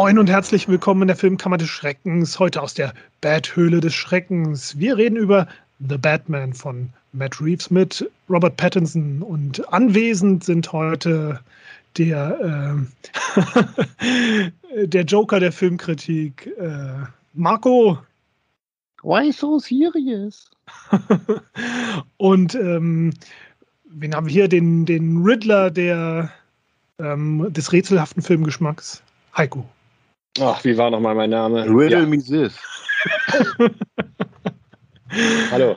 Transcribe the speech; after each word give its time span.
Moin 0.00 0.16
und 0.16 0.30
herzlich 0.30 0.68
willkommen 0.68 1.02
in 1.02 1.08
der 1.08 1.16
Filmkammer 1.16 1.56
des 1.58 1.70
Schreckens, 1.70 2.38
heute 2.38 2.62
aus 2.62 2.72
der 2.72 2.94
Bat-Höhle 3.20 3.80
des 3.80 3.96
Schreckens. 3.96 4.78
Wir 4.78 4.96
reden 4.96 5.16
über 5.16 5.48
The 5.80 5.98
Batman 5.98 6.52
von 6.52 6.90
Matt 7.12 7.40
Reeves 7.40 7.68
mit 7.68 8.08
Robert 8.30 8.56
Pattinson 8.56 9.22
und 9.22 9.72
anwesend 9.72 10.44
sind 10.44 10.72
heute 10.72 11.40
der, 11.96 12.86
äh, 13.34 14.86
der 14.86 15.02
Joker 15.02 15.40
der 15.40 15.50
Filmkritik, 15.50 16.46
äh, 16.60 17.04
Marco. 17.34 17.98
Why 19.02 19.32
so 19.32 19.58
serious? 19.58 20.48
und 22.18 22.54
ähm, 22.54 23.12
wen 23.90 24.14
haben 24.14 24.28
wir 24.28 24.32
hier? 24.32 24.48
Den, 24.48 24.86
den 24.86 25.24
Riddler 25.24 25.72
der, 25.72 26.30
ähm, 27.00 27.52
des 27.52 27.72
rätselhaften 27.72 28.22
Filmgeschmacks, 28.22 29.02
Heiko. 29.36 29.68
Ach, 30.40 30.64
wie 30.64 30.76
war 30.76 30.90
nochmal 30.90 31.14
mein 31.14 31.30
Name? 31.30 31.64
Riddle 31.64 32.00
ja. 32.00 32.06
me 32.06 32.18
this. 32.18 32.58
Hallo. 35.50 35.76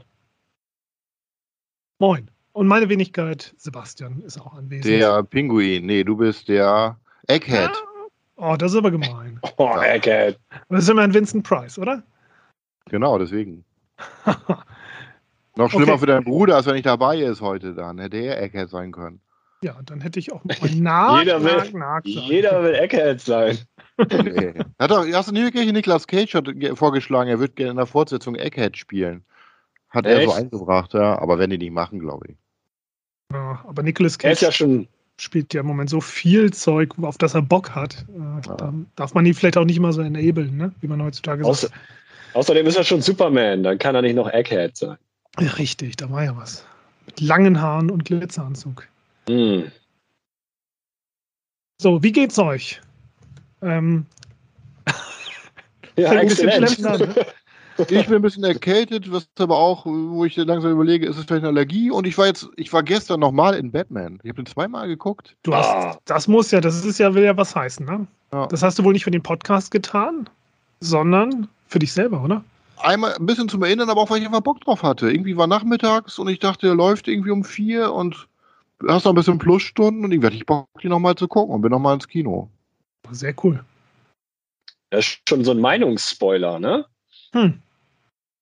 Moin. 1.99 2.29
Und 2.53 2.67
meine 2.67 2.89
Wenigkeit, 2.89 3.53
Sebastian, 3.57 4.21
ist 4.21 4.39
auch 4.39 4.53
anwesend. 4.53 4.85
Der 4.85 5.23
Pinguin. 5.23 5.85
Nee, 5.85 6.03
du 6.03 6.17
bist 6.17 6.49
der 6.49 6.99
Egghead. 7.27 7.71
Oh, 8.35 8.55
das 8.57 8.71
ist 8.71 8.77
aber 8.77 8.91
gemein. 8.91 9.39
Oh, 9.57 9.77
Egghead. 9.79 10.39
Das 10.69 10.83
ist 10.83 10.89
immer 10.89 11.03
ein 11.03 11.13
Vincent 11.13 11.47
Price, 11.47 11.77
oder? 11.77 12.03
Genau, 12.89 13.17
deswegen. 13.17 13.63
Noch 15.55 15.69
schlimmer 15.69 15.93
okay. 15.93 15.99
für 15.99 16.05
deinen 16.07 16.23
Bruder, 16.23 16.55
als 16.55 16.65
wenn 16.65 16.75
ich 16.75 16.83
dabei 16.83 17.19
ist 17.19 17.41
heute 17.41 17.73
dann. 17.73 17.99
Hätte 17.99 18.17
er 18.17 18.41
Egghead 18.41 18.69
sein 18.69 18.91
können. 18.91 19.21
Ja, 19.63 19.79
dann 19.85 20.01
hätte 20.01 20.19
ich 20.19 20.31
auch 20.31 20.43
mal 20.43 20.55
nach, 20.75 21.19
jeder 21.19 21.39
nach, 21.39 21.65
will, 21.65 21.79
nach 21.79 22.01
Jeder 22.03 22.63
will 22.63 22.75
Egghead 22.75 23.21
sein. 23.21 23.57
Nee. 23.97 24.53
Hat 24.79 24.89
doch, 24.89 25.05
hast 25.13 25.29
du 25.29 25.33
nie 25.33 25.43
wirklich 25.43 25.71
Niklas 25.71 26.07
Cage 26.07 26.33
hat 26.33 26.47
vorgeschlagen, 26.73 27.29
er 27.29 27.39
wird 27.39 27.55
gerne 27.55 27.71
in 27.71 27.77
der 27.77 27.85
Fortsetzung 27.85 28.35
Egghead 28.35 28.75
spielen. 28.75 29.23
Hat 29.89 30.05
Echt? 30.07 30.21
er 30.21 30.25
so 30.25 30.33
eingebracht, 30.33 30.93
ja. 30.93 31.19
Aber 31.19 31.37
werden 31.37 31.51
die 31.51 31.57
nicht 31.57 31.73
machen, 31.73 31.99
glaube 31.99 32.25
ich. 32.29 32.35
Ja, 33.31 33.63
aber 33.67 33.83
Nicolas 33.83 34.17
Cage 34.17 34.41
ja 34.41 34.51
schon 34.51 34.87
spielt 35.21 35.53
ja 35.53 35.61
im 35.61 35.67
Moment 35.67 35.89
so 35.89 36.01
viel 36.01 36.51
Zeug, 36.51 36.93
auf 37.01 37.17
das 37.17 37.35
er 37.35 37.41
Bock 37.41 37.75
hat. 37.75 38.05
Äh, 38.09 38.47
ja. 38.47 38.55
Da 38.55 38.73
darf 38.95 39.13
man 39.13 39.25
ihn 39.25 39.33
vielleicht 39.33 39.57
auch 39.57 39.65
nicht 39.65 39.77
immer 39.77 39.93
so 39.93 40.01
enablen, 40.01 40.57
ne? 40.57 40.73
wie 40.81 40.87
man 40.87 41.01
heutzutage 41.01 41.45
Außer, 41.45 41.67
sagt. 41.67 41.79
Außerdem 42.33 42.65
ist 42.65 42.77
er 42.77 42.83
schon 42.83 43.01
Superman, 43.01 43.63
dann 43.63 43.77
kann 43.77 43.93
er 43.93 44.01
nicht 44.01 44.15
noch 44.15 44.31
Egghead 44.31 44.75
sein. 44.75 44.97
Ja, 45.39 45.51
richtig, 45.51 45.97
da 45.97 46.09
war 46.09 46.23
ja 46.23 46.35
was. 46.35 46.65
Mit 47.05 47.21
langen 47.21 47.61
Haaren 47.61 47.91
und 47.91 48.05
Glitzeranzug. 48.05 48.87
Mm. 49.27 49.63
So, 51.81 52.01
wie 52.03 52.11
geht's 52.11 52.37
euch? 52.37 52.81
Ähm, 53.61 54.05
ja, 55.97 56.13
exzellent. 56.13 56.85
An, 56.85 56.99
ne? 56.99 57.25
Ich 57.89 58.05
bin 58.05 58.15
ein 58.15 58.21
bisschen 58.21 58.43
erkältet, 58.43 59.11
was 59.11 59.27
aber 59.39 59.57
auch, 59.57 59.85
wo 59.85 60.23
ich 60.25 60.35
langsam 60.35 60.71
überlege, 60.71 61.07
ist 61.07 61.17
es 61.17 61.23
vielleicht 61.23 61.43
eine 61.43 61.47
Allergie? 61.47 61.89
Und 61.89 62.05
ich 62.05 62.17
war 62.17 62.27
jetzt, 62.27 62.47
ich 62.55 62.71
war 62.73 62.83
gestern 62.83 63.19
nochmal 63.19 63.55
in 63.55 63.71
Batman. 63.71 64.19
Ich 64.21 64.29
habe 64.29 64.43
den 64.43 64.45
zweimal 64.45 64.87
geguckt. 64.87 65.35
Du 65.41 65.55
hast, 65.55 65.67
ah. 65.67 65.97
das 66.05 66.27
muss 66.27 66.51
ja, 66.51 66.61
das 66.61 66.85
ist 66.85 66.99
ja, 66.99 67.15
will 67.15 67.23
ja 67.23 67.35
was 67.37 67.55
heißen, 67.55 67.85
ne? 67.85 68.05
Ja. 68.33 68.45
Das 68.47 68.61
hast 68.61 68.77
du 68.77 68.83
wohl 68.83 68.93
nicht 68.93 69.05
für 69.05 69.11
den 69.11 69.23
Podcast 69.23 69.71
getan, 69.71 70.29
sondern 70.79 71.47
für 71.67 71.79
dich 71.79 71.93
selber, 71.93 72.23
oder? 72.23 72.43
Einmal 72.77 73.13
ein 73.13 73.25
bisschen 73.25 73.49
zum 73.49 73.63
Erinnern, 73.63 73.89
aber 73.89 74.01
auch, 74.01 74.09
weil 74.09 74.19
ich 74.19 74.25
einfach 74.25 74.41
Bock 74.41 74.61
drauf 74.61 74.83
hatte. 74.83 75.09
Irgendwie 75.09 75.37
war 75.37 75.47
nachmittags 75.47 76.19
und 76.19 76.27
ich 76.27 76.39
dachte, 76.39 76.67
er 76.67 76.75
läuft 76.75 77.07
irgendwie 77.07 77.31
um 77.31 77.43
vier 77.43 77.93
und 77.93 78.27
hast 78.87 79.05
noch 79.05 79.11
ein 79.11 79.15
bisschen 79.15 79.37
Plusstunden 79.37 80.05
und 80.05 80.11
ich 80.11 80.21
werde 80.21 80.35
ich 80.35 80.45
Bock, 80.45 80.67
die 80.81 80.89
nochmal 80.89 81.15
zu 81.15 81.27
gucken 81.27 81.55
und 81.55 81.61
bin 81.61 81.71
nochmal 81.71 81.95
ins 81.95 82.07
Kino. 82.07 82.49
Sehr 83.11 83.33
cool. 83.43 83.63
Das 84.89 85.07
ist 85.07 85.21
schon 85.27 85.43
so 85.43 85.51
ein 85.51 85.59
Meinungsspoiler, 85.59 86.59
ne? 86.59 86.85
Hm. 87.33 87.61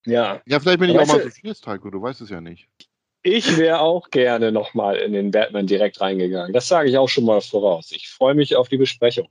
Ja. 0.06 0.42
Ja, 0.46 0.60
vielleicht 0.60 0.80
bin 0.80 0.90
ich 0.90 0.98
weißt 0.98 1.12
auch 1.12 1.18
mal 1.18 1.24
so 1.24 1.30
fies, 1.30 1.66
Heiko, 1.66 1.90
du 1.90 2.02
weißt 2.02 2.22
es 2.22 2.30
ja 2.30 2.42
nicht. 2.42 2.68
Ich 3.22 3.58
wäre 3.58 3.82
auch 3.82 4.10
gerne 4.12 4.52
nochmal 4.52 4.96
in 4.96 5.14
den 5.14 5.32
Batman 5.32 5.68
direkt 5.68 6.00
reingegangen. 6.00 6.54
Das 6.54 6.68
sage 6.68 6.90
ich 6.90 6.98
auch 6.98 7.10
schon 7.10 7.26
mal 7.26 7.42
voraus. 7.42 7.92
Ich 7.92 8.08
freue 8.10 8.34
mich 8.34 8.56
auf 8.56 8.70
die 8.70 8.78
Besprechung. 8.78 9.28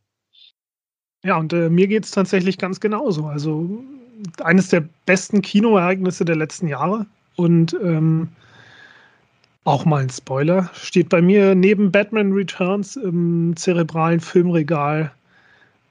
Ja, 1.25 1.39
und 1.39 1.53
äh, 1.53 1.69
mir 1.71 1.89
geht 1.89 2.05
es 2.05 2.11
tatsächlich 2.11 2.59
ganz 2.59 2.81
genauso. 2.81 3.27
Also 3.27 3.83
eines 4.43 4.69
der 4.69 4.87
besten 5.07 5.43
Kinoereignisse 5.43 6.25
der 6.25 6.37
letzten 6.37 6.69
Jahre. 6.69 7.07
Und 7.37 7.75
ähm, 7.83 8.29
auch 9.69 9.85
mal 9.85 10.03
ein 10.03 10.11
Spoiler, 10.11 10.71
steht 10.75 11.09
bei 11.09 11.21
mir 11.21 11.55
neben 11.55 11.93
Batman 11.93 12.33
Returns 12.33 12.97
im 12.97 13.55
zerebralen 13.57 14.21
Filmregal 14.21 15.13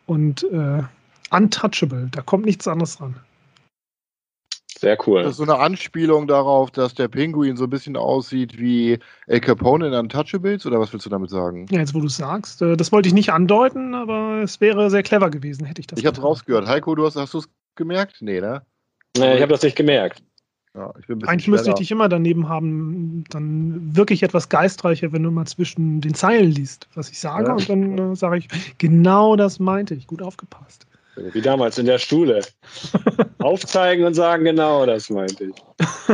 und 0.08 0.44
äh, 0.52 0.82
Untouchable. 1.30 2.10
Da 2.12 2.22
kommt 2.22 2.46
nichts 2.46 2.68
anderes 2.68 3.00
ran. 3.00 3.16
Sehr 4.80 4.98
cool. 5.08 5.24
Das 5.24 5.32
ist 5.32 5.38
so 5.38 5.44
eine 5.44 5.58
Anspielung 5.58 6.28
darauf, 6.28 6.70
dass 6.70 6.94
der 6.94 7.08
Pinguin 7.08 7.58
so 7.58 7.64
ein 7.64 7.70
bisschen 7.70 7.98
aussieht 7.98 8.60
wie 8.60 9.00
El 9.26 9.40
Capone 9.40 9.88
in 9.88 9.94
Untouchables, 9.94 10.66
oder 10.66 10.80
was 10.80 10.94
willst 10.94 11.06
du 11.06 11.10
damit 11.10 11.32
sagen? 11.32 11.66
Ja, 11.72 11.80
jetzt 11.80 11.96
wo 11.96 12.00
du 12.00 12.06
es 12.08 12.18
sagst, 12.18 12.62
äh, 12.62 12.78
das 12.78 12.92
wollte 12.92 13.08
ich 13.08 13.14
nicht 13.14 13.32
andeuten, 13.32 13.96
aber 13.96 14.42
es 14.44 14.62
wäre 14.62 14.90
sehr 14.90 15.04
clever 15.04 15.30
gewesen, 15.32 15.66
hätte 15.66 15.82
ich 15.82 15.88
das. 15.88 16.00
Ich 16.00 16.06
habe 16.06 16.16
es 16.16 16.24
rausgehört. 16.24 16.68
Heiko, 16.68 16.94
du 16.94 17.06
hast, 17.06 17.16
hast 17.16 17.34
du 17.34 17.40
es 17.40 17.50
gemerkt? 17.76 18.18
Nee, 18.22 18.40
ne? 18.40 18.62
Nee, 19.18 19.36
ich 19.36 19.42
habe 19.42 19.52
das 19.52 19.64
nicht 19.64 19.76
gemerkt. 19.76 20.22
Ja, 20.78 20.94
Eigentlich 21.26 21.48
müsste 21.48 21.70
ich 21.72 21.76
dich 21.76 21.92
immer 21.92 22.08
daneben 22.08 22.48
haben, 22.50 23.24
dann 23.32 23.96
wirklich 23.96 24.22
etwas 24.22 24.48
geistreicher, 24.48 25.12
wenn 25.12 25.24
du 25.24 25.32
mal 25.32 25.48
zwischen 25.48 26.02
den 26.02 26.14
Zeilen 26.14 26.52
liest, 26.52 26.88
was 26.94 27.10
ich 27.10 27.20
sage, 27.20 27.48
ja. 27.48 27.54
und 27.54 27.68
dann 27.68 27.98
äh, 27.98 28.16
sage 28.16 28.38
ich, 28.38 28.78
genau 28.78 29.36
das 29.36 29.58
meinte 29.58 29.96
ich, 29.96 30.06
gut 30.06 30.22
aufgepasst. 30.22 30.86
Wie 31.34 31.42
damals 31.42 31.80
in 31.80 31.88
der 31.88 31.98
Schule. 31.98 32.42
Aufzeigen 33.40 34.06
und 34.06 34.14
sagen, 34.14 34.44
genau 34.44 34.86
das 34.86 35.10
meinte 35.10 35.46
ich. 35.46 35.56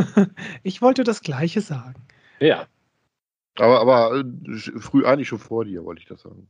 ich 0.62 0.80
wollte 0.80 1.04
das 1.04 1.20
Gleiche 1.20 1.60
sagen. 1.60 2.02
Ja. 2.40 2.64
Aber, 3.58 3.82
aber 3.82 4.18
äh, 4.18 4.80
früh 4.80 5.04
eigentlich 5.04 5.28
schon 5.28 5.40
vor 5.40 5.66
dir, 5.66 5.84
wollte 5.84 6.00
ich 6.00 6.08
das 6.08 6.22
sagen. 6.22 6.48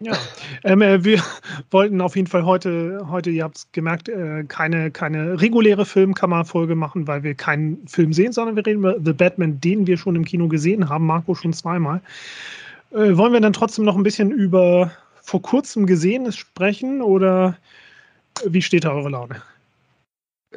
Ja, 0.00 0.12
ähm, 0.64 0.82
äh, 0.82 1.04
wir 1.04 1.22
wollten 1.70 2.00
auf 2.00 2.16
jeden 2.16 2.28
Fall 2.28 2.44
heute, 2.44 3.06
heute 3.08 3.30
ihr 3.30 3.44
habt 3.44 3.56
es 3.56 3.72
gemerkt, 3.72 4.08
äh, 4.08 4.44
keine, 4.44 4.90
keine 4.90 5.40
reguläre 5.40 5.86
Filmkammerfolge 5.86 6.74
machen, 6.74 7.06
weil 7.06 7.22
wir 7.22 7.34
keinen 7.34 7.86
Film 7.86 8.12
sehen, 8.12 8.32
sondern 8.32 8.56
wir 8.56 8.66
reden 8.66 8.80
über 8.80 8.96
The 9.02 9.12
Batman, 9.12 9.60
den 9.60 9.86
wir 9.86 9.96
schon 9.96 10.16
im 10.16 10.24
Kino 10.24 10.48
gesehen 10.48 10.88
haben, 10.88 11.06
Marco 11.06 11.34
schon 11.34 11.52
zweimal. 11.52 12.00
Äh, 12.92 13.16
wollen 13.16 13.32
wir 13.32 13.40
dann 13.40 13.52
trotzdem 13.52 13.84
noch 13.84 13.96
ein 13.96 14.02
bisschen 14.02 14.30
über 14.30 14.90
vor 15.22 15.42
kurzem 15.42 15.86
Gesehenes 15.86 16.36
sprechen 16.36 17.02
oder 17.02 17.56
wie 18.44 18.62
steht 18.62 18.84
da 18.84 18.92
eure 18.92 19.08
Laune? 19.08 19.42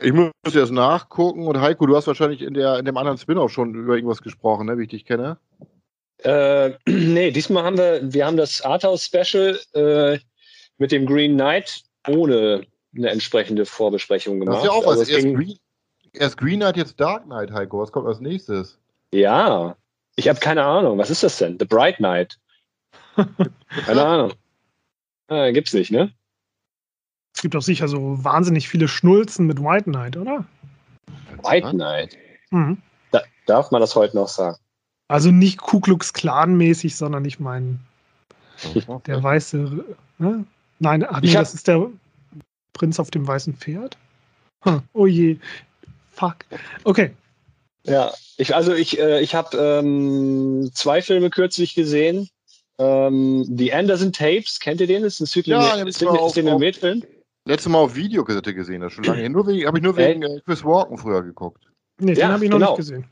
Ich 0.01 0.13
muss 0.13 0.31
jetzt 0.51 0.71
nachgucken 0.71 1.47
und 1.47 1.59
Heiko, 1.59 1.85
du 1.85 1.95
hast 1.95 2.07
wahrscheinlich 2.07 2.41
in, 2.41 2.53
der, 2.53 2.77
in 2.77 2.85
dem 2.85 2.95
anderen 2.95 3.17
Spin-off 3.17 3.51
schon 3.51 3.73
über 3.73 3.95
irgendwas 3.95 4.21
gesprochen, 4.21 4.67
ne, 4.67 4.77
wie 4.77 4.83
ich 4.83 4.89
dich 4.89 5.05
kenne. 5.05 5.37
Äh, 6.23 6.71
nee, 6.87 7.31
diesmal 7.31 7.63
haben 7.63 7.77
wir, 7.77 8.01
wir 8.03 8.25
haben 8.25 8.37
das 8.37 8.61
Arthouse-Special 8.61 9.59
äh, 9.73 10.19
mit 10.77 10.91
dem 10.91 11.05
Green 11.05 11.33
Knight 11.33 11.83
ohne 12.07 12.65
eine 12.95 13.09
entsprechende 13.09 13.65
Vorbesprechung 13.65 14.39
gemacht. 14.39 14.57
Das 14.57 14.63
ist 14.63 14.69
ja 14.69 14.73
auch 14.73 14.85
was. 14.85 14.99
Also 14.99 15.11
erst, 15.11 15.25
Green, 15.25 15.57
erst 16.13 16.37
Green 16.37 16.59
Knight, 16.59 16.77
jetzt 16.77 16.99
Dark 16.99 17.25
Knight, 17.25 17.51
Heiko. 17.51 17.79
Was 17.79 17.91
kommt 17.91 18.07
als 18.07 18.19
nächstes? 18.19 18.79
Ja, 19.13 19.75
ich 20.15 20.27
habe 20.27 20.39
keine 20.39 20.63
Ahnung. 20.63 20.97
Was 20.97 21.09
ist 21.09 21.23
das 21.23 21.37
denn? 21.37 21.57
The 21.59 21.65
Bright 21.65 21.97
Knight. 21.97 22.37
keine 23.85 24.05
Ahnung. 24.05 24.33
Ah, 25.27 25.51
gibt's 25.51 25.73
nicht, 25.73 25.91
ne? 25.91 26.11
Es 27.35 27.41
gibt 27.41 27.55
auch 27.55 27.61
sicher 27.61 27.87
so 27.87 28.23
wahnsinnig 28.23 28.67
viele 28.67 28.87
Schnulzen 28.87 29.45
mit 29.45 29.59
White 29.59 29.85
Knight, 29.85 30.17
oder? 30.17 30.45
White 31.43 31.69
Knight? 31.71 32.17
Mhm. 32.49 32.81
Da, 33.11 33.21
darf 33.45 33.71
man 33.71 33.81
das 33.81 33.95
heute 33.95 34.15
noch 34.15 34.27
sagen? 34.27 34.57
Also 35.09 35.31
nicht 35.31 35.57
Ku 35.57 35.79
Klux 35.79 36.13
Klan 36.13 36.55
mäßig, 36.55 36.95
sondern 36.95 37.25
ich 37.25 37.39
meine 37.39 37.79
der 39.07 39.21
weiße. 39.21 39.83
Ne? 40.19 40.45
Nein, 40.79 41.05
ach 41.09 41.21
nee, 41.21 41.33
das 41.33 41.53
ist 41.53 41.67
der 41.67 41.89
Prinz 42.73 42.99
auf 42.99 43.09
dem 43.09 43.27
weißen 43.27 43.55
Pferd. 43.55 43.97
Oh 44.93 45.07
je. 45.07 45.37
Fuck. 46.11 46.37
Okay. 46.83 47.11
Ja, 47.85 48.13
ich, 48.37 48.53
also 48.53 48.73
ich, 48.73 48.99
äh, 48.99 49.21
ich 49.21 49.33
habe 49.33 49.57
ähm, 49.57 50.69
zwei 50.73 51.01
Filme 51.01 51.29
kürzlich 51.29 51.73
gesehen. 51.73 52.29
Ähm, 52.77 53.45
The 53.57 53.73
Anderson 53.73 54.13
Tapes, 54.13 54.59
kennt 54.59 54.79
ihr 54.79 54.87
den? 54.87 55.01
Das 55.01 55.19
ist 55.19 55.35
ein 55.35 55.43
Cinemet-Film. 56.29 57.03
Letztes 57.45 57.71
Mal 57.71 57.79
auf 57.79 57.95
Videokassette 57.95 58.53
gesehen, 58.53 58.81
das 58.81 58.91
ist 58.91 58.95
schon 58.95 59.05
lange 59.05 59.21
her. 59.21 59.65
Habe 59.65 59.77
ich 59.77 59.83
nur 59.83 59.97
wegen 59.97 60.21
äh, 60.21 60.39
Chris 60.45 60.63
Walken 60.63 60.97
früher 60.97 61.23
geguckt. 61.23 61.63
Nee, 61.99 62.13
den 62.13 62.27
habe 62.27 62.43
ich 62.43 62.51
noch 62.51 62.59
genau. 62.59 62.71
nicht 62.71 62.77
gesehen. 62.77 63.05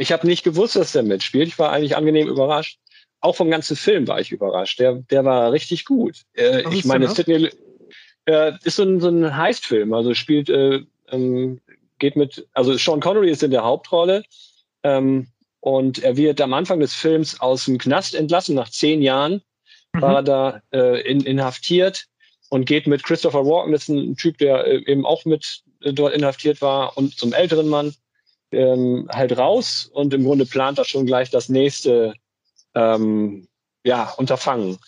Ich 0.00 0.12
habe 0.12 0.26
nicht 0.26 0.44
gewusst, 0.44 0.76
dass 0.76 0.92
der 0.92 1.02
mitspielt. 1.02 1.48
Ich 1.48 1.58
war 1.58 1.72
eigentlich 1.72 1.94
angenehm 1.94 2.26
überrascht. 2.26 2.78
Auch 3.20 3.36
vom 3.36 3.50
ganzen 3.50 3.76
Film 3.76 4.08
war 4.08 4.18
ich 4.18 4.32
überrascht. 4.32 4.80
Der, 4.80 4.94
der 4.94 5.26
war 5.26 5.52
richtig 5.52 5.84
gut. 5.84 6.22
Äh, 6.34 6.62
ich 6.72 6.86
meine, 6.86 7.06
Sidney 7.08 7.50
äh, 8.24 8.52
ist 8.64 8.76
so 8.76 8.82
ein, 8.82 9.00
so 9.00 9.10
ein 9.10 9.36
Heist-Film. 9.36 9.92
Also 9.92 10.14
spielt, 10.14 10.48
äh, 10.48 10.80
ähm, 11.10 11.60
geht 11.98 12.16
mit, 12.16 12.48
also 12.54 12.74
Sean 12.78 13.00
Connery 13.00 13.30
ist 13.30 13.42
in 13.42 13.50
der 13.50 13.62
Hauptrolle. 13.62 14.22
Ähm, 14.84 15.26
und 15.60 16.02
er 16.02 16.16
wird 16.16 16.40
am 16.40 16.54
Anfang 16.54 16.80
des 16.80 16.94
Films 16.94 17.38
aus 17.38 17.66
dem 17.66 17.76
Knast 17.76 18.14
entlassen. 18.14 18.54
Nach 18.54 18.70
zehn 18.70 19.02
Jahren 19.02 19.42
mhm. 19.92 20.00
war 20.00 20.14
er 20.14 20.22
da 20.22 20.62
äh, 20.72 21.02
in, 21.02 21.20
inhaftiert 21.20 22.06
und 22.48 22.64
geht 22.64 22.86
mit 22.86 23.02
Christopher 23.02 23.44
Walken, 23.44 23.72
das 23.72 23.82
ist 23.82 23.90
ein 23.90 24.16
Typ, 24.16 24.38
der 24.38 24.66
äh, 24.66 24.82
eben 24.86 25.04
auch 25.04 25.26
mit 25.26 25.60
äh, 25.82 25.92
dort 25.92 26.14
inhaftiert 26.14 26.62
war, 26.62 26.96
und 26.96 27.18
zum 27.18 27.34
älteren 27.34 27.68
Mann 27.68 27.94
ähm, 28.52 29.08
halt 29.10 29.36
raus 29.36 29.88
und 29.92 30.12
im 30.14 30.24
Grunde 30.24 30.46
plant 30.46 30.78
er 30.78 30.84
schon 30.84 31.06
gleich 31.06 31.30
das 31.30 31.48
nächste 31.48 32.14
ähm, 32.74 33.48
ja, 33.84 34.10
Unterfangen. 34.16 34.78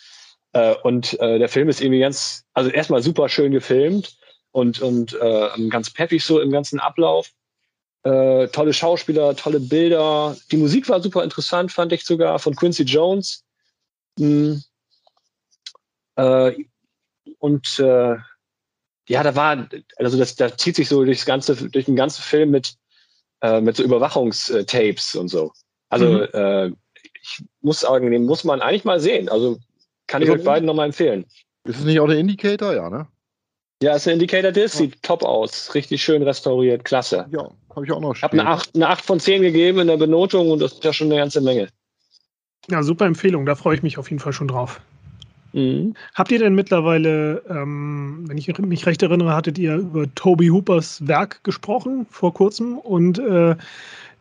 Äh, 0.53 0.75
und 0.83 1.19
äh, 1.21 1.39
der 1.39 1.49
Film 1.49 1.69
ist 1.69 1.81
irgendwie 1.81 2.01
ganz, 2.01 2.45
also 2.53 2.71
erstmal 2.71 3.03
super 3.03 3.29
schön 3.29 3.53
gefilmt 3.53 4.17
und, 4.51 4.81
und 4.81 5.15
äh, 5.15 5.69
ganz 5.69 5.91
peppig 5.91 6.25
so 6.25 6.41
im 6.41 6.51
ganzen 6.51 6.81
Ablauf. 6.81 7.31
Äh, 8.05 8.49
tolle 8.49 8.73
Schauspieler, 8.73 9.37
tolle 9.37 9.61
Bilder. 9.61 10.37
Die 10.51 10.57
Musik 10.57 10.89
war 10.89 11.01
super 11.01 11.23
interessant, 11.23 11.73
fand 11.73 11.93
ich 11.93 12.05
sogar, 12.05 12.39
von 12.39 12.55
Quincy 12.55 12.83
Jones. 12.83 13.45
Mhm. 14.19 14.63
Und 17.39 17.79
äh, 17.79 18.17
ja, 19.09 19.23
da 19.23 19.35
war, 19.35 19.69
also 19.97 20.19
das, 20.19 20.37
da 20.37 20.57
zieht 20.57 20.77
sich 20.77 20.89
so 20.89 21.05
durchs 21.05 21.27
ganze, 21.27 21.57
durch 21.71 21.87
den 21.87 21.97
ganzen 21.97 22.23
Film 22.23 22.51
mit, 22.51 22.77
äh, 23.43 23.61
mit 23.61 23.77
so 23.77 23.83
Überwachungstapes 23.83 25.15
und 25.17 25.29
so. 25.29 25.53
Also 25.91 26.07
mhm. 26.07 26.29
äh, 26.33 26.67
ich 27.21 27.45
muss 27.61 27.81
sagen, 27.81 28.11
den 28.11 28.25
muss 28.25 28.45
man 28.45 28.61
eigentlich 28.61 28.85
mal 28.85 29.01
sehen. 29.01 29.29
Also 29.29 29.59
kann 30.07 30.23
ich 30.23 30.31
euch 30.31 30.43
beiden 30.43 30.67
nochmal 30.67 30.87
empfehlen. 30.87 31.25
Ist 31.65 31.79
es 31.79 31.85
nicht 31.85 32.01
auch 32.01 32.09
der 32.09 32.19
Indicator, 32.19 32.75
ja, 32.75 32.91
ne? 32.91 33.07
Ja, 33.83 33.97
ist 33.97 34.07
der 34.07 34.13
Indicator 34.13 34.53
Disc, 34.53 34.75
ja. 34.75 34.81
sieht 34.81 35.03
top 35.03 35.25
aus. 35.25 35.75
Richtig 35.75 36.03
schön 36.03 36.23
restauriert, 36.23 36.85
klasse. 36.85 37.27
Ja, 37.33 37.51
habe 37.75 37.85
ich 37.85 37.93
auch 37.93 38.01
noch. 38.01 38.15
Ich 38.15 38.23
habe 38.23 38.39
eine 38.39 38.49
8, 38.49 38.75
eine 38.75 38.89
8 38.89 39.05
von 39.05 39.21
10 39.21 39.43
gegeben 39.43 39.81
in 39.81 39.89
der 39.89 39.97
Benotung 39.97 40.51
und 40.51 40.61
das 40.61 40.73
ist 40.75 40.85
ja 40.85 40.93
schon 40.93 41.09
eine 41.09 41.17
ganze 41.17 41.41
Menge. 41.41 41.69
Ja, 42.69 42.83
super 42.83 43.07
Empfehlung, 43.07 43.45
da 43.45 43.57
freue 43.57 43.75
ich 43.75 43.83
mich 43.83 43.99
auf 43.99 44.11
jeden 44.11 44.21
Fall 44.21 44.33
schon 44.33 44.49
drauf. 44.49 44.81
Mhm. 45.53 45.95
Habt 46.15 46.33
ihr 46.33 46.39
denn 46.39 46.55
mittlerweile, 46.55 47.43
ähm, 47.49 48.25
wenn 48.27 48.39
ich 48.39 48.49
mich 48.59 48.87
recht 48.87 49.03
erinnere, 49.03 49.35
hattet 49.35 49.59
ihr 49.59 49.77
über 49.77 50.13
Toby 50.15 50.49
Hoopers 50.49 51.07
Werk 51.07 51.45
gesprochen 51.45 52.07
vor 52.11 52.33
kurzem 52.33 52.79
und 52.79 53.19
äh, 53.19 53.57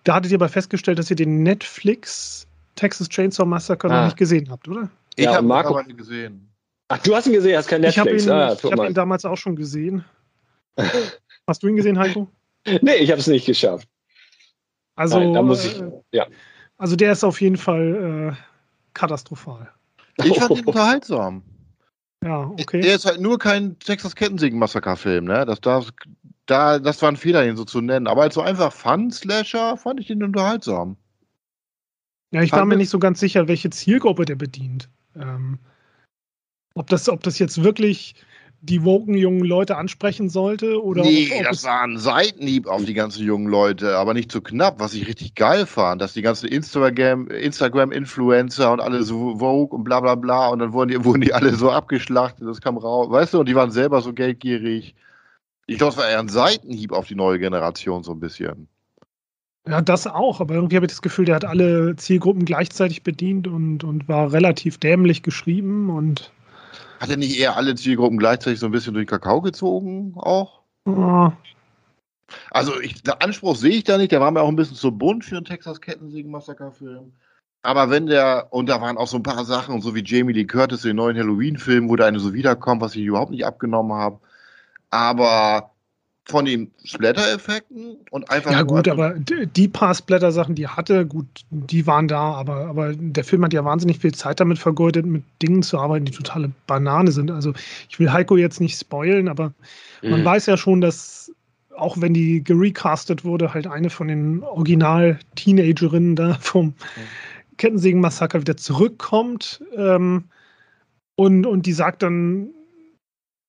da 0.04 0.16
hattet 0.16 0.31
ihr 0.31 0.38
aber 0.38 0.50
festgestellt, 0.50 1.00
dass 1.00 1.10
ihr 1.10 1.16
den 1.16 1.44
Netflix 1.44 2.48
Texas 2.75 3.07
Chainsaw 3.10 3.45
Massacre 3.45 3.89
ah. 3.89 3.98
noch 3.98 4.06
nicht 4.06 4.18
gesehen 4.18 4.50
habt, 4.50 4.68
oder? 4.68 4.89
Ich 5.16 5.25
ja, 5.25 5.36
habe 5.36 5.48
Marco 5.48 5.80
ihn 5.80 5.95
gesehen. 5.95 6.48
Ach, 6.88 6.98
du 7.00 7.16
hast 7.16 7.28
ihn 7.28 7.33
gesehen, 7.33 7.57
hast 7.57 7.68
kein 7.68 7.81
Netflix. 7.81 8.24
Ich 8.24 8.30
habe 8.30 8.51
ihn, 8.51 8.72
ah, 8.72 8.72
hab 8.72 8.89
ihn 8.89 8.94
damals 8.94 9.24
auch 9.24 9.38
schon 9.38 9.56
gesehen. 9.56 10.04
hast 11.48 11.63
du 11.63 11.68
ihn 11.68 11.75
gesehen, 11.75 11.98
Heiko? 11.98 12.28
Nee, 12.81 12.95
ich 12.95 13.12
habe 13.12 13.19
es 13.19 13.28
nicht 13.28 13.45
geschafft. 13.45 13.88
Also, 14.95 15.19
Nein, 15.19 15.33
da 15.33 15.42
muss 15.42 15.66
ich, 15.66 15.81
äh, 15.81 15.92
ja. 16.12 16.28
also 16.78 16.95
der 16.95 17.13
ist 17.13 17.24
auf 17.24 17.39
jeden 17.42 17.57
Fall 17.57 18.36
äh, 18.36 18.42
katastrophal. 18.94 19.72
Ich 20.18 20.38
fand 20.38 20.58
ihn 20.58 20.66
unterhaltsam. 20.66 21.44
Ja, 22.24 22.48
okay. 22.48 22.81
Er 22.81 22.96
ist 22.96 23.06
halt 23.06 23.19
nur 23.19 23.40
kein 23.40 23.80
Texas 23.80 24.16
Kettensägen-Massaker-Film, 24.16 25.25
ne? 25.25 25.46
Das, 25.46 25.60
das, 25.60 25.92
da, 26.46 26.78
das 26.78 27.02
war 27.02 27.10
ein 27.10 27.18
Fehler, 27.18 27.46
ihn 27.48 27.58
so 27.58 27.66
zu 27.66 27.81
nennen. 27.81 28.08
Aber 28.08 28.22
als 28.22 28.36
so 28.36 28.42
einfach 28.42 28.72
Fun-Slasher 28.72 29.78
fand 29.78 30.00
ich 30.00 30.10
ihn 30.10 30.24
unterhaltsam. 30.24 30.98
Ja, 32.31 32.42
ich 32.44 32.52
war 32.52 32.66
mir 32.66 32.78
nicht 32.78 32.90
so 32.90 33.00
ganz 33.00 33.19
sicher, 33.19 33.48
welche 33.48 33.72
Zielgruppe 33.72 34.25
der 34.25 34.36
bedient. 34.36 34.90
Ähm, 35.16 35.60
ob, 36.75 36.88
das, 36.88 37.10
ob 37.10 37.24
das 37.24 37.40
jetzt 37.40 37.64
wirklich 37.64 38.16
die 38.62 38.84
woken 38.84 39.16
jungen 39.16 39.44
Leute 39.44 39.75
ansprechen 39.75 40.30
sollte? 40.30 40.81
Oder 40.81 41.02
nee, 41.04 41.30
ob, 41.34 41.40
ob 41.40 41.46
das 41.50 41.63
war 41.63 41.81
ein 41.81 41.98
Seitenhieb 41.98 42.68
auf 42.68 42.86
die 42.86 42.94
ganzen 42.94 43.25
jungen 43.25 43.48
Leute, 43.48 43.98
aber 43.98 44.13
nicht 44.13 44.31
zu 44.31 44.38
so 44.38 44.44
knapp, 44.44 44.80
was 44.80 44.94
ich 44.94 45.08
richtig 45.08 45.34
geil 45.36 45.66
fand, 45.66 46.02
dass 46.02 46.13
die 46.13 46.22
ganzen 46.22 46.48
Instagram-Influencer 46.48 47.34
Instagram 47.44 48.74
und 48.74 48.80
alle 48.80 49.04
so 49.04 49.40
Vogue 49.40 49.75
und 49.75 49.84
bla 49.84 50.00
bla 50.00 50.16
bla 50.16 50.50
und 50.50 50.60
dann 50.60 50.74
wurden 50.74 50.90
die, 50.90 51.04
wurden 51.06 51.22
die 51.22 51.34
alle 51.34 51.56
so 51.56 51.72
abgeschlachtet, 51.72 52.48
das 52.48 52.62
kam 52.62 52.78
raus, 52.78 53.10
weißt 53.10 53.34
du, 53.34 53.40
und 53.40 53.50
die 53.50 53.56
waren 53.56 53.72
selber 53.72 54.02
so 54.02 54.13
geldgierig. 54.13 54.96
Ich 55.68 55.78
glaube, 55.78 55.92
es 55.94 55.98
war 55.98 56.10
eher 56.10 56.19
ein 56.19 56.30
Seitenhieb 56.30 56.92
auf 56.92 57.07
die 57.07 57.16
neue 57.16 57.40
Generation 57.40 58.04
so 58.04 58.12
ein 58.12 58.19
bisschen. 58.19 58.68
Ja, 59.68 59.81
das 59.81 60.07
auch, 60.07 60.42
aber 60.42 60.56
irgendwie 60.56 60.75
habe 60.75 60.86
ich 60.86 60.92
das 60.92 61.04
Gefühl, 61.04 61.25
der 61.25 61.36
hat 61.36 61.46
alle 61.46 61.96
Zielgruppen 61.96 62.46
gleichzeitig 62.46 63.04
bedient 63.04 63.48
und, 63.48 63.84
und 63.84 64.07
war 64.07 64.34
relativ 64.34 64.78
dämlich 64.78 65.24
geschrieben 65.24 65.90
und. 65.90 66.31
Hat 67.01 67.09
er 67.09 67.18
nicht 67.18 67.39
eher 67.39 67.57
alle 67.57 67.74
Zielgruppen 67.74 68.19
gleichzeitig 68.19 68.59
so 68.59 68.68
ein 68.68 68.71
bisschen 68.71 68.94
durch 68.94 69.07
Kakao 69.07 69.42
gezogen 69.42 70.13
auch? 70.18 70.62
Ja. 70.86 71.36
Also 72.51 72.80
ich, 72.80 73.01
der 73.01 73.24
Anspruch 73.24 73.56
sehe 73.56 73.71
ich 73.71 73.86
da 73.86 73.98
nicht, 73.98 74.12
der 74.12 74.21
war 74.21 74.30
mir 74.30 74.42
auch 74.42 74.48
ein 74.48 74.56
bisschen 74.56 74.75
zu 74.75 74.92
bunt 74.92 75.25
für 75.25 75.38
einen 75.38 75.45
Texas 75.45 75.81
Kettensägen-Massaker-Film. 75.81 77.12
Aber 77.63 77.89
wenn 77.89 78.06
der, 78.06 78.50
und 78.51 78.69
da 78.69 78.80
waren 78.81 78.98
auch 78.98 79.07
so 79.07 79.18
ein 79.18 79.24
paar 79.24 79.45
Sachen, 79.45 79.81
so 79.81 79.95
wie 79.95 80.03
Jamie 80.06 80.33
Lee 80.33 80.45
Curtis 80.45 80.83
in 80.83 80.89
den 80.89 80.98
neuen 80.98 81.18
Halloween-Film, 81.18 81.89
wo 81.89 81.95
da 81.95 82.06
eine 82.06 82.19
so 82.19 82.33
wiederkommt, 82.33 82.83
was 82.83 82.95
ich 82.95 83.01
überhaupt 83.01 83.31
nicht 83.31 83.47
abgenommen 83.47 83.94
habe. 83.94 84.19
Aber 84.92 85.70
von 86.25 86.45
den 86.45 86.71
Splatter-Effekten 86.83 87.97
und 88.12 88.29
einfach. 88.29 88.51
Ja, 88.51 88.62
gut, 88.62 88.88
aber 88.88 89.15
die 89.18 89.68
paar 89.68 89.94
Splatter-Sachen, 89.95 90.56
die 90.56 90.63
er 90.63 90.77
hatte, 90.77 91.06
gut, 91.06 91.25
die 91.50 91.88
waren 91.88 92.07
da, 92.07 92.33
aber, 92.33 92.68
aber 92.68 92.94
der 92.94 93.23
Film 93.23 93.44
hat 93.44 93.53
ja 93.53 93.65
wahnsinnig 93.65 94.00
viel 94.00 94.13
Zeit 94.13 94.39
damit 94.39 94.59
vergeudet, 94.59 95.06
mit 95.06 95.23
Dingen 95.41 95.63
zu 95.63 95.79
arbeiten, 95.79 96.06
die 96.06 96.12
totale 96.12 96.51
Banane 96.68 97.12
sind. 97.12 97.31
Also, 97.31 97.53
ich 97.89 98.00
will 98.00 98.12
Heiko 98.12 98.38
jetzt 98.38 98.62
nicht 98.62 98.79
spoilen, 98.79 99.27
aber 99.27 99.53
mhm. 100.01 100.12
man 100.12 100.25
weiß 100.25 100.45
ja 100.45 100.57
schon, 100.57 100.81
dass 100.81 101.31
auch 101.75 102.00
wenn 102.00 102.13
die 102.13 102.44
gerecastet 102.44 103.25
wurde, 103.25 103.53
halt 103.53 103.65
eine 103.65 103.89
von 103.89 104.07
den 104.07 104.44
Original-Teenagerinnen 104.44 106.15
da 106.15 106.35
vom 106.39 106.68
mhm. 106.68 106.73
Kettensägen-Massaker 107.57 108.41
wieder 108.41 108.57
zurückkommt. 108.57 109.63
Ähm, 109.75 110.25
und, 111.15 111.45
und 111.45 111.66
die 111.66 111.73
sagt 111.73 112.04
dann, 112.04 112.49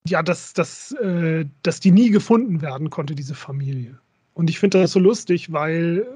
ja, 0.08 0.22
dass, 0.22 0.52
dass, 0.52 0.92
äh, 0.92 1.44
dass 1.62 1.80
die 1.80 1.90
nie 1.90 2.10
gefunden 2.10 2.60
werden 2.60 2.90
konnte, 2.90 3.14
diese 3.14 3.34
Familie. 3.34 3.98
Und 4.34 4.50
ich 4.50 4.58
finde 4.58 4.80
das 4.80 4.92
so 4.92 5.00
lustig, 5.00 5.52
weil 5.52 6.06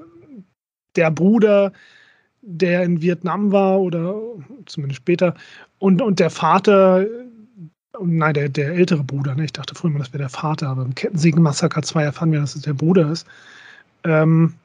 der 0.95 1.11
Bruder, 1.11 1.71
der 2.41 2.83
in 2.83 3.01
Vietnam 3.01 3.51
war 3.51 3.79
oder 3.79 4.15
zumindest 4.65 5.01
später, 5.01 5.35
und, 5.79 6.01
und 6.01 6.19
der 6.19 6.29
Vater, 6.29 7.05
nein, 8.01 8.33
der, 8.33 8.49
der 8.49 8.73
ältere 8.73 9.03
Bruder, 9.03 9.35
ne? 9.35 9.45
ich 9.45 9.53
dachte 9.53 9.75
früher 9.75 9.91
mal, 9.91 9.99
das 9.99 10.13
wäre 10.13 10.23
der 10.23 10.29
Vater, 10.29 10.69
aber 10.69 10.83
im 10.83 10.95
Kettensägen-Massaker 10.95 11.83
2 11.83 12.03
erfahren 12.03 12.31
wir, 12.31 12.39
dass 12.39 12.55
es 12.55 12.63
der 12.63 12.73
Bruder 12.73 13.11
ist. 13.11 13.27
Ähm, 14.03 14.55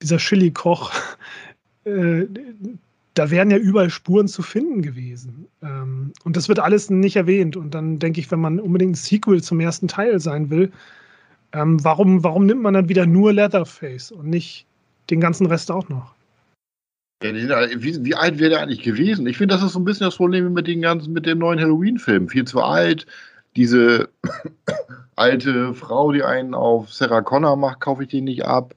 dieser 0.00 0.18
Chili-Koch, 0.18 0.92
äh, 1.84 2.26
da 3.14 3.30
wären 3.30 3.50
ja 3.50 3.58
überall 3.58 3.90
Spuren 3.90 4.28
zu 4.28 4.42
finden 4.42 4.82
gewesen. 4.82 5.46
Ähm, 5.62 6.12
und 6.24 6.36
das 6.36 6.48
wird 6.48 6.60
alles 6.60 6.90
nicht 6.90 7.16
erwähnt. 7.16 7.56
Und 7.56 7.74
dann 7.74 7.98
denke 7.98 8.20
ich, 8.20 8.30
wenn 8.30 8.40
man 8.40 8.58
unbedingt 8.58 8.92
ein 8.92 8.94
Sequel 8.94 9.42
zum 9.42 9.60
ersten 9.60 9.88
Teil 9.88 10.18
sein 10.20 10.50
will, 10.50 10.72
ähm, 11.52 11.82
warum, 11.84 12.24
warum 12.24 12.46
nimmt 12.46 12.62
man 12.62 12.74
dann 12.74 12.88
wieder 12.88 13.06
nur 13.06 13.32
Leatherface 13.32 14.12
und 14.12 14.28
nicht 14.28 14.66
den 15.10 15.20
ganzen 15.20 15.46
Rest 15.46 15.70
auch 15.70 15.88
noch? 15.88 16.14
Wie, 17.20 18.04
wie, 18.04 18.14
alt 18.16 18.40
wäre 18.40 18.50
der 18.50 18.60
eigentlich 18.62 18.82
gewesen? 18.82 19.26
Ich 19.26 19.36
finde, 19.36 19.54
das 19.54 19.62
ist 19.62 19.74
so 19.74 19.78
ein 19.78 19.84
bisschen 19.84 20.06
das 20.06 20.16
Problem 20.16 20.52
mit, 20.52 20.66
den 20.66 20.80
ganzen, 20.80 21.12
mit 21.12 21.26
dem 21.26 21.38
neuen 21.38 21.60
Halloween-Film. 21.60 22.28
Viel 22.28 22.44
zu 22.46 22.60
alt. 22.62 23.06
Diese 23.54 24.08
alte 25.16 25.74
Frau, 25.74 26.10
die 26.10 26.24
einen 26.24 26.54
auf 26.54 26.92
Sarah 26.92 27.20
Connor 27.20 27.56
macht, 27.56 27.80
kaufe 27.80 28.02
ich 28.02 28.08
den 28.08 28.24
nicht 28.24 28.44
ab. 28.44 28.74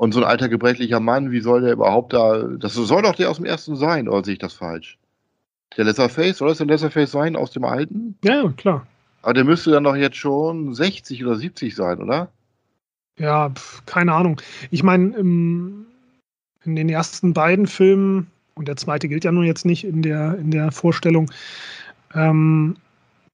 Und 0.00 0.12
so 0.12 0.20
ein 0.20 0.24
alter 0.24 0.48
gebrechlicher 0.48 0.98
Mann, 0.98 1.30
wie 1.30 1.42
soll 1.42 1.60
der 1.60 1.74
überhaupt 1.74 2.14
da. 2.14 2.44
Das 2.58 2.72
soll 2.72 3.02
doch 3.02 3.14
der 3.14 3.28
aus 3.28 3.36
dem 3.36 3.44
ersten 3.44 3.76
sein, 3.76 4.08
oder 4.08 4.24
sehe 4.24 4.32
ich 4.32 4.38
das 4.38 4.54
falsch? 4.54 4.96
Der 5.76 5.84
Leatherface, 5.84 6.38
soll 6.38 6.48
das 6.48 6.56
der 6.56 6.68
Leatherface 6.68 7.10
sein 7.10 7.36
aus 7.36 7.50
dem 7.50 7.64
alten? 7.64 8.16
Ja, 8.24 8.50
klar. 8.56 8.86
Aber 9.20 9.34
der 9.34 9.44
müsste 9.44 9.72
dann 9.72 9.84
doch 9.84 9.94
jetzt 9.94 10.16
schon 10.16 10.74
60 10.74 11.22
oder 11.22 11.36
70 11.36 11.74
sein, 11.74 12.00
oder? 12.00 12.30
Ja, 13.18 13.50
pf, 13.50 13.84
keine 13.84 14.14
Ahnung. 14.14 14.40
Ich 14.70 14.82
meine, 14.82 15.08
in 15.18 15.86
den 16.64 16.88
ersten 16.88 17.34
beiden 17.34 17.66
Filmen, 17.66 18.30
und 18.54 18.68
der 18.68 18.76
zweite 18.76 19.06
gilt 19.06 19.24
ja 19.24 19.32
nun 19.32 19.44
jetzt 19.44 19.66
nicht 19.66 19.84
in 19.84 20.00
der, 20.00 20.38
in 20.38 20.50
der 20.50 20.72
Vorstellung, 20.72 21.30
ähm, 22.14 22.74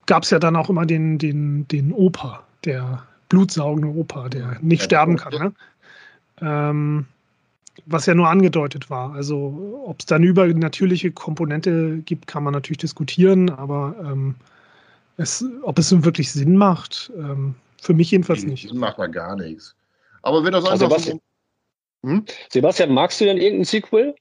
gab 0.07 0.25
es 0.25 0.31
ja 0.31 0.41
dann 0.41 0.57
auch 0.57 0.69
immer 0.69 0.85
den, 0.85 1.19
den, 1.19 1.69
den 1.69 1.93
Opa, 1.93 2.43
der 2.65 3.05
blutsaugende 3.29 3.87
Opa, 3.89 4.29
der 4.29 4.59
nicht 4.63 4.81
ja, 4.81 4.87
sterben 4.87 5.17
kann. 5.17 5.33
Ne? 5.33 5.53
Ähm, 6.41 7.07
was 7.85 8.07
ja 8.07 8.15
nur 8.15 8.29
angedeutet 8.29 8.89
war. 8.89 9.13
Also 9.13 9.83
ob 9.87 10.01
es 10.01 10.07
da 10.07 10.17
eine 10.17 10.27
übernatürliche 10.27 11.11
Komponente 11.11 11.99
gibt, 11.99 12.27
kann 12.27 12.43
man 12.43 12.55
natürlich 12.55 12.79
diskutieren, 12.79 13.51
aber 13.51 13.95
ähm, 14.01 14.35
es, 15.19 15.45
ob 15.63 15.79
es 15.79 16.05
wirklich 16.05 16.33
Sinn 16.33 16.57
macht, 16.57 17.13
ähm, 17.17 17.55
für 17.81 17.95
mich 17.95 18.11
jedenfalls 18.11 18.45
nicht. 18.45 18.69
Sinn 18.69 18.79
macht 18.79 18.99
man 18.99 19.13
gar 19.13 19.37
nichts. 19.37 19.75
Aber 20.23 20.43
wenn 20.45 20.53
das 20.53 20.65
also 20.65 20.85
einfach 20.85 20.99
Sebastian, 20.99 21.21
so, 22.03 22.09
hm? 22.09 22.25
Sebastian, 22.51 22.93
magst 22.93 23.21
du 23.21 23.27
denn 23.27 23.37
irgendein 23.37 23.65
Sequel? 23.65 24.15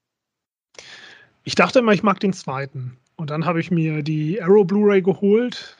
Ich 1.43 1.55
dachte 1.55 1.79
immer, 1.79 1.93
ich 1.93 2.03
mag 2.03 2.19
den 2.19 2.33
zweiten. 2.33 2.97
Und 3.15 3.29
dann 3.29 3.45
habe 3.45 3.59
ich 3.59 3.71
mir 3.71 4.03
die 4.03 4.41
Arrow 4.41 4.65
Blu-ray 4.67 5.01
geholt 5.01 5.77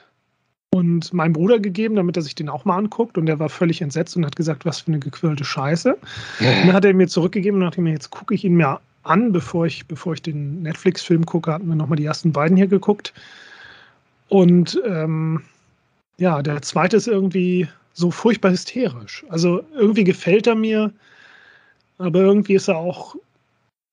und 0.75 1.13
meinem 1.13 1.31
Bruder 1.31 1.59
gegeben, 1.59 1.95
damit 1.95 2.17
er 2.17 2.21
sich 2.21 2.35
den 2.35 2.49
auch 2.49 2.65
mal 2.65 2.77
anguckt. 2.77 3.17
Und 3.17 3.27
der 3.27 3.39
war 3.39 3.47
völlig 3.47 3.81
entsetzt 3.81 4.17
und 4.17 4.25
hat 4.25 4.35
gesagt, 4.35 4.65
was 4.65 4.81
für 4.81 4.87
eine 4.87 4.99
gequirlte 4.99 5.45
Scheiße. 5.45 5.93
Und 5.93 6.67
dann 6.67 6.73
hat 6.73 6.83
er 6.83 6.93
mir 6.93 7.07
zurückgegeben 7.07 7.61
und 7.61 7.65
dachte 7.65 7.79
mir, 7.79 7.91
jetzt 7.91 8.09
gucke 8.09 8.35
ich 8.35 8.43
ihn 8.43 8.55
mir 8.55 8.81
an, 9.03 9.31
bevor 9.31 9.65
ich, 9.65 9.85
bevor 9.85 10.13
ich 10.15 10.21
den 10.21 10.63
Netflix-Film 10.63 11.25
gucke, 11.25 11.53
hatten 11.53 11.67
wir 11.67 11.75
nochmal 11.75 11.95
die 11.95 12.03
ersten 12.03 12.33
beiden 12.33 12.57
hier 12.57 12.67
geguckt. 12.67 13.13
Und 14.27 14.81
ähm, 14.85 15.43
ja, 16.17 16.41
der 16.41 16.61
zweite 16.61 16.97
ist 16.97 17.07
irgendwie 17.07 17.69
so 17.93 18.11
furchtbar 18.11 18.51
hysterisch. 18.51 19.23
Also 19.29 19.63
irgendwie 19.75 20.03
gefällt 20.03 20.45
er 20.45 20.55
mir, 20.55 20.91
aber 21.99 22.19
irgendwie 22.19 22.55
ist 22.55 22.67
er 22.67 22.75
auch, 22.75 23.15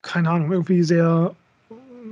keine 0.02 0.30
Ahnung, 0.30 0.50
irgendwie 0.50 0.82
sehr, 0.82 1.32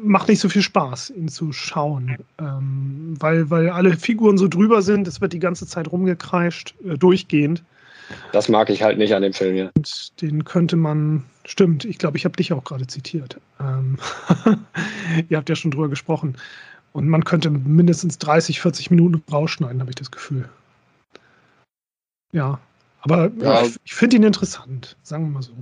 macht 0.03 0.29
nicht 0.29 0.41
so 0.41 0.49
viel 0.49 0.63
Spaß, 0.63 1.11
ihn 1.11 1.29
zu 1.29 1.53
schauen, 1.53 2.17
ähm, 2.39 3.15
weil, 3.19 3.51
weil 3.51 3.71
alle 3.71 3.97
Figuren 3.97 4.39
so 4.39 4.49
drüber 4.49 4.83
sind, 4.83 5.07
es 5.09 5.21
wird 5.21 5.33
die 5.33 5.39
ganze 5.39 5.67
Zeit 5.67 5.91
rumgekreischt, 5.91 6.75
äh, 6.85 6.97
durchgehend. 6.97 7.63
Das 8.33 8.49
mag 8.49 8.71
ich 8.71 8.83
halt 8.83 8.99
nicht 8.99 9.15
an 9.15 9.23
dem 9.23 9.33
Film 9.33 9.55
hier. 9.55 9.71
Und 9.77 10.21
den 10.21 10.45
könnte 10.45 10.77
man, 10.77 11.25
stimmt, 11.45 11.85
ich 11.85 11.99
glaube, 11.99 12.17
ich 12.17 12.25
habe 12.25 12.37
dich 12.37 12.53
auch 12.53 12.65
gerade 12.65 12.87
zitiert. 12.87 13.41
Ähm, 13.61 13.99
ihr 15.29 15.37
habt 15.37 15.49
ja 15.49 15.55
schon 15.55 15.71
drüber 15.71 15.89
gesprochen. 15.89 16.37
Und 16.93 17.09
man 17.09 17.25
könnte 17.25 17.51
mindestens 17.51 18.19
30, 18.19 18.61
40 18.61 18.91
Minuten 18.91 19.23
rausschneiden, 19.31 19.81
habe 19.81 19.91
ich 19.91 19.97
das 19.97 20.11
Gefühl. 20.11 20.49
Ja, 22.33 22.59
aber 23.01 23.31
ja. 23.39 23.63
ich, 23.63 23.77
ich 23.85 23.95
finde 23.95 24.17
ihn 24.17 24.25
interessant, 24.25 24.97
sagen 25.03 25.25
wir 25.25 25.31
mal 25.31 25.43
so. 25.43 25.53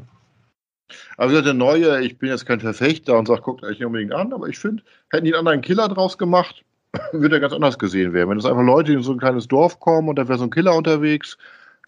Also 1.16 1.40
der 1.40 1.54
neue, 1.54 2.00
ich 2.02 2.18
bin 2.18 2.30
jetzt 2.30 2.46
kein 2.46 2.60
Verfechter 2.60 3.18
und 3.18 3.28
sage, 3.28 3.42
guckt 3.42 3.62
euch 3.62 3.78
nicht 3.78 3.84
unbedingt 3.84 4.12
an, 4.12 4.32
aber 4.32 4.48
ich 4.48 4.58
finde, 4.58 4.82
hätten 5.10 5.24
die 5.24 5.34
einen 5.34 5.40
anderen 5.40 5.60
Killer 5.60 5.88
draus 5.88 6.18
gemacht, 6.18 6.64
würde 7.12 7.36
er 7.36 7.40
ganz 7.40 7.52
anders 7.52 7.78
gesehen 7.78 8.12
werden. 8.12 8.30
Wenn 8.30 8.38
es 8.38 8.46
einfach 8.46 8.62
Leute 8.62 8.92
in 8.92 9.02
so 9.02 9.12
ein 9.12 9.18
kleines 9.18 9.48
Dorf 9.48 9.80
kommen 9.80 10.08
und 10.08 10.16
da 10.16 10.28
wäre 10.28 10.38
so 10.38 10.44
ein 10.44 10.50
Killer 10.50 10.74
unterwegs, 10.74 11.36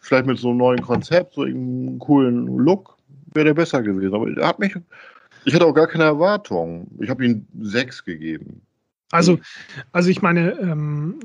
vielleicht 0.00 0.26
mit 0.26 0.38
so 0.38 0.48
einem 0.48 0.58
neuen 0.58 0.82
Konzept, 0.82 1.34
so 1.34 1.42
einem 1.42 1.98
coolen 1.98 2.46
Look, 2.58 2.96
wäre 3.32 3.46
der 3.46 3.54
besser 3.54 3.82
gewesen. 3.82 4.14
Aber 4.14 4.28
er 4.28 4.48
hat 4.48 4.58
mich, 4.58 4.74
ich 5.44 5.54
hatte 5.54 5.66
auch 5.66 5.74
gar 5.74 5.86
keine 5.86 6.04
Erwartung. 6.04 6.88
Ich 7.00 7.08
habe 7.08 7.24
ihm 7.24 7.46
sechs 7.60 8.04
gegeben. 8.04 8.62
Also, 9.10 9.38
also 9.92 10.08
ich 10.08 10.22
meine, 10.22 10.52
ähm, 10.60 11.16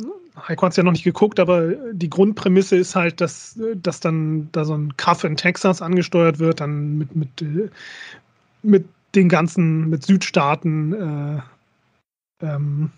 Heiko 0.47 0.65
hat 0.65 0.71
es 0.71 0.77
ja 0.77 0.83
noch 0.83 0.91
nicht 0.91 1.03
geguckt, 1.03 1.39
aber 1.39 1.73
die 1.93 2.09
Grundprämisse 2.09 2.75
ist 2.75 2.95
halt, 2.95 3.21
dass, 3.21 3.59
dass 3.75 3.99
dann 3.99 4.49
da 4.51 4.65
so 4.65 4.75
ein 4.75 4.97
Kaff 4.97 5.23
in 5.23 5.37
Texas 5.37 5.81
angesteuert 5.81 6.39
wird, 6.39 6.61
dann 6.61 6.97
mit, 6.97 7.15
mit, 7.15 7.41
äh, 7.41 7.69
mit 8.63 8.85
den 9.13 9.29
ganzen, 9.29 9.89
mit 9.89 10.05
Südstaaten 10.05 10.93
äh, 10.93 11.41
ähm, 12.41 12.91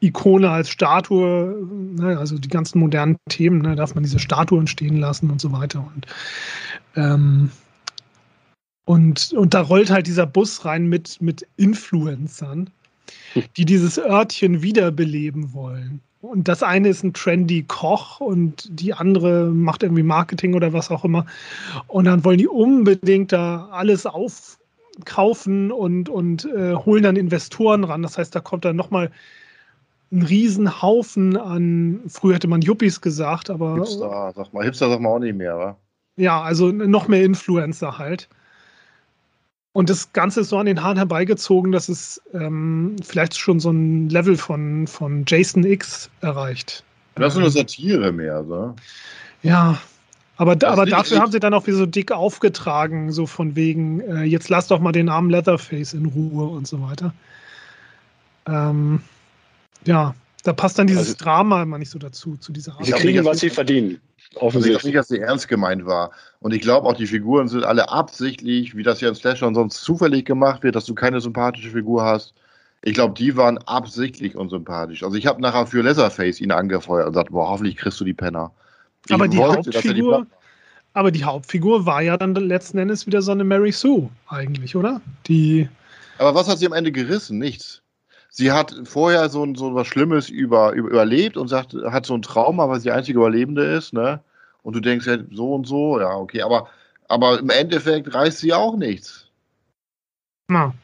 Ikone 0.00 0.50
als 0.50 0.68
Statue, 0.68 1.66
ne, 1.96 2.18
also 2.18 2.38
die 2.38 2.48
ganzen 2.48 2.78
modernen 2.78 3.16
Themen, 3.28 3.62
ne, 3.62 3.74
darf 3.74 3.94
man 3.94 4.04
diese 4.04 4.18
Statuen 4.18 4.66
stehen 4.66 4.98
lassen 4.98 5.30
und 5.30 5.40
so 5.40 5.50
weiter. 5.52 5.90
Und, 5.94 6.06
ähm, 6.94 7.50
und, 8.84 9.32
und 9.32 9.54
da 9.54 9.60
rollt 9.60 9.90
halt 9.90 10.06
dieser 10.06 10.26
Bus 10.26 10.64
rein 10.64 10.86
mit, 10.86 11.20
mit 11.20 11.46
Influencern, 11.56 12.70
die 13.56 13.64
dieses 13.64 13.98
Örtchen 13.98 14.62
wiederbeleben 14.62 15.52
wollen. 15.52 16.00
Und 16.20 16.48
das 16.48 16.62
eine 16.64 16.88
ist 16.88 17.04
ein 17.04 17.12
trendy 17.12 17.64
Koch 17.68 18.20
und 18.20 18.68
die 18.70 18.92
andere 18.92 19.50
macht 19.50 19.84
irgendwie 19.84 20.02
Marketing 20.02 20.54
oder 20.54 20.72
was 20.72 20.90
auch 20.90 21.04
immer. 21.04 21.26
Und 21.86 22.06
dann 22.06 22.24
wollen 22.24 22.38
die 22.38 22.48
unbedingt 22.48 23.30
da 23.30 23.68
alles 23.70 24.04
aufkaufen 24.04 25.70
und, 25.70 26.08
und 26.08 26.44
äh, 26.46 26.74
holen 26.74 27.04
dann 27.04 27.14
Investoren 27.14 27.84
ran. 27.84 28.02
Das 28.02 28.18
heißt, 28.18 28.34
da 28.34 28.40
kommt 28.40 28.64
dann 28.64 28.74
nochmal 28.74 29.12
ein 30.10 30.22
Riesenhaufen 30.22 31.36
an, 31.36 32.00
früher 32.08 32.36
hätte 32.36 32.48
man 32.48 32.62
Yuppies 32.62 33.00
gesagt, 33.00 33.50
aber. 33.50 33.74
Hipster, 33.74 34.32
sag 34.34 34.52
mal, 34.52 34.64
Hipster 34.64 34.88
sag 34.88 35.00
mal 35.00 35.10
auch 35.10 35.18
nicht 35.18 35.36
mehr, 35.36 35.56
wa? 35.56 35.76
Ja, 36.16 36.42
also 36.42 36.72
noch 36.72 37.06
mehr 37.06 37.22
Influencer 37.22 37.98
halt. 37.98 38.28
Und 39.78 39.88
das 39.88 40.12
Ganze 40.12 40.40
ist 40.40 40.48
so 40.48 40.58
an 40.58 40.66
den 40.66 40.82
Haaren 40.82 40.96
herbeigezogen, 40.96 41.70
dass 41.70 41.88
es 41.88 42.20
ähm, 42.34 42.96
vielleicht 43.00 43.38
schon 43.38 43.60
so 43.60 43.70
ein 43.70 44.08
Level 44.08 44.36
von, 44.36 44.88
von 44.88 45.22
Jason 45.24 45.62
X 45.62 46.10
erreicht. 46.20 46.82
Das 47.14 47.28
ist 47.28 47.34
so 47.34 47.40
eine 47.42 47.50
Satire 47.50 48.10
mehr, 48.10 48.42
so. 48.42 48.74
Ja, 49.44 49.80
aber, 50.36 50.56
aber 50.66 50.84
dafür 50.84 51.20
haben 51.20 51.30
sie 51.30 51.38
dann 51.38 51.54
auch 51.54 51.68
wieder 51.68 51.76
so 51.76 51.86
dick 51.86 52.10
aufgetragen, 52.10 53.12
so 53.12 53.26
von 53.26 53.54
wegen, 53.54 54.00
äh, 54.00 54.24
jetzt 54.24 54.48
lass 54.48 54.66
doch 54.66 54.80
mal 54.80 54.90
den 54.90 55.08
armen 55.08 55.30
Leatherface 55.30 55.94
in 55.94 56.06
Ruhe 56.06 56.48
und 56.48 56.66
so 56.66 56.82
weiter. 56.82 57.14
Ähm, 58.48 59.00
ja, 59.86 60.12
da 60.42 60.54
passt 60.54 60.80
dann 60.80 60.88
dieses 60.88 61.10
also, 61.10 61.24
Drama 61.24 61.62
immer 61.62 61.78
nicht 61.78 61.90
so 61.90 62.00
dazu, 62.00 62.36
zu 62.36 62.50
dieser 62.50 62.72
Art. 62.72 62.84
Sie 62.84 62.90
kriegen, 62.90 63.24
was 63.24 63.38
sie 63.38 63.50
verdienen. 63.50 64.00
Offensichtlich. 64.34 64.76
Ich 64.76 64.82
glaube 64.82 64.86
nicht, 64.86 64.98
dass 64.98 65.08
sie 65.08 65.20
ernst 65.20 65.48
gemeint 65.48 65.86
war. 65.86 66.10
Und 66.40 66.52
ich 66.52 66.60
glaube 66.60 66.86
auch, 66.86 66.94
die 66.94 67.06
Figuren 67.06 67.48
sind 67.48 67.64
alle 67.64 67.88
absichtlich, 67.88 68.76
wie 68.76 68.82
das 68.82 69.00
ja 69.00 69.08
in 69.08 69.14
Slasher 69.14 69.52
sonst 69.54 69.82
zufällig 69.82 70.26
gemacht 70.26 70.62
wird, 70.62 70.76
dass 70.76 70.84
du 70.84 70.94
keine 70.94 71.20
sympathische 71.20 71.70
Figur 71.70 72.04
hast. 72.04 72.34
Ich 72.82 72.94
glaube, 72.94 73.14
die 73.14 73.36
waren 73.36 73.58
absichtlich 73.58 74.36
unsympathisch. 74.36 75.02
Also 75.02 75.16
ich 75.16 75.26
habe 75.26 75.40
nachher 75.40 75.66
für 75.66 75.82
Leatherface 75.82 76.40
ihn 76.40 76.52
angefeuert 76.52 77.06
und 77.06 77.12
gesagt, 77.12 77.32
boah, 77.32 77.48
hoffentlich 77.48 77.76
kriegst 77.76 77.98
du 78.00 78.04
die 78.04 78.14
Penner. 78.14 78.52
Ich 79.06 79.14
aber 79.14 79.26
die 79.26 79.38
wollte, 79.38 79.70
Hauptfigur, 79.72 80.26
die 80.26 80.30
aber 80.92 81.10
die 81.10 81.24
Hauptfigur 81.24 81.86
war 81.86 82.02
ja 82.02 82.16
dann 82.16 82.34
letzten 82.34 82.78
Endes 82.78 83.06
wieder 83.06 83.22
so 83.22 83.32
eine 83.32 83.44
Mary 83.44 83.72
Sue 83.72 84.08
eigentlich, 84.28 84.76
oder? 84.76 85.00
Die. 85.26 85.68
Aber 86.18 86.34
was 86.34 86.48
hat 86.48 86.58
sie 86.58 86.66
am 86.66 86.72
Ende 86.72 86.92
gerissen? 86.92 87.38
Nichts 87.38 87.82
sie 88.30 88.52
hat 88.52 88.74
vorher 88.84 89.28
so, 89.28 89.46
so 89.54 89.74
was 89.74 89.86
Schlimmes 89.86 90.28
über, 90.28 90.72
über, 90.72 90.88
überlebt 90.90 91.36
und 91.36 91.48
sagt, 91.48 91.74
hat 91.74 92.06
so 92.06 92.14
ein 92.14 92.22
Trauma, 92.22 92.68
weil 92.68 92.80
sie 92.80 92.84
die 92.84 92.92
einzige 92.92 93.18
Überlebende 93.18 93.64
ist, 93.64 93.92
ne? 93.92 94.20
Und 94.62 94.74
du 94.74 94.80
denkst 94.80 95.06
ja 95.06 95.18
so 95.30 95.54
und 95.54 95.66
so, 95.66 95.98
ja, 96.00 96.14
okay, 96.14 96.42
aber, 96.42 96.68
aber 97.08 97.38
im 97.38 97.50
Endeffekt 97.50 98.12
reißt 98.12 98.38
sie 98.38 98.52
auch 98.52 98.76
nichts. 98.76 99.26
Na, 100.48 100.74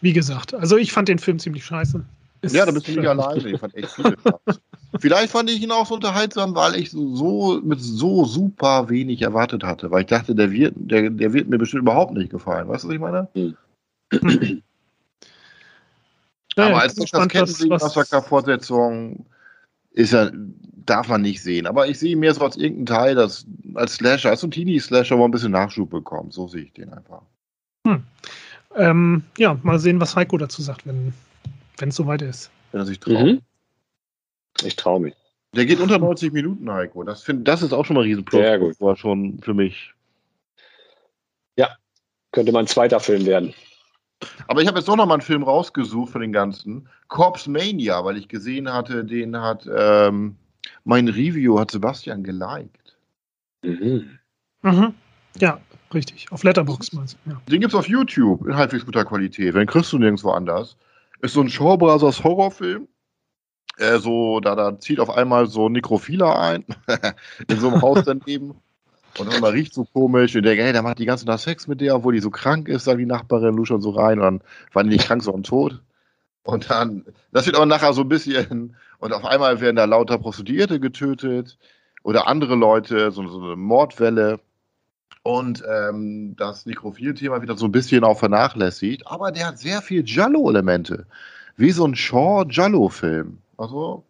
wie 0.00 0.12
gesagt, 0.12 0.54
also 0.54 0.76
ich 0.76 0.92
fand 0.92 1.08
den 1.08 1.18
Film 1.18 1.38
ziemlich 1.38 1.64
scheiße. 1.64 2.04
Ist 2.42 2.54
ja, 2.54 2.66
da 2.66 2.72
bist 2.72 2.88
du 2.88 2.92
nicht 2.92 3.08
alleine. 3.08 3.48
Ich 3.48 3.60
fand 3.60 3.74
echt 3.76 3.90
viele 3.90 4.16
Vielleicht 4.98 5.32
fand 5.32 5.48
ich 5.48 5.62
ihn 5.62 5.70
auch 5.70 5.86
so 5.86 5.94
unterhaltsam, 5.94 6.54
weil 6.54 6.76
ich 6.76 6.90
so 6.90 7.60
mit 7.64 7.80
so 7.80 8.24
super 8.24 8.90
wenig 8.90 9.22
erwartet 9.22 9.64
hatte, 9.64 9.90
weil 9.90 10.02
ich 10.02 10.08
dachte, 10.08 10.34
der 10.34 10.50
wird, 10.50 10.74
der, 10.76 11.08
der 11.08 11.32
wird 11.32 11.48
mir 11.48 11.56
bestimmt 11.56 11.82
überhaupt 11.82 12.12
nicht 12.12 12.30
gefallen. 12.30 12.68
Weißt 12.68 12.84
du, 12.84 12.88
was 12.88 12.94
ich 12.94 13.00
meine? 13.00 13.28
Ja, 16.56 16.66
aber 16.66 16.82
als 16.82 16.96
Kettensägen-Massaker-Fortsetzung 16.96 19.24
ist 19.92 20.12
ja, 20.12 20.30
darf 20.32 21.08
man 21.08 21.22
nicht 21.22 21.42
sehen. 21.42 21.66
Aber 21.66 21.88
ich 21.88 21.98
sehe 21.98 22.16
mehr 22.16 22.34
so 22.34 22.44
als 22.44 22.56
irgendein 22.56 22.86
Teil, 22.86 23.14
das 23.14 23.46
als 23.74 23.94
Slasher, 23.94 24.30
als 24.30 24.40
so 24.40 24.46
ein 24.46 24.50
Teenie-Slasher, 24.50 25.18
wo 25.18 25.24
ein 25.24 25.30
bisschen 25.30 25.52
Nachschub 25.52 25.90
bekommt. 25.90 26.32
So 26.32 26.48
sehe 26.48 26.64
ich 26.64 26.72
den 26.72 26.92
einfach. 26.92 27.22
Hm. 27.86 28.02
Ähm, 28.76 29.22
ja, 29.38 29.58
mal 29.62 29.78
sehen, 29.78 30.00
was 30.00 30.16
Heiko 30.16 30.38
dazu 30.38 30.62
sagt, 30.62 30.86
wenn 30.86 31.12
es 31.78 31.96
soweit 31.96 32.22
ist. 32.22 32.50
Wenn 32.72 32.80
er 32.80 32.86
sich 32.86 33.00
traut. 33.00 33.22
Mhm. 33.22 33.40
Ich 34.64 34.76
traue 34.76 35.00
mich. 35.00 35.14
Der 35.54 35.66
geht 35.66 35.80
unter 35.80 35.98
90 35.98 36.32
Minuten, 36.32 36.70
Heiko. 36.70 37.02
Das, 37.02 37.22
find, 37.22 37.46
das 37.46 37.62
ist 37.62 37.72
auch 37.72 37.84
schon 37.84 37.94
mal 37.94 38.02
ein 38.02 38.08
Riesenplot. 38.08 38.40
Sehr 38.40 38.58
gut. 38.58 38.80
War 38.80 38.96
schon 38.96 39.38
für 39.40 39.52
mich. 39.52 39.92
Ja, 41.56 41.76
könnte 42.32 42.52
mein 42.52 42.66
zweiter 42.66 43.00
Film 43.00 43.26
werden. 43.26 43.52
Aber 44.48 44.62
ich 44.62 44.68
habe 44.68 44.78
jetzt 44.78 44.88
doch 44.88 44.96
noch 44.96 45.06
mal 45.06 45.14
einen 45.14 45.22
Film 45.22 45.42
rausgesucht 45.42 46.12
von 46.12 46.20
den 46.20 46.32
ganzen. 46.32 46.88
Corpse 47.08 47.50
Mania, 47.50 48.04
weil 48.04 48.16
ich 48.16 48.28
gesehen 48.28 48.72
hatte, 48.72 49.04
den 49.04 49.36
hat 49.40 49.68
ähm, 49.74 50.36
mein 50.84 51.08
Review 51.08 51.58
hat 51.58 51.70
Sebastian 51.70 52.22
geliked. 52.22 52.96
Mhm. 53.62 54.18
Mhm. 54.62 54.94
Ja, 55.38 55.60
richtig. 55.92 56.30
Auf 56.30 56.44
Letterboxd 56.44 56.94
meinst 56.94 57.16
du. 57.24 57.30
Ja. 57.30 57.40
Den 57.48 57.60
gibt 57.60 57.72
es 57.72 57.78
auf 57.78 57.88
YouTube 57.88 58.46
in 58.46 58.56
halbwegs 58.56 58.84
guter 58.84 59.04
Qualität. 59.04 59.54
Den 59.54 59.66
kriegst 59.66 59.92
du 59.92 59.98
nirgendwo 59.98 60.30
anders. 60.30 60.76
Ist 61.20 61.34
so 61.34 61.40
ein 61.40 61.48
Shaw 61.48 61.76
Brothers 61.76 62.22
Horrorfilm. 62.22 62.88
Äh, 63.78 63.98
so, 63.98 64.40
da, 64.40 64.54
da 64.54 64.78
zieht 64.78 65.00
auf 65.00 65.10
einmal 65.10 65.46
so 65.46 65.68
ein 65.68 65.72
Nekrophiler 65.72 66.38
ein 66.38 66.64
in 67.48 67.58
so 67.58 67.70
einem 67.70 67.80
Haus 67.82 68.04
daneben. 68.04 68.54
Und 69.18 69.40
man 69.40 69.52
riecht 69.52 69.74
so 69.74 69.84
komisch 69.84 70.34
und 70.34 70.42
denkt, 70.44 70.62
hey, 70.62 70.72
der 70.72 70.82
macht 70.82 70.98
die 70.98 71.04
ganze 71.04 71.26
Tag 71.26 71.38
Sex 71.38 71.66
mit 71.66 71.80
der, 71.80 71.96
obwohl 71.96 72.14
die 72.14 72.20
so 72.20 72.30
krank 72.30 72.68
ist, 72.68 72.84
sagt 72.84 72.98
die 72.98 73.06
Nachbarin, 73.06 73.56
du 73.56 73.64
schon 73.64 73.82
so 73.82 73.90
rein 73.90 74.18
und 74.18 74.24
dann 74.24 74.40
war 74.72 74.82
die 74.84 74.90
nicht 74.90 75.06
krank, 75.06 75.22
sondern 75.22 75.42
tot. 75.42 75.82
Und 76.44 76.70
dann, 76.70 77.04
das 77.30 77.46
wird 77.46 77.56
aber 77.56 77.66
nachher 77.66 77.92
so 77.92 78.02
ein 78.02 78.08
bisschen, 78.08 78.74
und 78.98 79.12
auf 79.12 79.24
einmal 79.24 79.60
werden 79.60 79.76
da 79.76 79.84
lauter 79.84 80.18
Prostituierte 80.18 80.80
getötet 80.80 81.58
oder 82.02 82.26
andere 82.26 82.56
Leute, 82.56 83.10
so, 83.10 83.26
so 83.28 83.42
eine 83.42 83.56
Mordwelle. 83.56 84.40
Und 85.22 85.62
ähm, 85.70 86.34
das 86.36 86.66
Nekrophil-Thema 86.66 87.40
wird 87.40 87.50
dann 87.50 87.56
so 87.56 87.66
ein 87.66 87.72
bisschen 87.72 88.02
auch 88.02 88.18
vernachlässigt, 88.18 89.06
aber 89.06 89.30
der 89.30 89.48
hat 89.48 89.58
sehr 89.58 89.80
viel 89.82 90.02
Jallo-Elemente. 90.04 91.06
Wie 91.56 91.70
so 91.70 91.84
ein 91.86 91.94
Shaw-Jallo-Film. 91.94 93.38
Also, 93.56 94.02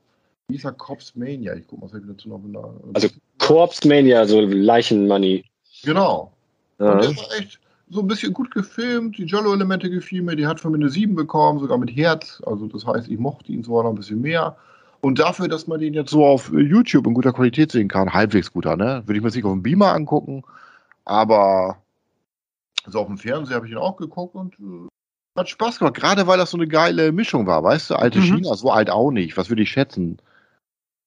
ist 0.54 0.64
er 0.64 0.72
Cops 0.72 1.14
Mania? 1.14 1.54
Ich 1.54 1.66
guck 1.66 1.80
mal, 1.80 1.86
was 1.86 2.00
ich 2.00 2.06
dazu 2.06 2.28
noch. 2.28 2.74
Also, 2.94 3.08
Corpse 3.38 3.86
Mania, 3.86 4.26
so 4.26 4.40
Leichenmoney. 4.40 5.44
Genau. 5.82 6.32
Ja. 6.78 6.92
Und 6.92 7.02
der 7.02 7.16
war 7.16 7.38
echt 7.38 7.60
so 7.90 8.00
ein 8.00 8.06
bisschen 8.06 8.32
gut 8.32 8.50
gefilmt. 8.50 9.18
Die 9.18 9.24
Jello-Elemente 9.24 9.90
gefielen 9.90 10.24
mir. 10.24 10.36
Die 10.36 10.46
hat 10.46 10.60
von 10.60 10.72
mir 10.72 10.78
eine 10.78 10.88
7 10.88 11.14
bekommen, 11.14 11.58
sogar 11.58 11.78
mit 11.78 11.94
Herz. 11.94 12.42
Also 12.46 12.66
das 12.66 12.86
heißt, 12.86 13.08
ich 13.08 13.18
mochte 13.18 13.52
ihn 13.52 13.62
sogar 13.62 13.84
noch 13.84 13.90
ein 13.90 13.96
bisschen 13.96 14.20
mehr. 14.20 14.56
Und 15.00 15.18
dafür, 15.18 15.48
dass 15.48 15.66
man 15.66 15.80
den 15.80 15.94
jetzt 15.94 16.10
so 16.10 16.24
auf 16.24 16.52
YouTube 16.52 17.06
in 17.06 17.14
guter 17.14 17.32
Qualität 17.32 17.72
sehen 17.72 17.88
kann, 17.88 18.12
halbwegs 18.12 18.52
guter, 18.52 18.76
ne? 18.76 19.02
Würde 19.04 19.18
ich 19.18 19.24
mir 19.24 19.30
sicher 19.30 19.48
auf 19.48 19.54
dem 19.54 19.62
Beamer 19.62 19.92
angucken. 19.92 20.44
Aber 21.04 21.78
so 22.86 23.00
auf 23.00 23.08
dem 23.08 23.18
Fernseher 23.18 23.56
habe 23.56 23.66
ich 23.66 23.72
ihn 23.72 23.78
auch 23.78 23.96
geguckt 23.96 24.34
und 24.34 24.54
äh, 24.54 24.88
Hat 25.36 25.48
Spaß 25.48 25.80
gemacht, 25.80 25.94
gerade 25.94 26.26
weil 26.26 26.38
das 26.38 26.50
so 26.50 26.56
eine 26.56 26.68
geile 26.68 27.10
Mischung 27.10 27.46
war, 27.46 27.64
weißt 27.64 27.90
du? 27.90 27.96
Alte 27.96 28.20
mhm. 28.20 28.24
China, 28.24 28.54
so 28.54 28.70
alt 28.70 28.90
auch 28.90 29.10
nicht. 29.10 29.36
Was 29.36 29.48
würde 29.48 29.62
ich 29.62 29.70
schätzen? 29.70 30.18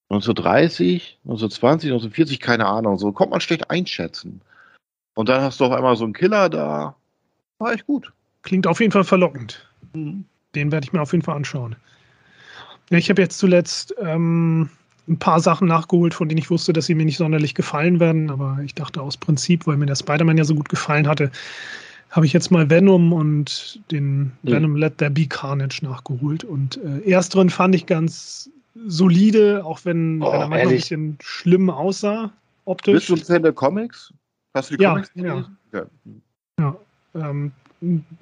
1930, 0.10 1.20
1920, 1.24 1.90
1940, 1.90 2.40
keine 2.40 2.68
Ahnung. 2.68 2.98
So 2.98 3.12
kommt 3.12 3.32
man 3.32 3.42
schlecht 3.42 3.70
einschätzen. 3.72 4.42
Und 5.16 5.30
dann 5.30 5.42
hast 5.42 5.60
du 5.60 5.66
auf 5.66 5.72
einmal 5.72 5.96
so 5.96 6.04
einen 6.04 6.14
Killer 6.14 6.50
da. 6.50 6.96
War 7.58 7.74
echt 7.74 7.88
gut. 7.88 8.12
Klingt 8.44 8.68
auf 8.68 8.80
jeden 8.80 8.92
Fall 8.92 9.04
verlockend. 9.04 9.68
Mhm. 9.94 10.26
Den 10.54 10.72
werde 10.72 10.86
ich 10.86 10.94
mir 10.94 11.02
auf 11.02 11.12
jeden 11.12 11.24
Fall 11.24 11.36
anschauen. 11.36 11.76
Ich 12.90 13.10
habe 13.10 13.22
jetzt 13.22 13.40
zuletzt 13.40 13.96
ähm, 14.00 14.70
ein 15.08 15.18
paar 15.18 15.40
Sachen 15.40 15.68
nachgeholt, 15.68 16.14
von 16.14 16.30
denen 16.30 16.38
ich 16.38 16.52
wusste, 16.52 16.72
dass 16.72 16.86
sie 16.86 16.96
mir 16.96 17.06
nicht 17.06 17.18
sonderlich 17.18 17.56
gefallen 17.56 18.00
werden. 18.00 18.30
Aber 18.30 18.60
ich 18.64 18.76
dachte 18.76 19.02
aus 19.02 19.18
Prinzip, 19.18 19.66
weil 19.66 19.78
mir 19.78 19.88
der 19.88 19.96
Spider-Man 19.96 20.38
ja 20.38 20.44
so 20.44 20.54
gut 20.54 20.70
gefallen 20.70 21.08
hatte, 21.08 21.32
habe 22.12 22.26
ich 22.26 22.34
jetzt 22.34 22.52
mal 22.52 22.70
Venom 22.70 23.12
und 23.12 23.82
den 23.92 24.18
mhm. 24.20 24.32
Venom 24.44 24.76
Let 24.76 25.00
There 25.00 25.12
Be 25.12 25.26
Carnage 25.26 25.80
nachgeholt. 25.82 26.44
Und 26.44 26.80
äh, 26.84 27.10
ersteren 27.10 27.50
fand 27.50 27.74
ich 27.74 27.88
ganz 27.88 28.50
solide, 28.88 29.64
auch 29.66 29.80
wenn, 29.84 30.22
oh, 30.22 30.32
wenn 30.32 30.42
er 30.42 30.48
manchmal 30.48 30.60
ein 30.62 30.70
bisschen 30.70 31.18
schlimm 31.22 31.70
aussah, 31.70 32.32
optisch. 32.66 33.08
Bist 33.08 33.10
du 33.10 33.16
ein 33.16 33.26
Fan 33.26 33.44
der 33.44 33.54
Comics? 33.54 34.14
Hast 34.54 34.72
du 34.72 34.78
die 34.78 34.84
ja, 34.84 34.92
Comics 34.92 35.14
gelesen? 35.14 35.58
Ja. 35.72 35.86
ja. 36.60 36.78
ja 37.14 37.30
ähm, 37.30 37.52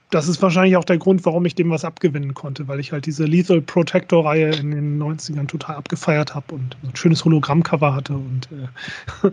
das 0.09 0.27
ist 0.27 0.41
wahrscheinlich 0.41 0.75
auch 0.77 0.83
der 0.83 0.97
Grund, 0.97 1.25
warum 1.25 1.45
ich 1.45 1.55
dem 1.55 1.69
was 1.69 1.85
abgewinnen 1.85 2.33
konnte, 2.33 2.67
weil 2.67 2.79
ich 2.79 2.91
halt 2.91 3.05
diese 3.05 3.25
Lethal 3.25 3.61
Protector-Reihe 3.61 4.55
in 4.55 4.71
den 4.71 5.01
90ern 5.01 5.47
total 5.47 5.75
abgefeiert 5.75 6.35
habe 6.35 6.55
und 6.55 6.75
ein 6.83 6.95
schönes 6.95 7.23
Hologrammcover 7.23 7.93
hatte 7.93 8.13
und 8.13 8.49
äh, 8.51 9.31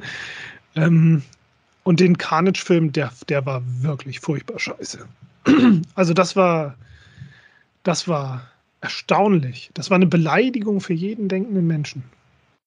ähm, 0.77 1.23
und 1.83 2.01
den 2.01 2.19
Carnage-Film, 2.19 2.93
der, 2.93 3.11
der 3.29 3.47
war 3.47 3.63
wirklich 3.81 4.21
furchtbar 4.21 4.59
scheiße. 4.59 5.07
also 5.95 6.13
das 6.13 6.37
war, 6.37 6.77
das 7.83 8.07
war 8.07 8.43
erstaunlich. 8.81 9.71
Das 9.75 9.91
war 9.91 9.97
eine 9.97 10.07
Beleidigung 10.07 10.81
für 10.81 10.95
jeden 10.95 11.29
denkenden 11.29 11.67
Menschen. 11.67 12.05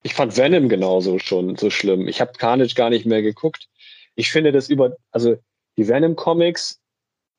Ich 0.03 0.13
fand 0.13 0.37
Venom 0.37 0.69
genauso 0.69 1.17
schon 1.19 1.55
so 1.55 1.69
schlimm. 1.69 2.07
Ich 2.07 2.21
habe 2.21 2.33
Carnage 2.33 2.75
gar 2.75 2.89
nicht 2.89 3.05
mehr 3.05 3.21
geguckt. 3.21 3.69
Ich 4.15 4.31
finde 4.31 4.51
das 4.51 4.69
über, 4.69 4.97
also 5.11 5.37
die 5.77 5.87
Venom-Comics 5.87 6.79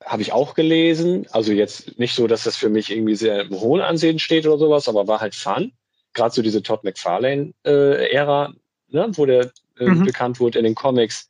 habe 0.03 0.21
ich 0.21 0.33
auch 0.33 0.55
gelesen. 0.55 1.27
Also 1.31 1.51
jetzt 1.51 1.97
nicht 1.99 2.15
so, 2.15 2.27
dass 2.27 2.43
das 2.43 2.55
für 2.55 2.69
mich 2.69 2.91
irgendwie 2.91 3.15
sehr 3.15 3.41
im 3.41 3.59
hohen 3.59 3.81
Ansehen 3.81 4.19
steht 4.19 4.45
oder 4.45 4.57
sowas, 4.57 4.89
aber 4.89 5.07
war 5.07 5.21
halt 5.21 5.35
Fun. 5.35 5.71
Gerade 6.13 6.33
so 6.33 6.41
diese 6.41 6.63
Todd 6.63 6.83
McFarlane-Ära, 6.83 8.45
äh, 8.45 8.95
ne, 8.95 9.07
wo 9.13 9.25
der 9.25 9.51
äh, 9.79 9.85
mhm. 9.85 10.05
bekannt 10.05 10.39
wurde 10.39 10.59
in 10.59 10.65
den 10.65 10.75
Comics. 10.75 11.27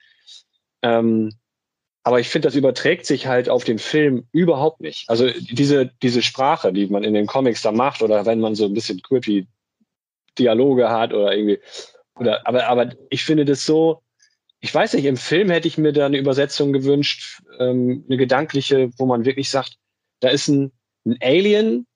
Ähm, 0.81 1.33
aber 2.05 2.19
ich 2.19 2.29
finde, 2.29 2.47
das 2.47 2.55
überträgt 2.55 3.07
sich 3.07 3.25
halt 3.25 3.49
auf 3.49 3.63
den 3.63 3.79
Film 3.79 4.27
überhaupt 4.31 4.79
nicht. 4.79 5.09
Also 5.09 5.27
diese, 5.49 5.87
diese 6.03 6.21
Sprache, 6.21 6.71
die 6.71 6.85
man 6.85 7.03
in 7.03 7.15
den 7.15 7.25
Comics 7.25 7.63
da 7.63 7.71
macht, 7.71 8.03
oder 8.03 8.27
wenn 8.27 8.39
man 8.39 8.53
so 8.53 8.65
ein 8.65 8.75
bisschen 8.75 9.01
creepy 9.01 9.47
Dialoge 10.37 10.87
hat 10.87 11.13
oder 11.13 11.35
irgendwie, 11.35 11.59
oder, 12.15 12.47
aber, 12.47 12.67
aber 12.67 12.91
ich 13.09 13.25
finde 13.25 13.43
das 13.43 13.65
so, 13.65 14.03
ich 14.59 14.73
weiß 14.73 14.93
nicht, 14.93 15.05
im 15.05 15.17
Film 15.17 15.49
hätte 15.49 15.67
ich 15.67 15.79
mir 15.79 15.93
da 15.93 16.05
eine 16.05 16.19
Übersetzung 16.19 16.73
gewünscht, 16.73 17.41
ähm, 17.57 18.05
eine 18.07 18.17
gedankliche, 18.17 18.91
wo 18.99 19.07
man 19.07 19.25
wirklich 19.25 19.49
sagt, 19.49 19.77
da 20.19 20.29
ist 20.29 20.47
ein, 20.47 20.71
ein 21.07 21.17
Alien, 21.23 21.87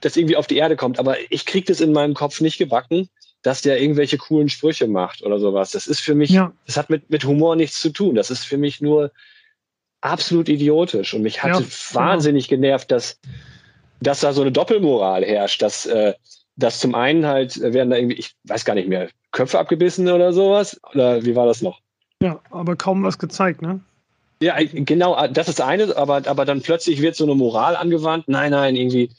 das 0.00 0.16
irgendwie 0.16 0.36
auf 0.36 0.46
die 0.46 0.56
Erde 0.56 0.76
kommt, 0.76 0.98
aber 0.98 1.16
ich 1.30 1.44
kriege 1.44 1.66
das 1.66 1.82
in 1.82 1.92
meinem 1.92 2.14
Kopf 2.14 2.40
nicht 2.40 2.56
gebacken, 2.56 3.10
dass 3.44 3.60
der 3.60 3.80
irgendwelche 3.80 4.16
coolen 4.16 4.48
Sprüche 4.48 4.88
macht 4.88 5.22
oder 5.22 5.38
sowas. 5.38 5.70
Das 5.70 5.86
ist 5.86 6.00
für 6.00 6.14
mich, 6.14 6.30
ja. 6.30 6.52
das 6.66 6.78
hat 6.78 6.88
mit, 6.88 7.10
mit 7.10 7.24
Humor 7.24 7.56
nichts 7.56 7.78
zu 7.78 7.90
tun. 7.90 8.14
Das 8.14 8.30
ist 8.30 8.44
für 8.44 8.56
mich 8.56 8.80
nur 8.80 9.12
absolut 10.00 10.48
idiotisch. 10.48 11.12
Und 11.12 11.22
mich 11.22 11.42
hat 11.42 11.60
ja, 11.60 11.62
wahnsinnig 11.92 12.48
genau. 12.48 12.62
genervt, 12.62 12.90
dass, 12.90 13.20
dass 14.00 14.20
da 14.20 14.32
so 14.32 14.40
eine 14.40 14.50
Doppelmoral 14.50 15.24
herrscht, 15.26 15.60
dass, 15.60 15.84
äh, 15.84 16.14
dass 16.56 16.80
zum 16.80 16.94
einen 16.94 17.26
halt 17.26 17.60
werden 17.60 17.90
da 17.90 17.96
irgendwie, 17.96 18.16
ich 18.16 18.34
weiß 18.44 18.64
gar 18.64 18.74
nicht 18.74 18.88
mehr, 18.88 19.10
Köpfe 19.30 19.58
abgebissen 19.58 20.08
oder 20.08 20.32
sowas? 20.32 20.80
Oder 20.94 21.22
wie 21.26 21.36
war 21.36 21.44
das 21.44 21.60
noch? 21.60 21.80
Ja, 22.22 22.40
aber 22.50 22.76
kaum 22.76 23.04
was 23.04 23.18
gezeigt, 23.18 23.60
ne? 23.60 23.80
Ja, 24.40 24.56
genau, 24.58 25.26
das 25.28 25.48
ist 25.50 25.60
eine, 25.60 25.94
aber, 25.96 26.22
aber 26.26 26.46
dann 26.46 26.62
plötzlich 26.62 27.02
wird 27.02 27.14
so 27.14 27.24
eine 27.24 27.34
Moral 27.34 27.76
angewandt. 27.76 28.26
Nein, 28.26 28.52
nein, 28.52 28.74
irgendwie 28.74 29.10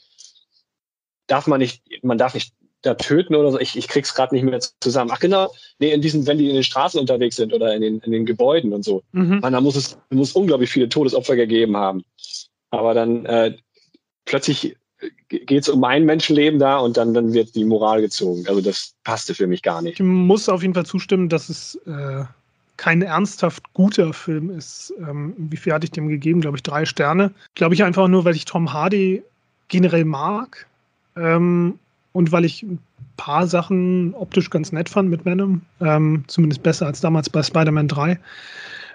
darf 1.28 1.46
man 1.46 1.60
nicht, 1.60 1.82
man 2.02 2.18
darf 2.18 2.34
nicht 2.34 2.52
da 2.82 2.94
töten 2.94 3.34
oder 3.34 3.52
so. 3.52 3.60
Ich, 3.60 3.76
ich 3.76 3.88
krieg's 3.88 4.14
gerade 4.14 4.34
nicht 4.34 4.44
mehr 4.44 4.60
zusammen. 4.80 5.10
Ach 5.12 5.20
genau, 5.20 5.52
nee, 5.78 5.92
in 5.92 6.00
diesen, 6.00 6.26
wenn 6.26 6.38
die 6.38 6.48
in 6.48 6.54
den 6.54 6.64
Straßen 6.64 7.00
unterwegs 7.00 7.36
sind 7.36 7.52
oder 7.52 7.74
in 7.74 7.82
den, 7.82 8.00
in 8.00 8.12
den 8.12 8.26
Gebäuden 8.26 8.72
und 8.72 8.84
so, 8.84 9.02
mhm. 9.12 9.40
man, 9.40 9.52
da 9.52 9.60
muss 9.60 9.76
es 9.76 9.98
muss 10.10 10.32
unglaublich 10.32 10.70
viele 10.70 10.88
Todesopfer 10.88 11.36
gegeben 11.36 11.76
haben. 11.76 12.04
Aber 12.70 12.94
dann 12.94 13.26
äh, 13.26 13.56
plötzlich 14.24 14.76
geht 15.28 15.62
es 15.62 15.68
um 15.68 15.84
ein 15.84 16.04
Menschenleben 16.04 16.58
da 16.58 16.78
und 16.78 16.96
dann, 16.96 17.12
dann 17.12 17.32
wird 17.32 17.54
die 17.54 17.64
Moral 17.64 18.00
gezogen. 18.00 18.46
Also 18.48 18.60
das 18.60 18.94
passte 19.04 19.34
für 19.34 19.46
mich 19.46 19.62
gar 19.62 19.82
nicht. 19.82 20.00
Ich 20.00 20.06
muss 20.06 20.48
auf 20.48 20.62
jeden 20.62 20.74
Fall 20.74 20.86
zustimmen, 20.86 21.28
dass 21.28 21.48
es 21.48 21.74
äh, 21.86 22.24
kein 22.76 23.02
ernsthaft 23.02 23.72
guter 23.74 24.12
Film 24.12 24.50
ist. 24.50 24.92
Ähm, 24.98 25.34
wie 25.36 25.56
viel 25.56 25.72
hatte 25.72 25.84
ich 25.84 25.90
dem 25.90 26.08
gegeben? 26.08 26.40
Glaube 26.40 26.56
ich, 26.56 26.62
drei 26.62 26.84
Sterne. 26.84 27.32
Glaube 27.54 27.74
ich 27.74 27.84
einfach 27.84 28.08
nur, 28.08 28.24
weil 28.24 28.36
ich 28.36 28.44
Tom 28.44 28.72
Hardy 28.72 29.22
generell 29.68 30.04
mag. 30.04 30.66
Ähm, 31.16 31.78
und 32.16 32.32
weil 32.32 32.44
ich 32.44 32.62
ein 32.62 32.78
paar 33.16 33.46
Sachen 33.46 34.14
optisch 34.14 34.50
ganz 34.50 34.72
nett 34.72 34.88
fand 34.88 35.10
mit 35.10 35.24
Venom, 35.24 35.62
ähm, 35.80 36.24
zumindest 36.26 36.62
besser 36.62 36.86
als 36.86 37.00
damals 37.00 37.28
bei 37.28 37.42
Spider-Man 37.42 37.88
3. 37.88 38.18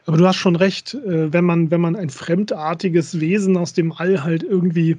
Aber 0.08 0.18
du 0.18 0.28
hast 0.28 0.38
schon 0.38 0.56
recht, 0.56 0.96
äh, 0.96 1.32
wenn, 1.32 1.46
man, 1.46 1.70
wenn 1.70 1.82
man 1.82 1.96
ein 1.96 2.10
fremdartiges 2.10 3.20
Wesen 3.20 3.58
aus 3.58 3.74
dem 3.74 3.92
All 3.92 4.24
halt 4.24 4.42
irgendwie 4.42 4.98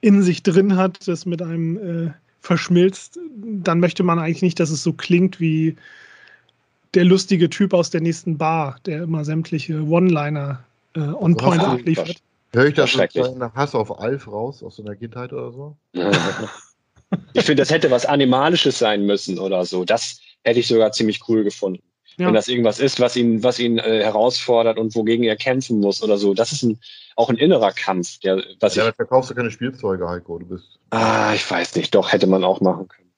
in 0.00 0.22
sich 0.22 0.42
drin 0.42 0.76
hat, 0.76 1.06
das 1.06 1.26
mit 1.26 1.42
einem 1.42 2.06
äh, 2.06 2.10
verschmilzt, 2.40 3.18
dann 3.36 3.80
möchte 3.80 4.02
man 4.02 4.18
eigentlich 4.18 4.42
nicht, 4.42 4.58
dass 4.58 4.70
es 4.70 4.82
so 4.82 4.94
klingt 4.94 5.38
wie 5.40 5.76
der 6.94 7.04
lustige 7.04 7.50
Typ 7.50 7.74
aus 7.74 7.90
der 7.90 8.00
nächsten 8.00 8.38
Bar, 8.38 8.78
der 8.86 9.02
immer 9.02 9.26
sämtliche 9.26 9.82
One-Liner 9.82 10.64
äh, 10.96 11.00
on 11.00 11.36
point 11.36 11.62
abliefert. 11.62 12.22
Höre 12.52 12.66
ich 12.66 12.74
das 12.74 12.98
als 12.98 13.14
Hass 13.54 13.74
auf 13.74 14.00
Alf 14.00 14.26
raus 14.26 14.62
aus 14.62 14.76
so 14.76 14.82
einer 14.82 14.96
Kindheit 14.96 15.32
oder 15.34 15.52
so? 15.52 15.76
Ich 17.32 17.44
finde, 17.44 17.62
das 17.62 17.70
hätte 17.70 17.90
was 17.90 18.06
Animalisches 18.06 18.78
sein 18.78 19.04
müssen 19.04 19.38
oder 19.38 19.64
so. 19.64 19.84
Das 19.84 20.20
hätte 20.44 20.60
ich 20.60 20.66
sogar 20.66 20.92
ziemlich 20.92 21.28
cool 21.28 21.44
gefunden. 21.44 21.82
Ja. 22.16 22.26
Wenn 22.26 22.34
das 22.34 22.48
irgendwas 22.48 22.80
ist, 22.80 23.00
was 23.00 23.16
ihn, 23.16 23.42
was 23.42 23.58
ihn 23.58 23.78
äh, 23.78 24.02
herausfordert 24.02 24.78
und 24.78 24.94
wogegen 24.94 25.24
er 25.24 25.36
kämpfen 25.36 25.80
muss 25.80 26.02
oder 26.02 26.18
so. 26.18 26.34
Das 26.34 26.52
ist 26.52 26.62
ein, 26.62 26.78
auch 27.16 27.30
ein 27.30 27.36
innerer 27.36 27.72
Kampf. 27.72 28.18
Der, 28.20 28.42
was 28.60 28.74
ja, 28.74 28.88
ich, 28.88 28.94
verkaufst 28.94 29.30
du 29.30 29.34
keine 29.34 29.50
Spielzeuge, 29.50 30.08
Heiko. 30.08 30.38
Du 30.38 30.46
bist. 30.46 30.78
Ah, 30.90 31.32
ich 31.34 31.48
weiß 31.50 31.76
nicht. 31.76 31.94
Doch, 31.94 32.12
hätte 32.12 32.26
man 32.26 32.44
auch 32.44 32.60
machen 32.60 32.88
können. 32.88 33.10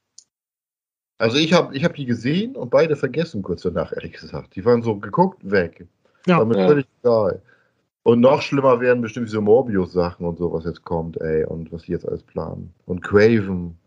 Also 1.18 1.36
ich 1.36 1.52
habe 1.52 1.76
ich 1.76 1.84
hab 1.84 1.94
die 1.94 2.04
gesehen 2.04 2.56
und 2.56 2.70
beide 2.70 2.96
vergessen 2.96 3.42
kurz 3.42 3.62
danach, 3.62 3.92
ehrlich 3.92 4.12
gesagt. 4.12 4.56
Die 4.56 4.64
waren 4.64 4.82
so 4.82 4.96
geguckt, 4.96 5.38
weg. 5.48 5.86
Ja. 6.26 6.38
War 6.38 6.44
mir 6.44 6.58
ja. 6.58 6.66
völlig 6.66 6.86
egal. 7.02 7.42
Und 8.04 8.20
noch 8.20 8.42
schlimmer 8.42 8.80
werden 8.80 9.00
bestimmt 9.00 9.28
diese 9.28 9.40
Morbius-Sachen 9.40 10.26
und 10.26 10.38
so, 10.38 10.52
was 10.52 10.64
jetzt 10.64 10.84
kommt, 10.84 11.20
ey, 11.20 11.44
und 11.44 11.72
was 11.72 11.82
die 11.82 11.92
jetzt 11.92 12.06
alles 12.06 12.22
planen. 12.22 12.74
Und 12.86 13.02
Craven. 13.02 13.78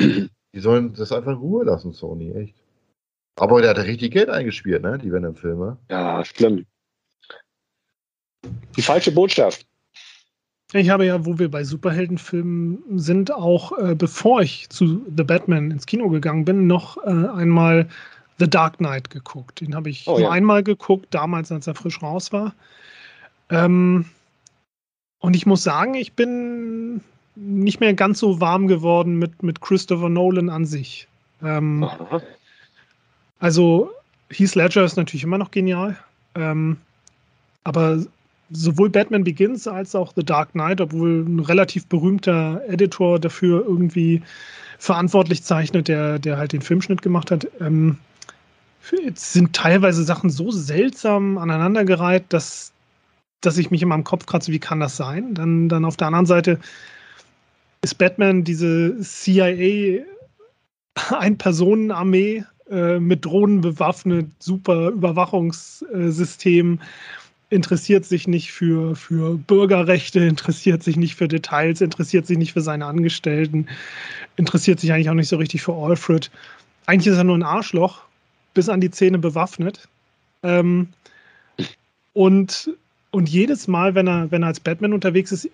Die 0.00 0.60
sollen 0.60 0.94
das 0.94 1.12
einfach 1.12 1.32
in 1.32 1.38
Ruhe 1.38 1.64
lassen, 1.64 1.92
Sony, 1.92 2.32
echt. 2.32 2.54
Aber 3.36 3.60
der 3.60 3.70
hat 3.70 3.78
richtig 3.78 4.12
Geld 4.12 4.30
eingespielt, 4.30 4.82
ne? 4.82 4.98
Die 4.98 5.12
Venom-Filme. 5.12 5.76
Ja, 5.90 6.24
schlimm. 6.24 6.66
Die 8.76 8.82
falsche 8.82 9.10
Botschaft. 9.12 9.66
Ich 10.72 10.90
habe 10.90 11.06
ja, 11.06 11.24
wo 11.24 11.38
wir 11.38 11.50
bei 11.50 11.62
Superheldenfilmen 11.62 12.98
sind, 12.98 13.32
auch 13.32 13.78
äh, 13.78 13.94
bevor 13.94 14.42
ich 14.42 14.68
zu 14.70 15.04
The 15.16 15.22
Batman 15.22 15.70
ins 15.70 15.86
Kino 15.86 16.08
gegangen 16.08 16.44
bin, 16.44 16.66
noch 16.66 16.96
äh, 17.04 17.10
einmal 17.10 17.88
The 18.38 18.48
Dark 18.48 18.78
Knight 18.78 19.10
geguckt. 19.10 19.60
Den 19.60 19.74
habe 19.74 19.90
ich 19.90 20.06
oh, 20.06 20.12
nur 20.12 20.20
ja. 20.20 20.30
einmal 20.30 20.62
geguckt, 20.64 21.06
damals, 21.10 21.52
als 21.52 21.66
er 21.66 21.74
frisch 21.74 22.02
raus 22.02 22.32
war. 22.32 22.54
Ähm, 23.50 24.06
und 25.20 25.36
ich 25.36 25.46
muss 25.46 25.62
sagen, 25.62 25.94
ich 25.94 26.14
bin 26.14 27.02
nicht 27.36 27.80
mehr 27.80 27.94
ganz 27.94 28.20
so 28.20 28.40
warm 28.40 28.68
geworden 28.68 29.18
mit, 29.18 29.42
mit 29.42 29.60
Christopher 29.60 30.08
Nolan 30.08 30.48
an 30.48 30.64
sich. 30.64 31.08
Ähm, 31.42 31.86
also 33.38 33.90
Heath 34.30 34.54
Ledger 34.54 34.84
ist 34.84 34.96
natürlich 34.96 35.24
immer 35.24 35.38
noch 35.38 35.50
genial. 35.50 35.96
Ähm, 36.34 36.76
aber 37.64 38.04
sowohl 38.50 38.90
Batman 38.90 39.24
Begins 39.24 39.66
als 39.66 39.94
auch 39.94 40.12
The 40.14 40.24
Dark 40.24 40.52
Knight, 40.52 40.80
obwohl 40.80 41.24
ein 41.26 41.40
relativ 41.40 41.86
berühmter 41.86 42.62
Editor 42.68 43.18
dafür 43.18 43.64
irgendwie 43.66 44.22
verantwortlich 44.78 45.42
zeichnet, 45.42 45.88
der, 45.88 46.18
der 46.18 46.36
halt 46.36 46.52
den 46.52 46.62
Filmschnitt 46.62 47.02
gemacht 47.02 47.30
hat, 47.30 47.46
ähm, 47.60 47.98
sind 49.14 49.54
teilweise 49.54 50.04
Sachen 50.04 50.28
so 50.28 50.50
seltsam 50.50 51.38
aneinandergereiht, 51.38 52.24
dass, 52.28 52.72
dass 53.40 53.56
ich 53.56 53.70
mich 53.70 53.80
immer 53.80 53.94
im 53.94 54.04
Kopf 54.04 54.26
kratze, 54.26 54.52
wie 54.52 54.58
kann 54.58 54.80
das 54.80 54.96
sein? 54.96 55.32
Dann, 55.34 55.70
dann 55.70 55.86
auf 55.86 55.96
der 55.96 56.08
anderen 56.08 56.26
Seite 56.26 56.60
ist 57.84 57.98
Batman 57.98 58.44
diese 58.44 58.98
CIA 59.00 60.02
Ein-Personen-Armee 61.10 62.44
äh, 62.70 62.98
mit 62.98 63.24
Drohnen 63.24 63.60
bewaffnet, 63.60 64.30
super 64.38 64.88
Überwachungssystem, 64.88 66.80
interessiert 67.50 68.06
sich 68.06 68.26
nicht 68.26 68.52
für, 68.52 68.96
für 68.96 69.36
Bürgerrechte, 69.36 70.20
interessiert 70.20 70.82
sich 70.82 70.96
nicht 70.96 71.14
für 71.14 71.28
Details, 71.28 71.82
interessiert 71.82 72.26
sich 72.26 72.38
nicht 72.38 72.54
für 72.54 72.62
seine 72.62 72.86
Angestellten, 72.86 73.66
interessiert 74.36 74.80
sich 74.80 74.90
eigentlich 74.92 75.10
auch 75.10 75.14
nicht 75.14 75.28
so 75.28 75.36
richtig 75.36 75.62
für 75.62 75.74
Alfred. 75.74 76.30
Eigentlich 76.86 77.12
ist 77.12 77.18
er 77.18 77.24
nur 77.24 77.36
ein 77.36 77.42
Arschloch, 77.42 78.00
bis 78.54 78.70
an 78.70 78.80
die 78.80 78.90
Zähne 78.90 79.18
bewaffnet. 79.18 79.88
Ähm, 80.42 80.88
und, 82.14 82.70
und 83.10 83.28
jedes 83.28 83.68
Mal, 83.68 83.94
wenn 83.94 84.08
er, 84.08 84.30
wenn 84.30 84.42
er 84.42 84.48
als 84.48 84.60
Batman 84.60 84.94
unterwegs 84.94 85.32
ist, 85.32 85.50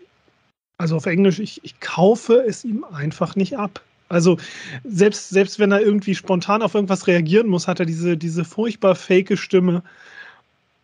also 0.81 0.97
auf 0.97 1.05
Englisch, 1.05 1.39
ich, 1.41 1.61
ich 1.63 1.79
kaufe 1.81 2.43
es 2.43 2.65
ihm 2.65 2.85
einfach 2.91 3.37
nicht 3.37 3.59
ab. 3.59 3.83
Also 4.09 4.39
selbst, 4.83 5.29
selbst 5.29 5.59
wenn 5.59 5.73
er 5.73 5.83
irgendwie 5.83 6.15
spontan 6.15 6.63
auf 6.63 6.75
irgendwas 6.75 7.07
reagieren 7.07 7.49
muss, 7.49 7.69
hat 7.69 7.81
er 7.81 7.87
diese, 7.87 8.17
diese 8.17 8.47
furchtbar 8.47 8.95
fake 8.95 9.39
Stimme. 9.39 9.83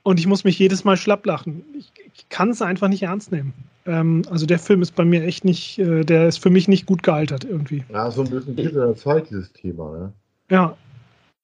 Und 0.02 0.20
ich 0.20 0.26
muss 0.26 0.44
mich 0.44 0.58
jedes 0.58 0.84
Mal 0.84 0.98
schlapp 0.98 1.24
lachen. 1.24 1.64
Ich, 1.78 1.90
ich 2.14 2.28
kann 2.28 2.50
es 2.50 2.60
einfach 2.60 2.88
nicht 2.88 3.04
ernst 3.04 3.32
nehmen. 3.32 3.54
Ähm, 3.86 4.22
also 4.30 4.44
der 4.44 4.58
Film 4.58 4.82
ist 4.82 4.94
bei 4.94 5.04
mir 5.06 5.24
echt 5.24 5.46
nicht, 5.46 5.78
äh, 5.78 6.04
der 6.04 6.28
ist 6.28 6.42
für 6.42 6.50
mich 6.50 6.68
nicht 6.68 6.84
gut 6.84 7.02
gealtert 7.02 7.44
irgendwie. 7.44 7.82
Ja, 7.88 8.10
so 8.10 8.22
ein 8.22 8.28
bisschen 8.28 8.54
der 8.54 8.94
Zeit, 8.96 9.30
dieses 9.30 9.50
Thema, 9.54 9.92
ne? 9.92 10.12
Ja. 10.50 10.76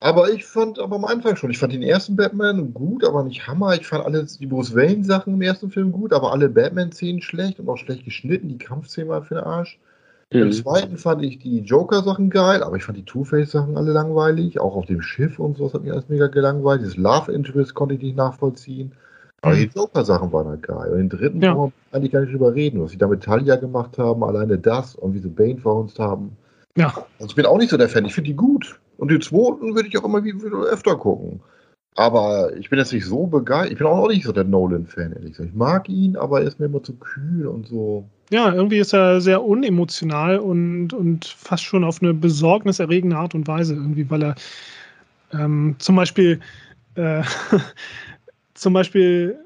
Aber 0.02 0.32
ich 0.32 0.44
fand, 0.44 0.80
aber 0.80 0.96
am 0.96 1.04
Anfang 1.04 1.36
schon, 1.36 1.52
ich 1.52 1.58
fand 1.58 1.72
den 1.72 1.84
ersten 1.84 2.16
Batman 2.16 2.74
gut, 2.74 3.04
aber 3.04 3.22
nicht 3.22 3.46
Hammer. 3.46 3.76
Ich 3.76 3.86
fand 3.86 4.04
alle 4.04 4.24
die 4.24 4.46
Bruce 4.46 4.74
Wayne-Sachen 4.74 5.34
im 5.34 5.42
ersten 5.42 5.70
Film 5.70 5.92
gut, 5.92 6.12
aber 6.12 6.32
alle 6.32 6.48
Batman-Szenen 6.48 7.22
schlecht 7.22 7.60
und 7.60 7.68
auch 7.68 7.76
schlecht 7.76 8.04
geschnitten. 8.04 8.48
Die 8.48 8.58
Kampfszenen 8.58 9.10
waren 9.10 9.22
für 9.22 9.36
den 9.36 9.44
Arsch. 9.44 9.78
Mhm. 10.32 10.42
Im 10.42 10.52
zweiten 10.52 10.96
fand 10.98 11.22
ich 11.22 11.38
die 11.38 11.60
Joker-Sachen 11.60 12.30
geil, 12.30 12.64
aber 12.64 12.74
ich 12.76 12.82
fand 12.82 12.98
die 12.98 13.04
Two-Face-Sachen 13.04 13.76
alle 13.76 13.92
langweilig. 13.92 14.58
Auch 14.58 14.74
auf 14.74 14.86
dem 14.86 15.02
Schiff 15.02 15.38
und 15.38 15.56
so, 15.56 15.66
das 15.66 15.74
hat 15.74 15.84
mich 15.84 15.92
alles 15.92 16.08
mega 16.08 16.26
gelangweilt. 16.26 16.80
Dieses 16.80 16.96
Love-Interest 16.96 17.72
konnte 17.74 17.94
ich 17.94 18.02
nicht 18.02 18.16
nachvollziehen. 18.16 18.90
Aber 19.40 19.54
die. 19.54 19.70
Joker-Sachen 19.72 20.32
waren 20.32 20.48
halt 20.48 20.64
geil. 20.64 20.90
Und 20.90 20.98
den 20.98 21.10
dritten 21.10 21.40
ja. 21.40 21.50
kann 21.50 21.58
man 21.58 21.72
eigentlich 21.92 22.10
gar 22.10 22.22
nicht 22.22 22.32
drüber 22.32 22.52
reden, 22.52 22.82
was 22.82 22.90
sie 22.90 22.98
da 22.98 23.06
mit 23.06 23.22
Talia 23.22 23.54
gemacht 23.54 23.98
haben, 23.98 24.24
alleine 24.24 24.58
das 24.58 24.96
und 24.96 25.14
wie 25.14 25.20
sie 25.20 25.28
Bane 25.28 25.58
verhunzt 25.58 26.00
haben. 26.00 26.36
Ja. 26.76 26.92
Also 27.20 27.30
ich 27.30 27.36
bin 27.36 27.46
auch 27.46 27.58
nicht 27.58 27.70
so 27.70 27.76
der 27.76 27.88
Fan, 27.88 28.04
ich 28.04 28.14
finde 28.14 28.30
die 28.30 28.36
gut. 28.36 28.80
Und 28.98 29.10
den 29.10 29.20
zweiten 29.20 29.74
würde 29.74 29.88
ich 29.88 29.98
auch 29.98 30.04
immer 30.04 30.22
wieder 30.24 30.48
öfter 30.70 30.96
gucken. 30.96 31.40
Aber 31.94 32.56
ich 32.56 32.70
bin 32.70 32.78
jetzt 32.78 32.92
nicht 32.92 33.04
so 33.04 33.26
begeistert. 33.26 33.72
Ich 33.72 33.78
bin 33.78 33.86
auch 33.86 34.08
nicht 34.08 34.24
so 34.24 34.32
der 34.32 34.44
Nolan-Fan, 34.44 35.12
ehrlich 35.12 35.32
gesagt. 35.32 35.50
Ich 35.50 35.54
mag 35.54 35.88
ihn, 35.88 36.16
aber 36.16 36.40
er 36.40 36.46
ist 36.46 36.58
mir 36.58 36.66
immer 36.66 36.82
zu 36.82 36.94
kühl 36.94 37.46
und 37.46 37.66
so. 37.66 38.08
Ja, 38.30 38.52
irgendwie 38.52 38.78
ist 38.78 38.94
er 38.94 39.20
sehr 39.20 39.44
unemotional 39.44 40.38
und, 40.38 40.94
und 40.94 41.26
fast 41.26 41.64
schon 41.64 41.84
auf 41.84 42.00
eine 42.00 42.14
besorgniserregende 42.14 43.16
Art 43.16 43.34
und 43.34 43.46
Weise 43.46 43.74
irgendwie, 43.74 44.08
weil 44.08 44.22
er 44.22 44.34
ähm, 45.32 45.76
zum 45.78 45.96
Beispiel 45.96 46.40
äh, 46.94 47.22
zum 48.54 48.72
Beispiel 48.72 49.38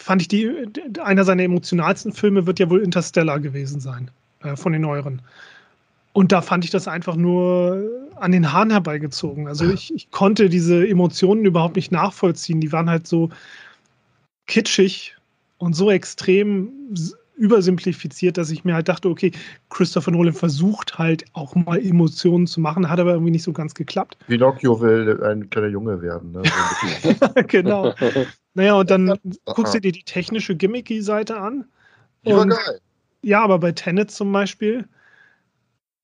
fand 0.00 0.22
ich 0.22 0.28
die, 0.28 0.68
einer 1.00 1.24
seiner 1.24 1.42
emotionalsten 1.42 2.12
Filme 2.12 2.46
wird 2.46 2.58
ja 2.58 2.70
wohl 2.70 2.80
Interstellar 2.80 3.40
gewesen 3.40 3.80
sein, 3.80 4.10
äh, 4.42 4.56
von 4.56 4.72
den 4.72 4.82
neueren. 4.82 5.22
Und 6.12 6.32
da 6.32 6.42
fand 6.42 6.64
ich 6.64 6.70
das 6.70 6.88
einfach 6.88 7.16
nur 7.16 8.10
an 8.16 8.32
den 8.32 8.52
Haaren 8.52 8.70
herbeigezogen. 8.70 9.48
Also 9.48 9.70
ich, 9.70 9.94
ich 9.94 10.10
konnte 10.10 10.48
diese 10.48 10.86
Emotionen 10.86 11.44
überhaupt 11.44 11.76
nicht 11.76 11.90
nachvollziehen. 11.90 12.60
Die 12.60 12.72
waren 12.72 12.90
halt 12.90 13.06
so 13.06 13.30
kitschig 14.46 15.16
und 15.58 15.74
so 15.74 15.90
extrem 15.90 16.70
übersimplifiziert, 17.36 18.36
dass 18.36 18.50
ich 18.50 18.64
mir 18.64 18.74
halt 18.74 18.88
dachte, 18.88 19.08
okay, 19.08 19.32
Christopher 19.70 20.10
Nolan 20.10 20.34
versucht 20.34 20.98
halt 20.98 21.24
auch 21.32 21.54
mal 21.54 21.78
Emotionen 21.78 22.46
zu 22.46 22.60
machen, 22.60 22.88
hat 22.88 23.00
aber 23.00 23.12
irgendwie 23.12 23.32
nicht 23.32 23.42
so 23.42 23.52
ganz 23.52 23.74
geklappt. 23.74 24.18
Pinocchio 24.28 24.80
will 24.80 25.22
ein 25.24 25.48
kleiner 25.48 25.68
Junge 25.68 26.02
werden. 26.02 26.32
Ne? 26.32 26.42
genau. 27.48 27.94
Naja, 28.54 28.74
und 28.74 28.90
dann 28.90 29.18
guckst 29.46 29.74
du 29.74 29.80
dir 29.80 29.92
die 29.92 30.04
technische 30.04 30.54
Gimmicky-Seite 30.54 31.36
an. 31.38 31.64
Die 32.24 32.32
war 32.32 32.46
geil. 32.46 32.80
Ja, 33.22 33.42
aber 33.42 33.58
bei 33.58 33.72
Tenet 33.72 34.10
zum 34.10 34.30
Beispiel, 34.30 34.84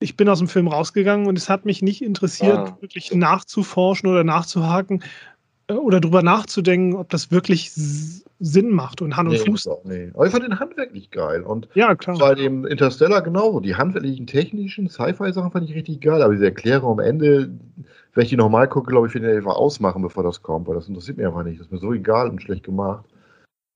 ich 0.01 0.17
bin 0.17 0.29
aus 0.29 0.39
dem 0.39 0.49
Film 0.49 0.69
rausgegangen 0.69 1.27
und 1.27 1.37
es 1.37 1.49
hat 1.49 1.65
mich 1.65 1.83
nicht 1.83 2.03
interessiert, 2.03 2.59
ah. 2.59 2.79
wirklich 2.81 3.13
nachzuforschen 3.15 4.09
oder 4.09 4.25
nachzuhaken, 4.25 5.03
äh, 5.69 5.75
oder 5.75 6.01
drüber 6.01 6.23
nachzudenken, 6.23 6.97
ob 6.97 7.09
das 7.11 7.31
wirklich 7.31 7.73
Sinn 7.73 8.71
macht 8.71 9.03
und 9.03 9.17
Hand 9.17 9.29
und 9.29 9.35
nee, 9.35 9.51
Fuß. 9.51 9.69
Auch, 9.69 9.85
nee. 9.85 10.11
Aber 10.15 10.27
ich 10.27 10.33
fand 10.33 10.45
den 10.45 10.59
handwerklich 10.59 11.11
geil. 11.11 11.43
Und 11.43 11.69
ja, 11.75 11.95
klar. 11.95 12.19
bei 12.19 12.35
dem 12.35 12.65
Interstellar 12.65 13.23
genauso. 13.23 13.61
Die 13.61 13.75
handwerklichen, 13.75 14.27
technischen 14.27 14.89
Sci-Fi-Sachen 14.89 15.51
fand 15.51 15.69
ich 15.69 15.75
richtig 15.75 16.01
geil. 16.01 16.23
Aber 16.23 16.33
diese 16.33 16.47
Erklärung 16.47 16.93
am 16.93 17.01
Ende, 17.01 17.51
wenn 18.15 18.23
ich 18.23 18.31
die 18.31 18.37
nochmal 18.37 18.69
gucke, 18.69 18.91
glaube 18.91 19.09
ich, 19.09 19.13
finde 19.13 19.31
ich 19.31 19.39
einfach 19.39 19.57
ausmachen, 19.57 20.03
bevor 20.03 20.23
das 20.23 20.43
kommt, 20.43 20.69
weil 20.69 20.77
das 20.77 20.89
interessiert 20.89 21.17
mich 21.17 21.27
einfach 21.27 21.43
nicht. 21.43 21.59
Das 21.59 21.67
ist 21.67 21.73
mir 21.73 21.79
so 21.79 21.93
egal 21.93 22.29
und 22.29 22.41
schlecht 22.41 22.65
gemacht. 22.65 23.05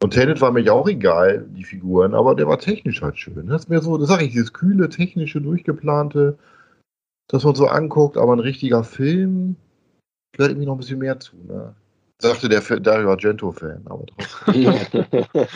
Und 0.03 0.11
Tenet 0.11 0.41
war 0.41 0.51
mir 0.51 0.73
auch 0.75 0.88
egal, 0.88 1.47
die 1.51 1.62
Figuren, 1.62 2.15
aber 2.15 2.35
der 2.35 2.49
war 2.49 2.59
technisch 2.59 3.03
halt 3.03 3.19
schön. 3.19 3.47
Das 3.47 3.62
ist 3.62 3.69
mir 3.69 3.81
so, 3.81 3.97
das 3.99 4.09
sage 4.09 4.25
ich, 4.25 4.33
dieses 4.33 4.53
kühle, 4.53 4.88
technische, 4.88 5.41
durchgeplante, 5.41 6.37
dass 7.29 7.45
man 7.45 7.55
so 7.55 7.69
anguckt, 7.69 8.17
aber 8.17 8.33
ein 8.35 8.41
richtiger 8.41 8.83
Film 8.83 9.55
gehört 10.33 10.51
irgendwie 10.51 10.67
noch 10.67 10.75
ein 10.75 10.79
bisschen 10.79 10.99
mehr 10.99 11.21
zu. 11.21 11.37
Ne? 11.47 11.75
Sagte 12.21 12.49
der 12.49 12.62
Dario 12.81 13.11
Argento-Fan, 13.11 13.83
aber 13.85 14.05
trotzdem. 14.07 15.25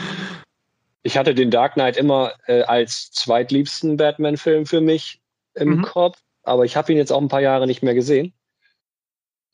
ich 1.02 1.18
hatte 1.18 1.34
den 1.34 1.50
Dark 1.50 1.74
Knight 1.74 1.96
immer 1.96 2.32
äh, 2.46 2.62
als 2.62 3.10
zweitliebsten 3.10 3.96
Batman-Film 3.96 4.66
für 4.66 4.80
mich 4.80 5.20
im 5.54 5.78
mhm. 5.78 5.82
Kopf, 5.82 6.22
aber 6.44 6.64
ich 6.64 6.76
habe 6.76 6.92
ihn 6.92 6.98
jetzt 6.98 7.12
auch 7.12 7.20
ein 7.20 7.28
paar 7.28 7.40
Jahre 7.40 7.66
nicht 7.66 7.82
mehr 7.82 7.94
gesehen. 7.94 8.32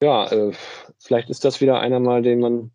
Ja, 0.02 0.30
äh, 0.30 0.52
vielleicht 0.98 1.30
ist 1.30 1.46
das 1.46 1.62
wieder 1.62 1.80
einer 1.80 1.98
mal, 1.98 2.20
den 2.20 2.40
man 2.40 2.72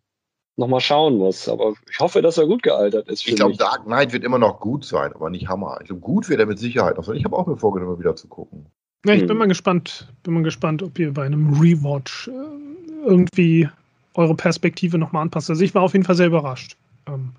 nochmal 0.58 0.80
schauen 0.80 1.16
muss. 1.16 1.48
Aber 1.48 1.74
ich 1.90 1.98
hoffe, 2.00 2.20
dass 2.20 2.38
er 2.38 2.46
gut 2.46 2.62
gealtert 2.62 3.08
ist. 3.08 3.26
Ich 3.26 3.36
glaube, 3.36 3.56
Dark 3.56 3.84
Knight 3.84 4.12
wird 4.12 4.24
immer 4.24 4.38
noch 4.38 4.60
gut 4.60 4.84
sein, 4.84 5.12
aber 5.14 5.30
nicht 5.30 5.48
Hammer. 5.48 5.78
Ich 5.80 5.86
glaube, 5.86 6.00
gut 6.00 6.28
wird 6.28 6.40
er 6.40 6.46
mit 6.46 6.58
Sicherheit 6.58 6.96
noch 6.96 7.04
sein. 7.04 7.16
Ich 7.16 7.24
habe 7.24 7.36
auch 7.36 7.46
mir 7.46 7.56
vorgenommen, 7.56 7.98
wieder 7.98 8.16
zu 8.16 8.28
gucken. 8.28 8.66
Ja, 9.06 9.14
ich 9.14 9.20
hm. 9.20 9.28
bin 9.28 9.36
mal 9.38 9.48
gespannt, 9.48 10.12
bin 10.24 10.34
mal 10.34 10.42
gespannt, 10.42 10.82
ob 10.82 10.98
ihr 10.98 11.14
bei 11.14 11.24
einem 11.24 11.60
Rewatch 11.60 12.28
äh, 12.28 13.06
irgendwie 13.06 13.68
eure 14.14 14.34
Perspektive 14.34 14.98
nochmal 14.98 15.22
anpasst. 15.22 15.48
Also 15.48 15.62
ich 15.62 15.74
war 15.74 15.82
auf 15.82 15.92
jeden 15.92 16.04
Fall 16.04 16.16
sehr 16.16 16.26
überrascht. 16.26 16.76
Ähm, 17.06 17.30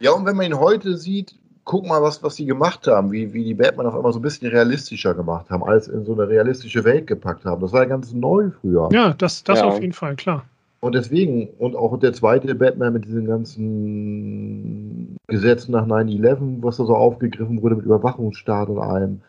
ja, 0.00 0.12
und 0.12 0.24
wenn 0.24 0.36
man 0.36 0.46
ihn 0.46 0.58
heute 0.58 0.96
sieht, 0.96 1.34
guck 1.64 1.86
mal, 1.86 2.02
was, 2.02 2.22
was 2.22 2.36
die 2.36 2.46
gemacht 2.46 2.86
haben, 2.86 3.12
wie, 3.12 3.32
wie 3.34 3.44
die 3.44 3.54
Batman 3.54 3.86
auf 3.86 3.94
einmal 3.94 4.12
so 4.12 4.18
ein 4.18 4.22
bisschen 4.22 4.48
realistischer 4.48 5.14
gemacht 5.14 5.50
haben, 5.50 5.62
als 5.62 5.88
in 5.88 6.04
so 6.04 6.14
eine 6.14 6.26
realistische 6.26 6.82
Welt 6.84 7.06
gepackt 7.06 7.44
haben. 7.44 7.60
Das 7.60 7.72
war 7.72 7.82
ja 7.82 7.88
ganz 7.88 8.12
neu 8.12 8.50
früher. 8.60 8.88
Ja, 8.92 9.12
das, 9.12 9.44
das 9.44 9.60
ja. 9.60 9.66
auf 9.66 9.80
jeden 9.80 9.92
Fall, 9.92 10.16
klar. 10.16 10.46
Und 10.84 10.96
deswegen, 10.96 11.48
und 11.58 11.76
auch 11.76 11.96
der 11.98 12.12
zweite 12.12 12.54
Batman 12.56 12.94
mit 12.94 13.04
diesen 13.04 13.24
ganzen 13.24 15.16
Gesetzen 15.28 15.70
nach 15.72 15.86
9-11, 15.86 16.62
was 16.62 16.78
da 16.78 16.84
so 16.84 16.96
aufgegriffen 16.96 17.62
wurde 17.62 17.76
mit 17.76 17.84
Überwachungsstaat 17.84 18.68
und 18.68 18.80
allem, 18.80 19.20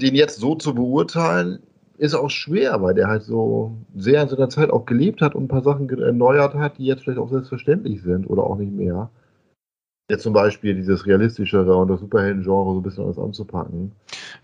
den 0.00 0.16
jetzt 0.16 0.40
so 0.40 0.56
zu 0.56 0.74
beurteilen, 0.74 1.60
ist 1.98 2.14
auch 2.14 2.30
schwer, 2.30 2.82
weil 2.82 2.94
der 2.94 3.06
halt 3.06 3.22
so 3.22 3.76
sehr 3.94 4.22
in 4.22 4.28
seiner 4.28 4.48
Zeit 4.48 4.70
auch 4.70 4.86
gelebt 4.86 5.22
hat 5.22 5.34
und 5.34 5.44
ein 5.44 5.48
paar 5.48 5.62
Sachen 5.62 5.88
erneuert 5.88 6.54
hat, 6.54 6.78
die 6.78 6.84
jetzt 6.84 7.04
vielleicht 7.04 7.20
auch 7.20 7.30
selbstverständlich 7.30 8.02
sind 8.02 8.28
oder 8.28 8.42
auch 8.42 8.56
nicht 8.56 8.72
mehr. 8.72 9.08
Jetzt 10.10 10.24
zum 10.24 10.32
Beispiel 10.32 10.74
dieses 10.74 11.06
realistischere 11.06 11.76
und 11.76 11.88
das 11.88 12.00
Superhelden-Genre 12.00 12.72
so 12.72 12.80
ein 12.80 12.82
bisschen 12.82 13.04
alles 13.04 13.18
anzupacken. 13.18 13.92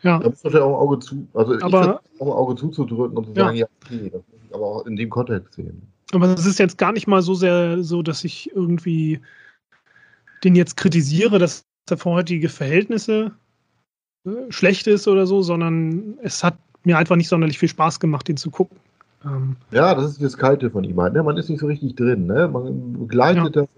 Ja. 0.03 0.19
Da 0.19 0.29
muss 0.29 0.43
man 0.43 0.57
auch 0.57 0.69
ein 0.69 0.75
Auge 0.75 0.99
zu, 1.01 1.27
also 1.35 1.55
aber, 1.61 2.01
ich 2.15 2.21
auch 2.21 2.27
ein 2.27 2.33
Auge 2.33 2.55
zuzudrücken 2.57 3.17
und 3.17 3.27
zu 3.27 3.35
sagen, 3.35 3.57
ja, 3.57 3.67
ja 3.67 3.69
okay, 3.85 4.11
das 4.11 4.23
ich 4.33 4.42
aber 4.55 4.67
auch 4.67 4.87
in 4.87 4.97
dem 4.97 5.11
Kontext 5.11 5.55
sehen. 5.55 5.83
Aber 6.13 6.27
es 6.27 6.47
ist 6.47 6.59
jetzt 6.59 6.79
gar 6.79 6.93
nicht 6.93 7.07
mal 7.07 7.23
so 7.23 7.35
sehr 7.35 7.83
so, 7.83 8.03
dass 8.03 8.25
ich 8.25 8.55
irgendwie 8.55 9.21
den 10.45 10.55
jetzt 10.55 10.77
kritisiere, 10.77 11.39
dass 11.39 11.65
er 11.91 11.97
für 11.97 12.11
heutige 12.11 12.49
Verhältnisse 12.49 13.33
äh, 14.27 14.51
schlecht 14.51 14.87
ist 14.87 15.09
oder 15.09 15.27
so, 15.27 15.43
sondern 15.43 16.19
es 16.23 16.45
hat 16.45 16.59
mir 16.85 16.99
einfach 16.99 17.17
nicht 17.17 17.29
sonderlich 17.29 17.59
viel 17.59 17.69
Spaß 17.69 18.01
gemacht, 18.01 18.29
den 18.29 18.37
zu 18.37 18.51
gucken. 18.51 18.79
Ähm, 19.25 19.57
ja, 19.71 19.95
das 19.95 20.13
ist 20.13 20.23
das 20.23 20.37
Kalte 20.37 20.71
von 20.71 20.85
ihm 20.85 21.01
halt. 21.01 21.15
Ne? 21.15 21.23
Man 21.23 21.37
ist 21.37 21.49
nicht 21.49 21.61
so 21.61 21.67
richtig 21.67 21.95
drin. 21.95 22.27
Ne? 22.27 22.49
Man 22.49 22.93
begleitet 22.95 23.45
ja. 23.45 23.51
das. 23.51 23.69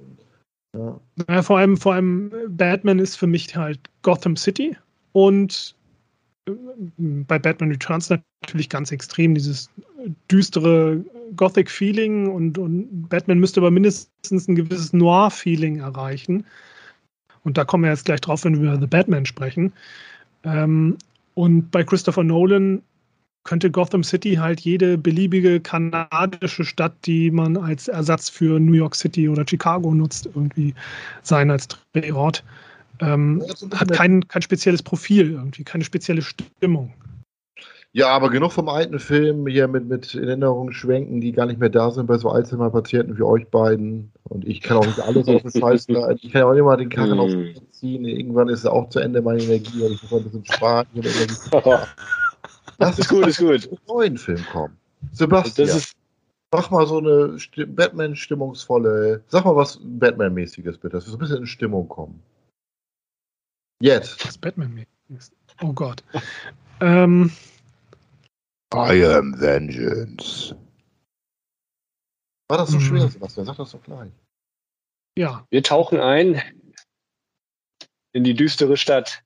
Ja. 0.77 1.01
ja. 1.29 1.43
vor, 1.43 1.59
allem, 1.59 1.77
vor 1.77 1.95
allem 1.95 2.33
Batman 2.49 2.99
ist 2.99 3.17
für 3.17 3.27
mich 3.27 3.55
halt 3.55 3.79
Gotham 4.03 4.37
City 4.37 4.77
und 5.13 5.75
äh, 5.75 5.84
bei 6.47 7.39
Batman 7.39 7.71
Returns 7.71 8.11
natürlich 8.11 8.69
ganz 8.69 8.93
extrem 8.93 9.35
dieses 9.35 9.71
düstere 10.31 11.03
Gothic-Feeling 11.37 12.29
und, 12.29 12.59
und 12.59 13.09
Batman 13.09 13.39
müsste 13.39 13.61
aber 13.61 13.71
mindestens 13.71 14.47
ein 14.49 14.55
gewisses 14.55 14.93
Noir-Feeling 14.93 15.79
erreichen. 15.81 16.45
Und 17.45 17.57
da 17.57 17.65
kommen 17.65 17.85
wir 17.85 17.91
jetzt 17.91 18.05
gleich 18.05 18.21
drauf, 18.21 18.45
wenn 18.45 18.61
wir 18.61 18.73
über 18.73 18.81
The 18.81 18.87
Batman 18.87 19.27
sprechen. 19.27 19.73
Ähm, 20.45 20.99
und 21.35 21.71
bei 21.71 21.83
Christopher 21.83 22.25
Nolan 22.25 22.83
könnte 23.45 23.71
Gotham 23.71 24.03
City 24.03 24.35
halt 24.35 24.61
jede 24.61 24.97
beliebige 24.97 25.61
kanadische 25.61 26.65
Stadt, 26.65 26.95
die 27.05 27.31
man 27.31 27.57
als 27.57 27.89
Ersatz 27.89 28.31
für 28.31 28.59
New 28.59 28.73
York 28.73 28.95
City 28.95 29.29
oder 29.29 29.45
Chicago 29.47 29.95
nutzt, 29.95 30.27
irgendwie 30.27 30.75
sein 31.23 31.51
als 31.51 31.69
Drehort. 31.93 32.43
Ähm, 33.01 33.43
hat 33.75 33.91
kein, 33.93 34.27
kein 34.29 34.43
spezielles 34.43 34.83
Profil 34.83 35.33
irgendwie, 35.33 35.65
keine 35.65 35.85
spezielle 35.85 36.23
Stimmung. 36.23 36.93
Ja, 37.97 38.09
aber 38.09 38.29
genug 38.29 38.51
vom 38.51 38.69
alten 38.69 38.99
Film 38.99 39.47
hier 39.47 39.69
mit, 39.69 39.87
mit 39.87 40.17
Erinnerungen 40.17 40.73
schwenken, 40.73 41.21
die 41.21 41.31
gar 41.31 41.47
nicht 41.47 41.61
mehr 41.61 41.69
da 41.69 41.93
sind 41.93 42.07
bei 42.07 42.19
so 42.19 42.29
Alzheimer-Patienten 42.29 43.17
wie 43.17 43.23
euch 43.23 43.47
beiden. 43.47 44.11
Und 44.25 44.45
ich 44.45 44.63
kann 44.63 44.79
auch 44.79 44.87
nicht 44.87 44.99
alles 44.99 45.29
auf 45.29 45.43
den 45.43 45.53
Scheiß 45.53 45.89
leiten. 45.89 46.19
Ich 46.23 46.33
kann 46.33 46.41
ja 46.41 46.47
auch 46.47 46.55
immer 46.55 46.77
den 46.77 46.89
Karren 46.89 47.21
auf 47.21 47.31
den 47.31 47.55
hm. 47.55 47.73
ziehen. 47.73 48.05
Irgendwann 48.05 48.49
ist 48.49 48.61
es 48.61 48.67
auch 48.67 48.89
zu 48.89 48.99
Ende 48.99 49.23
meine 49.23 49.45
Energie 49.45 49.81
und 49.81 49.93
ich 49.93 50.03
muss 50.03 50.13
ein 50.13 50.25
bisschen 50.25 50.45
sparen. 50.45 50.87
das 52.79 52.99
ist 52.99 53.09
gut, 53.09 53.29
ist 53.29 53.39
gut. 53.39 53.69
Einen 53.69 53.79
neuen 53.87 54.19
Film 54.19 54.45
kommen. 54.51 54.77
Sebastian, 55.13 55.81
mach 56.51 56.73
mal 56.73 56.89
so 56.89 56.99
eine 56.99 57.37
Batman-stimmungsvolle, 57.65 59.23
sag 59.29 59.45
mal 59.45 59.55
was 59.55 59.79
Batman-mäßiges 59.85 60.79
bitte, 60.79 60.97
dass 60.97 61.07
wir 61.07 61.13
so 61.13 61.17
ein 61.17 61.21
bisschen 61.21 61.39
in 61.39 61.47
Stimmung 61.47 61.89
kommen. 61.89 62.21
Jetzt. 63.85 64.27
Was 64.27 64.39
Batman-mäßiges? 64.39 65.31
Oh 65.61 65.75
Gott. 65.75 66.03
ähm. 66.81 67.31
I 68.75 69.05
am 69.05 69.39
Vengeance. 69.39 70.57
War 72.49 72.57
das 72.57 72.71
so 72.71 72.79
mhm. 72.79 72.81
schwer, 72.81 73.09
Sebastian? 73.09 73.45
Sag 73.45 73.59
das 73.59 73.73
doch 73.73 73.83
gleich. 73.83 74.11
Ja. 75.19 75.47
Wir 75.51 75.63
tauchen 75.63 76.01
ein 76.01 76.41
in 78.15 78.25
die 78.25 78.33
düstere 78.33 78.79
Stadt. 78.79 79.23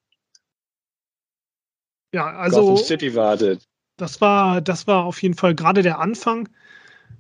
Ja, 2.13 2.27
also. 2.27 2.63
Gotham 2.63 2.85
City 2.85 3.15
wartet. 3.15 3.65
Das 3.97 4.21
war, 4.21 4.61
das 4.61 4.89
war 4.89 5.05
auf 5.05 5.23
jeden 5.23 5.35
Fall 5.37 5.55
gerade 5.55 5.83
der 5.83 6.01
Anfang, 6.01 6.49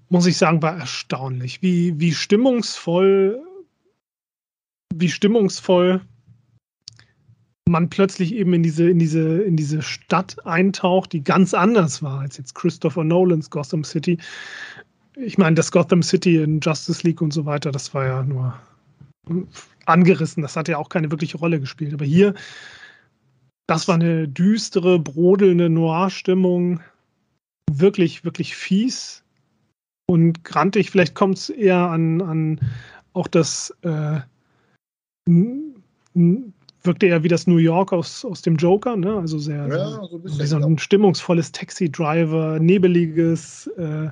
muss 0.08 0.26
ich 0.26 0.36
sagen, 0.36 0.60
war 0.60 0.76
erstaunlich. 0.76 1.62
Wie, 1.62 2.00
wie 2.00 2.14
stimmungsvoll, 2.14 3.40
wie 4.92 5.08
stimmungsvoll 5.08 6.04
man 7.68 7.90
plötzlich 7.90 8.34
eben 8.34 8.52
in 8.54 8.62
diese, 8.62 8.88
in 8.88 8.98
diese, 8.98 9.42
in 9.42 9.56
diese 9.56 9.82
Stadt 9.82 10.36
eintaucht, 10.46 11.12
die 11.12 11.22
ganz 11.22 11.54
anders 11.54 12.02
war 12.02 12.20
als 12.20 12.38
jetzt 12.38 12.54
Christopher 12.54 13.04
Nolans 13.04 13.50
Gotham 13.50 13.84
City. 13.84 14.18
Ich 15.16 15.38
meine, 15.38 15.54
das 15.54 15.72
Gotham 15.72 16.02
City 16.02 16.42
in 16.42 16.60
Justice 16.60 17.06
League 17.06 17.20
und 17.20 17.32
so 17.32 17.44
weiter, 17.44 17.70
das 17.70 17.92
war 17.94 18.06
ja 18.06 18.22
nur 18.22 18.54
angerissen. 19.86 20.42
Das 20.42 20.56
hat 20.56 20.68
ja 20.68 20.78
auch 20.78 20.88
keine 20.88 21.10
wirkliche 21.10 21.38
Rolle 21.38 21.60
gespielt. 21.60 21.94
Aber 21.94 22.04
hier, 22.04 22.34
das 23.66 23.88
war 23.88 23.96
eine 23.96 24.28
düstere, 24.28 24.98
brodelnde 24.98 25.68
Noir-Stimmung. 25.68 26.80
Wirklich, 27.70 28.24
wirklich 28.24 28.56
fies 28.56 29.22
und 30.06 30.44
grantig. 30.44 30.90
Vielleicht 30.90 31.14
kommt 31.14 31.38
es 31.38 31.50
eher 31.50 31.90
an, 31.90 32.22
an 32.22 32.60
auch 33.12 33.28
das 33.28 33.76
äh, 33.82 34.20
wirkte 36.82 37.06
eher 37.06 37.22
wie 37.22 37.28
das 37.28 37.46
New 37.46 37.56
York 37.56 37.92
aus, 37.92 38.24
aus 38.24 38.42
dem 38.42 38.56
Joker, 38.56 38.96
ne? 38.96 39.16
Also 39.16 39.38
sehr 39.38 39.66
ja, 39.68 39.88
so 39.88 40.20
ein 40.38 40.46
so 40.46 40.56
ein 40.56 40.78
stimmungsvolles 40.78 41.52
Taxi-Driver, 41.52 42.58
nebeliges, 42.60 43.66
äh, 43.78 44.08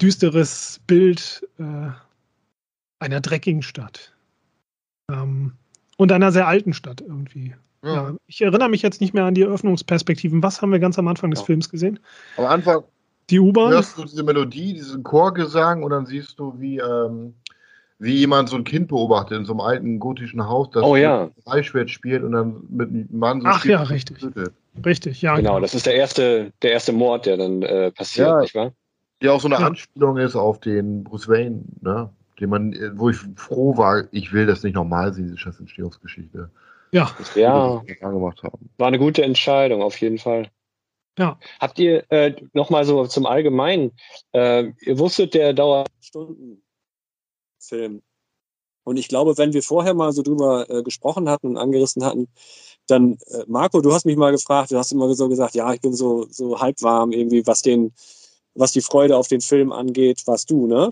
düsteres 0.00 0.80
Bild 0.86 1.46
äh, 1.58 1.90
einer 3.00 3.20
dreckigen 3.20 3.62
Stadt. 3.62 4.12
Ähm, 5.10 5.52
und 5.96 6.10
einer 6.10 6.32
sehr 6.32 6.48
alten 6.48 6.72
Stadt 6.72 7.00
irgendwie. 7.00 7.54
Ja. 7.82 7.94
ja. 7.94 8.16
ich 8.26 8.40
erinnere 8.40 8.68
mich 8.68 8.82
jetzt 8.82 9.00
nicht 9.00 9.14
mehr 9.14 9.24
an 9.24 9.34
die 9.34 9.42
Eröffnungsperspektiven. 9.42 10.42
Was 10.42 10.62
haben 10.62 10.72
wir 10.72 10.78
ganz 10.78 10.98
am 10.98 11.08
Anfang 11.08 11.30
des. 11.30 11.42
Films 11.42 11.68
gesehen? 11.68 12.00
Am 12.36 12.46
Anfang 12.46 12.82
die 13.30 13.40
U-Bahn. 13.40 13.72
Hörst 13.72 13.98
du 13.98 14.04
diese 14.04 14.22
Melodie, 14.22 14.74
diesen 14.74 15.02
Chorgesang 15.02 15.82
und 15.82 15.90
dann 15.90 16.06
siehst 16.06 16.38
du, 16.38 16.54
wie 16.58 16.78
ähm, 16.78 17.34
wie 18.04 18.16
jemand 18.16 18.48
so 18.48 18.56
ein 18.56 18.64
Kind 18.64 18.88
beobachtet 18.88 19.38
in 19.38 19.44
so 19.44 19.52
einem 19.52 19.60
alten 19.60 19.98
gotischen 19.98 20.46
Haus, 20.46 20.68
das 20.70 20.82
oh, 20.82 20.94
ja. 20.94 21.30
Dreischwert 21.44 21.90
spielt 21.90 22.22
und 22.22 22.32
dann 22.32 22.62
mit 22.68 22.90
einem 22.90 23.08
Mann 23.10 23.40
so 23.40 23.48
Ach 23.48 23.64
ja, 23.64 23.82
richtig. 23.82 24.18
Tötet. 24.18 24.52
Richtig, 24.84 25.22
ja. 25.22 25.36
Genau, 25.36 25.58
das 25.60 25.74
ist 25.74 25.86
der 25.86 25.94
erste, 25.94 26.52
der 26.62 26.72
erste 26.72 26.92
Mord, 26.92 27.26
der 27.26 27.36
dann 27.36 27.62
äh, 27.62 27.90
passiert, 27.90 28.28
ja, 28.28 28.40
nicht 28.40 28.54
wahr? 28.54 28.72
Der 29.22 29.32
auch 29.32 29.40
so 29.40 29.48
eine 29.48 29.58
ja. 29.58 29.66
Anspielung 29.66 30.18
ist 30.18 30.36
auf 30.36 30.60
den 30.60 31.04
Bruce 31.04 31.28
Wayne, 31.28 31.62
ne? 31.80 32.10
Den 32.40 32.50
man, 32.50 32.74
wo 32.96 33.10
ich 33.10 33.16
froh 33.36 33.76
war, 33.76 34.04
ich 34.10 34.32
will 34.32 34.44
das 34.44 34.64
nicht 34.64 34.74
nochmal 34.74 35.12
sehen, 35.12 35.26
diese 35.26 35.38
Scheißentstehungsgeschichte. 35.38 36.50
Ja. 36.90 37.10
ja. 37.36 37.82
Gemacht 38.00 38.42
haben. 38.42 38.70
War 38.76 38.88
eine 38.88 38.98
gute 38.98 39.22
Entscheidung, 39.22 39.82
auf 39.82 40.00
jeden 40.00 40.18
Fall. 40.18 40.50
Ja. 41.16 41.38
Habt 41.60 41.78
ihr 41.78 42.04
äh, 42.10 42.34
nochmal 42.52 42.84
so 42.84 43.06
zum 43.06 43.26
Allgemeinen, 43.26 43.92
äh, 44.32 44.64
ihr 44.80 44.98
wusstet, 44.98 45.34
der 45.34 45.52
dauert 45.52 45.88
Stunden 46.00 46.60
Film. 47.64 48.02
Und 48.84 48.98
ich 48.98 49.08
glaube, 49.08 49.38
wenn 49.38 49.52
wir 49.52 49.62
vorher 49.62 49.94
mal 49.94 50.12
so 50.12 50.22
drüber 50.22 50.68
äh, 50.68 50.82
gesprochen 50.82 51.28
hatten 51.28 51.48
und 51.48 51.56
angerissen 51.56 52.04
hatten, 52.04 52.28
dann, 52.86 53.16
äh, 53.28 53.44
Marco, 53.46 53.80
du 53.80 53.92
hast 53.92 54.04
mich 54.04 54.16
mal 54.16 54.30
gefragt, 54.30 54.70
du 54.70 54.76
hast 54.76 54.92
immer 54.92 55.12
so 55.14 55.28
gesagt, 55.28 55.54
ja, 55.54 55.72
ich 55.72 55.80
bin 55.80 55.94
so, 55.94 56.26
so 56.30 56.60
halb 56.60 56.82
warm 56.82 57.12
irgendwie, 57.12 57.46
was 57.46 57.62
den, 57.62 57.92
was 58.54 58.72
die 58.72 58.82
Freude 58.82 59.16
auf 59.16 59.28
den 59.28 59.40
Film 59.40 59.72
angeht, 59.72 60.22
warst 60.26 60.50
du, 60.50 60.66
ne? 60.66 60.90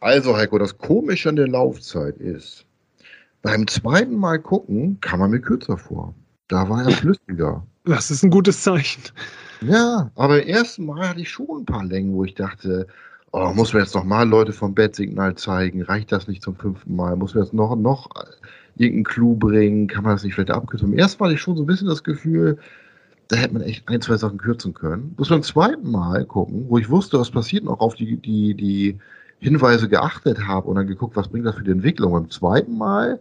Also, 0.00 0.36
Heiko, 0.36 0.58
das 0.58 0.78
Komische 0.78 1.28
an 1.28 1.36
der 1.36 1.48
Laufzeit 1.48 2.16
ist, 2.18 2.64
beim 3.42 3.66
zweiten 3.66 4.16
Mal 4.16 4.38
gucken 4.38 4.98
kam 5.00 5.20
er 5.20 5.28
mir 5.28 5.40
kürzer 5.40 5.76
vor. 5.76 6.14
Da 6.48 6.68
war 6.68 6.84
er 6.84 6.90
flüssiger. 6.90 7.66
Das 7.84 8.10
ist 8.10 8.22
ein 8.22 8.30
gutes 8.30 8.62
Zeichen. 8.62 9.02
Ja, 9.60 10.10
aber 10.14 10.42
im 10.42 10.48
ersten 10.48 10.86
Mal 10.86 11.08
hatte 11.08 11.20
ich 11.20 11.30
schon 11.30 11.62
ein 11.62 11.64
paar 11.64 11.84
Längen, 11.84 12.14
wo 12.14 12.24
ich 12.24 12.34
dachte, 12.34 12.86
oh, 13.32 13.52
muss 13.54 13.72
man 13.72 13.82
jetzt 13.82 13.94
nochmal 13.94 14.28
Leute 14.28 14.52
vom 14.52 14.74
Bettsignal 14.74 15.34
zeigen? 15.34 15.82
Reicht 15.82 16.12
das 16.12 16.28
nicht 16.28 16.42
zum 16.42 16.56
fünften 16.56 16.94
Mal? 16.96 17.16
Muss 17.16 17.34
man 17.34 17.44
jetzt 17.44 17.54
noch, 17.54 17.74
noch 17.76 18.08
irgendeinen 18.76 19.04
Clou 19.04 19.36
bringen? 19.36 19.86
Kann 19.88 20.04
man 20.04 20.14
das 20.14 20.24
nicht 20.24 20.34
vielleicht 20.34 20.50
abkürzen? 20.50 20.92
Erst 20.94 21.20
hatte 21.20 21.34
ich 21.34 21.40
schon 21.40 21.56
so 21.56 21.62
ein 21.62 21.66
bisschen 21.66 21.88
das 21.88 22.04
Gefühl, 22.04 22.58
da 23.28 23.36
hätte 23.36 23.52
man 23.52 23.62
echt 23.62 23.88
ein, 23.88 24.00
zwei 24.00 24.16
Sachen 24.16 24.38
kürzen 24.38 24.72
können. 24.74 25.14
Muss 25.18 25.28
beim 25.28 25.42
zweiten 25.42 25.90
Mal 25.90 26.24
gucken, 26.24 26.66
wo 26.68 26.78
ich 26.78 26.88
wusste, 26.88 27.18
was 27.18 27.30
passiert, 27.30 27.64
noch 27.64 27.80
auf 27.80 27.94
die, 27.94 28.16
die, 28.16 28.54
die 28.54 28.98
Hinweise 29.38 29.88
geachtet 29.88 30.46
habe 30.46 30.68
und 30.68 30.76
dann 30.76 30.86
geguckt, 30.86 31.14
was 31.14 31.28
bringt 31.28 31.46
das 31.46 31.56
für 31.56 31.64
die 31.64 31.70
Entwicklung. 31.70 32.12
Beim 32.12 32.30
zweiten 32.30 32.76
Mal 32.76 33.20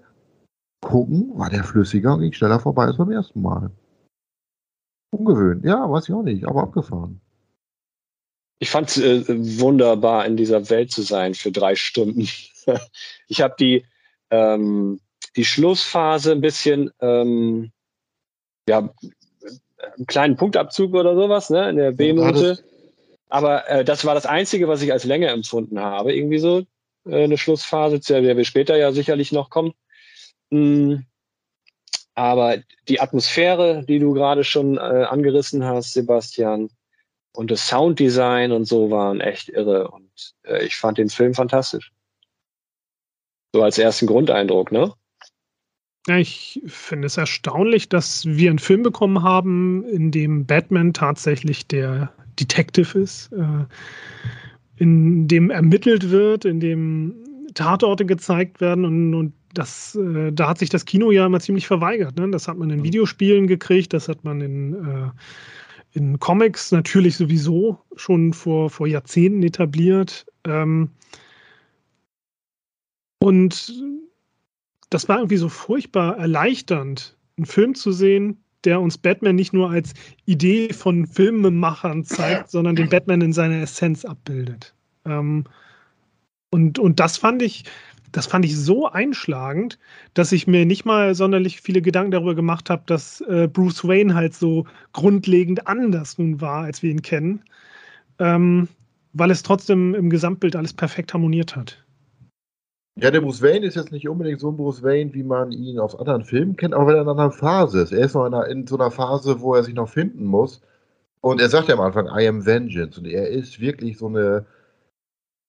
gucken, 0.82 1.32
war 1.36 1.50
der 1.50 1.64
flüssiger 1.64 2.14
und 2.14 2.22
ging 2.22 2.34
schneller 2.34 2.60
vorbei 2.60 2.86
als 2.86 2.98
beim 2.98 3.12
ersten 3.12 3.42
Mal. 3.42 3.72
Ungewöhnt, 5.12 5.66
ja, 5.66 5.90
weiß 5.90 6.08
ich 6.08 6.16
auch 6.16 6.24
nicht, 6.24 6.48
aber 6.48 6.64
abgefahren. 6.64 7.20
Ich 8.60 8.70
fand 8.70 8.90
es 8.90 8.98
äh, 8.98 9.24
wunderbar, 9.60 10.26
in 10.26 10.38
dieser 10.38 10.70
Welt 10.70 10.92
zu 10.92 11.02
sein 11.04 11.36
für 11.36 11.52
drei 11.52 11.76
Stunden. 11.76 12.28
ich 13.28 13.42
habe 13.42 13.56
die, 13.60 13.86
ähm, 14.32 15.00
die 15.36 15.46
Schlussphase 15.46 16.32
ein 16.32 16.42
bisschen, 16.42 16.92
ähm, 17.00 17.72
ja, 18.68 18.90
einen 19.80 20.08
kleinen 20.08 20.38
Punktabzug 20.38 20.94
oder 20.94 21.16
sowas, 21.16 21.50
ne, 21.50 21.70
in 21.70 21.78
der 21.78 21.92
B-Note. 21.92 22.60
Aber 23.30 23.70
äh, 23.70 23.86
das 23.86 24.06
war 24.06 24.16
das 24.16 24.26
Einzige, 24.26 24.68
was 24.68 24.82
ich 24.82 24.92
als 24.92 25.04
Länge 25.04 25.28
empfunden 25.28 25.80
habe. 25.80 26.16
Irgendwie 26.16 26.40
so 26.40 26.64
äh, 27.06 27.24
eine 27.24 27.38
Schlussphase, 27.38 28.02
zu 28.02 28.20
der 28.22 28.38
wir 28.38 28.46
später 28.46 28.78
ja 28.78 28.92
sicherlich 28.92 29.32
noch 29.32 29.50
kommen. 29.50 29.74
Mm. 30.50 30.98
Aber 32.16 32.58
die 32.88 33.00
Atmosphäre, 33.00 33.84
die 33.88 34.00
du 34.00 34.14
gerade 34.14 34.44
schon 34.44 34.78
äh, 34.78 34.80
angerissen 34.80 35.64
hast, 35.64 35.94
Sebastian, 35.94 36.72
und 37.38 37.52
das 37.52 37.68
Sounddesign 37.68 38.52
und 38.52 38.66
so 38.66 38.90
waren 38.90 39.22
echt 39.22 39.50
irre. 39.50 39.90
Und 39.90 40.10
äh, 40.44 40.66
ich 40.66 40.76
fand 40.76 40.98
den 40.98 41.10
Film 41.10 41.36
fantastisch. 41.36 41.92
So 43.54 43.62
als 43.62 43.78
ersten 43.78 44.08
Grundeindruck, 44.08 44.72
ne? 44.72 44.92
Ja, 46.08 46.18
ich 46.18 46.60
finde 46.66 47.06
es 47.06 47.18
erstaunlich, 47.18 47.90
dass 47.90 48.26
wir 48.26 48.50
einen 48.50 48.58
Film 48.58 48.82
bekommen 48.82 49.22
haben, 49.22 49.84
in 49.84 50.10
dem 50.10 50.48
Batman 50.48 50.94
tatsächlich 50.94 51.68
der 51.68 52.12
Detective 52.40 52.98
ist, 52.98 53.32
äh, 53.34 53.66
in 54.78 55.28
dem 55.28 55.52
ermittelt 55.52 56.10
wird, 56.10 56.44
in 56.44 56.60
dem 56.60 57.24
Tatorte 57.54 58.08
gezeigt 58.08 58.62
werden 58.62 58.84
und, 58.84 59.14
und 59.14 59.34
das, 59.54 59.96
äh, 59.96 60.32
da 60.32 60.50
hat 60.50 60.58
sich 60.58 60.70
das 60.70 60.86
Kino 60.86 61.12
ja 61.12 61.28
immer 61.28 61.40
ziemlich 61.40 61.68
verweigert. 61.68 62.18
Ne? 62.18 62.32
Das 62.32 62.48
hat 62.48 62.58
man 62.58 62.72
in 62.72 62.84
Videospielen 62.84 63.46
gekriegt, 63.46 63.94
das 63.94 64.10
hat 64.10 64.24
man 64.24 64.42
in 64.42 64.74
äh, 64.74 65.10
in 65.94 66.20
Comics 66.20 66.72
natürlich 66.72 67.18
sowieso 67.18 67.80
schon 67.96 68.34
vor, 68.34 68.70
vor 68.70 68.88
Jahrzehnten 68.88 69.44
etabliert. 69.44 70.26
Ähm, 70.46 70.92
und 73.20 73.74
das 74.90 75.10
war 75.10 75.18
irgendwie 75.18 75.38
so 75.38 75.50
furchtbar 75.50 76.18
erleichternd, 76.18 77.18
einen 77.38 77.46
Film 77.46 77.76
zu 77.76 77.92
sehen, 77.92 78.44
der 78.64 78.82
uns 78.82 78.98
Batman 78.98 79.36
nicht 79.36 79.54
nur 79.54 79.70
als 79.70 79.94
Idee 80.26 80.74
von 80.74 81.06
Filmemachern 81.08 82.04
zeigt, 82.04 82.50
sondern 82.52 82.76
den 82.76 82.90
Batman 82.90 83.22
in 83.22 83.34
seiner 83.34 83.62
Essenz 83.62 84.06
abbildet. 84.06 84.74
Ähm, 85.06 85.46
und, 86.50 86.80
und 86.80 87.00
das 87.00 87.18
fand 87.18 87.42
ich, 87.42 87.66
das 88.18 88.26
fand 88.26 88.44
ich 88.46 88.58
so 88.58 88.88
einschlagend, 88.88 89.78
dass 90.16 90.32
ich 90.32 90.48
mir 90.48 90.66
nicht 90.66 90.86
mal 90.86 91.14
sonderlich 91.14 91.62
viele 91.62 91.84
Gedanken 91.84 92.12
darüber 92.12 92.34
gemacht 92.34 92.70
habe, 92.72 92.82
dass 92.88 93.22
äh, 93.22 93.48
Bruce 93.48 93.88
Wayne 93.88 94.16
halt 94.16 94.34
so 94.34 94.66
grundlegend 94.92 95.68
anders 95.68 96.18
nun 96.18 96.42
war, 96.42 96.64
als 96.64 96.82
wir 96.82 96.90
ihn 96.90 97.04
kennen, 97.04 97.44
ähm, 98.18 98.68
weil 99.14 99.30
es 99.30 99.44
trotzdem 99.44 99.94
im 99.94 100.10
Gesamtbild 100.10 100.56
alles 100.56 100.74
perfekt 100.74 101.14
harmoniert 101.14 101.56
hat. 101.56 101.84
Ja, 103.00 103.12
der 103.12 103.22
Bruce 103.22 103.44
Wayne 103.44 103.68
ist 103.68 103.76
jetzt 103.76 103.92
nicht 103.92 104.10
unbedingt 104.10 104.40
so 104.40 104.50
ein 104.50 104.58
Bruce 104.58 104.82
Wayne, 104.82 105.14
wie 105.14 105.22
man 105.22 105.52
ihn 105.52 105.78
aus 105.78 105.96
anderen 105.96 106.24
Filmen 106.24 106.56
kennt, 106.56 106.74
aber 106.74 106.88
weil 106.88 106.96
er 106.96 107.02
in 107.02 107.08
einer 107.08 107.12
anderen 107.12 107.32
Phase 107.32 107.82
ist. 107.82 107.92
Er 107.92 108.06
ist 108.06 108.16
noch 108.16 108.26
in, 108.26 108.34
einer, 108.34 108.48
in 108.48 108.66
so 108.66 108.78
einer 108.80 108.90
Phase, 108.90 109.42
wo 109.42 109.54
er 109.54 109.64
sich 109.64 109.76
noch 109.76 109.90
finden 109.90 110.26
muss 110.26 110.62
Und 111.22 111.42
er 111.42 111.50
sagt 111.50 111.68
ja 111.68 111.76
am 111.76 111.82
Anfang, 111.82 112.08
I 112.08 112.28
am 112.28 112.46
Vengeance. 112.48 113.00
Und 113.00 113.08
er 113.08 113.30
ist 113.30 113.60
wirklich 113.60 113.98
so 114.00 114.08
eine. 114.08 114.46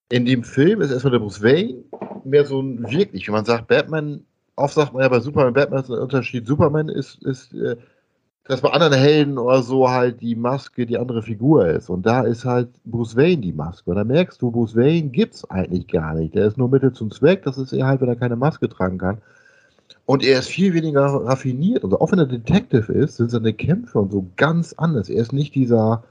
In 0.09 0.25
dem 0.25 0.43
Film 0.43 0.81
ist 0.81 0.91
erstmal 0.91 1.11
der 1.11 1.19
Bruce 1.19 1.41
Wayne 1.41 1.83
mehr 2.23 2.45
so 2.45 2.61
ein 2.61 2.89
wirklich, 2.89 3.27
wenn 3.27 3.35
man 3.35 3.45
sagt, 3.45 3.67
Batman, 3.67 4.25
oft 4.55 4.73
sagt 4.73 4.93
man 4.93 5.03
ja 5.03 5.09
bei 5.09 5.19
Superman, 5.19 5.53
Batman 5.53 5.83
ist 5.83 5.89
ein 5.89 5.99
Unterschied. 5.99 6.47
Superman 6.47 6.89
ist, 6.89 7.23
ist 7.23 7.53
äh, 7.53 7.75
dass 8.49 8.61
bei 8.61 8.71
anderen 8.71 8.93
Helden 8.93 9.37
oder 9.37 9.61
so 9.61 9.87
halt 9.87 10.21
die 10.21 10.35
Maske 10.35 10.87
die 10.87 10.97
andere 10.97 11.21
Figur 11.21 11.67
ist. 11.67 11.87
Und 11.87 12.07
da 12.07 12.21
ist 12.21 12.45
halt 12.45 12.69
Bruce 12.83 13.15
Wayne 13.15 13.41
die 13.41 13.53
Maske. 13.53 13.91
Und 13.91 13.97
da 13.97 14.03
merkst 14.03 14.41
du, 14.41 14.49
Bruce 14.49 14.75
Wayne 14.75 15.09
gibt's 15.09 15.47
eigentlich 15.51 15.87
gar 15.87 16.15
nicht. 16.15 16.33
Der 16.33 16.47
ist 16.47 16.57
nur 16.57 16.67
Mittel 16.67 16.91
zum 16.91 17.11
Zweck. 17.11 17.43
Das 17.43 17.59
ist 17.59 17.73
er 17.73 17.85
halt, 17.85 18.01
wenn 18.01 18.09
er 18.09 18.15
keine 18.15 18.35
Maske 18.35 18.67
tragen 18.67 18.97
kann. 18.97 19.19
Und 20.07 20.23
er 20.23 20.39
ist 20.39 20.47
viel 20.47 20.73
weniger 20.73 21.05
raffiniert. 21.05 21.83
Also 21.83 21.99
auch 21.99 22.11
wenn 22.11 22.17
er 22.17 22.25
Detective 22.25 22.91
ist, 22.91 23.17
sind 23.17 23.29
seine 23.29 23.53
Kämpfe 23.53 23.99
und 23.99 24.11
so 24.11 24.25
ganz 24.35 24.73
anders. 24.73 25.09
Er 25.09 25.21
ist 25.21 25.31
nicht 25.31 25.53
dieser, 25.53 26.03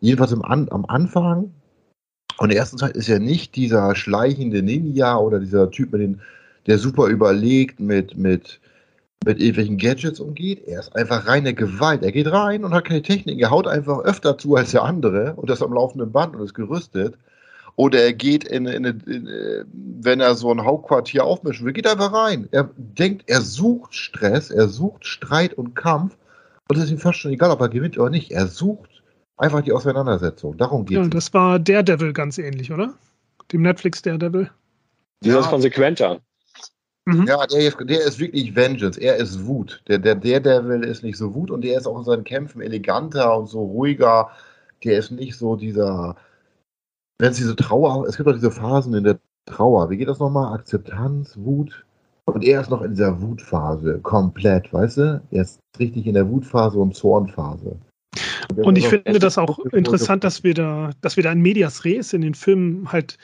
jedenfalls 0.00 0.34
am 0.34 0.84
Anfang 0.88 1.54
und 2.42 2.48
der 2.48 2.58
ersten 2.58 2.78
Zeit 2.78 2.96
ist 2.96 3.08
er 3.08 3.20
nicht 3.20 3.54
dieser 3.54 3.94
schleichende 3.94 4.62
Ninja 4.62 5.16
oder 5.16 5.38
dieser 5.38 5.70
Typ, 5.70 5.92
mit 5.92 6.00
den, 6.00 6.20
der 6.66 6.76
super 6.78 7.06
überlegt 7.06 7.78
mit, 7.78 8.16
mit 8.16 8.60
mit 9.24 9.38
irgendwelchen 9.38 9.78
Gadgets 9.78 10.18
umgeht. 10.18 10.66
Er 10.66 10.80
ist 10.80 10.96
einfach 10.96 11.28
reine 11.28 11.54
Gewalt. 11.54 12.02
Er 12.02 12.10
geht 12.10 12.32
rein 12.32 12.64
und 12.64 12.74
hat 12.74 12.86
keine 12.86 13.02
Technik. 13.02 13.40
Er 13.40 13.50
haut 13.50 13.68
einfach 13.68 14.00
öfter 14.00 14.36
zu 14.36 14.56
als 14.56 14.72
der 14.72 14.82
andere 14.82 15.34
und 15.34 15.48
das 15.48 15.62
am 15.62 15.72
laufenden 15.72 16.10
Band 16.10 16.34
und 16.34 16.42
ist 16.42 16.54
gerüstet. 16.54 17.14
Oder 17.76 18.00
er 18.02 18.12
geht 18.12 18.42
in, 18.42 18.66
in, 18.66 18.84
in, 18.84 19.28
äh, 19.28 19.64
wenn 20.00 20.18
er 20.18 20.34
so 20.34 20.52
ein 20.52 20.64
Hauptquartier 20.64 21.24
aufmischen 21.24 21.64
will, 21.64 21.72
geht 21.72 21.86
einfach 21.86 22.12
rein. 22.12 22.48
Er 22.50 22.70
denkt, 22.76 23.22
er 23.28 23.42
sucht 23.42 23.94
Stress, 23.94 24.50
er 24.50 24.66
sucht 24.66 25.06
Streit 25.06 25.54
und 25.54 25.76
Kampf. 25.76 26.16
Und 26.68 26.76
es 26.76 26.84
ist 26.84 26.90
ihm 26.90 26.98
fast 26.98 27.18
schon 27.18 27.30
egal, 27.30 27.52
ob 27.52 27.60
er 27.60 27.68
gewinnt 27.68 27.96
oder 27.98 28.10
nicht. 28.10 28.32
Er 28.32 28.48
sucht 28.48 28.91
einfach 29.36 29.62
die 29.62 29.72
Auseinandersetzung. 29.72 30.56
Darum 30.56 30.84
geht 30.84 30.98
es. 30.98 31.04
Ja, 31.04 31.10
das 31.10 31.32
war 31.34 31.58
Daredevil 31.58 32.12
ganz 32.12 32.38
ähnlich, 32.38 32.72
oder? 32.72 32.94
Dem 33.52 33.62
Netflix 33.62 34.02
Daredevil. 34.02 34.50
Der 35.24 35.34
ja. 35.34 35.40
ist 35.40 35.48
konsequenter. 35.48 36.20
Mhm. 37.04 37.26
Ja, 37.26 37.44
der, 37.46 37.70
der, 37.70 38.04
ist 38.04 38.20
wirklich 38.20 38.54
Vengeance. 38.54 39.00
Er 39.00 39.16
ist 39.16 39.44
Wut. 39.44 39.82
Der, 39.88 39.98
der, 39.98 40.14
der 40.14 40.40
Devil 40.40 40.84
ist 40.84 41.02
nicht 41.02 41.18
so 41.18 41.34
Wut 41.34 41.50
und 41.50 41.62
der 41.62 41.76
ist 41.76 41.86
auch 41.86 41.98
in 41.98 42.04
seinen 42.04 42.24
Kämpfen 42.24 42.60
eleganter 42.60 43.36
und 43.36 43.48
so 43.48 43.64
ruhiger. 43.64 44.30
Der 44.84 44.98
ist 44.98 45.10
nicht 45.10 45.36
so 45.36 45.56
dieser. 45.56 46.16
Wenn 47.18 47.30
es 47.30 47.36
diese 47.36 47.56
Trauer, 47.56 48.06
es 48.06 48.16
gibt 48.16 48.28
auch 48.28 48.34
diese 48.34 48.50
Phasen 48.50 48.94
in 48.94 49.04
der 49.04 49.18
Trauer. 49.46 49.90
Wie 49.90 49.96
geht 49.96 50.08
das 50.08 50.18
nochmal? 50.18 50.54
Akzeptanz, 50.54 51.36
Wut. 51.36 51.84
Und 52.24 52.44
er 52.44 52.60
ist 52.60 52.70
noch 52.70 52.82
in 52.82 52.92
dieser 52.92 53.20
Wutphase 53.20 53.98
komplett, 54.00 54.72
weißt 54.72 54.96
du? 54.98 55.22
Er 55.30 55.42
ist 55.42 55.58
richtig 55.78 56.06
in 56.06 56.14
der 56.14 56.28
Wutphase 56.28 56.78
und 56.78 56.94
Zornphase. 56.94 57.76
Und, 58.56 58.76
ich 58.76 58.88
finde 58.88 59.18
das 59.18 59.38
auch 59.38 59.58
interessant, 59.66 60.24
dass 60.24 60.44
wir 60.44 60.54
da, 60.54 60.90
dass 61.00 61.16
wir 61.16 61.22
da 61.22 61.32
in 61.32 61.40
Medias 61.40 61.84
Res 61.84 62.12
in 62.12 62.20
den 62.20 62.34
Filmen 62.34 62.90
halt 62.92 63.18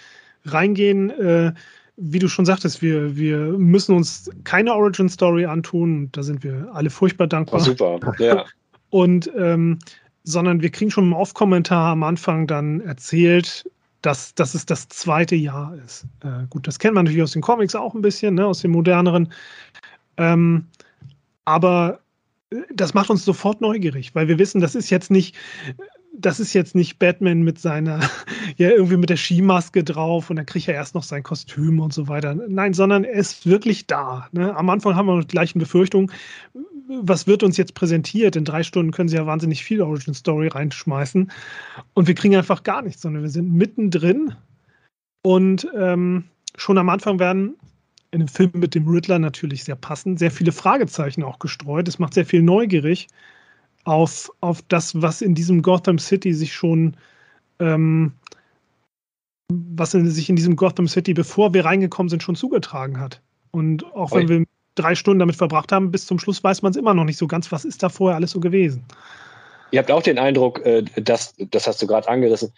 reingehen. 0.44 1.10
Äh, 1.10 1.52
wie 1.96 2.20
du 2.20 2.28
schon 2.28 2.46
sagtest, 2.46 2.80
wir, 2.80 3.16
wir 3.16 3.38
müssen 3.38 3.94
uns 3.94 4.30
keine 4.44 4.72
Origin 4.74 5.08
Story 5.08 5.46
antun. 5.46 6.10
Da 6.12 6.22
sind 6.22 6.44
wir 6.44 6.68
alle 6.72 6.90
furchtbar 6.90 7.26
dankbar. 7.26 7.60
Oh, 7.60 7.64
super, 7.64 7.98
ja. 8.18 8.44
Und 8.90 9.30
ähm, 9.36 9.78
sondern 10.24 10.62
wir 10.62 10.70
kriegen 10.70 10.90
schon 10.90 11.04
im 11.04 11.12
Off-Kommentar 11.12 11.92
am 11.92 12.02
Anfang 12.02 12.46
dann 12.46 12.80
erzählt, 12.80 13.68
dass, 14.02 14.34
dass 14.34 14.54
es 14.54 14.66
das 14.66 14.88
zweite 14.88 15.34
Jahr 15.34 15.74
ist. 15.84 16.06
Äh, 16.22 16.46
gut, 16.50 16.66
das 16.66 16.78
kennt 16.78 16.94
man 16.94 17.04
natürlich 17.04 17.22
aus 17.22 17.32
den 17.32 17.42
Comics 17.42 17.74
auch 17.74 17.94
ein 17.94 18.02
bisschen, 18.02 18.34
ne, 18.34 18.46
aus 18.46 18.60
den 18.60 18.70
moderneren. 18.70 19.32
Ähm, 20.16 20.66
aber 21.44 22.00
das 22.72 22.94
macht 22.94 23.11
uns 23.11 23.24
sofort 23.24 23.61
neugierig, 23.61 24.14
weil 24.14 24.28
wir 24.28 24.38
wissen, 24.38 24.61
das 24.61 24.74
ist 24.74 24.90
jetzt 24.90 25.11
nicht 25.11 25.37
das 26.20 26.40
ist 26.40 26.52
jetzt 26.52 26.74
nicht 26.74 26.98
Batman 26.98 27.42
mit 27.42 27.58
seiner, 27.58 28.00
ja, 28.56 28.70
irgendwie 28.70 28.96
mit 28.96 29.11
der 29.11 29.16
Skimaske 29.16 29.84
drauf 29.84 30.30
und 30.30 30.37
dann 30.37 30.46
kriegt 30.46 30.68
er 30.68 30.74
erst 30.74 30.94
noch 30.94 31.04
sein 31.04 31.22
Kostüm 31.22 31.80
und 31.80 31.92
so 31.92 32.08
weiter. 32.08 32.34
Nein, 32.34 32.74
sondern 32.74 33.04
er 33.04 33.12
ist 33.12 33.46
wirklich 33.46 33.87
da. 33.87 34.28
Ne? 34.32 34.54
Am 34.56 34.68
Anfang 34.68 34.96
haben 34.96 35.06
wir 35.06 35.16
noch 35.16 35.24
die 35.24 35.28
gleichen 35.28 35.58
Befürchtungen. 35.58 36.11
Was 37.02 37.26
wird 37.26 37.42
uns 37.42 37.56
jetzt 37.56 37.74
präsentiert? 37.74 38.34
In 38.34 38.44
drei 38.44 38.62
Stunden 38.62 38.92
können 38.92 39.08
sie 39.08 39.16
ja 39.16 39.26
wahnsinnig 39.26 39.62
viel 39.62 39.80
Origin 39.80 40.14
Story 40.14 40.48
reinschmeißen. 40.48 41.30
Und 41.94 42.08
wir 42.08 42.14
kriegen 42.14 42.34
einfach 42.37 42.62
gar 42.62 42.82
nichts, 42.82 43.02
sondern 43.02 43.22
wir 43.22 43.30
sind 43.30 43.52
mittendrin. 43.52 44.34
Und 45.22 45.68
ähm, 45.76 46.24
schon 46.56 46.78
am 46.78 46.88
Anfang 46.88 47.18
werden 47.18 47.56
in 48.11 48.21
dem 48.21 48.29
Film 48.29 48.53
mit 48.55 48.75
dem 48.75 48.88
Riddler 48.88 49.18
natürlich 49.18 49.64
sehr 49.64 49.77
passend, 49.77 50.18
sehr 50.18 50.31
viele 50.31 50.53
Fragezeichen 50.53 51.23
auch 51.23 51.38
gestreut. 51.38 51.88
Es 51.88 51.99
macht 51.99 52.14
sehr 52.14 52.25
viel 52.25 52.42
neugierig 52.42 53.09
auf, 53.85 54.31
auf 54.40 54.62
das, 54.68 55.01
was 55.01 55.23
in 55.23 55.35
diesem 55.35 55.62
Gotham 55.62 55.99
City 55.99 56.33
sich 56.33 56.53
schon, 56.53 56.97
ähm, 57.59 58.12
was 59.53 59.94
in, 59.94 60.11
sich 60.11 60.29
in 60.29 60.37
diesem 60.37 60.57
Gotham 60.57 60.88
City, 60.88 61.14
bevor 61.14 61.55
wir 61.55 61.64
reingekommen 61.64 62.09
sind, 62.09 62.23
schon 62.23 62.37
zugetragen 62.37 62.99
hat. 63.01 63.21
Und 63.51 63.85
auch 63.94 64.12
wenn 64.12 64.29
wir 64.29 64.44
drei 64.75 64.94
Stunden 64.94 65.18
damit 65.18 65.37
verbracht 65.37 65.73
haben, 65.73 65.90
bis 65.90 66.07
zum 66.07 66.18
Schluss 66.18 66.42
weiß 66.42 66.62
man 66.62 66.71
es 66.71 66.77
immer 66.77 66.94
noch 66.94 67.05
nicht 67.05 67.18
so 67.18 67.27
ganz, 67.27 67.51
was 67.51 67.64
ist 67.64 67.83
da 67.83 67.88
vorher 67.88 68.16
alles 68.16 68.31
so 68.31 68.40
gewesen. 68.40 68.85
Ihr 69.71 69.81
habt 69.81 69.90
auch 69.90 70.03
den 70.03 70.18
Eindruck, 70.18 70.64
äh, 70.64 70.83
dass, 70.97 71.35
das 71.51 71.66
hast 71.66 71.83
du 71.83 71.87
gerade 71.87 72.09
angerissen, 72.09 72.53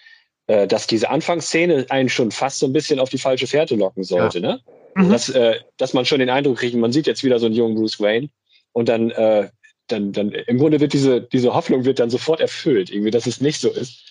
äh, 0.47 0.69
dass 0.69 0.87
diese 0.87 1.11
Anfangsszene 1.11 1.87
einen 1.91 2.09
schon 2.09 2.31
fast 2.31 2.59
so 2.59 2.67
ein 2.67 2.73
bisschen 2.73 3.01
auf 3.01 3.09
die 3.09 3.19
falsche 3.19 3.47
Fährte 3.47 3.75
locken 3.75 4.05
sollte, 4.05 4.39
ja. 4.39 4.49
ne? 4.49 4.61
Mhm. 5.07 5.11
Dass, 5.11 5.29
äh, 5.29 5.61
dass 5.77 5.95
man 5.95 6.05
schon 6.05 6.21
den 6.21 6.31
Eindruck 6.31 6.59
kriegt, 6.59 6.75
man 6.75 6.93
sieht 6.93 7.07
jetzt 7.07 7.25
wieder 7.25 7.39
so 7.39 7.47
einen 7.47 7.55
jungen 7.55 7.75
Bruce 7.75 8.01
Wayne 8.01 8.29
und 8.73 8.89
dann 8.89 9.13
dann, 9.91 10.13
dann 10.13 10.31
im 10.33 10.59
Grunde 10.59 10.81
wird 10.81 10.93
diese, 10.93 11.21
diese 11.21 11.55
Hoffnung 11.55 11.85
wird 11.85 11.99
dann 11.99 12.11
sofort 12.11 12.41
erfüllt, 12.41 12.91
irgendwie, 12.91 13.11
dass 13.11 13.27
es 13.27 13.41
nicht 13.41 13.61
so 13.61 13.71
ist. 13.71 14.09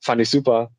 Fand 0.00 0.20
ich 0.20 0.28
super. 0.28 0.70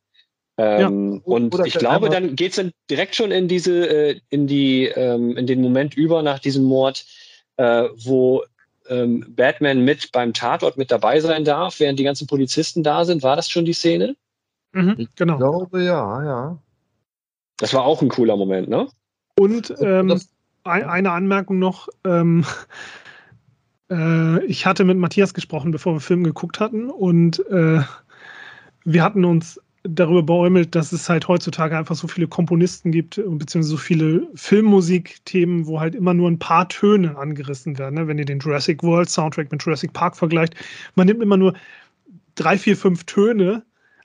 Ähm, 0.57 1.13
ja. 1.15 1.21
Und 1.23 1.65
ich 1.65 1.73
glaube, 1.73 2.09
dann 2.09 2.35
geht 2.35 2.51
es 2.51 2.57
dann 2.57 2.71
direkt 2.89 3.15
schon 3.15 3.31
in 3.31 3.47
diese, 3.47 3.87
äh, 3.87 4.19
in 4.29 4.47
die, 4.47 4.85
ähm, 4.85 5.35
in 5.37 5.47
den 5.47 5.61
Moment 5.61 5.95
über 5.95 6.21
nach 6.21 6.39
diesem 6.39 6.63
Mord, 6.63 7.05
äh, 7.57 7.87
wo 7.95 8.43
ähm, 8.87 9.25
Batman 9.29 9.83
mit 9.83 10.11
beim 10.11 10.33
Tatort 10.33 10.77
mit 10.77 10.91
dabei 10.91 11.19
sein 11.19 11.45
darf, 11.45 11.79
während 11.79 11.97
die 11.97 12.03
ganzen 12.03 12.27
Polizisten 12.27 12.83
da 12.83 13.05
sind. 13.05 13.23
War 13.23 13.35
das 13.35 13.49
schon 13.49 13.65
die 13.65 13.73
Szene? 13.73 14.15
Mhm, 14.73 15.07
genau. 15.15 15.33
Ich 15.33 15.39
glaube, 15.39 15.83
ja, 15.83 16.23
ja. 16.23 16.59
Das 17.57 17.73
war 17.73 17.85
auch 17.85 18.01
ein 18.01 18.09
cooler 18.09 18.35
Moment, 18.35 18.67
ne? 18.67 18.87
Und 19.39 19.73
ähm, 19.79 20.19
eine 20.63 21.11
Anmerkung 21.11 21.59
noch. 21.59 21.87
Ähm, 22.05 22.45
äh, 23.89 24.43
ich 24.45 24.65
hatte 24.65 24.83
mit 24.83 24.97
Matthias 24.97 25.33
gesprochen, 25.33 25.71
bevor 25.71 25.95
wir 25.95 25.99
Film 25.99 26.23
geguckt 26.23 26.59
hatten 26.59 26.89
und 26.89 27.39
äh, 27.49 27.81
wir 28.85 29.03
hatten 29.03 29.25
uns 29.25 29.59
darüber 29.83 30.23
beäumelt, 30.23 30.75
dass 30.75 30.93
es 30.93 31.09
halt 31.09 31.27
heutzutage 31.27 31.77
einfach 31.77 31.95
so 31.95 32.07
viele 32.07 32.27
Komponisten 32.27 32.91
gibt, 32.91 33.15
beziehungsweise 33.15 33.71
so 33.71 33.77
viele 33.77 34.27
Filmmusikthemen, 34.35 35.67
wo 35.67 35.79
halt 35.79 35.93
immer 35.93 36.13
nur 36.13 36.31
ein 36.31 36.39
paar 36.39 36.69
Töne 36.69 37.17
angerissen 37.17 37.77
werden. 37.77 37.95
Ne? 37.95 38.07
Wenn 38.07 38.17
ihr 38.17 38.25
den 38.25 38.39
Jurassic 38.39 38.81
World 38.81 39.09
Soundtrack 39.09 39.51
mit 39.51 39.61
Jurassic 39.61 39.91
Park 39.91 40.15
vergleicht, 40.15 40.55
man 40.95 41.07
nimmt 41.07 41.21
immer 41.21 41.37
nur 41.37 41.53
drei, 42.35 42.57
vier, 42.57 42.77
fünf 42.77 43.03
Töne, 43.03 43.63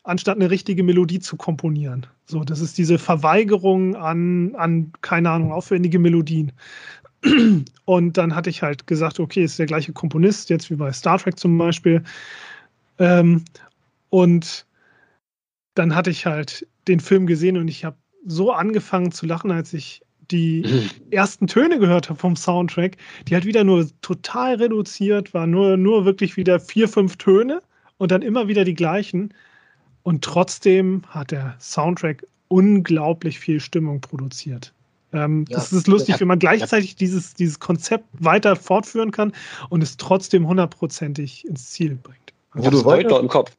anstatt 0.09 0.37
eine 0.37 0.51
richtige 0.51 0.83
Melodie 0.83 1.21
zu 1.21 1.37
komponieren. 1.37 2.07
So, 2.25 2.43
das 2.43 2.61
ist 2.61 2.79
diese 2.79 2.99
Verweigerung 2.99 3.95
an, 3.95 4.55
an 4.55 4.93
keine 5.03 5.31
Ahnung, 5.31 5.53
aufwendige 5.53 5.99
Melodien. 5.99 6.53
Und 7.85 8.17
dann 8.17 8.35
hatte 8.35 8.49
ich 8.49 8.63
halt 8.63 8.87
gesagt, 8.87 9.21
okay, 9.21 9.45
ist 9.45 9.59
der 9.59 9.67
gleiche 9.67 9.93
Komponist, 9.93 10.49
jetzt 10.49 10.71
wie 10.71 10.77
bei 10.77 10.93
Star 10.93 11.19
Trek 11.19 11.39
zum 11.39 11.59
Beispiel. 11.59 12.03
Ähm, 12.99 13.45
und 14.09 14.67
dann 15.75 15.95
hatte 15.95 16.11
ich 16.11 16.25
halt 16.25 16.67
den 16.87 17.01
Film 17.01 17.27
gesehen 17.27 17.59
und 17.59 17.69
ich 17.69 17.85
habe 17.85 17.97
so 18.25 18.53
angefangen 18.53 19.13
zu 19.13 19.27
lachen, 19.27 19.51
als 19.51 19.75
ich 19.75 20.01
die 20.31 20.65
ersten 21.11 21.49
Töne 21.49 21.79
gehört 21.79 22.09
habe 22.09 22.19
vom 22.19 22.35
Soundtrack, 22.35 22.97
die 23.27 23.35
halt 23.35 23.45
wieder 23.45 23.63
nur 23.63 23.87
total 24.01 24.55
reduziert 24.55 25.35
war, 25.35 25.47
nur, 25.47 25.77
nur 25.77 26.07
wirklich 26.07 26.39
wieder 26.39 26.61
vier, 26.61 26.89
fünf 26.89 27.17
Töne 27.17 27.61
und 27.99 28.11
dann 28.11 28.23
immer 28.23 28.49
wieder 28.49 28.65
die 28.65 28.75
gleichen. 28.75 29.35
Und 30.03 30.25
trotzdem 30.25 31.03
hat 31.09 31.31
der 31.31 31.57
Soundtrack 31.61 32.27
unglaublich 32.49 33.39
viel 33.39 33.61
Stimmung 33.61 34.01
produziert. 34.01 34.73
Ähm, 35.13 35.47
ja, 35.49 35.57
das 35.57 35.73
ist 35.73 35.87
lustig, 35.87 36.17
ja, 36.17 36.21
wenn 36.21 36.29
man 36.29 36.39
gleichzeitig 36.39 36.91
ja. 36.93 36.97
dieses, 36.99 37.35
dieses 37.35 37.61
Konzept 37.61 38.05
weiter 38.13 38.57
fortführen 38.57 39.11
kann 39.11 39.33
und 39.71 39.83
es 39.83 39.97
trotzdem 39.97 40.47
hundertprozentig 40.47 41.47
ins 41.47 41.71
Ziel 41.71 41.97
bringt. 41.97 42.33
Also 42.51 42.71
du 42.71 42.85
weiter 42.85 43.21
im 43.21 43.29
Kopf. 43.29 43.53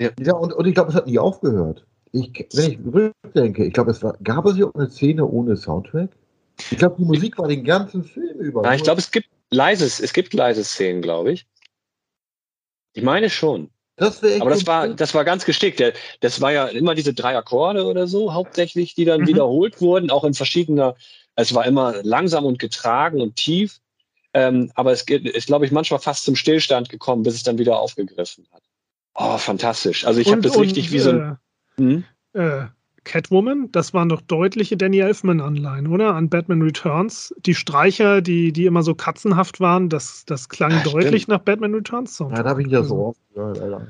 Ja, 0.00 0.34
und, 0.34 0.52
und 0.52 0.66
ich 0.66 0.74
glaube, 0.74 0.90
es 0.90 0.96
hat 0.96 1.06
nie 1.06 1.18
aufgehört. 1.18 1.84
Ich, 2.12 2.46
wenn 2.54 2.70
ich 2.70 2.78
rückdenke, 2.94 3.64
ich 3.64 3.72
glaube, 3.72 3.90
es 3.90 4.02
war, 4.02 4.16
gab 4.22 4.46
es 4.46 4.56
hier 4.56 4.68
auch 4.68 4.74
eine 4.74 4.88
Szene 4.88 5.26
ohne 5.26 5.56
Soundtrack? 5.56 6.10
Ich 6.70 6.78
glaube, 6.78 6.96
die 6.98 7.04
Musik 7.04 7.38
war 7.38 7.48
den 7.48 7.64
ganzen 7.64 8.02
Film 8.04 8.38
über. 8.38 8.62
Nein, 8.62 8.76
ich 8.76 8.84
glaube, 8.84 9.00
es 9.00 9.10
gibt 9.10 9.28
leises, 9.50 10.00
es 10.00 10.12
gibt 10.12 10.32
leise 10.32 10.64
Szenen, 10.64 11.02
glaube 11.02 11.32
ich. 11.32 11.46
Ich 12.94 13.02
meine 13.02 13.28
schon. 13.28 13.70
Das 13.96 14.22
Aber 14.22 14.50
das 14.50 14.66
war, 14.66 14.88
das 14.88 15.14
war 15.14 15.24
ganz 15.24 15.44
geschickt. 15.46 15.82
Das 16.20 16.40
war 16.40 16.52
ja 16.52 16.66
immer 16.66 16.94
diese 16.94 17.14
drei 17.14 17.36
Akkorde 17.36 17.86
oder 17.86 18.06
so, 18.06 18.34
hauptsächlich, 18.34 18.94
die 18.94 19.06
dann 19.06 19.22
mhm. 19.22 19.26
wiederholt 19.26 19.80
wurden, 19.80 20.10
auch 20.10 20.24
in 20.24 20.34
verschiedener, 20.34 20.96
es 21.34 21.54
war 21.54 21.64
immer 21.64 22.02
langsam 22.02 22.44
und 22.44 22.58
getragen 22.58 23.20
und 23.20 23.36
tief. 23.36 23.80
Ähm, 24.34 24.70
aber 24.74 24.92
es 24.92 25.02
ist, 25.02 25.46
glaube 25.46 25.64
ich, 25.64 25.72
manchmal 25.72 26.00
fast 26.00 26.24
zum 26.24 26.36
Stillstand 26.36 26.90
gekommen, 26.90 27.22
bis 27.22 27.34
es 27.34 27.42
dann 27.42 27.56
wieder 27.56 27.78
aufgegriffen 27.78 28.46
hat. 28.52 28.62
Oh, 29.14 29.38
fantastisch. 29.38 30.06
Also 30.06 30.20
ich 30.20 30.30
habe 30.30 30.42
das 30.42 30.58
richtig 30.58 30.92
wie 30.92 30.98
so 30.98 31.10
ein. 31.10 31.38
Äh, 31.78 31.82
hm? 31.82 32.04
äh, 32.34 32.66
Catwoman, 33.06 33.70
das 33.72 33.94
waren 33.94 34.08
doch 34.08 34.20
deutliche 34.20 34.76
Danny 34.76 34.98
Elfman-Anleihen, 34.98 35.86
oder? 35.86 36.14
An 36.14 36.28
Batman 36.28 36.60
Returns. 36.60 37.32
Die 37.46 37.54
Streicher, 37.54 38.20
die, 38.20 38.52
die 38.52 38.66
immer 38.66 38.82
so 38.82 38.94
katzenhaft 38.94 39.60
waren, 39.60 39.88
das, 39.88 40.24
das 40.26 40.48
klang 40.48 40.72
ja, 40.72 40.82
deutlich 40.82 41.22
stimmt. 41.22 41.38
nach 41.38 41.44
Batman 41.44 41.72
Returns. 41.72 42.18
Ja, 42.18 42.42
da 42.42 42.50
habe 42.50 42.62
ich 42.62 42.68
ja 42.68 42.82
so 42.82 42.96
oft 43.06 43.20
gehört, 43.32 43.60
Alter. 43.60 43.86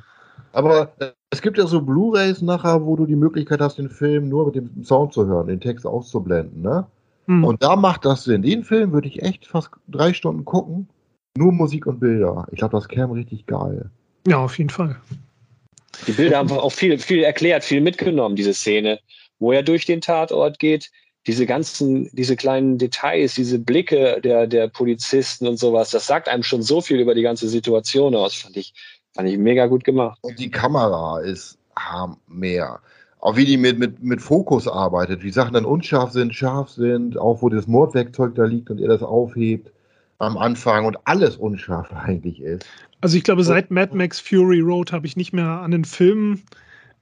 Aber 0.52 0.92
äh, 0.98 1.10
es 1.30 1.42
gibt 1.42 1.58
ja 1.58 1.66
so 1.66 1.80
Blu-Rays 1.80 2.42
nachher, 2.42 2.84
wo 2.84 2.94
du 2.94 3.06
die 3.06 3.16
Möglichkeit 3.16 3.60
hast, 3.60 3.78
den 3.78 3.88
Film 3.88 4.28
nur 4.28 4.46
mit 4.46 4.54
dem 4.54 4.84
Sound 4.84 5.14
zu 5.14 5.26
hören, 5.26 5.48
den 5.48 5.60
Text 5.60 5.86
auszublenden, 5.86 6.62
ne? 6.62 6.86
Hm. 7.26 7.42
Und 7.42 7.62
da 7.62 7.74
macht 7.74 8.04
das 8.04 8.24
Sinn. 8.24 8.42
Den 8.42 8.64
Film 8.64 8.92
würde 8.92 9.08
ich 9.08 9.22
echt 9.22 9.46
fast 9.46 9.70
drei 9.88 10.12
Stunden 10.12 10.44
gucken. 10.44 10.88
Nur 11.36 11.52
Musik 11.52 11.86
und 11.86 12.00
Bilder. 12.00 12.46
Ich 12.52 12.58
glaube, 12.58 12.76
das 12.76 12.88
käme 12.88 13.14
richtig 13.14 13.46
geil. 13.46 13.90
Ja, 14.26 14.38
auf 14.38 14.56
jeden 14.58 14.70
Fall. 14.70 14.96
Die 16.06 16.12
Bilder 16.12 16.38
haben 16.38 16.50
auch 16.50 16.72
viel, 16.72 16.98
viel 16.98 17.22
erklärt, 17.22 17.64
viel 17.64 17.80
mitgenommen, 17.80 18.36
diese 18.36 18.54
Szene, 18.54 19.00
wo 19.38 19.52
er 19.52 19.62
durch 19.62 19.86
den 19.86 20.00
Tatort 20.00 20.58
geht. 20.58 20.90
Diese 21.26 21.44
ganzen, 21.44 22.08
diese 22.12 22.36
kleinen 22.36 22.78
Details, 22.78 23.34
diese 23.34 23.58
Blicke 23.58 24.20
der, 24.20 24.46
der 24.46 24.68
Polizisten 24.68 25.48
und 25.48 25.58
sowas, 25.58 25.90
das 25.90 26.06
sagt 26.06 26.28
einem 26.28 26.44
schon 26.44 26.62
so 26.62 26.80
viel 26.80 27.00
über 27.00 27.16
die 27.16 27.22
ganze 27.22 27.48
Situation 27.48 28.14
aus, 28.14 28.34
fand 28.34 28.56
ich, 28.56 28.74
fand 29.12 29.28
ich 29.28 29.36
mega 29.36 29.66
gut 29.66 29.82
gemacht. 29.82 30.18
Und 30.22 30.38
die 30.38 30.50
Kamera 30.50 31.20
ist 31.20 31.58
mehr. 32.28 32.80
Auch 33.18 33.36
wie 33.36 33.44
die 33.44 33.56
mit, 33.56 33.78
mit, 33.78 34.02
mit 34.04 34.22
Fokus 34.22 34.68
arbeitet, 34.68 35.24
wie 35.24 35.32
Sachen 35.32 35.54
dann 35.54 35.64
unscharf 35.64 36.12
sind, 36.12 36.32
scharf 36.32 36.70
sind, 36.70 37.18
auch 37.18 37.42
wo 37.42 37.48
das 37.48 37.66
Mordwerkzeug 37.66 38.36
da 38.36 38.44
liegt 38.44 38.70
und 38.70 38.80
er 38.80 38.88
das 38.88 39.02
aufhebt 39.02 39.72
am 40.18 40.38
Anfang 40.38 40.86
und 40.86 40.96
alles 41.04 41.36
unscharf 41.36 41.92
eigentlich 41.94 42.40
ist. 42.40 42.66
Also 43.00 43.16
ich 43.16 43.24
glaube, 43.24 43.44
seit 43.44 43.70
Mad 43.70 43.94
Max 43.96 44.20
Fury 44.20 44.60
Road 44.60 44.92
habe 44.92 45.06
ich 45.06 45.16
nicht 45.16 45.32
mehr 45.32 45.60
an 45.60 45.70
den 45.70 45.84
Film 45.84 46.42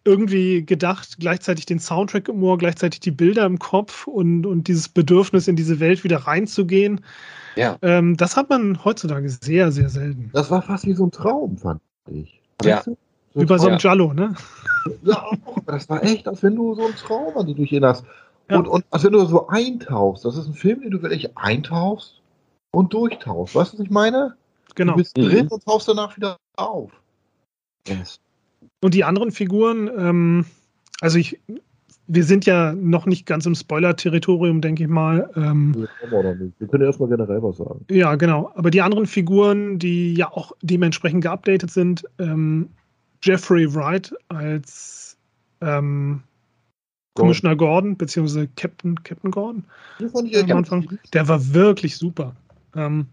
irgendwie 0.04 0.64
gedacht, 0.64 1.16
gleichzeitig 1.18 1.66
den 1.66 1.78
Soundtrack 1.78 2.28
im 2.28 2.42
Ohr, 2.42 2.58
gleichzeitig 2.58 3.00
die 3.00 3.10
Bilder 3.10 3.46
im 3.46 3.58
Kopf 3.58 4.06
und, 4.06 4.44
und 4.44 4.68
dieses 4.68 4.88
Bedürfnis, 4.88 5.48
in 5.48 5.56
diese 5.56 5.80
Welt 5.80 6.04
wieder 6.04 6.18
reinzugehen. 6.18 7.00
Ja. 7.56 7.78
Ähm, 7.82 8.16
das 8.16 8.36
hat 8.36 8.50
man 8.50 8.84
heutzutage 8.84 9.28
sehr, 9.30 9.72
sehr 9.72 9.88
selten. 9.88 10.30
Das 10.34 10.50
war 10.50 10.60
fast 10.60 10.86
wie 10.86 10.92
so 10.92 11.06
ein 11.06 11.10
Traum, 11.10 11.56
fand 11.56 11.80
ich. 12.10 12.40
Ja. 12.62 12.82
So 12.82 12.96
Über 13.34 13.58
so 13.58 13.68
ein 13.68 13.78
Jallo, 13.78 14.12
ne? 14.12 14.34
Ja, 15.02 15.30
das 15.64 15.88
war 15.88 16.02
echt, 16.02 16.28
als 16.28 16.42
wenn 16.42 16.56
du 16.56 16.74
so 16.74 16.84
einen 16.84 16.94
Traum 16.94 17.38
an 17.38 17.46
die 17.46 17.54
dich 17.54 17.72
erinnerst. 17.72 18.04
Ja. 18.50 18.58
Und, 18.58 18.68
und 18.68 18.84
als 18.90 19.02
wenn 19.02 19.12
du 19.12 19.24
so 19.24 19.48
eintauchst. 19.48 20.26
Das 20.26 20.36
ist 20.36 20.46
ein 20.46 20.52
Film, 20.52 20.82
den 20.82 20.90
du 20.90 21.00
wirklich 21.00 21.34
eintauchst 21.38 22.20
und 22.74 22.92
durchtauchst. 22.92 23.54
Weißt 23.54 23.72
du, 23.72 23.78
was 23.78 23.84
ich 23.84 23.90
meine? 23.90 24.34
Genau. 24.74 24.92
Du 24.92 24.98
bist 24.98 25.16
drin 25.16 25.46
mhm. 25.46 25.52
und 25.52 25.64
tauchst 25.64 25.88
danach 25.88 26.16
wieder 26.16 26.36
auf. 26.56 26.90
Yes. 27.86 28.20
Und 28.82 28.94
die 28.94 29.04
anderen 29.04 29.30
Figuren, 29.30 29.90
ähm, 29.96 30.44
also 31.00 31.18
ich, 31.18 31.40
wir 32.06 32.24
sind 32.24 32.44
ja 32.44 32.72
noch 32.74 33.06
nicht 33.06 33.26
ganz 33.26 33.46
im 33.46 33.54
Spoiler-Territorium, 33.54 34.60
denke 34.60 34.84
ich 34.84 34.88
mal. 34.88 35.30
Ähm, 35.36 35.74
wir, 35.74 36.50
wir 36.58 36.68
können 36.68 36.84
erstmal 36.84 37.08
generell 37.08 37.42
was 37.42 37.58
sagen. 37.58 37.84
Ja, 37.90 38.14
genau. 38.16 38.52
Aber 38.56 38.70
die 38.70 38.82
anderen 38.82 39.06
Figuren, 39.06 39.78
die 39.78 40.14
ja 40.14 40.30
auch 40.30 40.52
dementsprechend 40.62 41.22
geupdatet 41.22 41.70
sind, 41.70 42.04
ähm, 42.18 42.68
Jeffrey 43.22 43.72
Wright 43.74 44.14
als 44.28 45.16
ähm, 45.62 46.22
Commissioner 47.14 47.56
Gordon, 47.56 47.96
beziehungsweise 47.96 48.48
Captain, 48.56 49.02
Captain 49.02 49.30
Gordon. 49.30 49.64
fand 50.12 50.28
ich 50.28 50.52
am 50.52 50.58
Anfang. 50.58 50.98
Der 51.12 51.26
war 51.28 51.54
wirklich 51.54 51.96
super. 51.96 52.34
Ähm, 52.74 53.06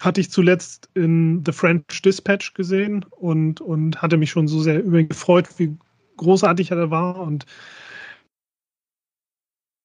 hatte 0.00 0.20
ich 0.20 0.30
zuletzt 0.30 0.88
in 0.94 1.42
The 1.44 1.52
French 1.52 2.02
Dispatch 2.02 2.54
gesehen 2.54 3.04
und, 3.10 3.60
und 3.60 4.00
hatte 4.00 4.16
mich 4.16 4.30
schon 4.30 4.46
so 4.46 4.60
sehr 4.60 4.82
über 4.82 4.98
ihn 4.98 5.08
gefreut, 5.08 5.48
wie 5.58 5.76
großartig 6.16 6.70
er 6.70 6.90
war 6.90 7.18
und 7.18 7.46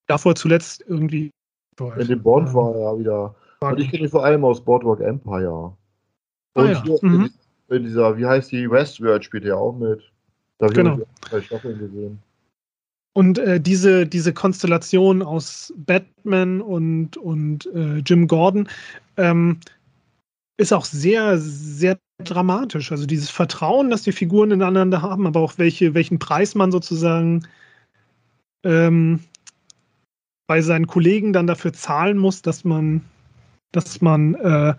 davor 0.06 0.34
zuletzt 0.34 0.84
irgendwie. 0.86 1.30
In 1.96 2.06
dem 2.06 2.22
Bond 2.22 2.48
ähm, 2.48 2.54
war 2.54 2.74
er 2.74 2.80
ja 2.80 2.98
wieder. 2.98 3.34
Und 3.60 3.80
ich 3.80 3.90
kenne 3.90 4.04
ihn 4.04 4.10
vor 4.10 4.24
allem 4.24 4.44
aus 4.44 4.62
Boardwalk 4.62 5.00
Empire. 5.00 5.76
Ah, 6.54 6.60
und 6.60 6.66
ah, 6.66 6.72
ja. 6.72 6.82
hier 6.82 6.98
mhm. 7.02 7.30
in, 7.68 7.82
dieser, 7.82 8.16
wie 8.16 8.26
heißt 8.26 8.52
die, 8.52 8.70
Westworld 8.70 9.24
spielt 9.24 9.44
er 9.44 9.58
auch 9.58 9.76
mit. 9.76 10.00
Da 10.58 10.66
habe 10.66 10.74
genau. 10.74 10.98
ich 11.36 11.46
Staffeln 11.46 11.78
gesehen. 11.78 12.22
Und 13.14 13.38
äh, 13.38 13.60
diese, 13.60 14.06
diese 14.06 14.34
Konstellation 14.34 15.22
aus 15.22 15.72
Batman 15.76 16.60
und, 16.60 17.16
und 17.16 17.66
äh, 17.66 17.98
Jim 17.98 18.26
Gordon 18.26 18.68
ähm, 19.16 19.60
ist 20.56 20.72
auch 20.72 20.84
sehr, 20.84 21.38
sehr 21.38 21.98
dramatisch. 22.18 22.90
Also 22.90 23.06
dieses 23.06 23.30
Vertrauen, 23.30 23.90
das 23.90 24.02
die 24.02 24.12
Figuren 24.12 24.50
ineinander 24.50 25.00
haben, 25.00 25.28
aber 25.28 25.40
auch 25.40 25.58
welche, 25.58 25.94
welchen 25.94 26.18
Preis 26.18 26.56
man 26.56 26.72
sozusagen 26.72 27.46
ähm, 28.64 29.20
bei 30.48 30.60
seinen 30.60 30.88
Kollegen 30.88 31.32
dann 31.32 31.46
dafür 31.46 31.72
zahlen 31.72 32.18
muss, 32.18 32.42
dass 32.42 32.64
man, 32.64 33.00
dass 33.70 34.00
man 34.00 34.34
äh, 34.34 34.74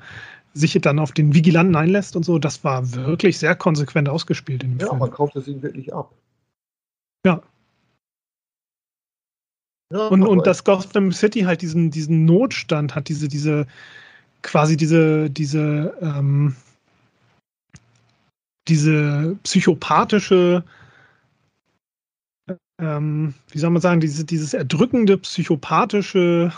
sich 0.54 0.74
dann 0.82 1.00
auf 1.00 1.14
den 1.14 1.34
Vigilanten 1.34 1.76
einlässt 1.78 2.18
und 2.18 2.24
so, 2.24 2.38
das 2.38 2.66
war 2.66 2.94
wirklich 2.94 3.40
sehr 3.40 3.56
konsequent 3.56 4.10
ausgespielt 4.10 4.64
in 4.64 4.72
dem 4.72 4.80
ja, 4.80 4.88
Film. 4.88 5.00
Ja, 5.00 5.06
man 5.06 5.12
kauft 5.12 5.36
es 5.38 5.48
ihm 5.48 5.62
wirklich 5.62 5.94
ab. 5.94 6.12
Ja. 7.26 7.42
Ja 9.92 10.08
und, 10.08 10.24
und 10.24 10.48
dass 10.48 10.64
Gotham 10.64 11.12
City 11.12 11.42
halt 11.42 11.62
diesen, 11.62 11.92
diesen 11.92 12.26
Notstand 12.26 12.96
hat, 12.96 13.10
diese, 13.10 13.28
diese, 13.28 13.68
quasi 14.42 14.78
diese, 14.78 15.30
diese, 15.30 15.96
ähm, 16.02 16.56
diese 18.68 19.38
psychopathische, 19.44 20.64
ähm, 22.80 23.34
wie 23.52 23.60
soll 23.60 23.70
man 23.70 23.82
sagen, 23.82 24.02
diese, 24.02 24.26
dieses 24.26 24.54
erdrückende, 24.54 25.18
psychopathische, 25.18 26.52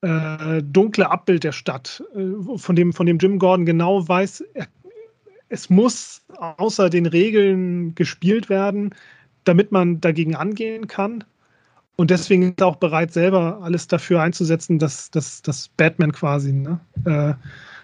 äh, 0.00 0.62
dunkle 0.62 1.10
Abbild 1.10 1.44
der 1.44 1.52
Stadt, 1.52 2.02
äh, 2.14 2.56
von, 2.56 2.76
dem, 2.76 2.92
von 2.92 3.06
dem 3.06 3.18
Jim 3.18 3.38
Gordon 3.38 3.66
genau 3.66 4.06
weiß, 4.06 4.42
er, 4.54 4.68
es 5.48 5.70
muss 5.70 6.22
außer 6.36 6.90
den 6.90 7.06
Regeln 7.06 7.94
gespielt 7.94 8.48
werden, 8.48 8.94
damit 9.44 9.72
man 9.72 10.00
dagegen 10.00 10.36
angehen 10.36 10.86
kann. 10.86 11.24
Und 12.00 12.10
deswegen 12.10 12.52
ist 12.52 12.60
er 12.60 12.68
auch 12.68 12.76
bereit, 12.76 13.12
selber 13.12 13.58
alles 13.60 13.88
dafür 13.88 14.22
einzusetzen, 14.22 14.78
dass, 14.78 15.10
dass, 15.10 15.42
dass 15.42 15.68
Batman 15.68 16.12
quasi 16.12 16.52
ne, 16.52 16.78
äh, 17.04 17.34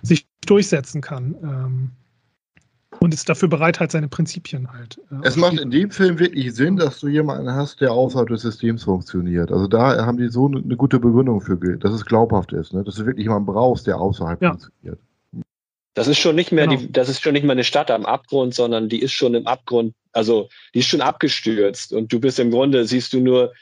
sich 0.06 0.26
durchsetzen 0.46 1.00
kann. 1.00 1.34
Ähm, 1.42 1.90
und 3.00 3.12
ist 3.12 3.28
dafür 3.28 3.48
bereit, 3.48 3.80
halt 3.80 3.90
seine 3.90 4.06
Prinzipien 4.06 4.72
halt. 4.72 5.00
Äh, 5.10 5.26
es 5.26 5.34
macht 5.34 5.58
in 5.58 5.72
dem 5.72 5.90
Film 5.90 6.20
wirklich 6.20 6.54
Sinn, 6.54 6.76
dass 6.76 7.00
du 7.00 7.08
jemanden 7.08 7.50
hast, 7.50 7.80
der 7.80 7.92
außerhalb 7.92 8.28
des 8.28 8.42
Systems 8.42 8.84
funktioniert. 8.84 9.50
Also 9.50 9.66
da 9.66 10.06
haben 10.06 10.16
die 10.16 10.28
so 10.28 10.46
eine, 10.46 10.58
eine 10.58 10.76
gute 10.76 11.00
Begründung 11.00 11.40
für, 11.40 11.56
dass 11.56 11.92
es 11.92 12.06
glaubhaft 12.06 12.52
ist, 12.52 12.72
ne? 12.72 12.84
dass 12.84 12.94
du 12.94 13.06
wirklich 13.06 13.24
jemanden 13.24 13.46
brauchst, 13.46 13.88
der 13.88 13.98
außerhalb 13.98 14.40
ja. 14.40 14.50
funktioniert. 14.50 15.00
Das 15.94 16.06
ist 16.06 16.18
schon 16.18 16.36
nicht 16.36 16.52
mehr 16.52 16.68
genau. 16.68 16.80
die, 16.80 16.92
das 16.92 17.08
ist 17.08 17.20
schon 17.20 17.32
nicht 17.32 17.44
mehr 17.44 17.52
eine 17.52 17.64
Stadt 17.64 17.90
am 17.90 18.06
Abgrund, 18.06 18.54
sondern 18.54 18.88
die 18.88 19.00
ist 19.00 19.12
schon 19.12 19.34
im 19.34 19.46
Abgrund, 19.46 19.92
also 20.12 20.48
die 20.72 20.80
ist 20.80 20.86
schon 20.86 21.00
abgestürzt 21.00 21.92
und 21.92 22.12
du 22.12 22.20
bist 22.20 22.38
im 22.38 22.50
Grunde, 22.50 22.84
siehst 22.86 23.12
du 23.12 23.20
nur 23.20 23.52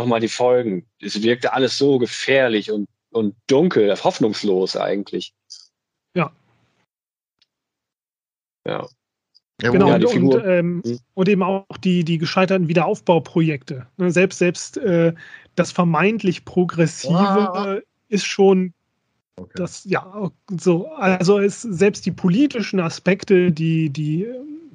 nochmal 0.00 0.20
die 0.20 0.28
Folgen. 0.28 0.86
Es 1.00 1.22
wirkte 1.22 1.52
alles 1.52 1.78
so 1.78 1.98
gefährlich 1.98 2.70
und, 2.70 2.88
und 3.10 3.34
dunkel, 3.46 3.94
hoffnungslos 4.02 4.76
eigentlich. 4.76 5.32
Ja. 6.14 6.32
Ja. 8.66 8.86
Ja, 9.62 9.70
genau, 9.70 9.88
ja, 9.88 9.94
und, 9.94 10.34
und, 10.34 10.44
ähm, 10.44 10.82
hm. 10.84 10.98
und, 11.14 11.28
eben 11.28 11.42
auch 11.42 11.64
die, 11.80 12.04
die 12.04 12.18
gescheiterten 12.18 12.66
Wiederaufbauprojekte. 12.66 13.86
Ne, 13.98 14.10
selbst 14.10 14.38
selbst 14.38 14.76
äh, 14.78 15.14
das 15.54 15.70
vermeintlich 15.70 16.44
Progressive 16.44 17.14
ah. 17.14 17.78
ist 18.08 18.26
schon 18.26 18.74
okay. 19.36 19.52
das, 19.54 19.84
ja, 19.84 20.30
so, 20.58 20.88
also 20.88 21.38
ist 21.38 21.62
selbst 21.62 22.04
die 22.04 22.10
politischen 22.10 22.80
Aspekte, 22.80 23.52
die, 23.52 23.90
die 23.90 24.26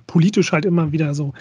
politisch 0.07 0.53
halt 0.53 0.63
immer 0.63 0.93
wieder 0.93 1.13
so 1.13 1.34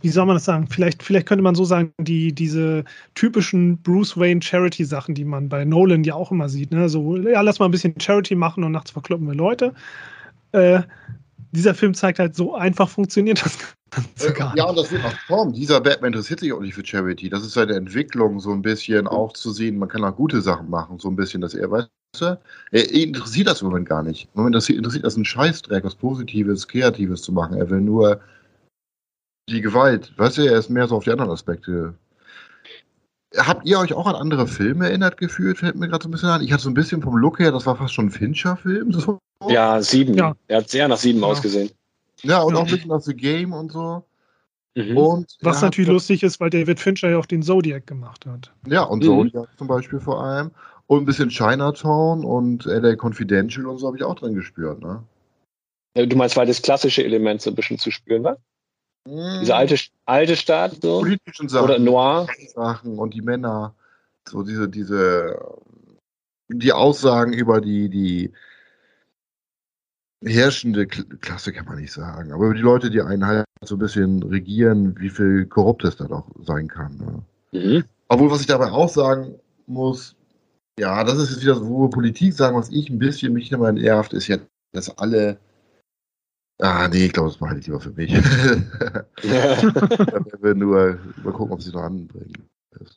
wie 0.00 0.08
soll 0.08 0.26
man 0.26 0.36
das 0.36 0.44
sagen? 0.44 0.66
Vielleicht, 0.68 1.02
vielleicht 1.02 1.26
könnte 1.26 1.42
man 1.42 1.54
so 1.54 1.64
sagen, 1.64 1.92
die, 1.98 2.32
diese 2.32 2.84
typischen 3.14 3.78
Bruce 3.78 4.16
Wayne 4.16 4.42
Charity-Sachen, 4.42 5.14
die 5.14 5.24
man 5.24 5.48
bei 5.48 5.64
Nolan 5.64 6.04
ja 6.04 6.14
auch 6.14 6.30
immer 6.30 6.48
sieht. 6.48 6.72
Ne? 6.72 6.88
So, 6.88 7.16
ja, 7.16 7.40
lass 7.40 7.58
mal 7.58 7.66
ein 7.66 7.70
bisschen 7.70 7.98
Charity 8.00 8.34
machen 8.34 8.64
und 8.64 8.72
nachts 8.72 8.90
verkloppen 8.90 9.26
wir 9.26 9.34
Leute. 9.34 9.74
Äh, 10.52 10.82
dieser 11.52 11.74
Film 11.74 11.94
zeigt 11.94 12.18
halt, 12.18 12.34
so 12.34 12.54
einfach 12.54 12.88
funktioniert 12.88 13.44
das 13.44 13.58
äh, 14.24 14.32
ja, 14.56 14.64
und 14.64 14.76
das 14.76 14.90
wird 14.90 15.04
auch 15.04 15.14
kommen. 15.26 15.52
Dieser 15.52 15.80
Batman 15.80 16.12
interessiert 16.12 16.40
sich 16.40 16.52
auch 16.52 16.60
nicht 16.60 16.74
für 16.74 16.84
Charity. 16.84 17.28
Das 17.28 17.42
ist 17.42 17.52
seine 17.52 17.74
Entwicklung, 17.74 18.40
so 18.40 18.50
ein 18.50 18.62
bisschen 18.62 19.06
auch 19.06 19.32
zu 19.34 19.50
sehen. 19.50 19.78
Man 19.78 19.88
kann 19.88 20.04
auch 20.04 20.16
gute 20.16 20.40
Sachen 20.40 20.70
machen, 20.70 20.98
so 20.98 21.08
ein 21.08 21.16
bisschen, 21.16 21.40
dass 21.40 21.54
er, 21.54 21.70
weißt 21.70 21.90
du, 22.18 22.38
er 22.70 22.90
interessiert 22.90 23.48
das 23.48 23.60
im 23.60 23.68
Moment 23.68 23.88
gar 23.88 24.02
nicht. 24.02 24.28
Im 24.34 24.42
Moment 24.42 24.68
interessiert 24.68 25.04
das 25.04 25.16
einen 25.16 25.24
Scheißdreck, 25.24 25.84
was 25.84 25.94
Positives, 25.94 26.66
Kreatives 26.68 27.22
zu 27.22 27.32
machen. 27.32 27.56
Er 27.56 27.68
will 27.68 27.80
nur 27.80 28.20
die 29.48 29.60
Gewalt, 29.60 30.12
weißt 30.16 30.38
du, 30.38 30.42
er 30.42 30.58
ist 30.58 30.70
mehr 30.70 30.86
so 30.86 30.96
auf 30.96 31.04
die 31.04 31.10
anderen 31.10 31.30
Aspekte. 31.30 31.94
Habt 33.36 33.66
ihr 33.66 33.78
euch 33.78 33.94
auch 33.94 34.06
an 34.06 34.14
andere 34.14 34.46
Filme 34.46 34.88
erinnert 34.88 35.16
gefühlt? 35.16 35.58
Fällt 35.58 35.76
mir 35.76 35.88
gerade 35.88 36.02
so 36.02 36.08
ein 36.08 36.12
bisschen 36.12 36.28
an. 36.28 36.42
Ich 36.42 36.52
hatte 36.52 36.64
so 36.64 36.70
ein 36.70 36.74
bisschen 36.74 37.02
vom 37.02 37.16
Look 37.16 37.38
her, 37.38 37.50
das 37.50 37.64
war 37.64 37.76
fast 37.76 37.94
schon 37.94 38.06
ein 38.06 38.10
Fincher-Film. 38.10 38.92
So. 38.92 39.18
Ja, 39.48 39.80
sieben. 39.80 40.14
Ja. 40.14 40.34
Er 40.48 40.58
hat 40.58 40.68
sehr 40.68 40.86
nach 40.86 40.98
sieben 40.98 41.20
ja. 41.20 41.26
ausgesehen. 41.26 41.70
Ja, 42.22 42.42
und 42.42 42.54
auch 42.54 42.66
ein 42.66 42.70
bisschen 42.70 42.88
nach 42.88 43.00
The 43.00 43.14
Game 43.14 43.52
und 43.52 43.72
so. 43.72 44.04
Mhm. 44.74 44.96
Und 44.96 45.36
Was 45.40 45.60
natürlich 45.60 45.90
lustig 45.90 46.22
ist, 46.22 46.40
weil 46.40 46.50
David 46.50 46.78
Fincher 46.78 47.10
ja 47.10 47.18
auch 47.18 47.26
den 47.26 47.42
Zodiac 47.42 47.86
gemacht 47.86 48.26
hat. 48.26 48.52
Ja, 48.66 48.82
und 48.82 49.02
mhm. 49.02 49.06
Zodiac 49.06 49.48
zum 49.56 49.66
Beispiel 49.66 50.00
vor 50.00 50.22
allem. 50.22 50.50
Und 50.86 51.02
ein 51.02 51.06
bisschen 51.06 51.30
Chinatown 51.30 52.24
und 52.24 52.66
LA 52.66 52.96
Confidential 52.96 53.66
und 53.66 53.78
so 53.78 53.86
habe 53.86 53.96
ich 53.96 54.02
auch 54.02 54.14
drin 54.14 54.34
gespürt, 54.34 54.80
ne? 54.82 55.02
Du 55.94 56.16
meinst, 56.16 56.36
weil 56.36 56.46
das 56.46 56.62
klassische 56.62 57.04
Element 57.04 57.42
so 57.42 57.50
ein 57.50 57.54
bisschen 57.54 57.78
zu 57.78 57.90
spüren 57.90 58.24
war? 58.24 58.38
Mhm. 59.06 59.40
Diese 59.40 59.54
alte, 59.54 59.76
alte 60.06 60.36
Stadt, 60.36 60.78
so? 60.80 61.00
Politischen 61.00 61.48
Sachen. 61.48 61.64
Oder 61.64 61.78
Noir. 61.78 62.26
Sachen 62.54 62.98
und 62.98 63.14
die 63.14 63.22
Männer. 63.22 63.74
So 64.28 64.42
diese, 64.42 64.68
diese, 64.68 65.38
die 66.48 66.72
Aussagen 66.72 67.32
über 67.32 67.60
die, 67.60 67.88
die, 67.88 68.32
herrschende 70.24 70.86
Klasse 70.86 71.52
kann 71.52 71.66
man 71.66 71.80
nicht 71.80 71.92
sagen, 71.92 72.32
aber 72.32 72.46
über 72.46 72.54
die 72.54 72.60
Leute, 72.60 72.90
die 72.90 73.00
einen 73.00 73.26
halt 73.26 73.46
so 73.64 73.76
ein 73.76 73.80
bisschen 73.80 74.22
regieren, 74.22 74.94
wie 74.98 75.10
viel 75.10 75.46
korrupt 75.46 75.84
es 75.84 75.96
da 75.96 76.06
doch 76.06 76.26
sein 76.42 76.68
kann. 76.68 77.24
Ne? 77.52 77.60
Mhm. 77.60 77.84
Obwohl, 78.08 78.30
was 78.30 78.40
ich 78.40 78.46
dabei 78.46 78.70
auch 78.70 78.88
sagen 78.88 79.34
muss, 79.66 80.14
ja, 80.78 81.04
das 81.04 81.18
ist 81.18 81.30
jetzt 81.30 81.42
wieder 81.42 81.54
so, 81.56 81.68
wo 81.68 81.82
wir 81.82 81.90
Politik 81.90 82.32
sagen, 82.32 82.56
was 82.56 82.70
ich 82.70 82.88
ein 82.88 82.98
bisschen 82.98 83.32
mich 83.32 83.52
immer 83.52 83.72
nervt, 83.72 84.12
ist 84.12 84.28
ja, 84.28 84.38
dass 84.72 84.96
alle 84.98 85.38
Ah, 86.62 86.86
nee, 86.86 87.06
ich 87.06 87.12
glaube, 87.12 87.28
das 87.28 87.38
behalte 87.38 87.58
ich 87.58 87.66
lieber 87.66 87.80
für 87.80 87.90
mich. 87.90 88.12
Dann 89.22 90.26
wir 90.40 90.54
nur 90.54 90.96
mal 91.24 91.32
gucken, 91.32 91.52
ob 91.52 91.60
sie 91.60 91.72
noch 91.72 91.82
anbringen. 91.82 92.48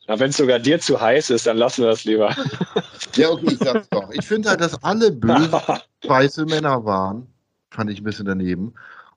Ja, 0.06 0.18
wenn 0.20 0.30
es 0.30 0.36
sogar 0.36 0.60
dir 0.60 0.78
zu 0.78 1.00
heiß 1.00 1.30
ist, 1.30 1.46
dann 1.46 1.58
lassen 1.58 1.82
wir 1.82 1.90
das 1.90 2.04
lieber. 2.04 2.34
ja, 3.14 3.28
okay, 3.28 3.52
ich 3.52 3.58
sag's 3.58 3.88
doch. 3.90 4.10
Ich 4.12 4.24
finde 4.24 4.50
halt, 4.50 4.60
dass 4.60 4.82
alle 4.82 5.10
böse 5.10 5.50
weiße 6.06 6.46
Männer 6.46 6.84
waren. 6.84 7.26
Fand 7.70 7.90
ich 7.90 8.00
ein 8.00 8.04
bisschen 8.04 8.26
daneben. 8.26 8.72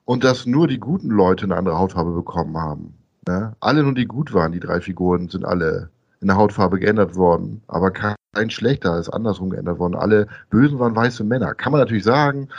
Und 0.06 0.24
dass 0.24 0.46
nur 0.46 0.68
die 0.68 0.80
guten 0.80 1.10
Leute 1.10 1.46
eine 1.46 1.56
andere 1.56 1.78
Hautfarbe 1.78 2.12
bekommen 2.12 2.58
haben. 2.58 2.96
Ne? 3.28 3.56
Alle 3.60 3.84
nur 3.84 3.94
die 3.94 4.06
gut 4.06 4.34
waren, 4.34 4.52
die 4.52 4.60
drei 4.60 4.82
Figuren, 4.82 5.30
sind 5.30 5.46
alle 5.46 5.90
in 6.22 6.28
der 6.28 6.38
Hautfarbe 6.38 6.80
geändert 6.80 7.16
worden. 7.16 7.62
Aber 7.68 7.92
kein 7.92 8.50
schlechter 8.50 9.00
ist 9.00 9.10
andersrum 9.10 9.52
geändert 9.52 9.80
worden. 9.80 9.96
Alle 9.96 10.28
Bösen 10.50 10.80
waren 10.80 10.96
weiße 10.96 11.24
Männer. 11.24 11.54
Kann 11.54 11.72
man 11.72 11.80
natürlich 11.80 12.04
sagen, 12.04 12.50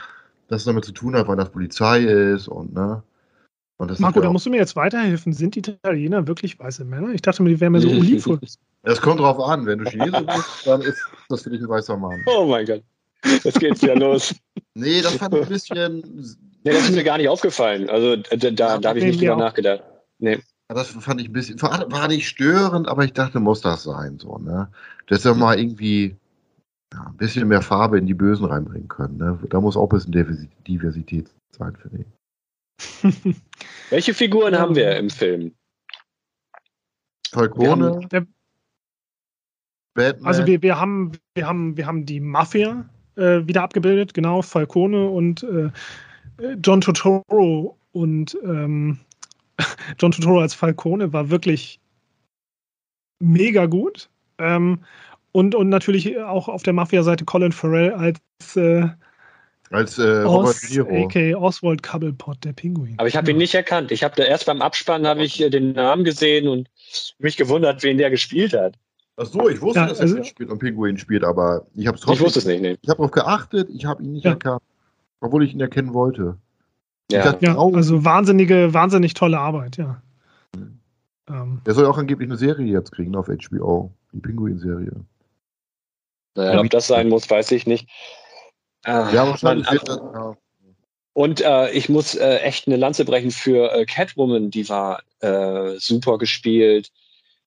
dass 0.50 0.62
es 0.62 0.64
damit 0.64 0.84
zu 0.84 0.92
tun 0.92 1.14
hat, 1.14 1.28
weil 1.28 1.36
das 1.36 1.50
Polizei 1.50 2.00
ist 2.00 2.48
und 2.48 2.74
ne. 2.74 3.02
Marco, 3.98 4.20
da 4.20 4.30
musst 4.30 4.44
du 4.44 4.50
mir 4.50 4.58
jetzt 4.58 4.76
weiterhelfen. 4.76 5.32
Sind 5.32 5.54
die 5.54 5.60
Italiener 5.60 6.26
wirklich 6.26 6.58
weiße 6.58 6.84
Männer? 6.84 7.14
Ich 7.14 7.22
dachte 7.22 7.42
mir, 7.42 7.48
die 7.48 7.60
wären 7.60 7.72
mir 7.72 7.80
so 7.80 7.88
Oliven. 7.88 8.38
Es 8.82 9.00
kommt 9.00 9.20
drauf 9.20 9.40
an. 9.40 9.64
Wenn 9.64 9.78
du 9.78 9.88
Chinese 9.88 10.22
bist, 10.22 10.44
dann 10.66 10.82
ist 10.82 11.00
das 11.30 11.44
für 11.44 11.50
dich 11.50 11.62
ein 11.62 11.68
weißer 11.68 11.96
Mann. 11.96 12.22
Oh 12.26 12.44
mein 12.44 12.66
Gott. 12.66 12.82
Jetzt 13.42 13.58
geht's 13.58 13.80
ja 13.80 13.94
los. 13.94 14.34
Nee, 14.74 15.00
das 15.00 15.14
fand 15.14 15.34
ich 15.34 15.42
ein 15.42 15.48
bisschen. 15.48 16.36
Nee, 16.62 16.72
das 16.72 16.90
ist 16.90 16.94
mir 16.94 17.04
gar 17.04 17.16
nicht 17.16 17.30
aufgefallen. 17.30 17.88
Also 17.88 18.16
da, 18.16 18.36
da, 18.36 18.76
da 18.76 18.88
habe 18.90 18.98
ich 18.98 19.04
nicht 19.06 19.22
drüber 19.22 19.36
nachgedacht. 19.36 19.82
Nee. 20.18 20.40
Das 20.68 20.88
fand 20.88 21.18
ich 21.22 21.30
ein 21.30 21.32
bisschen, 21.32 21.58
war 21.62 22.06
nicht 22.08 22.28
störend, 22.28 22.86
aber 22.86 23.02
ich 23.02 23.14
dachte, 23.14 23.40
muss 23.40 23.62
das 23.62 23.84
sein, 23.84 24.18
so, 24.18 24.36
ne? 24.36 24.68
Das 25.06 25.20
ist 25.20 25.24
ja 25.24 25.32
mal 25.32 25.58
irgendwie 25.58 26.16
ja, 26.92 27.06
ein 27.06 27.16
bisschen 27.16 27.48
mehr 27.48 27.62
Farbe 27.62 27.98
in 27.98 28.06
die 28.06 28.14
Bösen 28.14 28.46
reinbringen 28.46 28.88
können, 28.88 29.16
ne? 29.16 29.38
Da 29.48 29.60
muss 29.60 29.76
auch 29.76 29.90
ein 29.90 30.12
bisschen 30.12 30.50
Diversität 30.66 31.32
sein, 31.56 31.76
finde 31.76 32.04
ich. 32.04 33.36
Welche 33.90 34.14
Figuren 34.14 34.58
haben 34.58 34.74
wir 34.74 34.96
im 34.96 35.10
Film? 35.10 35.52
Falcone. 37.30 38.06
Wir 38.10 38.26
Batman. 39.94 40.26
Also 40.26 40.46
wir, 40.46 40.62
wir, 40.62 40.78
haben, 40.78 41.12
wir, 41.34 41.46
haben, 41.46 41.76
wir 41.76 41.86
haben 41.86 42.06
die 42.06 42.20
Mafia 42.20 42.88
äh, 43.16 43.46
wieder 43.46 43.62
abgebildet, 43.62 44.14
genau, 44.14 44.42
Falcone 44.42 45.08
und 45.08 45.42
äh, 45.42 45.70
John 46.62 46.80
Totoro 46.80 47.76
und 47.92 48.36
ähm, 48.44 48.98
John 49.98 50.12
Totoro 50.12 50.40
als 50.40 50.54
Falcone 50.54 51.12
war 51.12 51.30
wirklich 51.30 51.80
mega 53.18 53.66
gut. 53.66 54.08
Ähm, 54.38 54.80
und, 55.32 55.54
und 55.54 55.68
natürlich 55.68 56.18
auch 56.18 56.48
auf 56.48 56.62
der 56.62 56.72
Mafia-Seite 56.72 57.24
Colin 57.24 57.52
Farrell 57.52 57.92
als 57.92 58.56
äh, 58.56 58.88
als 59.70 59.98
äh, 59.98 60.22
Robert 60.22 60.50
Os, 60.50 60.70
Niro. 60.70 61.04
A.k.a. 61.04 61.36
Oswald 61.38 61.82
Cobblepot, 61.82 62.44
der 62.44 62.52
Pinguin. 62.52 62.94
Aber 62.98 63.06
ich 63.06 63.16
habe 63.16 63.30
ihn 63.30 63.36
nicht 63.36 63.54
erkannt. 63.54 63.92
Ich 63.92 64.02
habe 64.02 64.20
erst 64.22 64.46
beim 64.46 64.62
Abspann 64.62 65.06
habe 65.06 65.22
ich 65.22 65.40
äh, 65.40 65.48
den 65.48 65.72
Namen 65.72 66.02
gesehen 66.02 66.48
und 66.48 66.68
mich 67.18 67.36
gewundert, 67.36 67.82
wen 67.84 67.96
der 67.96 68.10
gespielt 68.10 68.52
hat. 68.52 68.74
Ach 69.16 69.26
so, 69.26 69.48
ich 69.48 69.60
wusste, 69.60 69.80
ja, 69.80 69.86
dass 69.86 70.00
also, 70.00 70.16
er 70.16 70.24
spielt 70.24 70.50
und 70.50 70.58
Pinguin 70.58 70.98
spielt, 70.98 71.22
aber 71.22 71.66
ich 71.74 71.86
habe 71.86 71.96
es 71.96 72.02
trotzdem. 72.02 72.14
Ich 72.14 72.20
wusste 72.26 72.38
es 72.40 72.46
nicht. 72.46 72.62
Nee. 72.62 72.78
Ich 72.80 72.88
habe 72.88 72.96
darauf 72.96 73.12
geachtet, 73.12 73.68
ich 73.70 73.84
habe 73.84 74.02
ihn 74.02 74.12
nicht 74.12 74.24
ja. 74.24 74.32
erkannt, 74.32 74.62
obwohl 75.20 75.44
ich 75.44 75.52
ihn 75.52 75.60
erkennen 75.60 75.94
wollte. 75.94 76.36
Ja, 77.12 77.24
dachte, 77.24 77.44
ja 77.44 77.56
also 77.56 78.04
wahnsinnige, 78.04 78.74
wahnsinnig 78.74 79.14
tolle 79.14 79.38
Arbeit, 79.38 79.76
ja. 79.76 80.02
Mhm. 80.56 80.78
Ähm. 81.28 81.60
Der 81.64 81.74
soll 81.74 81.86
auch 81.86 81.98
angeblich 81.98 82.28
eine 82.28 82.38
Serie 82.38 82.72
jetzt 82.72 82.90
kriegen 82.92 83.14
auf 83.14 83.28
HBO, 83.28 83.92
die 84.12 84.20
Pinguin-Serie. 84.20 85.04
Naja, 86.34 86.60
ob 86.60 86.70
das 86.70 86.86
sein 86.86 87.08
muss, 87.08 87.28
weiß 87.28 87.50
ich 87.52 87.66
nicht. 87.66 87.88
Äh, 88.84 89.14
ja, 89.14 89.26
wahrscheinlich 89.26 89.66
man, 89.66 89.74
wird 89.74 89.88
das, 89.88 89.96
ja. 89.96 90.36
Und 91.12 91.40
äh, 91.40 91.70
ich 91.72 91.88
muss 91.88 92.14
äh, 92.14 92.36
echt 92.38 92.66
eine 92.66 92.76
Lanze 92.76 93.04
brechen 93.04 93.30
für 93.30 93.72
äh, 93.72 93.84
Catwoman, 93.84 94.50
die 94.50 94.68
war 94.68 95.02
äh, 95.20 95.76
super 95.78 96.18
gespielt. 96.18 96.90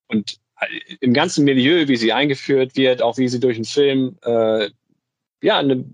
Und 0.06 0.38
äh, 0.60 0.66
im 1.00 1.14
ganzen 1.14 1.44
Milieu, 1.44 1.88
wie 1.88 1.96
sie 1.96 2.12
eingeführt 2.12 2.76
wird, 2.76 3.00
auch 3.02 3.16
wie 3.16 3.28
sie 3.28 3.40
durch 3.40 3.56
den 3.56 3.64
Film, 3.64 4.16
ja, 4.22 5.62
ne, 5.62 5.84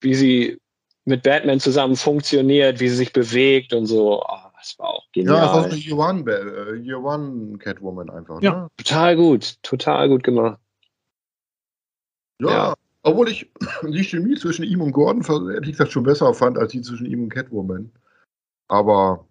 wie 0.00 0.14
sie 0.14 0.58
mit 1.04 1.22
Batman 1.22 1.60
zusammen 1.60 1.96
funktioniert, 1.96 2.80
wie 2.80 2.88
sie 2.88 2.96
sich 2.96 3.12
bewegt 3.12 3.72
und 3.72 3.86
so. 3.86 4.22
Oh, 4.22 4.50
das 4.58 4.78
war 4.78 4.90
auch 4.90 5.06
genial. 5.12 5.36
Ja, 5.36 5.40
das 5.42 5.50
ist 5.52 5.58
auch 5.58 5.64
eine 5.64 5.76
Year 5.76 5.98
One, 5.98 6.82
Year 6.84 7.02
One 7.02 7.58
Catwoman 7.58 8.10
einfach. 8.10 8.42
Ja, 8.42 8.62
ne? 8.62 8.68
total 8.76 9.16
gut, 9.16 9.56
total 9.62 10.08
gut 10.08 10.22
gemacht. 10.22 10.58
Ja, 12.40 12.48
ja. 12.48 12.74
Obwohl 13.02 13.28
ich 13.28 13.50
die 13.82 14.04
Chemie 14.04 14.36
zwischen 14.36 14.64
ihm 14.64 14.82
und 14.82 14.92
Gordon, 14.92 15.22
ehrlich 15.50 15.72
gesagt, 15.72 15.92
schon 15.92 16.04
besser 16.04 16.32
fand, 16.34 16.58
als 16.58 16.72
die 16.72 16.82
zwischen 16.82 17.06
ihm 17.06 17.24
und 17.24 17.30
Catwoman. 17.30 17.90
Aber 18.68 19.26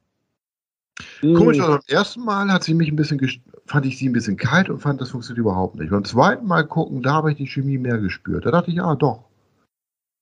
mm. 1.21 1.33
komisch, 1.33 1.59
also 1.59 1.73
beim 1.73 1.81
ersten 1.87 2.21
Mal 2.21 2.51
hat 2.51 2.63
sie 2.63 2.73
mich 2.73 2.89
ein 2.89 2.95
bisschen, 2.95 3.19
fand 3.65 3.85
ich 3.85 3.97
sie 3.97 4.09
ein 4.09 4.13
bisschen 4.13 4.37
kalt 4.37 4.69
und 4.69 4.79
fand, 4.79 4.99
das 5.01 5.11
funktioniert 5.11 5.39
überhaupt 5.39 5.75
nicht. 5.75 5.91
Beim 5.91 6.05
zweiten 6.05 6.45
Mal 6.45 6.65
gucken, 6.65 7.01
da 7.01 7.13
habe 7.13 7.31
ich 7.31 7.37
die 7.37 7.47
Chemie 7.47 7.77
mehr 7.77 7.97
gespürt. 7.99 8.45
Da 8.45 8.51
dachte 8.51 8.71
ich, 8.71 8.81
ah, 8.81 8.95
doch. 8.95 9.23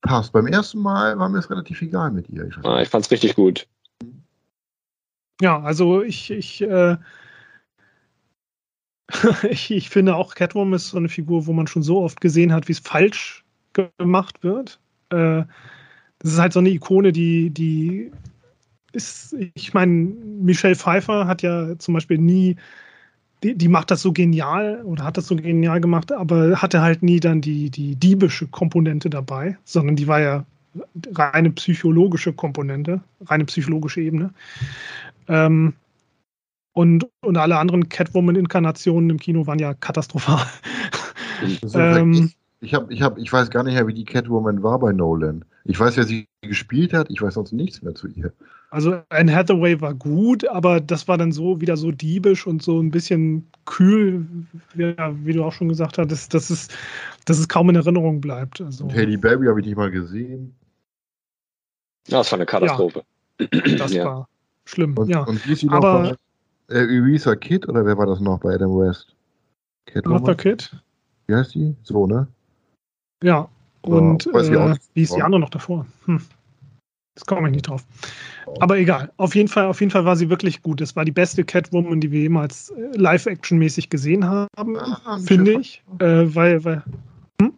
Passt. 0.02 0.32
Beim 0.32 0.48
ersten 0.48 0.80
Mal 0.80 1.18
war 1.18 1.28
mir 1.28 1.40
es 1.40 1.50
relativ 1.50 1.82
egal 1.82 2.12
mit 2.12 2.30
ihr. 2.30 2.46
Ich, 2.46 2.58
ah, 2.64 2.82
ich 2.82 2.90
fand 2.90 3.06
es 3.06 3.12
richtig 3.12 3.36
gut. 3.36 3.68
Ja, 5.42 5.62
also 5.62 6.02
ich, 6.02 6.32
ich 6.32 6.62
äh, 6.62 6.98
ich, 9.50 9.72
ich, 9.72 9.90
finde 9.90 10.16
auch 10.16 10.36
Catwoman 10.36 10.74
ist 10.74 10.90
so 10.90 10.98
eine 10.98 11.10
Figur, 11.10 11.48
wo 11.48 11.54
man 11.54 11.68
schon 11.68 11.84
so 11.84 12.02
oft 12.02 12.22
gesehen 12.22 12.54
hat, 12.54 12.68
wie 12.68 12.74
es 12.74 12.80
falsch 12.80 13.46
gemacht 13.74 14.44
wird. 14.44 14.80
Äh, 15.10 15.44
das 16.20 16.34
ist 16.34 16.40
halt 16.40 16.54
so 16.54 16.60
eine 16.60 16.70
Ikone, 16.70 17.12
die, 17.12 17.50
die 17.50 18.12
ist, 18.92 19.36
ich 19.54 19.74
meine, 19.74 19.94
Michelle 19.94 20.76
Pfeiffer 20.76 21.28
hat 21.28 21.42
ja 21.42 21.78
zum 21.78 21.94
Beispiel 21.94 22.18
nie, 22.18 22.56
die, 23.44 23.56
die 23.56 23.68
macht 23.68 23.92
das 23.92 24.02
so 24.02 24.12
genial 24.12 24.82
oder 24.84 25.04
hat 25.04 25.18
das 25.18 25.28
so 25.28 25.36
genial 25.36 25.80
gemacht, 25.80 26.12
aber 26.12 26.62
hatte 26.62 26.82
halt 26.82 27.04
nie 27.04 27.20
dann 27.20 27.42
die, 27.42 27.70
die 27.70 27.96
diebische 27.96 28.48
Komponente 28.48 29.10
dabei, 29.10 29.58
sondern 29.64 29.96
die 29.96 30.08
war 30.08 30.20
ja 30.20 30.46
reine 31.14 31.52
psychologische 31.52 32.34
Komponente, 32.34 33.02
reine 33.26 33.46
psychologische 33.46 34.02
Ebene. 34.02 34.34
Ähm, 35.28 35.74
und, 36.78 37.08
und 37.22 37.38
alle 37.38 37.58
anderen 37.58 37.90
Catwoman-Inkarnationen 37.90 39.10
im 39.10 39.20
Kino 39.20 39.48
waren 39.48 39.58
ja 39.58 39.74
katastrophal. 39.74 40.46
ähm, 41.74 42.32
ich, 42.62 42.76
hab, 42.76 42.92
ich, 42.92 43.02
hab, 43.02 43.18
ich 43.18 43.34
weiß 43.34 43.50
gar 43.50 43.64
nicht 43.64 43.74
mehr, 43.74 43.88
wie 43.88 43.96
die 43.96 44.06
Catwoman 44.06 44.62
war 44.62 44.78
bei 44.78 44.94
Nolan. 44.94 45.44
Ich 45.66 45.80
weiß, 45.80 45.98
wer 45.98 46.04
sie 46.04 46.28
gespielt 46.42 46.94
hat, 46.94 47.10
ich 47.10 47.20
weiß 47.20 47.34
sonst 47.34 47.52
nichts 47.52 47.82
mehr 47.82 47.96
zu 47.96 48.08
ihr. 48.10 48.32
Also 48.70 49.02
Anne 49.10 49.36
Hathaway 49.36 49.82
war 49.82 49.96
gut, 49.96 50.48
aber 50.48 50.80
das 50.80 51.08
war 51.08 51.18
dann 51.18 51.32
so 51.32 51.60
wieder 51.60 51.78
so 51.78 51.92
diebisch 51.92 52.46
und 52.46 52.62
so 52.62 52.80
ein 52.80 52.92
bisschen 52.92 53.48
kühl, 53.66 54.28
ja, 54.76 55.16
wie 55.26 55.34
du 55.34 55.44
auch 55.44 55.54
schon 55.54 55.70
gesagt 55.70 55.98
hast, 55.98 56.32
dass, 56.36 56.50
es, 56.52 56.68
dass 57.26 57.40
es 57.40 57.48
kaum 57.48 57.72
in 57.72 57.76
Erinnerung 57.76 58.22
bleibt. 58.22 58.62
Also, 58.62 58.84
und 58.84 58.94
Haley 58.94 59.18
Berry 59.18 59.48
habe 59.48 59.60
ich 59.62 59.66
nicht 59.66 59.78
mal 59.78 59.90
gesehen. 59.90 60.54
Ja, 62.08 62.20
das 62.20 62.32
war 62.32 62.38
eine 62.38 62.46
Katastrophe. 62.46 63.04
Ja, 63.40 63.48
das 63.78 63.94
ja. 63.94 64.06
war 64.06 64.30
schlimm, 64.66 64.96
und, 64.96 65.10
ja. 65.10 65.24
Und 65.24 65.44
wie 65.48 65.54
ist 65.54 65.62
sie 65.62 65.68
noch 65.68 65.78
aber, 65.78 66.16
äh, 66.70 66.86
Urisa 66.86 67.36
Kid 67.36 67.68
oder 67.68 67.86
wer 67.86 67.98
war 67.98 68.06
das 68.06 68.20
noch 68.20 68.40
bei 68.40 68.54
Adam 68.54 68.78
West? 68.78 69.16
Martha 70.04 70.34
Kid. 70.34 70.72
Wie 71.28 71.36
heißt 71.36 71.56
die? 71.56 71.76
So, 71.84 72.08
ne? 72.08 72.28
Ja. 73.24 73.50
Und 73.82 74.26
ja, 74.26 74.72
äh, 74.72 74.76
wie 74.94 75.04
ist 75.04 75.16
die 75.16 75.22
andere 75.22 75.40
noch 75.40 75.50
davor? 75.50 75.86
Hm. 76.06 76.22
Das 77.16 77.26
komme 77.26 77.48
ich 77.48 77.56
nicht 77.56 77.68
drauf. 77.68 77.84
Aber 78.60 78.78
egal. 78.78 79.12
Auf 79.18 79.34
jeden 79.34 79.48
Fall, 79.48 79.66
auf 79.66 79.80
jeden 79.80 79.92
Fall 79.92 80.06
war 80.06 80.16
sie 80.16 80.30
wirklich 80.30 80.62
gut. 80.62 80.82
Es 80.82 80.96
war 80.96 81.04
die 81.04 81.12
beste 81.12 81.44
Catwoman, 81.44 82.00
die 82.00 82.12
wir 82.12 82.22
jemals 82.22 82.70
äh, 82.70 82.96
live-action-mäßig 82.96 83.90
gesehen 83.90 84.26
haben, 84.26 84.78
ah, 84.78 85.18
finde 85.26 85.60
ich. 85.60 85.84
Äh, 86.00 86.36
weil, 86.36 86.64
weil 86.64 86.84
hm? 87.42 87.54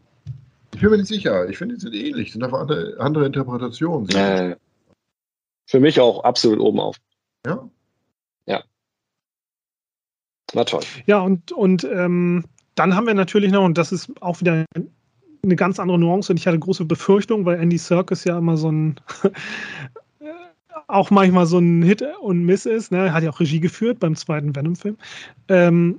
Ich 0.73 0.79
bin 0.79 0.91
mir 0.91 0.97
nicht 0.97 1.07
sicher. 1.07 1.49
Ich 1.49 1.57
finde, 1.57 1.75
die 1.75 1.81
sind 1.81 1.93
ähnlich. 1.93 2.31
sind 2.31 2.43
einfach 2.43 2.61
andere, 2.61 2.95
andere 2.99 3.25
Interpretationen. 3.25 4.07
Äh, 4.09 4.55
für 5.67 5.79
mich 5.79 5.99
auch 5.99 6.23
absolut 6.23 6.59
oben 6.59 6.79
auf. 6.79 6.95
Ja. 7.45 7.69
War 10.53 10.65
toll. 10.65 10.81
Ja, 11.05 11.19
und, 11.19 11.51
und 11.51 11.83
ähm, 11.83 12.43
dann 12.75 12.95
haben 12.95 13.07
wir 13.07 13.13
natürlich 13.13 13.51
noch, 13.51 13.63
und 13.63 13.77
das 13.77 13.91
ist 13.91 14.09
auch 14.21 14.39
wieder 14.39 14.65
eine 15.43 15.55
ganz 15.55 15.79
andere 15.79 15.99
Nuance, 15.99 16.31
und 16.31 16.37
ich 16.37 16.47
hatte 16.47 16.59
große 16.59 16.85
Befürchtungen, 16.85 17.45
weil 17.45 17.59
Andy 17.59 17.77
Serkis 17.77 18.23
ja 18.23 18.37
immer 18.37 18.57
so 18.57 18.71
ein 18.71 18.95
auch 20.87 21.11
manchmal 21.11 21.45
so 21.45 21.59
ein 21.59 21.83
Hit 21.83 22.03
und 22.21 22.43
Miss 22.43 22.65
ist. 22.65 22.91
Ne? 22.91 23.07
Er 23.07 23.13
hat 23.13 23.23
ja 23.23 23.29
auch 23.29 23.39
Regie 23.39 23.59
geführt 23.59 23.99
beim 23.99 24.15
zweiten 24.15 24.55
Venom-Film. 24.55 24.97
Ähm, 25.47 25.97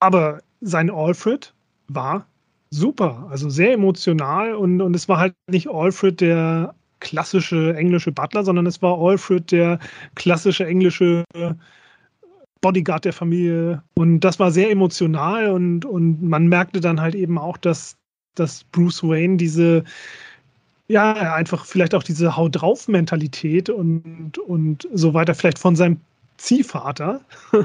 aber 0.00 0.40
sein 0.60 0.90
Alfred 0.90 1.52
war 1.88 2.26
super, 2.70 3.26
also 3.30 3.50
sehr 3.50 3.74
emotional 3.74 4.54
und, 4.54 4.80
und 4.80 4.96
es 4.96 5.08
war 5.08 5.18
halt 5.18 5.34
nicht 5.48 5.68
Alfred 5.68 6.20
der 6.20 6.74
klassische 7.00 7.76
englische 7.76 8.10
Butler, 8.10 8.42
sondern 8.42 8.66
es 8.66 8.80
war 8.80 8.98
Alfred 8.98 9.52
der 9.52 9.78
klassische 10.14 10.66
englische 10.66 11.24
Bodyguard 12.64 13.04
der 13.04 13.12
Familie 13.12 13.82
und 13.94 14.20
das 14.20 14.38
war 14.38 14.50
sehr 14.50 14.70
emotional 14.70 15.50
und, 15.50 15.84
und 15.84 16.22
man 16.22 16.46
merkte 16.46 16.80
dann 16.80 16.98
halt 16.98 17.14
eben 17.14 17.36
auch, 17.36 17.58
dass, 17.58 17.98
dass 18.36 18.64
Bruce 18.64 19.02
Wayne 19.02 19.36
diese 19.36 19.84
ja, 20.88 21.12
einfach 21.34 21.66
vielleicht 21.66 21.94
auch 21.94 22.02
diese 22.02 22.38
Hau 22.38 22.48
drauf 22.48 22.88
Mentalität 22.88 23.68
und, 23.68 24.38
und 24.38 24.88
so 24.94 25.12
weiter, 25.12 25.34
vielleicht 25.34 25.58
von 25.58 25.76
seinem 25.76 26.00
Ziehvater 26.38 27.20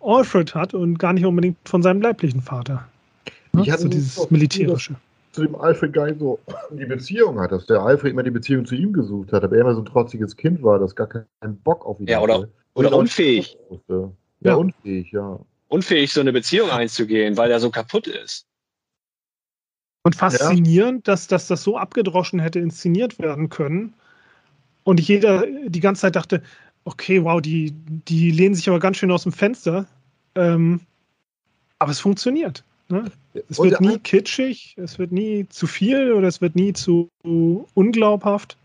Alfred 0.00 0.54
hat 0.54 0.74
und 0.74 0.98
gar 0.98 1.14
nicht 1.14 1.24
unbedingt 1.24 1.56
von 1.66 1.82
seinem 1.82 2.02
leiblichen 2.02 2.42
Vater. 2.42 2.86
Ich 3.62 3.70
hatte 3.70 3.84
so 3.84 3.88
dieses 3.88 4.30
militärische. 4.30 4.96
Zu 5.32 5.44
dem 5.44 5.54
Alfred 5.54 5.94
gar 5.94 6.06
nicht 6.06 6.18
so 6.20 6.38
die 6.72 6.84
Beziehung 6.84 7.40
hat, 7.40 7.52
dass 7.52 7.64
der 7.64 7.80
Alfred 7.80 8.12
immer 8.12 8.22
die 8.22 8.30
Beziehung 8.30 8.66
zu 8.66 8.74
ihm 8.74 8.92
gesucht 8.92 9.32
hat, 9.32 9.44
aber 9.44 9.56
er 9.56 9.62
immer 9.62 9.74
so 9.74 9.80
ein 9.80 9.86
trotziges 9.86 10.36
Kind 10.36 10.62
war, 10.62 10.78
das 10.78 10.94
gar 10.94 11.06
keinen 11.06 11.56
Bock 11.64 11.86
auf 11.86 11.98
ihn 12.00 12.06
ja, 12.06 12.20
oder, 12.20 12.34
hatte. 12.34 12.52
Oder, 12.74 12.88
oder 12.88 12.98
unfähig. 12.98 13.56
Ja, 14.46 14.52
ja, 14.52 14.56
unfähig, 14.56 15.12
ja. 15.12 15.38
Unfähig, 15.68 16.12
so 16.12 16.20
eine 16.20 16.32
Beziehung 16.32 16.70
einzugehen, 16.70 17.36
weil 17.36 17.50
er 17.50 17.60
so 17.60 17.70
kaputt 17.70 18.06
ist. 18.06 18.46
Und 20.04 20.14
faszinierend, 20.14 21.06
ja. 21.06 21.12
dass, 21.12 21.26
dass 21.26 21.48
das 21.48 21.62
so 21.64 21.76
abgedroschen 21.76 22.38
hätte 22.38 22.60
inszeniert 22.60 23.18
werden 23.18 23.48
können. 23.48 23.94
Und 24.84 25.00
jeder 25.00 25.44
die 25.66 25.80
ganze 25.80 26.02
Zeit 26.02 26.14
dachte, 26.14 26.42
okay, 26.84 27.24
wow, 27.24 27.40
die, 27.40 27.72
die 27.72 28.30
lehnen 28.30 28.54
sich 28.54 28.68
aber 28.68 28.78
ganz 28.78 28.98
schön 28.98 29.10
aus 29.10 29.24
dem 29.24 29.32
Fenster. 29.32 29.86
Ähm, 30.36 30.80
aber 31.80 31.90
es 31.90 31.98
funktioniert. 31.98 32.62
Ne? 32.88 33.10
Es 33.48 33.58
wird 33.58 33.80
nie 33.80 33.98
kitschig, 33.98 34.76
es 34.78 34.98
wird 34.98 35.10
nie 35.10 35.48
zu 35.48 35.66
viel 35.66 36.12
oder 36.12 36.28
es 36.28 36.40
wird 36.40 36.54
nie 36.54 36.72
zu 36.72 37.08
unglaubhaft. 37.74 38.56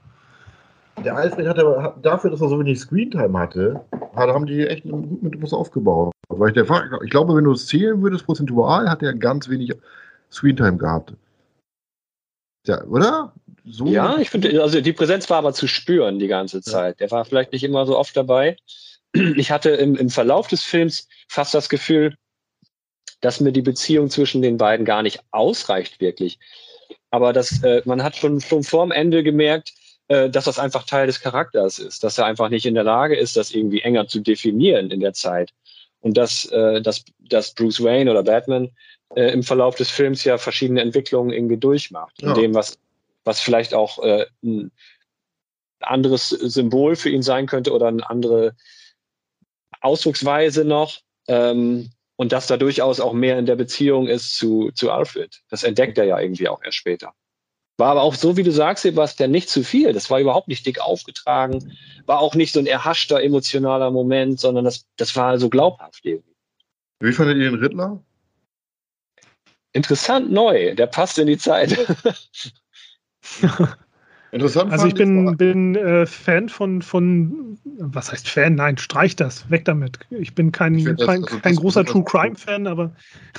Der 1.04 1.16
Alfred 1.16 1.48
hat 1.48 1.60
aber 1.60 1.98
dafür, 2.02 2.30
dass 2.30 2.42
er 2.42 2.50
so 2.50 2.60
wenig 2.60 2.80
Screentime 2.80 3.38
hatte, 3.38 3.84
haben 4.16 4.46
die 4.46 4.68
echt 4.68 4.86
mit 4.86 5.42
was 5.42 5.54
aufgebaut. 5.54 6.12
Weil 6.30 6.50
ich, 6.50 6.54
der, 6.54 6.66
ich 7.04 7.10
glaube, 7.10 7.36
wenn 7.36 7.44
du 7.44 7.54
es 7.54 7.68
zählen 7.68 8.02
würdest, 8.02 8.26
prozentual, 8.26 8.90
hat 8.90 9.02
er 9.02 9.14
ganz 9.14 9.50
wenig 9.50 9.74
Screentime 10.32 10.78
gehabt. 10.78 11.14
Ja, 12.68 12.84
oder? 12.86 13.34
So 13.66 13.86
ja, 13.86 14.18
ich 14.18 14.30
finde, 14.30 14.62
also 14.62 14.82
die 14.82 14.94
Präsenz 14.94 15.30
war 15.30 15.38
aber 15.38 15.54
zu 15.54 15.68
spüren 15.68 16.20
die 16.20 16.28
ganze 16.28 16.62
Zeit. 16.62 17.00
Ja. 17.00 17.08
Der 17.08 17.12
war 17.12 17.26
vielleicht 17.26 17.52
nicht 17.52 17.64
immer 17.64 17.86
so 17.86 17.98
oft 17.98 18.16
dabei. 18.16 18.58
Ich 19.14 19.52
hatte 19.52 19.72
im, 19.72 19.96
im 19.96 20.10
Verlauf 20.10 20.48
des 20.48 20.64
Films 20.64 21.08
fast 21.28 21.54
das 21.54 21.70
Gefühl, 21.70 22.16
dass 23.20 23.40
mir 23.40 23.52
die 23.52 23.62
Beziehung 23.62 24.10
zwischen 24.10 24.42
den 24.42 24.58
beiden 24.58 24.86
gar 24.86 25.04
nicht 25.04 25.22
ausreicht, 25.32 26.00
wirklich. 26.00 26.40
Aber 27.12 27.34
das, 27.34 27.62
äh, 27.64 27.82
man 27.86 28.04
hat 28.04 28.16
schon, 28.16 28.40
schon 28.40 28.64
vorm 28.64 28.92
Ende 28.92 29.22
gemerkt, 29.24 29.74
dass 30.30 30.46
das 30.46 30.60
einfach 30.60 30.86
Teil 30.86 31.08
des 31.08 31.22
Charakters 31.22 31.80
ist, 31.80 32.04
dass 32.04 32.18
er 32.18 32.26
einfach 32.26 32.50
nicht 32.50 32.66
in 32.66 32.74
der 32.74 32.84
Lage 32.84 33.16
ist, 33.16 33.38
das 33.38 33.52
irgendwie 33.52 33.82
enger 33.82 34.08
zu 34.08 34.20
definieren 34.20 34.92
in 34.92 35.00
der 35.00 35.14
Zeit. 35.14 35.54
Und 36.02 36.18
dass, 36.18 36.46
äh, 36.46 36.82
dass, 36.82 37.06
dass 37.20 37.54
Bruce 37.54 37.84
Wayne 37.84 38.10
oder 38.10 38.24
Batman 38.24 38.72
äh, 39.16 39.32
im 39.32 39.44
Verlauf 39.44 39.76
des 39.76 39.90
Films 39.90 40.24
ja 40.24 40.38
verschiedene 40.38 40.82
Entwicklungen 40.82 41.32
irgendwie 41.32 41.58
durchmacht. 41.58 42.22
Ja. 42.22 42.30
In 42.30 42.42
dem, 42.42 42.56
was, 42.56 42.78
was 43.24 43.40
vielleicht 43.40 43.74
auch 43.74 44.04
äh, 44.04 44.26
ein 44.44 44.72
anderes 45.80 46.30
Symbol 46.30 46.96
für 46.96 47.10
ihn 47.10 47.24
sein 47.24 47.46
könnte 47.46 47.72
oder 47.72 47.88
eine 47.88 48.10
andere 48.10 48.56
Ausdrucksweise 49.82 50.66
noch. 50.66 51.00
Ähm, 51.28 51.92
und 52.16 52.32
dass 52.32 52.48
da 52.48 52.58
durchaus 52.58 53.00
auch 53.00 53.14
mehr 53.14 53.40
in 53.40 53.48
der 53.48 53.56
Beziehung 53.56 54.08
ist 54.08 54.36
zu, 54.38 54.72
zu 54.76 54.92
Alfred. 54.92 55.42
Das 55.50 55.64
entdeckt 55.64 55.98
er 55.98 56.06
ja 56.06 56.20
irgendwie 56.20 56.48
auch 56.48 56.62
erst 56.64 56.78
später. 56.78 57.14
War 57.82 57.90
aber 57.90 58.04
auch 58.04 58.16
so, 58.16 58.38
wie 58.38 58.44
du 58.44 58.52
sagst, 58.52 58.84
Sebastian, 58.84 59.32
nicht 59.32 59.50
zu 59.50 59.64
viel. 59.64 59.92
Das 59.92 60.10
war 60.10 60.20
überhaupt 60.20 60.48
nicht 60.48 60.66
dick 60.66 60.80
aufgetragen. 60.80 61.76
War 62.06 62.20
auch 62.20 62.36
nicht 62.36 62.54
so 62.54 62.60
ein 62.60 62.68
erhaschter 62.68 63.22
emotionaler 63.22 63.92
Moment, 63.92 64.40
sondern 64.40 64.66
das, 64.66 64.86
das 64.98 65.16
war 65.16 65.38
so 65.40 65.50
glaubhaft 65.50 66.06
irgendwie. 66.06 66.36
Wie 67.00 67.12
fandet 67.12 67.38
ihr 67.38 67.50
den 67.50 67.60
Riddler? 67.60 68.00
interessant 69.74 70.32
neu. 70.32 70.76
Der 70.76 70.88
passt 70.88 71.20
in 71.20 71.28
die 71.28 71.38
Zeit. 71.38 71.78
Interessant. 74.34 74.72
Also 74.72 74.88
ich 74.88 74.94
bin, 74.94 75.36
bin 75.36 75.76
äh, 75.76 76.06
Fan 76.06 76.48
von, 76.48 76.82
von, 76.82 77.58
was 77.80 78.14
heißt 78.14 78.30
Fan? 78.30 78.56
Nein, 78.56 78.78
streich 78.78 79.18
das, 79.18 79.50
weg 79.50 79.66
damit. 79.66 80.00
Ich 80.10 80.34
bin 80.36 80.54
kein, 80.54 80.76
ich 80.76 80.86
kein, 80.86 80.96
das, 80.96 81.10
also 81.10 81.40
kein 81.40 81.56
großer 81.56 81.84
True 81.84 82.06
Crime 82.06 82.38
Fan, 82.38 82.66
aber 82.66 82.96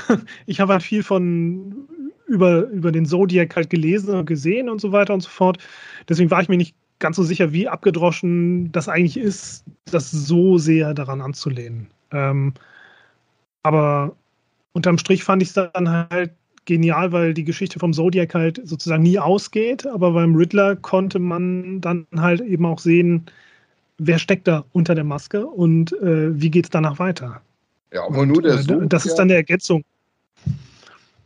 ich 0.47 0.61
habe 0.61 0.75
halt 0.75 0.83
viel 0.83 1.03
von 1.03 1.89
über, 2.33 2.69
über 2.69 2.91
den 2.91 3.05
Zodiac 3.05 3.55
halt 3.55 3.69
gelesen 3.69 4.15
und 4.15 4.27
gesehen 4.27 4.71
und 4.71 4.81
so 4.81 4.91
weiter 4.91 5.13
und 5.13 5.21
so 5.21 5.29
fort. 5.29 5.59
Deswegen 6.09 6.31
war 6.31 6.41
ich 6.41 6.49
mir 6.49 6.57
nicht 6.57 6.75
ganz 6.99 7.17
so 7.17 7.23
sicher, 7.23 7.53
wie 7.53 7.69
abgedroschen 7.69 8.73
das 8.73 8.89
eigentlich 8.89 9.19
ist, 9.19 9.65
das 9.91 10.11
so 10.11 10.57
sehr 10.57 10.95
daran 10.95 11.21
anzulehnen. 11.21 11.89
Ähm, 12.11 12.55
aber 13.63 14.17
unterm 14.73 14.97
Strich 14.97 15.25
fand 15.25 15.43
ich 15.43 15.49
es 15.49 15.55
dann 15.55 16.09
halt 16.11 16.33
genial, 16.65 17.13
weil 17.13 17.35
die 17.35 17.45
Geschichte 17.45 17.79
vom 17.79 17.93
Zodiac 17.93 18.35
halt 18.35 18.61
sozusagen 18.65 19.03
nie 19.03 19.19
ausgeht, 19.19 19.87
aber 19.87 20.13
beim 20.13 20.35
Riddler 20.35 20.77
konnte 20.77 21.19
man 21.19 21.81
dann 21.81 22.07
halt 22.17 22.41
eben 22.41 22.65
auch 22.65 22.79
sehen, 22.79 23.27
wer 23.99 24.19
steckt 24.19 24.49
da 24.49 24.65
unter 24.73 24.95
der 24.95 25.05
Maske 25.05 25.47
und 25.47 25.93
äh, 26.01 26.41
wie 26.41 26.51
geht 26.51 26.67
es 26.67 26.71
danach 26.71 26.99
weiter. 26.99 27.43
Ja, 27.93 28.05
aber 28.05 28.21
und, 28.21 28.29
nur 28.29 28.43
der 28.43 28.55
äh, 28.55 28.87
Das 28.87 29.05
ist 29.05 29.17
dann 29.17 29.29
der 29.29 29.39
Ergänzung. 29.39 29.85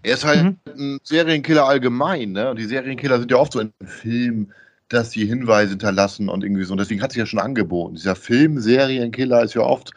Er 0.06 0.14
ist 0.14 0.24
halt 0.24 0.44
mhm. 0.44 0.56
ein 0.78 1.00
Serienkiller 1.02 1.66
allgemein, 1.66 2.30
ne? 2.30 2.48
Und 2.50 2.60
die 2.60 2.66
Serienkiller 2.66 3.18
sind 3.18 3.32
ja 3.32 3.38
oft 3.38 3.52
so 3.52 3.58
in 3.58 3.72
Filmen, 3.84 4.52
dass 4.88 5.10
sie 5.10 5.26
Hinweise 5.26 5.70
hinterlassen 5.70 6.28
und 6.28 6.44
irgendwie 6.44 6.62
so. 6.62 6.74
Und 6.74 6.78
deswegen 6.78 7.02
hat 7.02 7.10
sich 7.10 7.18
ja 7.18 7.26
schon 7.26 7.40
angeboten. 7.40 7.96
Dieser 7.96 8.14
Film 8.14 8.60
Serienkiller 8.60 9.42
ist 9.42 9.54
ja 9.54 9.62
oft 9.62 9.90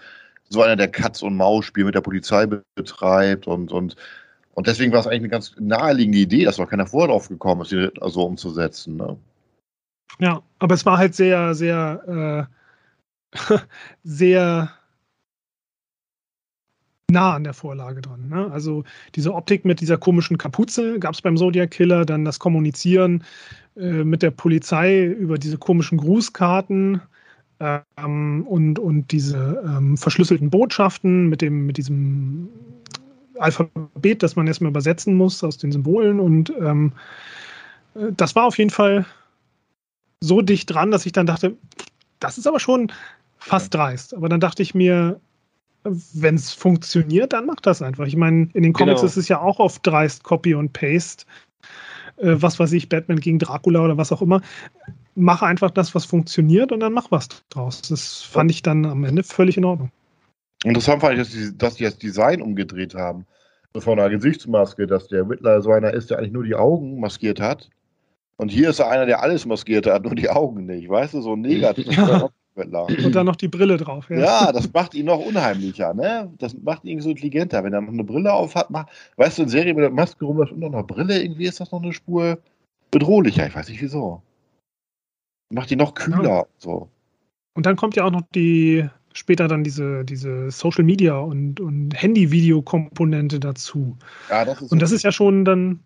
so 0.50 0.64
einer, 0.64 0.76
der 0.76 0.88
Katz- 0.88 1.22
und 1.22 1.36
Maus-Spiel 1.36 1.86
mit 1.86 1.94
der 1.94 2.02
Polizei 2.02 2.48
betreibt 2.48 3.46
und, 3.46 3.72
und, 3.72 3.98
und 4.56 4.66
deswegen 4.66 4.92
war 4.92 5.00
es 5.00 5.06
eigentlich 5.06 5.20
eine 5.20 5.30
ganz 5.30 5.54
naheliegende 5.60 6.18
Idee, 6.18 6.44
dass 6.44 6.58
noch 6.58 6.72
keiner 6.72 6.88
vorher 6.88 7.10
drauf 7.10 7.30
gekommen 7.30 7.62
ist, 7.62 7.72
die 7.72 7.92
so 8.08 8.24
umzusetzen. 8.24 8.98
Ne? 8.98 9.16
Ja, 10.18 10.42
aber 10.58 10.74
es 10.74 10.88
war 10.88 10.98
halt 10.98 11.14
sehr, 11.14 11.54
sehr, 11.54 12.50
äh, 13.38 13.58
sehr 14.04 14.72
nah 17.10 17.34
an 17.34 17.44
der 17.44 17.54
Vorlage 17.54 18.02
dran. 18.02 18.30
Ne? 18.30 18.50
Also 18.52 18.84
diese 19.16 19.34
Optik 19.34 19.66
mit 19.66 19.82
dieser 19.82 19.98
komischen 19.98 20.38
Kapuze 20.38 21.00
gab 21.00 21.14
es 21.14 21.22
beim 21.22 21.38
Zodiac 21.38 21.72
Killer, 21.72 22.06
dann 22.06 22.26
das 22.26 22.40
Kommunizieren 22.40 23.24
äh, 23.76 24.04
mit 24.04 24.22
der 24.22 24.32
Polizei 24.32 25.06
über 25.06 25.38
diese 25.38 25.58
komischen 25.58 25.98
Grußkarten 25.98 27.02
ähm, 27.60 28.46
und, 28.48 28.80
und 28.80 29.12
diese 29.12 29.64
ähm, 29.66 29.98
verschlüsselten 29.98 30.50
Botschaften 30.50 31.28
mit, 31.28 31.42
dem, 31.42 31.66
mit 31.66 31.78
diesem 31.78 32.50
Alphabet, 33.38 34.24
das 34.24 34.36
man 34.36 34.48
erstmal 34.48 34.72
übersetzen 34.72 35.16
muss 35.16 35.44
aus 35.44 35.58
den 35.58 35.72
Symbolen. 35.72 36.20
Und 36.20 36.54
ähm, 36.60 36.94
das 38.12 38.36
war 38.36 38.46
auf 38.46 38.58
jeden 38.58 38.70
Fall 38.70 39.06
so 40.22 40.42
dicht 40.42 40.74
dran, 40.74 40.92
dass 40.92 41.06
ich 41.06 41.12
dann 41.12 41.26
dachte, 41.26 41.56
das 42.20 42.38
ist 42.38 42.48
aber 42.48 42.60
schon 42.60 42.92
fast 43.38 43.74
dreist. 43.74 44.14
Aber 44.14 44.30
dann 44.30 44.40
dachte 44.40 44.62
ich 44.62 44.76
mir, 44.76 45.20
wenn 45.84 46.36
es 46.36 46.52
funktioniert, 46.52 47.34
dann 47.34 47.46
macht 47.46 47.66
das 47.66 47.82
einfach. 47.82 48.06
Ich 48.06 48.16
meine, 48.16 48.50
in 48.54 48.64
den 48.64 48.74
Comics 48.74 49.02
genau. 49.02 49.08
ist 49.08 49.18
es 49.18 49.28
ja 49.28 49.40
auch 49.40 49.60
oft 49.60 49.86
dreist 49.86 50.24
Copy 50.24 50.54
und 50.54 50.74
Paste. 50.74 51.26
Äh, 52.18 52.36
was 52.42 52.60
weiß 52.60 52.74
ich, 52.74 52.90
Batman 52.90 53.20
gegen 53.20 53.40
Dracula 53.40 53.84
oder 53.84 53.98
was 53.98 54.12
auch 54.12 54.22
immer 54.22 54.42
mach 55.20 55.42
einfach 55.42 55.72
das, 55.72 55.94
was 55.94 56.06
funktioniert 56.06 56.72
und 56.72 56.80
dann 56.80 56.94
mach 56.94 57.12
was 57.12 57.28
draus. 57.50 57.82
Das 57.82 58.22
fand 58.22 58.50
ich 58.52 58.62
dann 58.62 58.86
am 58.86 59.04
Ende 59.04 59.24
völlig 59.24 59.58
in 59.58 59.66
Ordnung. 59.66 59.92
Interessant 60.64 61.02
fand 61.02 61.14
ich, 61.14 61.20
dass 61.20 61.30
die, 61.32 61.58
dass 61.58 61.76
die 61.76 61.84
das 61.84 61.98
Design 61.98 62.42
umgedreht 62.42 62.96
haben. 62.96 63.26
Von 63.78 64.00
einer 64.00 64.10
Gesichtsmaske, 64.10 64.88
dass 64.88 65.08
der 65.08 65.30
Riddler 65.30 65.62
so 65.62 65.72
einer 65.72 65.94
ist, 65.94 66.10
der 66.10 66.18
eigentlich 66.18 66.32
nur 66.32 66.44
die 66.44 66.56
Augen 66.56 67.00
maskiert 67.00 67.40
hat. 67.40 67.70
Und 68.38 68.50
hier 68.50 68.70
ist 68.70 68.80
er 68.80 68.90
einer, 68.90 69.06
der 69.06 69.22
alles 69.22 69.46
maskiert 69.46 69.86
hat, 69.86 70.04
nur 70.04 70.16
die 70.16 70.30
Augen 70.30 70.66
nicht, 70.66 70.90
weißt 70.90 71.14
du, 71.14 71.22
so 71.22 71.36
negativ. 71.36 71.96
Ja. 71.96 72.30
Und 72.68 73.16
dann 73.16 73.26
noch 73.26 73.36
die 73.36 73.48
Brille 73.48 73.78
drauf. 73.78 74.10
Ja. 74.10 74.18
ja, 74.18 74.52
das 74.52 74.72
macht 74.74 74.94
ihn 74.94 75.06
noch 75.06 75.20
unheimlicher, 75.20 75.94
ne? 75.94 76.32
Das 76.38 76.56
macht 76.62 76.86
ihn 76.86 77.02
so 77.02 77.10
intelligenter. 77.10 77.64
Wenn 77.64 77.74
er 77.74 77.82
noch 77.82 77.94
eine 77.94 78.04
Brille 78.04 78.34
auf 78.34 78.56
hat, 78.56 78.70
macht, 78.70 78.90
weißt 79.18 79.38
du, 79.38 79.44
in 79.44 79.50
Serie 79.50 79.74
mit 79.74 79.84
der 79.84 79.92
Maske 79.92 80.26
rum 80.26 80.40
und 80.40 80.60
noch 80.60 80.74
eine 80.74 80.84
Brille, 80.84 81.22
irgendwie 81.22 81.46
ist 81.46 81.60
das 81.60 81.72
noch 81.72 81.82
eine 81.82 81.94
Spur 81.94 82.40
bedrohlicher. 82.92 83.48
Ich 83.48 83.56
weiß 83.56 83.70
nicht 83.70 83.82
wieso. 83.82 84.22
Macht 85.52 85.72
ihn 85.72 85.80
noch 85.80 85.94
kühler. 85.94 86.24
Ja. 86.24 86.46
So. 86.58 86.90
Und 87.56 87.66
dann 87.66 87.76
kommt 87.76 87.96
ja 87.96 88.06
auch 88.06 88.12
noch 88.12 88.24
die, 88.34 88.88
später 89.14 89.48
dann 89.48 89.64
diese, 89.64 90.06
diese 90.06 90.52
Social 90.52 90.84
Media 90.84 91.18
und, 91.18 91.60
und 91.60 91.92
Handy-Video-Komponente 91.92 93.40
dazu. 93.40 93.98
Ja, 94.30 94.46
das 94.46 94.62
ist 94.62 94.72
und 94.72 94.82
das 94.82 94.92
ist 94.92 95.04
ja 95.04 95.12
schon 95.12 95.46
dann, 95.46 95.82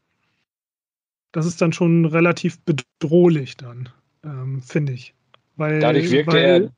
das 1.31 1.45
ist 1.45 1.61
dann 1.61 1.73
schon 1.73 2.05
relativ 2.05 2.59
bedrohlich 2.61 3.57
dann, 3.57 3.89
ähm, 4.23 4.61
finde 4.61 4.93
ich. 4.93 5.13
Weil, 5.55 5.79
Dadurch 5.79 6.09
wirkte 6.11 6.37
er. 6.37 6.71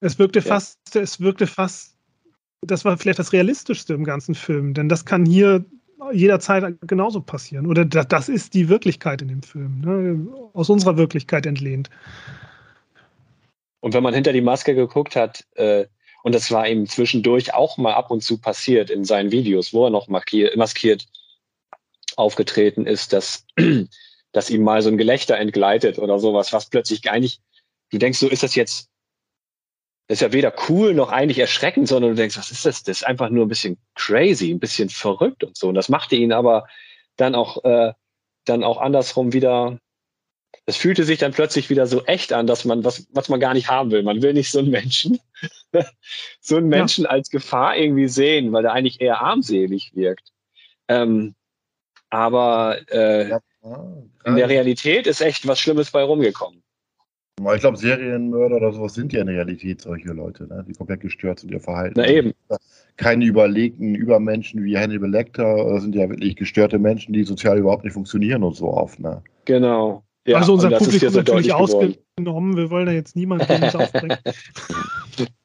Es 0.00 0.18
wirkte 0.18 0.38
ja. 0.38 0.44
fast, 0.44 0.78
es 0.94 1.20
wirkte 1.20 1.46
fast, 1.46 1.96
das 2.62 2.84
war 2.84 2.96
vielleicht 2.96 3.18
das 3.18 3.32
Realistischste 3.32 3.92
im 3.92 4.04
ganzen 4.04 4.34
Film, 4.34 4.72
denn 4.72 4.88
das 4.88 5.04
kann 5.04 5.26
hier 5.26 5.64
jederzeit 6.12 6.76
genauso 6.86 7.20
passieren. 7.20 7.66
Oder 7.66 7.84
das 7.84 8.28
ist 8.28 8.54
die 8.54 8.68
Wirklichkeit 8.68 9.20
in 9.20 9.28
dem 9.28 9.42
Film, 9.42 9.80
ne? 9.80 10.26
aus 10.54 10.70
unserer 10.70 10.96
Wirklichkeit 10.96 11.44
entlehnt. 11.44 11.90
Und 13.80 13.94
wenn 13.94 14.02
man 14.02 14.14
hinter 14.14 14.32
die 14.32 14.40
Maske 14.40 14.74
geguckt 14.74 15.16
hat, 15.16 15.44
äh, 15.54 15.86
und 16.22 16.34
das 16.34 16.50
war 16.50 16.68
ihm 16.68 16.86
zwischendurch 16.86 17.54
auch 17.54 17.78
mal 17.78 17.94
ab 17.94 18.10
und 18.10 18.22
zu 18.22 18.38
passiert 18.38 18.90
in 18.90 19.04
seinen 19.04 19.32
Videos, 19.32 19.72
wo 19.72 19.86
er 19.86 19.90
noch 19.90 20.08
maskiert, 20.08 20.56
maskiert 20.56 21.06
aufgetreten 22.16 22.86
ist, 22.86 23.12
dass 23.12 23.46
dass 24.32 24.50
ihm 24.50 24.62
mal 24.62 24.82
so 24.82 24.90
ein 24.90 24.98
Gelächter 24.98 25.36
entgleitet 25.36 25.98
oder 25.98 26.18
sowas, 26.18 26.52
was 26.52 26.68
plötzlich 26.68 27.02
gar 27.02 27.18
nicht, 27.18 27.40
du 27.90 27.98
denkst, 27.98 28.18
so 28.18 28.28
ist 28.28 28.42
das 28.42 28.54
jetzt, 28.54 28.88
das 30.06 30.16
ist 30.16 30.22
ja 30.22 30.32
weder 30.32 30.52
cool 30.68 30.94
noch 30.94 31.10
eigentlich 31.10 31.38
erschreckend, 31.38 31.88
sondern 31.88 32.12
du 32.12 32.16
denkst, 32.16 32.36
was 32.36 32.50
ist 32.50 32.66
das? 32.66 32.82
Das 32.82 32.98
ist 32.98 33.06
einfach 33.06 33.30
nur 33.30 33.46
ein 33.46 33.48
bisschen 33.48 33.78
crazy, 33.94 34.50
ein 34.50 34.60
bisschen 34.60 34.88
verrückt 34.88 35.44
und 35.44 35.56
so. 35.56 35.68
Und 35.68 35.74
das 35.74 35.88
machte 35.88 36.16
ihn 36.16 36.32
aber 36.32 36.66
dann 37.16 37.34
auch, 37.34 37.64
äh, 37.64 37.92
dann 38.44 38.64
auch 38.64 38.78
andersrum 38.78 39.32
wieder, 39.32 39.78
es 40.66 40.76
fühlte 40.76 41.04
sich 41.04 41.18
dann 41.18 41.32
plötzlich 41.32 41.70
wieder 41.70 41.86
so 41.86 42.04
echt 42.04 42.32
an, 42.32 42.46
dass 42.46 42.64
man, 42.64 42.84
was, 42.84 43.06
was 43.12 43.28
man 43.28 43.40
gar 43.40 43.54
nicht 43.54 43.68
haben 43.68 43.90
will. 43.90 44.02
Man 44.02 44.22
will 44.22 44.32
nicht 44.32 44.50
so 44.50 44.58
einen 44.58 44.70
Menschen, 44.70 45.20
so 46.40 46.56
einen 46.56 46.68
Menschen 46.68 47.04
ja. 47.04 47.10
als 47.10 47.30
Gefahr 47.30 47.76
irgendwie 47.76 48.08
sehen, 48.08 48.52
weil 48.52 48.64
er 48.64 48.72
eigentlich 48.72 49.00
eher 49.00 49.20
armselig 49.20 49.94
wirkt. 49.94 50.32
Ähm, 50.88 51.34
aber 52.08 52.78
äh, 52.90 53.28
ja, 53.28 53.40
in 53.62 54.36
der 54.36 54.48
Realität 54.48 55.06
ist 55.06 55.20
echt 55.20 55.46
was 55.46 55.58
Schlimmes 55.60 55.90
bei 55.90 56.02
rumgekommen. 56.02 56.62
Ich 57.54 57.60
glaube, 57.60 57.78
Serienmörder 57.78 58.56
oder 58.56 58.72
sowas 58.72 58.92
sind 58.94 59.14
ja 59.14 59.22
in 59.22 59.26
der 59.26 59.36
Realität 59.36 59.80
solche 59.80 60.08
Leute, 60.08 60.46
ne? 60.46 60.62
die 60.68 60.74
komplett 60.74 61.00
gestört 61.00 61.40
sind, 61.40 61.50
ihr 61.50 61.60
Verhalten. 61.60 61.94
Na 61.96 62.06
eben. 62.06 62.32
Keine 62.96 63.24
überlegten 63.24 63.94
Übermenschen 63.94 64.62
wie 64.62 64.76
Hannibal 64.76 65.10
Lecter, 65.10 65.64
das 65.72 65.82
sind 65.82 65.94
ja 65.94 66.08
wirklich 66.10 66.36
gestörte 66.36 66.78
Menschen, 66.78 67.14
die 67.14 67.24
sozial 67.24 67.58
überhaupt 67.58 67.84
nicht 67.84 67.94
funktionieren 67.94 68.42
und 68.42 68.56
so 68.56 68.66
oft. 68.66 69.00
Ne? 69.00 69.22
Genau. 69.46 70.04
Ja, 70.26 70.36
also 70.36 70.52
unser 70.52 70.70
Publikum 70.70 71.08
ist 71.08 71.14
natürlich 71.14 71.54
ausgenommen, 71.54 72.56
wir 72.56 72.70
wollen 72.70 72.86
da 72.86 72.92
jetzt 72.92 73.16
niemanden 73.16 73.50
aufbringen. 73.74 74.18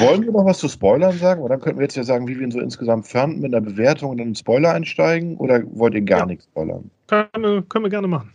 Wollen 0.00 0.24
wir 0.24 0.32
noch 0.32 0.44
was 0.44 0.58
zu 0.58 0.68
Spoilern 0.68 1.16
sagen? 1.16 1.40
Oder 1.40 1.54
dann 1.54 1.60
könnten 1.60 1.78
wir 1.78 1.84
jetzt 1.84 1.96
ja 1.96 2.04
sagen, 2.04 2.26
wie 2.26 2.36
wir 2.36 2.44
ihn 2.44 2.50
so 2.50 2.60
insgesamt 2.60 3.06
fanden 3.06 3.40
mit 3.40 3.54
einer 3.54 3.64
Bewertung 3.64 4.10
und 4.10 4.18
dann 4.18 4.28
in 4.28 4.34
Spoiler 4.34 4.72
einsteigen? 4.72 5.36
Oder 5.36 5.62
wollt 5.74 5.94
ihr 5.94 6.02
gar 6.02 6.20
ja. 6.20 6.26
nichts 6.26 6.44
spoilern? 6.44 6.90
Können 7.06 7.28
wir, 7.36 7.62
können 7.62 7.84
wir 7.84 7.90
gerne 7.90 8.08
machen. 8.08 8.32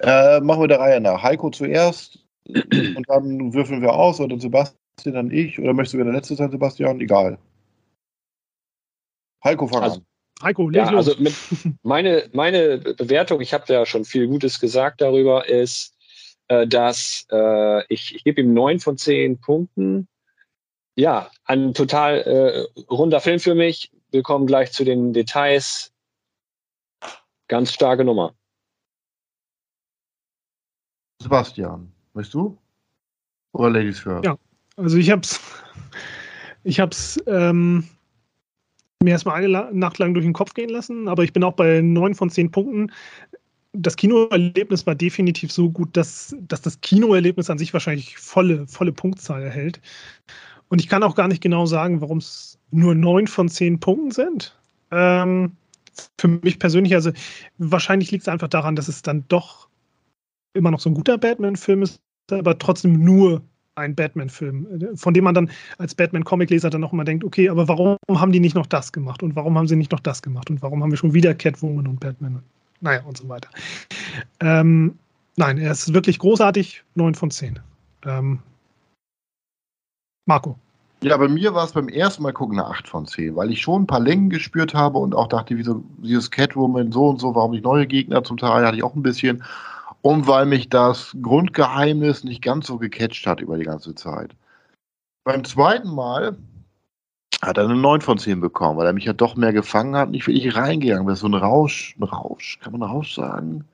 Äh, 0.00 0.40
machen 0.40 0.60
wir 0.60 0.68
der 0.68 0.80
Reihe 0.80 1.00
nach. 1.00 1.22
Heiko 1.22 1.50
zuerst 1.50 2.18
und 2.48 3.04
dann 3.08 3.52
würfeln 3.52 3.82
wir 3.82 3.92
aus 3.94 4.20
oder 4.20 4.38
Sebastian, 4.38 5.14
dann 5.14 5.30
ich. 5.30 5.58
Oder 5.58 5.72
möchtest 5.72 5.94
du 5.94 5.98
wieder 5.98 6.06
der 6.06 6.14
Letzte 6.14 6.36
sein, 6.36 6.50
Sebastian? 6.50 7.00
Egal. 7.00 7.38
Heiko, 9.42 9.66
fang 9.66 9.82
also, 9.82 9.96
an. 9.96 10.06
Heiko, 10.42 10.70
ja, 10.70 10.90
los. 10.90 11.08
also 11.08 11.22
mit 11.22 11.34
meine, 11.82 12.28
meine 12.32 12.78
Bewertung, 12.78 13.40
ich 13.40 13.54
habe 13.54 13.72
ja 13.72 13.86
schon 13.86 14.04
viel 14.04 14.26
Gutes 14.26 14.60
gesagt 14.60 15.00
darüber, 15.00 15.48
ist, 15.48 15.95
äh, 16.48 16.66
dass 16.66 17.26
äh, 17.30 17.84
ich, 17.92 18.14
ich 18.14 18.24
gebe 18.24 18.40
ihm 18.40 18.54
neun 18.54 18.80
von 18.80 18.96
zehn 18.96 19.38
Punkten. 19.38 20.08
Ja, 20.94 21.30
ein 21.44 21.74
total 21.74 22.18
äh, 22.22 22.82
runder 22.90 23.20
Film 23.20 23.38
für 23.38 23.54
mich. 23.54 23.90
Wir 24.10 24.22
kommen 24.22 24.46
gleich 24.46 24.72
zu 24.72 24.84
den 24.84 25.12
Details. 25.12 25.92
Ganz 27.48 27.72
starke 27.72 28.04
Nummer. 28.04 28.34
Sebastian, 31.22 31.92
weißt 32.14 32.34
du? 32.34 32.56
Oder 33.52 33.70
Ladies 33.70 34.00
First? 34.00 34.24
Ja, 34.24 34.36
also 34.76 34.96
ich 34.96 35.10
hab's, 35.10 35.40
ich 36.64 36.80
hab's 36.80 37.18
ähm, 37.26 37.88
mir 39.02 39.10
erstmal 39.10 39.42
eine 39.42 39.70
Nacht 39.72 39.98
lang 39.98 40.14
durch 40.14 40.24
den 40.24 40.32
Kopf 40.32 40.54
gehen 40.54 40.70
lassen, 40.70 41.08
aber 41.08 41.24
ich 41.24 41.32
bin 41.32 41.44
auch 41.44 41.54
bei 41.54 41.80
neun 41.80 42.14
von 42.14 42.30
zehn 42.30 42.50
Punkten 42.50 42.92
das 43.78 43.96
Kinoerlebnis 43.96 44.86
war 44.86 44.94
definitiv 44.94 45.52
so 45.52 45.70
gut, 45.70 45.96
dass, 45.96 46.34
dass 46.40 46.62
das 46.62 46.80
Kinoerlebnis 46.80 47.50
an 47.50 47.58
sich 47.58 47.72
wahrscheinlich 47.72 48.16
volle, 48.18 48.66
volle 48.66 48.92
Punktzahl 48.92 49.42
erhält. 49.42 49.80
Und 50.68 50.80
ich 50.80 50.88
kann 50.88 51.02
auch 51.02 51.14
gar 51.14 51.28
nicht 51.28 51.42
genau 51.42 51.66
sagen, 51.66 52.00
warum 52.00 52.18
es 52.18 52.58
nur 52.70 52.94
neun 52.94 53.26
von 53.26 53.48
zehn 53.48 53.78
Punkten 53.78 54.10
sind. 54.10 54.58
Ähm, 54.90 55.52
für 56.18 56.28
mich 56.28 56.58
persönlich, 56.58 56.94
also 56.94 57.12
wahrscheinlich 57.58 58.10
liegt 58.10 58.22
es 58.22 58.28
einfach 58.28 58.48
daran, 58.48 58.76
dass 58.76 58.88
es 58.88 59.02
dann 59.02 59.24
doch 59.28 59.68
immer 60.54 60.70
noch 60.70 60.80
so 60.80 60.90
ein 60.90 60.94
guter 60.94 61.18
Batman-Film 61.18 61.82
ist, 61.82 62.00
aber 62.30 62.58
trotzdem 62.58 63.04
nur 63.04 63.42
ein 63.76 63.94
Batman-Film, 63.94 64.96
von 64.96 65.14
dem 65.14 65.24
man 65.24 65.34
dann 65.34 65.50
als 65.78 65.94
Batman-Comic-Leser 65.94 66.70
dann 66.70 66.82
auch 66.82 66.92
immer 66.92 67.04
denkt, 67.04 67.24
okay, 67.24 67.48
aber 67.48 67.68
warum 67.68 67.96
haben 68.10 68.32
die 68.32 68.40
nicht 68.40 68.54
noch 68.56 68.66
das 68.66 68.92
gemacht 68.92 69.22
und 69.22 69.36
warum 69.36 69.56
haben 69.56 69.68
sie 69.68 69.76
nicht 69.76 69.92
noch 69.92 70.00
das 70.00 70.22
gemacht 70.22 70.50
und 70.50 70.62
warum 70.62 70.82
haben 70.82 70.90
wir 70.90 70.96
schon 70.96 71.14
wieder 71.14 71.34
Catwoman 71.34 71.86
und 71.86 72.00
Batman 72.00 72.42
naja, 72.80 73.02
und 73.04 73.16
so 73.16 73.28
weiter. 73.28 73.48
Ähm, 74.40 74.98
nein, 75.36 75.58
er 75.58 75.72
ist 75.72 75.92
wirklich 75.92 76.18
großartig. 76.18 76.84
9 76.94 77.14
von 77.14 77.30
10. 77.30 77.60
Ähm, 78.04 78.40
Marco. 80.26 80.58
Ja, 81.02 81.16
bei 81.18 81.28
mir 81.28 81.54
war 81.54 81.64
es 81.64 81.72
beim 81.72 81.88
ersten 81.88 82.22
Mal 82.22 82.32
gucken 82.32 82.58
eine 82.58 82.68
8 82.68 82.88
von 82.88 83.06
10, 83.06 83.36
weil 83.36 83.52
ich 83.52 83.60
schon 83.60 83.82
ein 83.82 83.86
paar 83.86 84.00
Längen 84.00 84.30
gespürt 84.30 84.74
habe 84.74 84.98
und 84.98 85.14
auch 85.14 85.28
dachte, 85.28 85.56
wieso 85.56 85.84
dieses 85.98 86.30
Catwoman 86.30 86.90
so 86.90 87.08
und 87.08 87.20
so, 87.20 87.34
warum 87.34 87.50
nicht 87.50 87.64
neue 87.64 87.86
Gegner 87.86 88.24
zum 88.24 88.38
Teil, 88.38 88.66
hatte 88.66 88.76
ich 88.76 88.82
auch 88.82 88.94
ein 88.94 89.02
bisschen. 89.02 89.44
Und 90.00 90.26
weil 90.26 90.46
mich 90.46 90.68
das 90.68 91.16
Grundgeheimnis 91.20 92.24
nicht 92.24 92.42
ganz 92.42 92.66
so 92.66 92.78
gecatcht 92.78 93.26
hat 93.26 93.40
über 93.40 93.58
die 93.58 93.64
ganze 93.64 93.94
Zeit. 93.94 94.34
Beim 95.24 95.44
zweiten 95.44 95.92
Mal 95.92 96.38
hat 97.42 97.58
er 97.58 97.64
eine 97.64 97.76
9 97.76 98.00
von 98.00 98.18
10 98.18 98.40
bekommen, 98.40 98.78
weil 98.78 98.86
er 98.86 98.92
mich 98.92 99.04
ja 99.04 99.12
doch 99.12 99.36
mehr 99.36 99.52
gefangen 99.52 99.96
hat, 99.96 100.10
nicht 100.10 100.26
wirklich 100.26 100.56
reingegangen 100.56 101.08
ist. 101.08 101.20
So 101.20 101.26
ein 101.26 101.34
Rausch, 101.34 101.94
ein 101.98 102.04
Rausch, 102.04 102.58
kann 102.60 102.72
man 102.72 102.82
Rausch 102.82 103.14
sagen? 103.14 103.64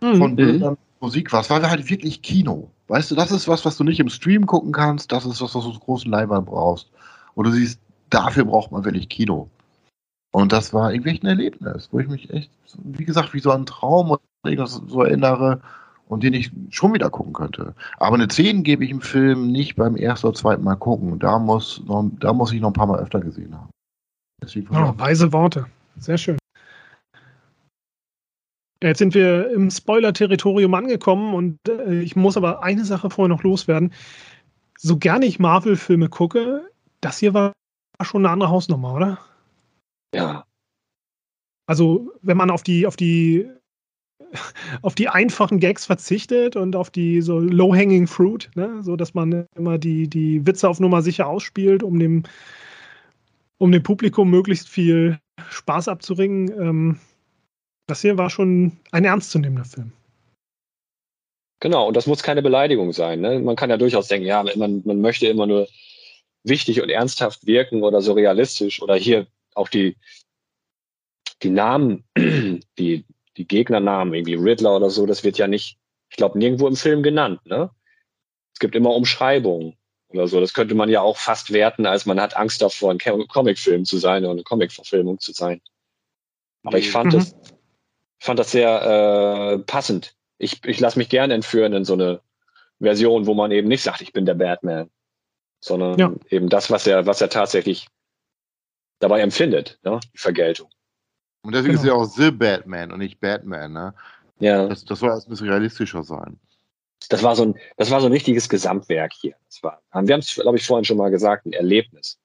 Mhm. 0.00 0.16
Von 0.16 0.36
Bildern, 0.36 0.76
Musik 1.00 1.32
war. 1.32 1.40
Es 1.40 1.50
war 1.50 1.62
halt 1.62 1.88
wirklich 1.88 2.22
Kino. 2.22 2.70
Weißt 2.88 3.10
du, 3.10 3.14
das 3.14 3.30
ist 3.30 3.48
was, 3.48 3.64
was 3.64 3.76
du 3.76 3.84
nicht 3.84 4.00
im 4.00 4.08
Stream 4.08 4.46
gucken 4.46 4.72
kannst, 4.72 5.12
das 5.12 5.24
ist 5.24 5.40
was, 5.40 5.54
was 5.54 5.64
du 5.64 5.70
auf 5.70 5.80
großen 5.80 6.10
Leinwand 6.10 6.46
brauchst. 6.46 6.90
Und 7.34 7.46
du 7.46 7.52
siehst, 7.52 7.80
dafür 8.10 8.44
braucht 8.44 8.72
man 8.72 8.84
wirklich 8.84 9.08
Kino. 9.08 9.48
Und 10.32 10.52
das 10.52 10.72
war 10.72 10.92
irgendwie 10.92 11.20
ein 11.20 11.26
Erlebnis, 11.26 11.88
wo 11.92 12.00
ich 12.00 12.08
mich 12.08 12.30
echt, 12.30 12.50
wie 12.82 13.04
gesagt, 13.04 13.34
wie 13.34 13.40
so 13.40 13.50
ein 13.50 13.66
Traum 13.66 14.10
und 14.10 14.20
irgendwas 14.44 14.80
so 14.86 15.02
erinnere 15.02 15.60
und 16.10 16.24
den 16.24 16.34
ich 16.34 16.50
schon 16.70 16.92
wieder 16.92 17.08
gucken 17.08 17.32
könnte. 17.32 17.74
Aber 17.98 18.16
eine 18.16 18.26
10 18.26 18.64
gebe 18.64 18.84
ich 18.84 18.90
im 18.90 19.00
Film 19.00 19.52
nicht 19.52 19.76
beim 19.76 19.94
ersten 19.94 20.26
oder 20.26 20.36
zweiten 20.36 20.64
Mal 20.64 20.74
gucken. 20.74 21.20
Da 21.20 21.38
muss, 21.38 21.82
noch, 21.86 22.10
da 22.18 22.32
muss 22.32 22.52
ich 22.52 22.60
noch 22.60 22.70
ein 22.70 22.74
paar 22.74 22.88
Mal 22.88 22.98
öfter 22.98 23.20
gesehen 23.20 23.54
haben. 23.54 23.70
Oh, 24.70 24.98
weise 24.98 25.32
Worte. 25.32 25.66
Sehr 25.98 26.18
schön. 26.18 26.36
Jetzt 28.82 28.98
sind 28.98 29.14
wir 29.14 29.50
im 29.52 29.70
Spoiler-Territorium 29.70 30.74
angekommen 30.74 31.34
und 31.34 31.58
äh, 31.68 32.00
ich 32.00 32.16
muss 32.16 32.36
aber 32.36 32.64
eine 32.64 32.84
Sache 32.84 33.10
vorher 33.10 33.28
noch 33.28 33.44
loswerden. 33.44 33.92
So 34.78 34.96
gerne 34.96 35.26
ich 35.26 35.38
Marvel-Filme 35.38 36.08
gucke, 36.08 36.68
das 37.00 37.18
hier 37.18 37.34
war 37.34 37.52
schon 38.02 38.24
eine 38.24 38.32
andere 38.32 38.50
Hausnummer, 38.50 38.94
oder? 38.94 39.18
Ja. 40.12 40.44
Also, 41.66 42.10
wenn 42.22 42.38
man 42.38 42.50
auf 42.50 42.64
die, 42.64 42.86
auf 42.86 42.96
die 42.96 43.48
auf 44.82 44.94
die 44.94 45.08
einfachen 45.08 45.60
Gags 45.60 45.86
verzichtet 45.86 46.56
und 46.56 46.76
auf 46.76 46.90
die 46.90 47.20
so 47.20 47.38
low-hanging 47.38 48.06
fruit, 48.06 48.50
ne? 48.54 48.82
so 48.82 48.96
dass 48.96 49.14
man 49.14 49.46
immer 49.56 49.78
die, 49.78 50.08
die 50.08 50.46
Witze 50.46 50.68
auf 50.68 50.80
Nummer 50.80 51.02
sicher 51.02 51.26
ausspielt, 51.26 51.82
um 51.82 51.98
dem, 51.98 52.22
um 53.58 53.72
dem 53.72 53.82
Publikum 53.82 54.30
möglichst 54.30 54.68
viel 54.68 55.18
Spaß 55.50 55.88
abzuringen. 55.88 56.50
Ähm, 56.60 57.00
das 57.86 58.02
hier 58.02 58.18
war 58.18 58.30
schon 58.30 58.72
ein 58.92 59.04
ernstzunehmender 59.04 59.64
Film. 59.64 59.92
Genau, 61.60 61.88
und 61.88 61.96
das 61.96 62.06
muss 62.06 62.22
keine 62.22 62.40
Beleidigung 62.40 62.92
sein. 62.92 63.20
Ne? 63.20 63.38
Man 63.38 63.56
kann 63.56 63.68
ja 63.68 63.76
durchaus 63.76 64.08
denken, 64.08 64.26
ja, 64.26 64.42
man, 64.56 64.82
man 64.84 65.00
möchte 65.00 65.26
immer 65.26 65.46
nur 65.46 65.68
wichtig 66.42 66.80
und 66.80 66.88
ernsthaft 66.88 67.46
wirken 67.46 67.82
oder 67.82 68.00
so 68.00 68.14
realistisch 68.14 68.80
oder 68.80 68.94
hier 68.94 69.26
auch 69.54 69.68
die, 69.68 69.96
die 71.42 71.50
Namen, 71.50 72.04
die 72.78 73.04
die 73.40 73.48
Gegnernamen, 73.48 74.12
irgendwie 74.12 74.34
Riddler 74.34 74.76
oder 74.76 74.90
so, 74.90 75.06
das 75.06 75.24
wird 75.24 75.38
ja 75.38 75.46
nicht, 75.46 75.78
ich 76.10 76.16
glaube, 76.16 76.38
nirgendwo 76.38 76.68
im 76.68 76.76
Film 76.76 77.02
genannt, 77.02 77.40
ne? 77.46 77.70
Es 78.52 78.60
gibt 78.60 78.74
immer 78.74 78.94
Umschreibungen 78.94 79.78
oder 80.08 80.28
so. 80.28 80.40
Das 80.40 80.52
könnte 80.52 80.74
man 80.74 80.90
ja 80.90 81.00
auch 81.00 81.16
fast 81.16 81.52
werten, 81.52 81.86
als 81.86 82.04
man 82.04 82.20
hat 82.20 82.36
Angst 82.36 82.60
davor, 82.60 82.90
ein 82.90 82.98
Comicfilm 82.98 83.86
zu 83.86 83.96
sein 83.96 84.24
oder 84.24 84.32
eine 84.32 84.42
Comicverfilmung 84.42 85.18
zu 85.18 85.32
sein. 85.32 85.62
Aber 86.64 86.76
ich 86.76 86.90
fand 86.90 87.12
mhm. 87.12 87.18
das, 87.18 87.34
fand 88.18 88.38
das 88.38 88.50
sehr 88.50 88.82
äh, 88.82 89.58
passend. 89.60 90.14
Ich, 90.36 90.62
ich 90.66 90.78
lasse 90.80 90.98
mich 90.98 91.08
gerne 91.08 91.32
entführen 91.32 91.72
in 91.72 91.86
so 91.86 91.94
eine 91.94 92.20
Version, 92.80 93.26
wo 93.26 93.32
man 93.32 93.50
eben 93.50 93.68
nicht 93.68 93.82
sagt, 93.82 94.02
ich 94.02 94.12
bin 94.12 94.26
der 94.26 94.34
Batman, 94.34 94.90
sondern 95.60 95.98
ja. 95.98 96.12
eben 96.28 96.50
das, 96.50 96.70
was 96.70 96.86
er, 96.86 97.06
was 97.06 97.22
er 97.22 97.30
tatsächlich 97.30 97.88
dabei 98.98 99.20
empfindet, 99.20 99.78
ne? 99.84 100.00
die 100.12 100.18
Vergeltung. 100.18 100.68
Und 101.42 101.54
deswegen 101.54 101.76
genau. 101.76 101.82
ist 101.82 101.88
er 101.88 101.94
auch 101.94 102.04
The 102.04 102.30
Batman 102.30 102.92
und 102.92 102.98
nicht 102.98 103.20
Batman, 103.20 103.72
ne? 103.72 103.94
Ja. 104.40 104.66
Das, 104.66 104.84
das 104.84 105.00
soll 105.00 105.10
ein 105.10 105.20
bisschen 105.28 105.48
realistischer 105.48 106.02
sein. 106.02 106.38
Das 107.08 107.22
war 107.22 107.34
so 107.34 107.44
ein, 107.44 107.54
das 107.76 107.90
war 107.90 108.00
so 108.00 108.06
ein 108.06 108.12
richtiges 108.12 108.48
Gesamtwerk 108.48 109.12
hier. 109.12 109.34
Das 109.48 109.62
war, 109.62 109.80
wir 109.92 110.14
haben 110.14 110.20
es, 110.20 110.34
glaube 110.34 110.58
ich, 110.58 110.66
vorhin 110.66 110.84
schon 110.84 110.98
mal 110.98 111.10
gesagt, 111.10 111.46
ein 111.46 111.52
Erlebnis. 111.52 112.18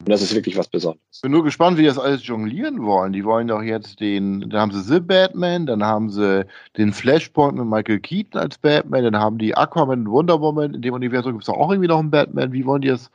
Und 0.00 0.08
das 0.08 0.22
ist 0.22 0.34
wirklich 0.34 0.56
was 0.56 0.66
Besonderes. 0.66 1.04
Ich 1.12 1.20
bin 1.20 1.30
nur 1.30 1.44
gespannt, 1.44 1.76
wie 1.76 1.82
die 1.82 1.88
das 1.88 1.98
alles 1.98 2.26
jonglieren 2.26 2.82
wollen. 2.82 3.12
Die 3.12 3.24
wollen 3.24 3.48
doch 3.48 3.62
jetzt 3.62 4.00
den, 4.00 4.48
dann 4.48 4.60
haben 4.60 4.72
sie 4.72 4.82
The 4.82 5.00
Batman, 5.00 5.66
dann 5.66 5.84
haben 5.84 6.08
sie 6.08 6.46
den 6.78 6.92
Flashpoint 6.92 7.56
mit 7.56 7.66
Michael 7.66 8.00
Keaton 8.00 8.40
als 8.40 8.56
Batman, 8.56 9.04
dann 9.04 9.18
haben 9.18 9.36
die 9.36 9.54
Aquaman 9.54 10.00
und 10.00 10.10
Wonder 10.10 10.40
Woman. 10.40 10.74
In 10.74 10.82
dem 10.82 10.94
Universum 10.94 11.32
gibt 11.32 11.44
es 11.44 11.50
auch 11.50 11.70
irgendwie 11.70 11.88
noch 11.88 11.98
einen 11.98 12.10
Batman. 12.10 12.52
Wie 12.52 12.64
wollen 12.64 12.82
die 12.82 12.88
das? 12.88 13.10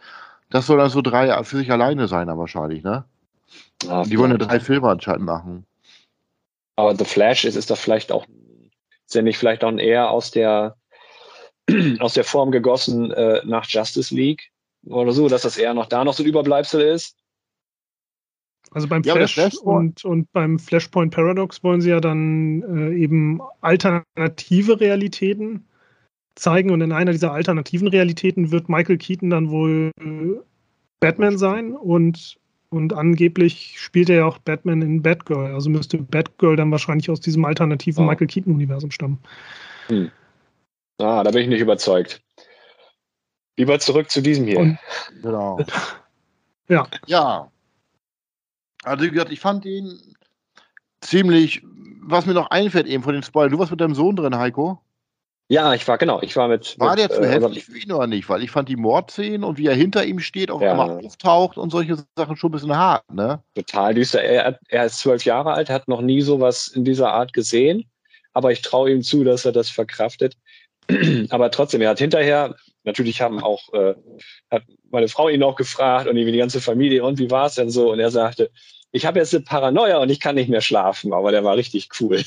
Das 0.52 0.68
soll 0.68 0.78
dann 0.78 0.90
so 0.90 1.02
drei 1.02 1.44
für 1.44 1.58
sich 1.58 1.72
alleine 1.72 2.08
sein, 2.08 2.28
dann 2.28 2.38
wahrscheinlich, 2.38 2.84
ne? 2.84 3.04
Ah, 3.88 4.04
die 4.04 4.18
wollen 4.18 4.32
ja 4.32 4.38
drei 4.38 4.60
Filme 4.60 4.90
anscheinend 4.90 5.26
machen. 5.26 5.66
Aber 6.76 6.96
The 6.96 7.06
Flash 7.06 7.46
ist, 7.46 7.56
ist 7.56 7.70
das 7.70 7.80
vielleicht 7.80 8.12
auch, 8.12 8.26
ist 9.06 9.16
ja 9.16 9.22
nicht 9.22 9.38
vielleicht 9.38 9.64
auch 9.64 9.72
eher 9.78 10.10
aus 10.10 10.32
der, 10.32 10.76
aus 12.00 12.14
der 12.14 12.24
Form 12.24 12.52
gegossen 12.52 13.12
äh, 13.12 13.42
nach 13.46 13.66
Justice 13.68 14.14
League 14.14 14.52
oder 14.86 15.12
so, 15.12 15.30
dass 15.30 15.44
das 15.44 15.58
eher 15.58 15.74
noch 15.74 15.88
da 15.88 16.04
noch 16.04 16.14
so 16.14 16.24
ein 16.24 16.30
Überbleibsel 16.30 16.82
ist. 16.82 17.18
Also 18.72 18.88
beim 18.88 19.04
Flash 19.04 19.38
ja, 19.38 19.50
und, 19.62 20.04
und 20.04 20.32
beim 20.34 20.60
Flashpoint 20.60 21.14
Paradox 21.14 21.64
wollen 21.64 21.82
sie 21.82 21.92
ja 21.92 22.02
dann 22.02 22.62
äh, 22.64 22.96
eben 22.96 23.40
alternative 23.62 24.80
Realitäten 24.80 25.66
zeigen 26.36 26.72
und 26.72 26.82
in 26.82 26.92
einer 26.92 27.14
dieser 27.14 27.32
alternativen 27.32 27.88
Realitäten 27.88 28.52
wird 28.52 28.68
Michael 28.68 28.98
Keaton 28.98 29.30
dann 29.30 29.50
wohl 29.50 29.92
äh, 30.00 30.42
Batman 31.00 31.38
sein 31.38 31.74
und, 31.74 32.38
und 32.76 32.94
angeblich 32.94 33.76
spielt 33.80 34.10
er 34.10 34.18
ja 34.18 34.26
auch 34.26 34.38
Batman 34.40 34.82
in 34.82 35.02
Batgirl. 35.02 35.54
Also 35.54 35.70
müsste 35.70 35.98
Batgirl 35.98 36.56
dann 36.56 36.72
wahrscheinlich 36.72 37.10
aus 37.10 37.20
diesem 37.20 37.46
alternativen 37.46 38.04
oh. 38.04 38.08
Michael 38.08 38.28
Keaton-Universum 38.28 38.92
stammen. 38.92 39.20
Hm. 39.88 40.12
Ah, 40.98 41.24
da 41.24 41.32
bin 41.32 41.44
ich 41.44 41.48
nicht 41.48 41.62
überzeugt. 41.62 42.22
Lieber 43.58 43.80
zurück 43.80 44.10
zu 44.10 44.22
diesem 44.22 44.46
hier. 44.46 44.60
Und, 44.60 44.78
genau. 45.22 45.60
ja. 46.70 46.88
Ja. 47.08 47.52
Also 48.84 49.06
wie 49.06 49.12
gesagt, 49.12 49.32
ich 49.32 49.40
fand 49.40 49.66
ihn 49.66 50.00
ziemlich, 51.02 51.62
was 52.02 52.26
mir 52.26 52.34
noch 52.34 52.52
einfällt 52.52 52.88
eben 52.88 53.04
von 53.04 53.14
den 53.14 53.24
Spoilern. 53.24 53.52
Du 53.52 53.60
warst 53.60 53.72
mit 53.72 53.82
deinem 53.82 53.96
Sohn 53.96 54.16
drin, 54.16 54.38
Heiko? 54.38 54.82
Ja, 55.48 55.76
ich 55.76 55.88
war 55.88 56.00
genau, 56.00 56.22
ich 56.22 56.36
war 56.36 56.48
mit. 56.48 56.80
War 56.80 56.92
mit, 56.92 57.00
der 57.00 57.10
zu 57.12 57.22
äh, 57.22 57.28
heftig 57.28 57.66
für 57.66 57.78
ihn 57.78 57.92
oder 57.92 58.08
nicht? 58.08 58.28
Weil 58.30 58.42
ich 58.42 58.50
fand 58.50 58.68
die 58.68 58.76
Mordszenen 58.76 59.44
und 59.44 59.60
wie 59.60 59.68
er 59.68 59.76
hinter 59.76 60.04
ihm 60.04 60.20
steht, 60.20 60.50
auf 60.50 60.62
ja. 60.62 60.72
einmal 60.72 61.06
auftaucht 61.06 61.58
und 61.58 61.70
solche 61.70 61.98
Sachen 62.16 62.36
schon 62.36 62.50
ein 62.50 62.54
bisschen 62.54 62.76
hart, 62.76 63.04
ne? 63.14 63.44
Total 63.54 63.94
düster. 63.94 64.24
Er, 64.24 64.60
er 64.70 64.86
ist 64.86 65.00
zwölf 65.00 65.24
Jahre 65.24 65.54
alt, 65.54 65.70
hat 65.70 65.88
noch 65.88 66.02
nie 66.02 66.22
sowas 66.22 66.68
in 66.68 66.84
dieser 66.84 67.12
Art 67.12 67.34
gesehen, 67.34 67.86
aber 68.34 68.52
ich 68.52 68.64
traue 68.64 68.92
ihm 68.92 69.04
zu, 69.04 69.24
dass 69.24 69.46
er 69.46 69.52
das 69.52 69.70
verkraftet. 69.70 70.36
aber 71.30 71.52
trotzdem, 71.52 71.82
er 71.82 71.90
hat 71.90 72.00
hinterher, 72.00 72.56
natürlich 72.84 73.22
haben 73.22 73.40
auch, 73.40 73.72
äh, 73.74 73.94
hat 74.50 74.64
meine 74.90 75.08
Frau 75.08 75.30
ihn 75.30 75.44
auch 75.44 75.56
gefragt 75.56 76.08
und 76.08 76.16
die 76.16 76.38
ganze 76.38 76.60
Familie, 76.60 77.04
und 77.04 77.20
wie 77.20 77.30
war 77.30 77.46
es 77.46 77.56
denn 77.56 77.70
so? 77.70 77.92
Und 77.92 78.00
er 78.00 78.10
sagte, 78.10 78.50
ich 78.92 79.06
habe 79.06 79.20
jetzt 79.20 79.34
eine 79.36 79.44
Paranoia 79.44 79.98
und 79.98 80.10
ich 80.10 80.20
kann 80.20 80.36
nicht 80.36 80.50
mehr 80.50 80.62
schlafen, 80.62 81.14
aber 81.14 81.32
der 81.32 81.44
war 81.44 81.56
richtig 81.56 81.90
cool. 82.00 82.24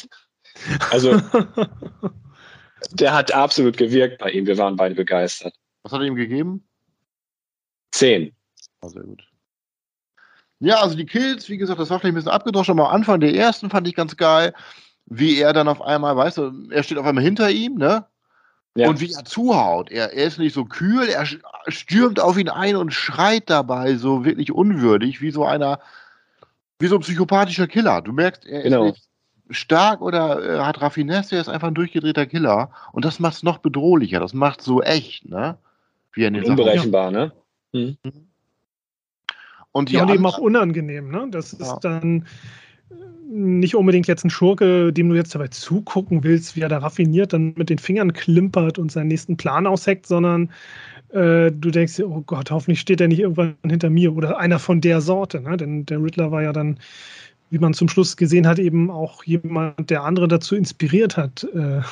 also, 0.90 1.20
der 2.92 3.12
hat 3.12 3.32
absolut 3.32 3.76
gewirkt 3.76 4.18
bei 4.18 4.30
ihm. 4.30 4.46
Wir 4.46 4.58
waren 4.58 4.76
beide 4.76 4.94
begeistert. 4.94 5.54
Was 5.82 5.92
hat 5.92 6.00
er 6.00 6.06
ihm 6.06 6.16
gegeben? 6.16 6.66
Zehn. 7.92 8.34
Oh, 8.80 8.88
sehr 8.88 9.02
gut. 9.02 9.22
Ja, 10.60 10.80
also 10.80 10.96
die 10.96 11.06
Kills, 11.06 11.48
wie 11.48 11.58
gesagt, 11.58 11.78
das 11.78 11.90
war 11.90 12.00
vielleicht 12.00 12.14
ein 12.14 12.16
bisschen 12.16 12.30
abgedroschen, 12.30 12.78
aber 12.78 12.88
am 12.88 12.94
Anfang 12.96 13.20
der 13.20 13.34
ersten 13.34 13.70
fand 13.70 13.86
ich 13.86 13.94
ganz 13.94 14.16
geil 14.16 14.54
wie 15.06 15.40
er 15.40 15.52
dann 15.52 15.68
auf 15.68 15.82
einmal, 15.82 16.16
weißt 16.16 16.38
du, 16.38 16.68
er 16.70 16.82
steht 16.82 16.98
auf 16.98 17.06
einmal 17.06 17.24
hinter 17.24 17.50
ihm, 17.50 17.76
ne? 17.76 18.06
Ja. 18.76 18.88
Und 18.88 19.00
wie 19.00 19.12
er 19.12 19.24
zuhaut. 19.24 19.90
Er, 19.92 20.12
er 20.12 20.26
ist 20.26 20.38
nicht 20.38 20.54
so 20.54 20.64
kühl, 20.64 21.08
er 21.08 21.26
stürmt 21.68 22.18
auf 22.18 22.36
ihn 22.36 22.48
ein 22.48 22.74
und 22.74 22.92
schreit 22.92 23.48
dabei 23.48 23.94
so 23.94 24.24
wirklich 24.24 24.50
unwürdig, 24.50 25.20
wie 25.20 25.30
so 25.30 25.44
einer, 25.44 25.78
wie 26.80 26.88
so 26.88 26.96
ein 26.96 27.02
psychopathischer 27.02 27.68
Killer. 27.68 28.02
Du 28.02 28.12
merkst, 28.12 28.44
er 28.46 28.62
genau. 28.62 28.86
ist 28.86 28.94
nicht 28.94 29.08
stark 29.50 30.00
oder 30.00 30.42
äh, 30.42 30.58
hat 30.60 30.80
Raffinesse, 30.80 31.36
er 31.36 31.40
ist 31.40 31.48
einfach 31.48 31.68
ein 31.68 31.74
durchgedrehter 31.74 32.26
Killer. 32.26 32.70
Und 32.92 33.04
das 33.04 33.20
macht 33.20 33.34
es 33.34 33.42
noch 33.42 33.58
bedrohlicher, 33.58 34.20
das 34.20 34.34
macht 34.34 34.62
so 34.62 34.82
echt, 34.82 35.28
ne? 35.28 35.58
Wie 36.12 36.22
er 36.22 36.28
in 36.28 36.34
den 36.34 36.44
Unberechenbar, 36.44 37.12
Sachen. 37.12 37.32
ne? 37.72 37.96
Mhm. 38.02 38.12
Und, 39.72 39.90
ja, 39.90 40.02
und 40.02 40.10
eben 40.10 40.24
auch 40.26 40.38
unangenehm, 40.38 41.10
ne? 41.10 41.26
Das 41.30 41.52
ist 41.52 41.68
ja. 41.68 41.78
dann 41.80 42.26
nicht 43.26 43.74
unbedingt 43.74 44.06
jetzt 44.06 44.24
ein 44.24 44.30
Schurke, 44.30 44.92
dem 44.92 45.08
du 45.08 45.16
jetzt 45.16 45.34
dabei 45.34 45.48
zugucken 45.48 46.22
willst, 46.22 46.54
wie 46.54 46.60
er 46.60 46.68
da 46.68 46.78
raffiniert 46.78 47.32
dann 47.32 47.54
mit 47.56 47.68
den 47.68 47.78
Fingern 47.78 48.12
klimpert 48.12 48.78
und 48.78 48.92
seinen 48.92 49.08
nächsten 49.08 49.36
Plan 49.36 49.66
ausheckt, 49.66 50.06
sondern 50.06 50.50
äh, 51.08 51.50
du 51.50 51.70
denkst 51.70 51.96
dir, 51.96 52.08
oh 52.08 52.22
Gott, 52.24 52.50
hoffentlich 52.50 52.80
steht 52.80 53.00
er 53.00 53.08
nicht 53.08 53.20
irgendwann 53.20 53.56
hinter 53.66 53.90
mir 53.90 54.14
oder 54.14 54.38
einer 54.38 54.58
von 54.58 54.80
der 54.80 55.00
Sorte. 55.00 55.40
Ne? 55.40 55.56
Denn 55.56 55.86
der 55.86 56.02
Riddler 56.02 56.30
war 56.30 56.42
ja 56.42 56.52
dann, 56.52 56.78
wie 57.50 57.58
man 57.58 57.74
zum 57.74 57.88
Schluss 57.88 58.16
gesehen 58.16 58.46
hat, 58.46 58.58
eben 58.58 58.90
auch 58.90 59.24
jemand, 59.24 59.90
der 59.90 60.02
andere 60.02 60.28
dazu 60.28 60.56
inspiriert 60.56 61.16
hat, 61.16 61.44
äh, 61.54 61.82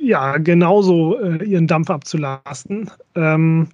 ja, 0.00 0.36
genauso 0.38 1.18
äh, 1.18 1.44
ihren 1.44 1.66
Dampf 1.66 1.90
abzulasten. 1.90 2.90
Ähm, 3.14 3.68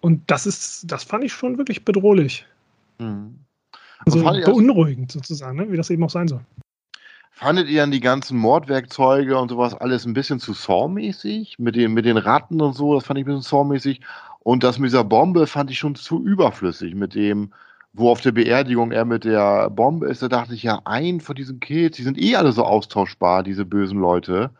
und 0.00 0.22
das 0.30 0.46
ist, 0.46 0.90
das 0.90 1.04
fand 1.04 1.24
ich 1.24 1.32
schon 1.32 1.58
wirklich 1.58 1.84
bedrohlich. 1.84 2.46
Mhm. 2.98 3.38
Also 4.04 4.22
beunruhigend 4.22 5.10
sozusagen, 5.10 5.56
ne? 5.56 5.72
wie 5.72 5.76
das 5.76 5.90
eben 5.90 6.04
auch 6.04 6.10
sein 6.10 6.28
soll. 6.28 6.40
Fandet 7.30 7.68
ihr 7.68 7.80
dann 7.80 7.90
die 7.90 8.00
ganzen 8.00 8.38
Mordwerkzeuge 8.38 9.36
und 9.38 9.50
sowas 9.50 9.74
alles 9.74 10.06
ein 10.06 10.14
bisschen 10.14 10.40
zu 10.40 10.54
Saw-mäßig? 10.54 11.58
Mit 11.58 11.76
den, 11.76 11.92
mit 11.92 12.06
den 12.06 12.16
Ratten 12.16 12.62
und 12.62 12.74
so, 12.74 12.94
das 12.94 13.04
fand 13.04 13.18
ich 13.18 13.24
ein 13.24 13.26
bisschen 13.26 13.42
Saw-mäßig. 13.42 14.00
Und 14.40 14.62
das 14.62 14.78
mit 14.78 14.88
dieser 14.88 15.04
Bombe 15.04 15.46
fand 15.46 15.70
ich 15.70 15.78
schon 15.78 15.96
zu 15.96 16.24
überflüssig. 16.24 16.94
Mit 16.94 17.14
dem, 17.14 17.52
wo 17.96 18.10
auf 18.10 18.20
der 18.20 18.32
Beerdigung 18.32 18.92
er 18.92 19.04
mit 19.04 19.24
der 19.24 19.70
Bombe 19.70 20.06
ist, 20.06 20.22
da 20.22 20.28
dachte 20.28 20.54
ich 20.54 20.62
ja, 20.62 20.82
ein 20.84 21.20
von 21.20 21.34
diesen 21.34 21.60
Kills, 21.60 21.96
die 21.96 22.02
sind 22.02 22.20
eh 22.20 22.36
alle 22.36 22.52
so 22.52 22.64
austauschbar, 22.64 23.42
diese 23.42 23.64
bösen 23.64 23.98
Leute. 23.98 24.50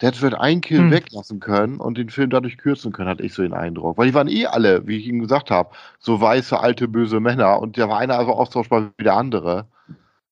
Der 0.00 0.08
hätte 0.08 0.18
vielleicht 0.18 0.40
einen 0.40 0.60
Kill 0.60 0.78
hm. 0.78 0.90
weglassen 0.90 1.40
können 1.40 1.78
und 1.78 1.98
den 1.98 2.08
Film 2.08 2.30
dadurch 2.30 2.56
kürzen 2.56 2.90
können, 2.92 3.08
hatte 3.08 3.22
ich 3.22 3.34
so 3.34 3.42
den 3.42 3.52
Eindruck. 3.52 3.98
Weil 3.98 4.08
die 4.08 4.14
waren 4.14 4.28
eh 4.28 4.46
alle, 4.46 4.86
wie 4.86 4.96
ich 4.96 5.06
Ihnen 5.06 5.20
gesagt 5.20 5.50
habe, 5.50 5.70
so 5.98 6.20
weiße, 6.20 6.58
alte, 6.58 6.88
böse 6.88 7.20
Männer 7.20 7.60
und 7.60 7.76
der 7.76 7.88
war 7.88 7.98
einer 7.98 8.18
also 8.18 8.32
austauschbar 8.32 8.90
wie 8.96 9.04
der 9.04 9.14
andere. 9.14 9.66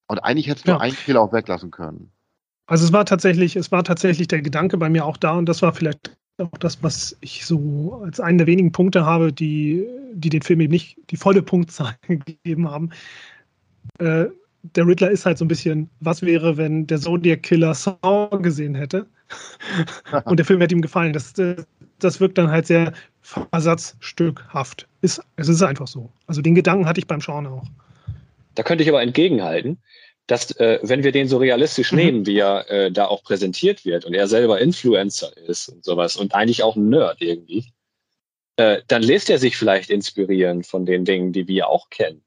Und 0.09 0.19
eigentlich 0.19 0.49
hätte 0.49 0.61
es 0.61 0.67
nur 0.67 0.77
ja. 0.77 0.81
einen 0.81 0.97
Kill 0.97 1.17
auch 1.17 1.33
weglassen 1.33 1.71
können. 1.71 2.11
Also 2.67 2.85
es 2.87 2.93
war 2.93 3.05
tatsächlich, 3.05 3.57
es 3.57 3.71
war 3.71 3.85
tatsächlich 3.85 4.29
der 4.29 4.41
Gedanke 4.41 4.79
bei 4.79 4.89
mir 4.89 5.05
auch 5.05 5.17
da 5.17 5.33
und 5.33 5.47
das 5.47 5.61
war 5.63 5.75
vielleicht 5.75 6.17
auch 6.43 6.59
das, 6.59 6.83
was 6.83 7.17
ich 7.21 7.45
so 7.45 8.03
als 8.05 8.21
einen 8.21 8.39
der 8.39 8.47
wenigen 8.47 8.73
Punkte 8.73 9.07
habe, 9.07 9.33
die, 9.33 9.87
die 10.13 10.29
den 10.29 10.43
Film 10.43 10.61
eben 10.61 10.73
nicht 10.73 10.97
die 11.11 11.17
volle 11.17 11.43
Punktzahl 11.43 11.95
gegeben 12.09 12.71
haben. 12.71 12.91
Äh, 13.99 14.27
der 14.63 14.87
Riddler 14.87 15.11
ist 15.11 15.27
halt 15.27 15.39
so 15.39 15.45
ein 15.45 15.49
bisschen, 15.49 15.91
was 16.01 16.23
wäre, 16.23 16.57
wenn 16.57 16.87
der 16.87 17.01
Zodiac 17.01 17.43
Killer 17.43 17.75
Saw 17.75 18.29
gesehen 18.41 18.75
hätte? 18.75 19.07
und 20.25 20.39
der 20.39 20.47
Film 20.47 20.61
hätte 20.61 20.75
ihm 20.75 20.83
gefallen. 20.83 21.13
Das, 21.13 21.33
das 21.99 22.21
wirkt 22.21 22.39
dann 22.39 22.51
halt 22.51 22.67
sehr 22.67 22.93
versatzstückhaft. 23.23 24.87
Ist, 25.01 25.21
es 25.37 25.49
ist 25.49 25.63
einfach 25.63 25.87
so. 25.87 26.11
Also 26.27 26.43
den 26.43 26.55
Gedanken 26.55 26.87
hatte 26.87 27.01
ich 27.01 27.07
beim 27.07 27.21
Schauen 27.21 27.47
auch. 27.47 27.65
Da 28.55 28.63
könnte 28.63 28.85
ich 28.85 28.91
aber 28.91 29.03
entgegenhalten, 29.03 29.79
dass 30.27 30.53
äh, 30.57 30.79
wenn 30.83 31.03
wir 31.03 31.13
den 31.13 31.29
so 31.29 31.39
realistisch 31.39 31.93
mhm. 31.93 31.99
nehmen, 31.99 32.27
wie 32.27 32.39
er 32.39 32.71
äh, 32.71 32.93
da 32.93 33.07
auch 33.07 33.23
präsentiert 33.23 33.85
wird 33.85 34.05
und 34.05 34.15
er 34.15 34.29
selber 34.29 34.61
Influencer 34.61 35.37
ist 35.37 35.69
und 35.69 35.85
sowas 35.85 36.17
und 36.17 36.35
eigentlich 36.35 36.63
auch 36.63 36.77
ein 36.77 36.89
Nerd 36.89 37.21
irgendwie, 37.21 37.73
äh, 38.57 38.83
dann 38.87 39.03
lässt 39.03 39.31
er 39.31 39.39
sich 39.39 39.57
vielleicht 39.57 39.91
inspirieren 39.91 40.63
von 40.63 40.87
den 40.87 41.05
Dingen, 41.05 41.33
die 41.33 41.49
wir 41.49 41.69
auch 41.69 41.91
kennen. 41.91 42.23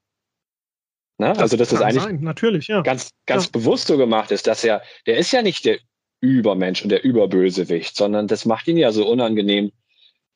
Ne? 1.17 1.29
Das 1.29 1.39
also 1.39 1.57
das 1.57 1.71
ist 1.71 1.81
eigentlich 1.81 2.67
ja 2.67 2.81
ganz 2.81 3.11
ganz 3.25 3.45
ja. 3.45 3.51
bewusst 3.51 3.87
so 3.87 3.97
gemacht 3.97 4.31
ist, 4.31 4.47
dass 4.47 4.63
er 4.63 4.81
der 5.05 5.17
ist 5.17 5.31
ja 5.31 5.41
nicht 5.41 5.63
der 5.63 5.79
Übermensch 6.19 6.83
und 6.83 6.89
der 6.89 7.03
Überbösewicht, 7.03 7.95
sondern 7.95 8.27
das 8.27 8.45
macht 8.45 8.67
ihn 8.67 8.77
ja 8.77 8.91
so 8.91 9.07
unangenehm, 9.07 9.71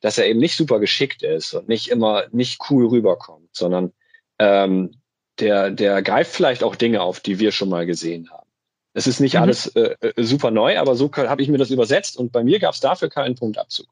dass 0.00 0.16
er 0.16 0.26
eben 0.26 0.38
nicht 0.38 0.56
super 0.56 0.80
geschickt 0.80 1.22
ist 1.22 1.52
und 1.52 1.68
nicht 1.68 1.88
immer 1.88 2.24
nicht 2.32 2.60
cool 2.70 2.86
rüberkommt, 2.86 3.50
sondern 3.52 3.92
ähm, 4.38 4.99
der, 5.40 5.70
der 5.70 6.02
greift 6.02 6.32
vielleicht 6.32 6.62
auch 6.62 6.76
Dinge 6.76 7.02
auf, 7.02 7.20
die 7.20 7.38
wir 7.38 7.52
schon 7.52 7.68
mal 7.68 7.86
gesehen 7.86 8.30
haben. 8.30 8.46
Es 8.92 9.06
ist 9.06 9.20
nicht 9.20 9.34
mhm. 9.34 9.42
alles 9.42 9.66
äh, 9.76 9.94
äh 10.00 10.22
super 10.22 10.50
neu, 10.50 10.78
aber 10.78 10.94
so 10.94 11.10
habe 11.14 11.42
ich 11.42 11.48
mir 11.48 11.58
das 11.58 11.70
übersetzt 11.70 12.16
und 12.16 12.32
bei 12.32 12.44
mir 12.44 12.58
gab 12.58 12.74
es 12.74 12.80
dafür 12.80 13.08
keinen 13.08 13.34
Punktabzug. 13.34 13.86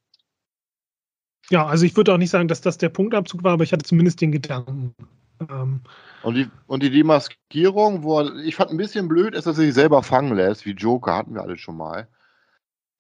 Ja, 1.51 1.67
also 1.67 1.87
ich 1.87 1.97
würde 1.97 2.13
auch 2.13 2.19
nicht 2.19 2.31
sagen, 2.31 2.49
dass 2.49 2.61
das 2.61 2.79
der 2.79 2.91
Punktabzug 2.91 3.43
war, 3.43 3.53
aber 3.53 3.65
ich 3.65 3.73
hatte 3.73 3.85
zumindest 3.85 4.21
den 4.21 4.33
Gedanken. 4.33 4.95
Ähm, 5.49 5.81
und 6.23 6.35
die, 6.35 6.49
und 6.67 6.83
die 6.83 6.91
Demaskierung, 6.91 8.03
wo 8.03 8.21
er, 8.21 8.37
ich 8.37 8.57
fand 8.57 8.71
ein 8.71 8.77
bisschen 8.77 9.09
blöd, 9.09 9.35
ist, 9.35 9.47
dass 9.47 9.57
er 9.57 9.65
sich 9.65 9.75
selber 9.75 10.03
fangen 10.03 10.37
lässt, 10.37 10.67
wie 10.67 10.73
Joker, 10.73 11.17
hatten 11.17 11.35
wir 11.35 11.43
alle 11.43 11.57
schon 11.57 11.77
mal. 11.77 12.09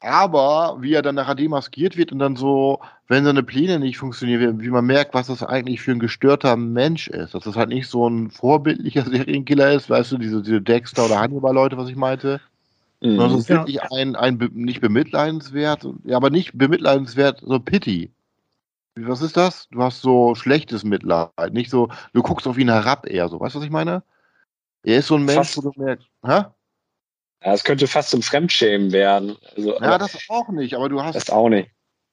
Aber 0.01 0.76
wie 0.80 0.92
er 0.92 1.03
dann 1.03 1.16
nachher 1.16 1.34
demaskiert 1.34 1.96
wird 1.96 2.12
und 2.12 2.20
dann 2.20 2.36
so, 2.36 2.80
wenn 3.09 3.24
seine 3.24 3.42
Pläne 3.42 3.80
nicht 3.80 3.99
funktionieren, 3.99 4.61
wie 4.61 4.68
man 4.68 4.86
merkt, 4.86 5.12
was 5.12 5.26
das 5.26 5.42
eigentlich 5.42 5.80
für 5.80 5.90
ein 5.90 5.99
gestörter 5.99 6.57
Mensch 6.57 7.09
ist. 7.09 7.34
Dass 7.34 7.44
das 7.44 7.57
halt 7.57 7.70
nicht 7.70 7.88
so 7.88 8.09
ein 8.09 8.30
vorbildlicher 8.30 9.03
Serienkiller 9.11 9.72
ist, 9.72 9.90
weißt 9.90 10.12
du, 10.12 10.18
diese, 10.18 10.42
diese 10.42 10.62
Dexter 10.62 11.07
oder 11.07 11.18
Hannibal-Leute, 11.18 11.76
was 11.76 11.88
ich 11.88 11.96
meinte. 11.96 12.40
Mhm. 13.01 13.16
Sondern 13.16 13.32
es 13.32 13.40
ist 13.40 13.49
ja. 13.49 13.57
wirklich 13.57 13.82
ein, 13.92 14.14
ein 14.14 14.51
nicht 14.55 14.80
bemitleidenswert, 14.80 15.86
ja, 16.05 16.16
aber 16.16 16.30
nicht 16.30 16.57
bemitleidenswert, 16.57 17.40
so 17.44 17.59
Pity. 17.59 18.12
Was 18.96 19.22
ist 19.22 19.36
das? 19.36 19.68
Du 19.70 19.82
hast 19.82 20.01
so 20.01 20.34
schlechtes 20.34 20.84
Mitleid, 20.84 21.53
nicht 21.53 21.70
so, 21.70 21.88
du 22.12 22.22
guckst 22.22 22.46
auf 22.49 22.59
ihn 22.59 22.68
herab 22.68 23.07
eher 23.07 23.28
so. 23.28 23.38
Weißt 23.38 23.55
du, 23.55 23.61
was 23.61 23.66
ich 23.66 23.70
meine? 23.70 24.03
Er 24.82 24.99
ist 24.99 25.09
so 25.09 25.16
ein 25.16 25.24
Mensch, 25.24 25.36
Fast. 25.36 25.57
wo 25.57 25.70
du 25.70 25.80
merkst, 25.80 26.09
hä? 26.24 26.44
Ja, 27.45 27.53
es 27.53 27.64
könnte 27.64 27.86
fast 27.86 28.11
zum 28.11 28.22
Fremdschämen 28.22 28.93
werden. 28.93 29.36
Also, 29.57 29.78
ja, 29.80 29.99
das 29.99 30.18
auch 30.28 30.49
nicht, 30.49 30.74
aber 30.74 30.89
du 30.89 31.03
hast. 31.03 31.14
Das 31.14 31.30
auch 31.30 31.49
nicht. 31.49 31.70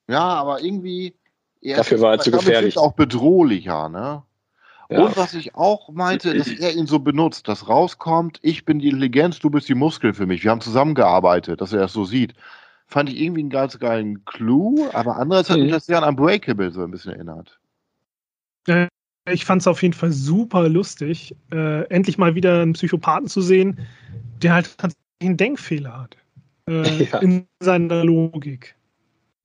Ja, 0.07 0.23
aber 0.23 0.61
irgendwie. 0.61 1.15
Dafür 1.61 1.99
war 2.01 2.13
er 2.13 2.19
zu 2.19 2.29
gefährlich. 2.29 2.77
auch 2.77 2.93
bedrohlicher, 2.93 3.89
ne? 3.89 4.21
Ja. 4.89 4.99
Und 5.03 5.17
was 5.17 5.33
ich 5.33 5.55
auch 5.55 5.89
meinte, 5.89 6.35
dass 6.35 6.47
er 6.47 6.75
ihn 6.75 6.85
so 6.85 6.99
benutzt, 6.99 7.47
dass 7.47 7.67
rauskommt, 7.67 8.39
ich 8.43 8.65
bin 8.65 8.77
die 8.77 8.89
Intelligenz, 8.89 9.39
du 9.39 9.49
bist 9.49 9.67
die 9.67 9.73
Muskel 9.73 10.13
für 10.13 10.27
mich. 10.27 10.43
Wir 10.43 10.51
haben 10.51 10.61
zusammengearbeitet, 10.61 11.59
dass 11.59 11.73
er 11.73 11.79
das 11.79 11.93
so 11.93 12.05
sieht. 12.05 12.35
Fand 12.85 13.09
ich 13.09 13.19
irgendwie 13.19 13.41
einen 13.41 13.49
ganz 13.49 13.79
geilen 13.79 14.23
Clou, 14.25 14.87
aber 14.93 15.15
andererseits 15.17 15.49
hat 15.49 15.57
mich 15.57 15.69
mhm. 15.69 15.73
das 15.73 15.87
sehr 15.87 16.03
an 16.03 16.07
Unbreakable 16.07 16.69
so 16.69 16.83
ein 16.83 16.91
bisschen 16.91 17.13
erinnert. 17.13 17.59
Ich 19.27 19.43
fand 19.43 19.61
es 19.61 19.67
auf 19.67 19.81
jeden 19.81 19.95
Fall 19.95 20.11
super 20.11 20.69
lustig, 20.69 21.35
äh, 21.51 21.87
endlich 21.89 22.19
mal 22.19 22.35
wieder 22.35 22.61
einen 22.61 22.73
Psychopathen 22.73 23.27
zu 23.27 23.41
sehen, 23.41 23.79
der 24.43 24.53
halt 24.53 24.67
einen 25.25 25.37
Denkfehler 25.37 26.01
hat 26.01 26.17
äh, 26.69 27.03
ja. 27.11 27.19
in 27.19 27.47
seiner 27.59 28.03
Logik. 28.03 28.75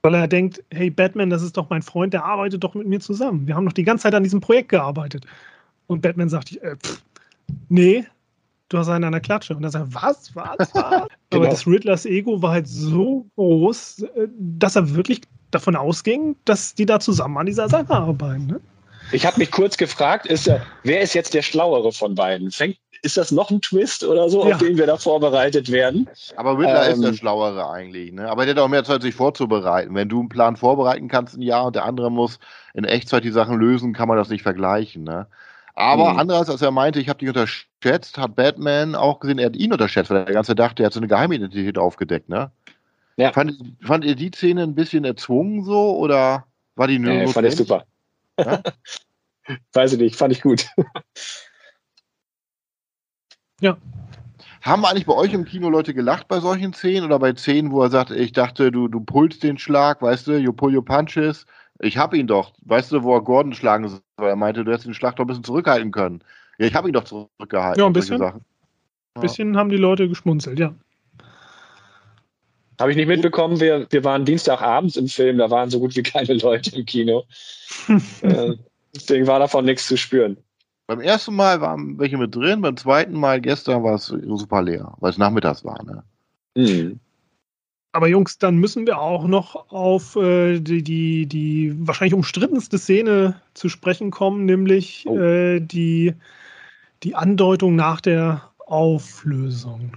Weil 0.03 0.15
er 0.15 0.29
denkt, 0.29 0.65
hey 0.71 0.89
Batman, 0.89 1.29
das 1.29 1.43
ist 1.43 1.57
doch 1.57 1.69
mein 1.69 1.83
Freund, 1.83 2.15
der 2.15 2.25
arbeitet 2.25 2.65
doch 2.65 2.75
mit 2.75 2.87
mir 2.87 3.01
zusammen. 3.01 3.47
Wir 3.47 3.55
haben 3.55 3.67
doch 3.67 3.73
die 3.73 3.83
ganze 3.83 4.05
Zeit 4.05 4.15
an 4.15 4.23
diesem 4.23 4.41
Projekt 4.41 4.71
gearbeitet. 4.71 5.27
Und 5.89 6.01
Batman 6.01 6.29
sagt, 6.29 6.57
äh, 6.57 6.77
pff, 6.77 7.03
nee, 7.69 8.07
du 8.71 8.79
hast 8.79 8.89
einen 8.89 9.05
an 9.05 9.13
der 9.13 9.21
Klatsche. 9.21 9.55
Und 9.55 9.65
er 9.65 9.71
sagt, 9.71 9.95
was, 9.95 10.35
was, 10.35 10.57
was? 10.59 10.73
genau. 10.73 11.07
Aber 11.33 11.49
das 11.49 11.67
Riddlers 11.67 12.07
Ego 12.07 12.41
war 12.41 12.53
halt 12.53 12.69
so 12.69 13.27
groß, 13.37 14.03
äh, 14.03 14.29
dass 14.39 14.77
er 14.77 14.95
wirklich 14.95 15.21
davon 15.51 15.77
ausging, 15.77 16.37
dass 16.47 16.75
die 16.75 16.87
da 16.87 17.01
zusammen 17.01 17.37
an 17.37 17.47
dieser 17.47 17.69
Sache 17.69 17.91
arbeiten. 17.91 18.47
Ne? 18.47 18.61
Ich 19.13 19.27
habe 19.27 19.39
mich 19.39 19.51
kurz 19.51 19.77
gefragt, 19.77 20.27
ist, 20.27 20.51
wer 20.85 21.01
ist 21.01 21.15
jetzt 21.15 21.35
der 21.35 21.43
Schlauere 21.43 21.93
von 21.93 22.15
beiden? 22.15 22.51
Fängt 22.51 22.79
ist 23.03 23.17
das 23.17 23.33
noch 23.33 23.51
ein 23.51 23.61
Twist 23.61 24.05
oder 24.05 24.29
so, 24.29 24.47
ja. 24.47 24.55
auf 24.55 24.61
den 24.61 24.77
wir 24.77 24.87
da 24.87 24.97
vorbereitet 24.97 25.71
werden? 25.71 26.09
Aber 26.37 26.59
Riddler 26.59 26.87
ähm, 26.87 26.95
ist 26.95 27.05
der 27.05 27.15
Schlauere 27.15 27.71
eigentlich, 27.71 28.13
ne? 28.13 28.29
Aber 28.29 28.45
der 28.45 28.55
hat 28.55 28.63
auch 28.63 28.69
mehr 28.69 28.85
Zeit, 28.85 29.03
sich 29.03 29.15
vorzubereiten. 29.15 29.95
Wenn 29.95 30.09
du 30.09 30.21
einen 30.21 30.29
Plan 30.29 30.57
vorbereiten 30.57 31.09
kannst 31.09 31.37
ein 31.37 31.43
Jahr 31.43 31.67
und 31.67 31.77
der 31.77 31.85
andere 31.85 32.11
muss 32.11 32.39
in 32.75 32.85
Echtzeit 32.85 33.25
die 33.25 33.31
Sachen 33.31 33.59
lösen, 33.59 33.93
kann 33.93 34.09
man 34.09 34.17
das 34.17 34.29
nicht 34.29 34.43
vergleichen, 34.43 35.05
ne? 35.05 35.27
Aber 35.75 36.13
mhm. 36.13 36.19
andererseits, 36.19 36.51
als 36.51 36.63
er 36.63 36.73
meinte, 36.73 37.01
ich 37.01 37.09
habe 37.09 37.21
dich 37.21 37.29
unterschätzt, 37.29 38.19
hat 38.19 38.37
Batman 38.37 38.95
auch 38.95 39.21
gesehen, 39.21 39.39
er 39.39 39.47
hat 39.47 39.57
ihn 39.57 39.73
unterschätzt, 39.73 40.11
weil 40.11 40.27
er 40.27 40.33
ganze 40.33 40.55
dachte, 40.55 40.83
er 40.83 40.87
hat 40.87 40.93
so 40.93 41.01
eine 41.01 41.09
Geheimidentität 41.09 41.79
aufgedeckt, 41.79 42.29
ne? 42.29 42.51
Ja. 43.17 43.33
Fand, 43.33 43.55
fand 43.83 44.05
ihr 44.05 44.15
die 44.15 44.31
Szene 44.35 44.63
ein 44.63 44.75
bisschen 44.75 45.05
erzwungen 45.05 45.65
so 45.65 45.97
oder 45.97 46.47
war 46.75 46.87
die 46.87 46.99
nur? 46.99 47.13
Nee, 47.13 47.27
fand 47.27 47.47
ich 47.47 47.57
super. 47.57 47.85
Ja? 48.39 48.63
Weiß 49.73 49.93
ich 49.93 49.99
nicht, 49.99 50.17
fand 50.17 50.33
ich 50.33 50.43
gut. 50.43 50.67
Ja. 53.61 53.77
Haben 54.63 54.85
eigentlich 54.85 55.07
bei 55.07 55.15
euch 55.15 55.33
im 55.33 55.45
Kino 55.45 55.71
Leute 55.71 55.95
gelacht 55.95 56.29
bei 56.29 56.41
solchen 56.41 56.75
Szenen 56.75 57.05
oder 57.05 57.19
bei 57.19 57.35
Szenen, 57.35 57.73
wo 57.73 57.83
er 57.83 57.91
sagt, 57.91 58.11
ich 58.11 58.33
dachte, 58.33 58.71
du, 58.71 58.89
du 58.89 59.01
pulst 59.01 59.43
den 59.43 59.59
Schlag, 59.59 60.03
weißt 60.03 60.27
du, 60.27 60.39
you 60.39 60.53
pull 60.53 60.75
your 60.75 60.85
punches. 60.85 61.47
Ich 61.79 61.97
hab 61.97 62.13
ihn 62.13 62.27
doch. 62.27 62.53
Weißt 62.63 62.93
du, 62.93 63.03
wo 63.03 63.15
er 63.15 63.23
Gordon 63.23 63.55
schlagen 63.55 63.89
soll? 63.89 64.01
Er 64.19 64.37
meinte, 64.37 64.65
du 64.65 64.71
hättest 64.71 64.87
den 64.87 64.95
Schlag 64.95 65.17
doch 65.17 65.25
ein 65.25 65.29
bisschen 65.29 65.45
zurückhalten 65.45 65.93
können. 65.93 66.23
Ja, 66.59 66.67
ich 66.67 66.75
habe 66.75 66.89
ihn 66.89 66.93
doch 66.93 67.05
zurückgehalten. 67.05 67.81
Ja, 67.81 67.87
ein 67.87 67.93
bisschen. 67.95 68.21
Ein 68.21 68.41
ja. 69.17 69.21
bisschen 69.23 69.57
haben 69.57 69.71
die 69.71 69.79
Leute 69.79 70.09
geschmunzelt, 70.09 70.59
ja. 70.59 70.75
Habe 72.79 72.91
ich 72.93 72.97
nicht 72.97 73.09
mitbekommen. 73.09 73.61
Wir, 73.61 73.87
wir 73.91 74.05
waren 74.05 74.25
Dienstagabends 74.25 74.97
im 74.97 75.09
Film, 75.09 75.39
da 75.39 75.51
waren 75.51 75.71
so 75.71 75.81
gut 75.81 75.97
wie 75.97 76.03
keine 76.03 76.35
Leute 76.35 76.77
im 76.77 76.85
Kino. 76.85 77.25
äh, 78.23 78.53
deswegen 78.95 79.27
war 79.27 79.39
davon 79.39 79.65
nichts 79.65 79.87
zu 79.87 79.97
spüren. 79.97 80.37
Beim 80.91 80.99
ersten 80.99 81.37
Mal 81.37 81.61
waren 81.61 82.01
welche 82.01 82.19
mit 82.19 82.35
drin, 82.35 82.63
beim 82.63 82.77
zweiten 82.77 83.13
Mal 83.13 83.41
gestern 83.41 83.85
war 83.85 83.95
es 83.95 84.07
super 84.07 84.61
leer, 84.61 84.93
weil 84.99 85.11
es 85.11 85.19
nachmittags 85.19 85.65
war. 85.65 85.81
Ne? 85.85 86.03
Mhm. 86.57 86.99
Aber 87.93 88.09
Jungs, 88.09 88.39
dann 88.39 88.57
müssen 88.57 88.89
wir 88.89 88.99
auch 88.99 89.29
noch 89.29 89.71
auf 89.71 90.17
äh, 90.17 90.59
die, 90.59 90.83
die, 90.83 91.27
die 91.27 91.77
wahrscheinlich 91.87 92.15
umstrittenste 92.15 92.77
Szene 92.77 93.41
zu 93.55 93.69
sprechen 93.69 94.11
kommen, 94.11 94.47
nämlich 94.47 95.05
oh. 95.07 95.17
äh, 95.17 95.61
die, 95.61 96.15
die 97.05 97.15
Andeutung 97.15 97.77
nach 97.77 98.01
der 98.01 98.51
Auflösung 98.67 99.93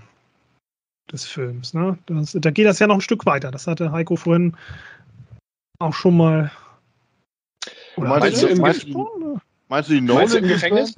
des 1.11 1.25
Films. 1.25 1.73
Ne? 1.73 1.97
Das, 2.05 2.37
da 2.39 2.51
geht 2.51 2.67
das 2.67 2.77
ja 2.77 2.85
noch 2.85 2.97
ein 2.97 3.01
Stück 3.01 3.25
weiter. 3.25 3.49
Das 3.49 3.65
hatte 3.65 3.91
Heiko 3.91 4.15
vorhin 4.15 4.55
auch 5.79 5.95
schon 5.95 6.17
mal. 6.17 6.51
Oder 7.95 8.09
meinst, 8.09 8.43
du, 8.43 8.47
im 8.47 8.59
meinst, 8.59 8.85
Meinst 9.73 9.89
du 9.89 9.95
die 9.95 10.01
Nolan? 10.01 10.19
Meinst 10.19 10.35
du 10.35 10.37
im 10.37 10.47
Gefängnis? 10.47 10.93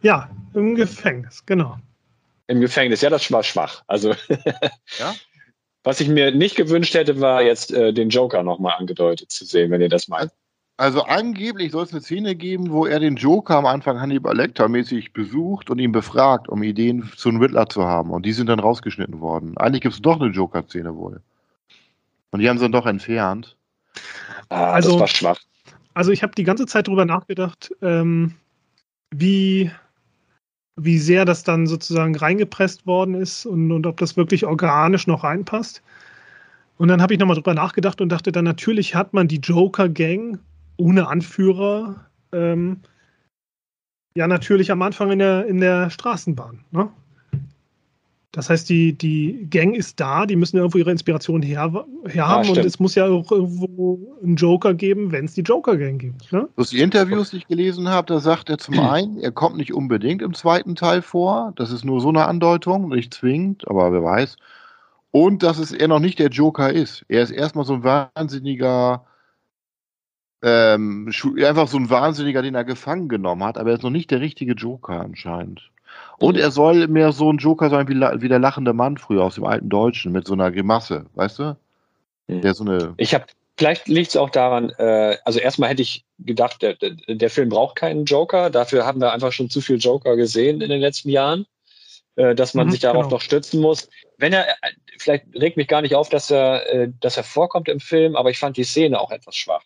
Ja, 0.00 0.30
im 0.54 0.76
Gefängnis, 0.76 1.44
genau. 1.44 1.76
Im 2.46 2.60
Gefängnis, 2.60 3.00
ja, 3.00 3.10
das 3.10 3.32
war 3.32 3.42
schwach. 3.42 3.82
Also, 3.88 4.10
ja? 5.00 5.12
was 5.82 5.98
ich 5.98 6.06
mir 6.06 6.30
nicht 6.30 6.54
gewünscht 6.54 6.94
hätte, 6.94 7.20
war 7.20 7.42
jetzt 7.42 7.72
äh, 7.72 7.92
den 7.92 8.10
Joker 8.10 8.44
nochmal 8.44 8.76
angedeutet 8.78 9.32
zu 9.32 9.44
sehen, 9.44 9.72
wenn 9.72 9.80
ihr 9.80 9.88
das 9.88 10.06
meint. 10.06 10.30
Also 10.76 11.02
angeblich 11.02 11.72
soll 11.72 11.82
es 11.82 11.90
eine 11.90 12.00
Szene 12.00 12.36
geben, 12.36 12.70
wo 12.70 12.86
er 12.86 13.00
den 13.00 13.16
Joker 13.16 13.56
am 13.56 13.66
Anfang 13.66 14.00
Hannibal 14.00 14.36
Lecter 14.36 14.68
mäßig 14.68 15.12
besucht 15.12 15.68
und 15.68 15.80
ihn 15.80 15.90
befragt, 15.90 16.48
um 16.48 16.62
Ideen 16.62 17.10
zu 17.16 17.30
einem 17.30 17.40
Riddler 17.40 17.68
zu 17.68 17.82
haben. 17.82 18.10
Und 18.10 18.24
die 18.24 18.32
sind 18.32 18.46
dann 18.46 18.60
rausgeschnitten 18.60 19.18
worden. 19.18 19.58
Eigentlich 19.58 19.80
gibt 19.80 19.94
es 19.94 20.00
doch 20.00 20.20
eine 20.20 20.30
Joker-Szene 20.30 20.94
wohl. 20.94 21.22
Und 22.30 22.38
die 22.38 22.48
haben 22.48 22.58
sie 22.58 22.66
dann 22.66 22.70
doch 22.70 22.86
entfernt. 22.86 23.56
Ah, 24.48 24.70
also, 24.70 24.92
das 24.92 25.00
war 25.00 25.08
schwach. 25.08 25.40
Also 25.94 26.10
ich 26.10 26.22
habe 26.22 26.34
die 26.34 26.44
ganze 26.44 26.66
Zeit 26.66 26.88
darüber 26.88 27.04
nachgedacht, 27.04 27.74
ähm, 27.82 28.34
wie, 29.14 29.70
wie 30.76 30.98
sehr 30.98 31.24
das 31.24 31.44
dann 31.44 31.66
sozusagen 31.66 32.16
reingepresst 32.16 32.86
worden 32.86 33.14
ist 33.14 33.46
und, 33.46 33.70
und 33.70 33.86
ob 33.86 33.98
das 33.98 34.16
wirklich 34.16 34.46
organisch 34.46 35.06
noch 35.06 35.24
reinpasst. 35.24 35.82
Und 36.78 36.88
dann 36.88 37.02
habe 37.02 37.12
ich 37.14 37.20
nochmal 37.20 37.36
drüber 37.36 37.54
nachgedacht 37.54 38.00
und 38.00 38.08
dachte 38.08 38.32
dann, 38.32 38.44
natürlich 38.44 38.94
hat 38.94 39.12
man 39.12 39.28
die 39.28 39.38
Joker-Gang 39.38 40.38
ohne 40.78 41.06
Anführer 41.06 42.06
ähm, 42.32 42.80
ja 44.16 44.26
natürlich 44.26 44.72
am 44.72 44.82
Anfang 44.82 45.10
in 45.10 45.18
der, 45.18 45.46
in 45.46 45.60
der 45.60 45.90
Straßenbahn. 45.90 46.64
Ne? 46.70 46.90
Das 48.32 48.48
heißt, 48.48 48.70
die, 48.70 48.94
die 48.94 49.46
Gang 49.50 49.76
ist 49.76 50.00
da, 50.00 50.24
die 50.24 50.36
müssen 50.36 50.56
irgendwo 50.56 50.78
ihre 50.78 50.90
Inspiration 50.90 51.42
her, 51.42 51.60
haben 51.60 51.84
ja, 52.14 52.36
und 52.40 52.56
es 52.56 52.80
muss 52.80 52.94
ja 52.94 53.04
auch 53.04 53.30
irgendwo 53.30 54.16
einen 54.22 54.36
Joker 54.36 54.72
geben, 54.72 55.12
wenn 55.12 55.26
es 55.26 55.34
die 55.34 55.42
Joker-Gang 55.42 55.98
gibt. 55.98 56.32
Ne? 56.32 56.48
Das 56.56 56.70
die 56.70 56.80
Interviews, 56.80 57.30
die 57.30 57.36
ich 57.36 57.46
gelesen 57.46 57.90
habe, 57.90 58.06
da 58.06 58.20
sagt 58.20 58.48
er 58.48 58.56
zum 58.56 58.78
einen, 58.80 59.18
er 59.18 59.32
kommt 59.32 59.58
nicht 59.58 59.74
unbedingt 59.74 60.22
im 60.22 60.32
zweiten 60.32 60.76
Teil 60.76 61.02
vor. 61.02 61.52
Das 61.56 61.70
ist 61.70 61.84
nur 61.84 62.00
so 62.00 62.08
eine 62.08 62.24
Andeutung, 62.26 62.88
nicht 62.88 63.12
zwingend, 63.12 63.68
aber 63.68 63.92
wer 63.92 64.02
weiß. 64.02 64.36
Und 65.10 65.42
dass 65.42 65.58
es 65.58 65.70
er 65.70 65.88
noch 65.88 66.00
nicht 66.00 66.18
der 66.18 66.30
Joker 66.30 66.72
ist. 66.72 67.04
Er 67.08 67.22
ist 67.22 67.32
erstmal 67.32 67.66
so 67.66 67.74
ein 67.74 67.84
wahnsinniger, 67.84 69.04
ähm, 70.40 71.12
einfach 71.44 71.68
so 71.68 71.76
ein 71.76 71.90
Wahnsinniger, 71.90 72.40
den 72.40 72.54
er 72.54 72.64
gefangen 72.64 73.10
genommen 73.10 73.44
hat, 73.44 73.58
aber 73.58 73.70
er 73.70 73.76
ist 73.76 73.82
noch 73.82 73.90
nicht 73.90 74.10
der 74.10 74.20
richtige 74.20 74.54
Joker 74.54 75.00
anscheinend. 75.00 75.70
Und 76.18 76.36
er 76.36 76.50
soll 76.50 76.86
mehr 76.88 77.12
so 77.12 77.32
ein 77.32 77.38
Joker 77.38 77.68
sein 77.68 77.88
wie, 77.88 77.94
wie 77.94 78.28
der 78.28 78.38
lachende 78.38 78.72
Mann 78.72 78.96
früher 78.96 79.24
aus 79.24 79.34
dem 79.34 79.44
alten 79.44 79.68
Deutschen 79.68 80.12
mit 80.12 80.26
so 80.26 80.34
einer 80.34 80.52
Grimasse, 80.52 81.06
weißt 81.14 81.38
du? 81.40 81.56
Der 82.28 82.54
so 82.54 82.64
eine. 82.64 82.94
Ich 82.96 83.14
habe 83.14 83.26
vielleicht 83.56 83.88
liegt 83.88 84.10
es 84.10 84.16
auch 84.16 84.30
daran, 84.30 84.70
äh, 84.78 85.16
also 85.24 85.38
erstmal 85.38 85.70
hätte 85.70 85.82
ich 85.82 86.04
gedacht, 86.18 86.62
der, 86.62 86.74
der, 86.74 86.92
der, 87.08 87.30
Film 87.30 87.48
braucht 87.48 87.76
keinen 87.76 88.04
Joker. 88.04 88.50
Dafür 88.50 88.86
haben 88.86 89.00
wir 89.00 89.12
einfach 89.12 89.32
schon 89.32 89.50
zu 89.50 89.60
viel 89.60 89.76
Joker 89.76 90.16
gesehen 90.16 90.60
in 90.60 90.70
den 90.70 90.80
letzten 90.80 91.10
Jahren, 91.10 91.46
äh, 92.16 92.34
dass 92.34 92.54
man 92.54 92.68
mhm, 92.68 92.70
sich 92.70 92.80
darauf 92.80 93.04
genau. 93.04 93.16
noch 93.16 93.20
stützen 93.20 93.60
muss. 93.60 93.88
Wenn 94.16 94.32
er, 94.32 94.48
äh, 94.48 94.70
vielleicht 94.98 95.26
regt 95.34 95.56
mich 95.56 95.68
gar 95.68 95.82
nicht 95.82 95.94
auf, 95.94 96.08
dass 96.08 96.30
er, 96.30 96.72
äh, 96.72 96.88
dass 97.00 97.16
er 97.16 97.24
vorkommt 97.24 97.68
im 97.68 97.80
Film, 97.80 98.16
aber 98.16 98.30
ich 98.30 98.38
fand 98.38 98.56
die 98.56 98.64
Szene 98.64 99.00
auch 99.00 99.10
etwas 99.10 99.36
schwach. 99.36 99.64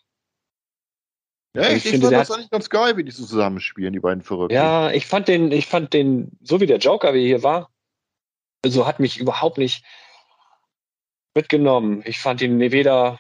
Ja, 1.57 1.63
also 1.63 1.77
ich, 1.77 1.85
ich, 1.85 1.91
finde, 1.91 2.09
fand 2.09 2.21
das 2.21 2.31
eigentlich 2.31 2.51
ganz 2.51 2.71
geil, 2.71 2.97
wie 2.97 3.05
die 3.05 3.11
so 3.11 3.25
zusammenspielen, 3.25 3.93
die 3.93 4.01
beiden 4.01 4.23
Verrückten. 4.23 4.55
Ja, 4.55 4.91
ich 4.91 5.07
fand 5.07 5.29
den, 5.29 5.53
ich 5.53 5.67
fand 5.67 5.93
den, 5.93 6.33
so 6.43 6.61
wie 6.61 6.67
der 6.67 6.79
Joker, 6.79 7.15
wie 7.15 7.23
er 7.23 7.27
hier 7.27 7.43
war, 7.43 7.71
so 8.65 8.87
hat 8.87 9.01
mich 9.01 9.19
überhaupt 9.19 9.59
nicht 9.59 9.85
mitgenommen. 11.35 12.03
Ich 12.05 12.19
fand 12.19 12.43
ihn 12.43 12.59
weder 12.59 13.19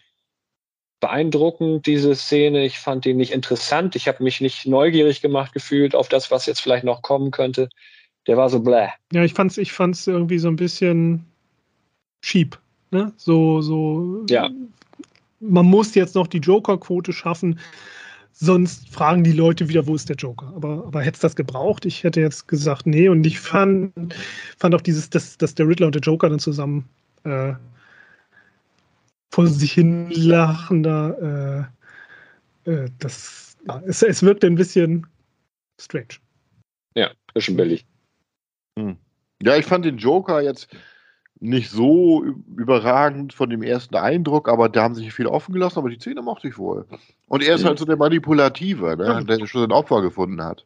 beeindruckend, 1.00 1.86
diese 1.86 2.14
Szene. 2.14 2.64
Ich 2.64 2.78
fand 2.78 3.06
ihn 3.06 3.16
nicht 3.16 3.32
interessant. 3.32 3.96
Ich 3.96 4.08
habe 4.08 4.22
mich 4.22 4.40
nicht 4.40 4.66
neugierig 4.66 5.20
gemacht 5.20 5.52
gefühlt 5.52 5.94
auf 5.94 6.08
das, 6.08 6.30
was 6.30 6.46
jetzt 6.46 6.60
vielleicht 6.60 6.84
noch 6.84 7.02
kommen 7.02 7.30
könnte. 7.30 7.68
Der 8.26 8.36
war 8.36 8.48
so 8.48 8.60
bläh. 8.60 8.88
Ja, 9.12 9.22
ich 9.22 9.34
fand's, 9.34 9.56
ich 9.58 9.72
fand's 9.72 10.06
irgendwie 10.06 10.38
so 10.38 10.48
ein 10.48 10.56
bisschen 10.56 11.24
cheap. 12.22 12.58
Ne? 12.90 13.12
So, 13.16 13.60
so. 13.60 14.24
Ja. 14.28 14.50
Man 15.38 15.66
muss 15.66 15.94
jetzt 15.94 16.14
noch 16.14 16.26
die 16.26 16.38
Joker-Quote 16.38 17.12
schaffen. 17.12 17.60
Sonst 18.38 18.90
fragen 18.90 19.24
die 19.24 19.32
Leute 19.32 19.70
wieder, 19.70 19.86
wo 19.86 19.94
ist 19.94 20.10
der 20.10 20.16
Joker? 20.16 20.52
Aber, 20.54 20.84
aber 20.86 21.00
hätte 21.00 21.14
es 21.14 21.20
das 21.20 21.36
gebraucht? 21.36 21.86
Ich 21.86 22.04
hätte 22.04 22.20
jetzt 22.20 22.48
gesagt, 22.48 22.86
nee. 22.86 23.08
Und 23.08 23.24
ich 23.24 23.40
fand, 23.40 24.14
fand 24.58 24.74
auch 24.74 24.82
dieses, 24.82 25.08
dass, 25.08 25.38
dass 25.38 25.54
der 25.54 25.66
Riddler 25.66 25.86
und 25.86 25.94
der 25.94 26.02
Joker 26.02 26.28
dann 26.28 26.38
zusammen 26.38 26.86
äh, 27.24 27.54
vor 29.30 29.46
sich 29.46 29.72
hin 29.72 30.10
lachen 30.10 30.82
da. 30.82 31.70
Äh, 32.66 32.70
äh, 32.70 32.90
das, 32.98 33.56
ja, 33.66 33.82
es, 33.86 34.02
es 34.02 34.22
wirkt 34.22 34.44
ein 34.44 34.56
bisschen 34.56 35.06
strange. 35.80 36.18
Ja, 36.94 37.12
bisschen 37.32 37.56
billig. 37.56 37.86
Hm. 38.78 38.98
Ja, 39.40 39.56
ich 39.56 39.64
fand 39.64 39.86
den 39.86 39.96
Joker 39.96 40.42
jetzt 40.42 40.68
nicht 41.40 41.70
so 41.70 42.24
überragend 42.56 43.34
von 43.34 43.50
dem 43.50 43.62
ersten 43.62 43.96
Eindruck, 43.96 44.48
aber 44.48 44.68
da 44.68 44.82
haben 44.82 44.94
sich 44.94 45.12
viele 45.12 45.30
offen 45.30 45.52
gelassen, 45.52 45.78
aber 45.78 45.90
die 45.90 45.98
Szene 45.98 46.22
mochte 46.22 46.48
ich 46.48 46.58
wohl. 46.58 46.86
Und 47.28 47.42
er 47.42 47.56
ist 47.56 47.64
halt 47.64 47.78
so 47.78 47.84
der 47.84 47.96
Manipulative, 47.96 48.96
ne? 48.96 49.24
der 49.24 49.46
schon 49.46 49.60
sein 49.60 49.72
Opfer 49.72 50.02
gefunden 50.02 50.42
hat. 50.42 50.64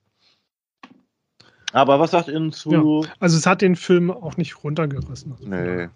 Aber 1.72 2.00
was 2.00 2.12
sagt 2.12 2.28
ihr 2.28 2.50
zu. 2.50 3.02
Ja, 3.04 3.10
also 3.20 3.36
es 3.36 3.46
hat 3.46 3.62
den 3.62 3.76
Film 3.76 4.10
auch 4.10 4.36
nicht 4.36 4.64
runtergerissen. 4.64 5.36
Nee. 5.40 5.88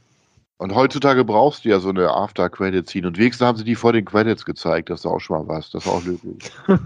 Und 0.56 0.74
heutzutage 0.74 1.24
brauchst 1.24 1.64
du 1.64 1.68
ja 1.68 1.80
so 1.80 1.88
eine 1.88 2.10
After-Credit-Scene. 2.10 3.08
Und 3.08 3.18
wenigstens 3.18 3.46
haben 3.46 3.58
sie 3.58 3.64
die 3.64 3.74
vor 3.74 3.92
den 3.92 4.04
Credits 4.04 4.44
gezeigt. 4.44 4.88
Das 4.88 5.00
ist 5.00 5.06
auch 5.06 5.18
schon 5.18 5.38
mal 5.38 5.56
was. 5.56 5.70
Das 5.70 5.86
war 5.86 5.94
auch 5.94 6.04
löblich. 6.04 6.50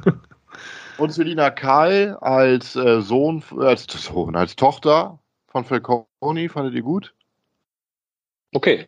und 0.99 1.13
Selina 1.13 1.51
Kyle 1.51 2.21
als 2.23 2.77
äh, 2.77 3.03
Sohn, 3.03 3.43
als 3.59 3.85
Sohn, 3.85 4.37
als 4.37 4.57
Tochter 4.57 5.19
von 5.49 5.65
Falcone, 5.65 6.49
fandet 6.49 6.75
ihr 6.75 6.83
gut? 6.83 7.15
Okay. 8.53 8.87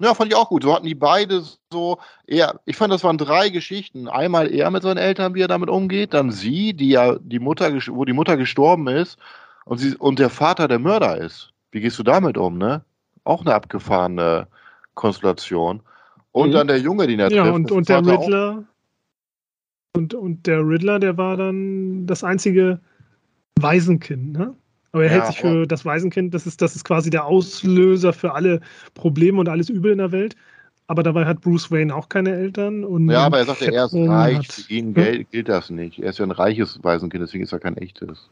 Ja, 0.00 0.12
fand 0.14 0.32
ich 0.32 0.36
auch 0.36 0.48
gut. 0.48 0.64
So 0.64 0.74
hatten 0.74 0.86
die 0.86 0.94
beide 0.94 1.44
so 1.72 1.98
eher, 2.26 2.60
ich 2.66 2.76
fand, 2.76 2.92
das 2.92 3.04
waren 3.04 3.16
drei 3.16 3.48
Geschichten. 3.48 4.08
Einmal 4.08 4.52
er 4.52 4.70
mit 4.70 4.82
seinen 4.82 4.96
Eltern, 4.96 5.34
wie 5.34 5.42
er 5.42 5.48
damit 5.48 5.70
umgeht, 5.70 6.14
dann 6.14 6.30
sie, 6.30 6.74
die 6.74 6.90
ja 6.90 7.16
die 7.20 7.38
Mutter, 7.38 7.72
wo 7.88 8.04
die 8.04 8.12
Mutter 8.12 8.36
gestorben 8.36 8.88
ist 8.88 9.18
und 9.64 9.78
sie 9.78 9.94
und 9.96 10.18
der 10.18 10.30
Vater 10.30 10.66
der 10.66 10.80
Mörder 10.80 11.18
ist. 11.18 11.52
Wie 11.70 11.80
gehst 11.80 11.98
du 11.98 12.02
damit 12.02 12.36
um, 12.36 12.58
ne? 12.58 12.84
Auch 13.22 13.40
eine 13.42 13.54
abgefahrene 13.54 14.48
Konstellation. 14.94 15.80
Und 16.32 16.50
mhm. 16.50 16.52
dann 16.54 16.66
der 16.66 16.80
Junge, 16.80 17.06
den 17.06 17.20
er 17.20 17.30
ja, 17.30 17.42
trifft. 17.42 17.46
Ja, 17.46 17.52
und, 17.52 17.70
und 17.70 17.88
der 17.88 18.06
Riddler. 18.06 18.64
Und, 19.96 20.12
und 20.12 20.46
der 20.46 20.66
Riddler, 20.66 20.98
der 20.98 21.16
war 21.16 21.36
dann 21.36 22.06
das 22.06 22.24
einzige 22.24 22.80
Waisenkind, 23.60 24.32
ne? 24.32 24.54
Aber 24.94 25.02
er 25.02 25.10
ja, 25.10 25.16
hält 25.16 25.26
sich 25.26 25.40
für 25.40 25.66
das 25.66 25.84
Waisenkind, 25.84 26.32
das 26.32 26.46
ist, 26.46 26.62
das 26.62 26.76
ist 26.76 26.84
quasi 26.84 27.10
der 27.10 27.24
Auslöser 27.24 28.12
für 28.12 28.32
alle 28.32 28.60
Probleme 28.94 29.40
und 29.40 29.48
alles 29.48 29.68
Übel 29.68 29.90
in 29.90 29.98
der 29.98 30.12
Welt. 30.12 30.36
Aber 30.86 31.02
dabei 31.02 31.24
hat 31.24 31.40
Bruce 31.40 31.72
Wayne 31.72 31.92
auch 31.92 32.08
keine 32.08 32.32
Eltern. 32.32 32.84
Und 32.84 33.10
ja, 33.10 33.26
aber 33.26 33.38
er 33.38 33.46
sagt, 33.46 33.62
er 33.62 33.86
ist 33.86 33.94
reich. 33.94 34.38
Hat, 34.38 34.52
für 34.52 34.72
ihn 34.72 34.94
hm? 34.94 35.26
gilt 35.32 35.48
das 35.48 35.68
nicht. 35.68 35.98
Er 35.98 36.10
ist 36.10 36.20
ja 36.20 36.24
ein 36.24 36.30
reiches 36.30 36.78
Waisenkind, 36.84 37.24
deswegen 37.24 37.42
ist 37.42 37.52
er 37.52 37.58
kein 37.58 37.76
echtes. 37.76 38.30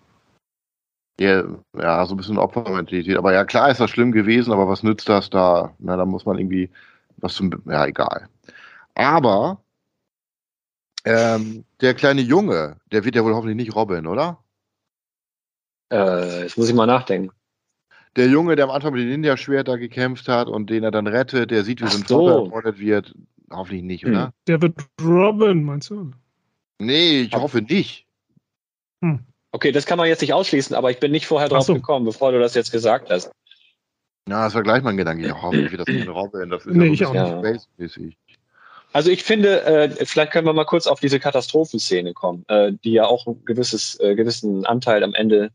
Ja, 1.19 1.43
ja, 1.77 2.07
so 2.07 2.15
ein 2.15 2.17
bisschen 2.17 2.39
Opfermentalität. 2.39 3.17
Aber 3.17 3.33
ja, 3.33 3.45
klar 3.45 3.69
ist 3.69 3.81
das 3.81 3.91
schlimm 3.91 4.13
gewesen, 4.13 4.53
aber 4.53 4.69
was 4.69 4.85
nützt 4.85 5.09
das 5.09 5.31
da? 5.31 5.75
Na, 5.81 5.97
da 5.97 6.07
muss 6.07 6.27
man 6.27 6.39
irgendwie 6.39 6.71
was 7.17 7.35
zum. 7.35 7.51
Ja, 7.67 7.87
egal. 7.87 8.29
Aber 8.95 9.61
ähm, 11.05 11.65
der 11.81 11.95
kleine 11.95 12.21
Junge, 12.21 12.77
der 12.93 13.05
wird 13.05 13.17
ja 13.17 13.25
wohl 13.25 13.35
hoffentlich 13.35 13.57
nicht 13.57 13.75
Robin, 13.75 14.07
oder? 14.07 14.39
Äh, 15.93 16.43
jetzt 16.43 16.57
muss 16.57 16.69
ich 16.69 16.75
mal 16.75 16.87
nachdenken. 16.87 17.31
Der 18.17 18.27
Junge, 18.29 18.57
der 18.57 18.67
am 18.67 18.71
Anfang 18.71 18.93
mit 18.93 19.03
dem 19.03 19.11
Ninja-Schwert 19.11 19.67
gekämpft 19.67 20.29
hat 20.29 20.49
und 20.49 20.69
den 20.69 20.85
er 20.85 20.91
dann 20.91 21.07
rettet, 21.07 21.51
der 21.51 21.65
sieht, 21.65 21.81
wie 21.81 21.89
sein 21.89 22.05
so. 22.07 22.27
Vater 22.27 22.43
ermordet 22.43 22.79
wird. 22.79 23.15
Hoffentlich 23.51 23.83
nicht, 23.83 24.05
hm. 24.05 24.13
oder? 24.13 24.33
Der 24.47 24.61
wird 24.63 24.75
Robin, 25.03 25.65
meinst 25.65 25.91
du? 25.91 26.11
Nee, 26.79 27.23
ich 27.23 27.35
hoffe 27.35 27.63
nicht. 27.63 28.07
Hm. 29.03 29.21
Okay, 29.53 29.73
das 29.73 29.85
kann 29.85 29.99
man 29.99 30.09
jetzt 30.09 30.23
nicht 30.23 30.33
ausschließen, 30.33 30.75
aber 30.75 30.91
ich 30.91 30.99
bin 30.99 31.13
nicht 31.13 31.27
vorher 31.27 31.49
drauf 31.49 31.65
so. 31.65 31.75
gekommen, 31.75 32.07
bevor 32.07 32.33
du 32.33 32.41
das 32.41 32.55
jetzt 32.55 32.73
gesagt 32.73 33.11
hast. 33.11 33.31
Na, 34.27 34.45
das 34.45 34.55
war 34.55 34.63
gleich 34.63 34.83
mein 34.83 34.97
Gedanke. 34.97 35.27
Ich 35.27 35.33
hoffe, 35.33 35.57
ich 35.57 35.71
will 35.71 35.79
das 35.79 35.89
nicht 35.89 36.09
Robin. 36.09 36.49
Das 36.49 36.65
ist 36.65 36.75
nee, 36.75 36.87
ja 36.87 36.93
ich 36.93 37.07
auch 37.07 37.43
nicht. 37.43 38.17
Also 38.95 39.11
ich 39.11 39.25
finde, 39.25 39.63
äh, 39.65 40.05
vielleicht 40.05 40.33
können 40.33 40.47
wir 40.47 40.53
mal 40.53 40.65
kurz 40.65 40.87
auf 40.87 41.01
diese 41.01 41.19
Katastrophenszene 41.19 42.13
kommen, 42.13 42.45
äh, 42.49 42.73
die 42.85 42.93
ja 42.93 43.07
auch 43.07 43.27
ein 43.27 43.43
gewisses, 43.45 43.99
äh, 44.01 44.15
gewissen 44.15 44.67
Anteil 44.67 45.03
am 45.03 45.15
Ende 45.15 45.51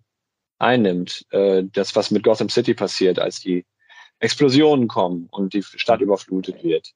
einnimmt. 0.60 1.26
Äh, 1.32 1.64
das, 1.74 1.96
was 1.96 2.12
mit 2.12 2.24
Gotham 2.24 2.50
City 2.50 2.74
passiert, 2.74 3.20
als 3.20 3.40
die 3.40 3.66
Explosionen 4.20 4.88
kommen 4.88 5.28
und 5.32 5.54
die 5.54 5.64
Stadt 5.64 6.02
überflutet 6.02 6.64
wird. 6.64 6.94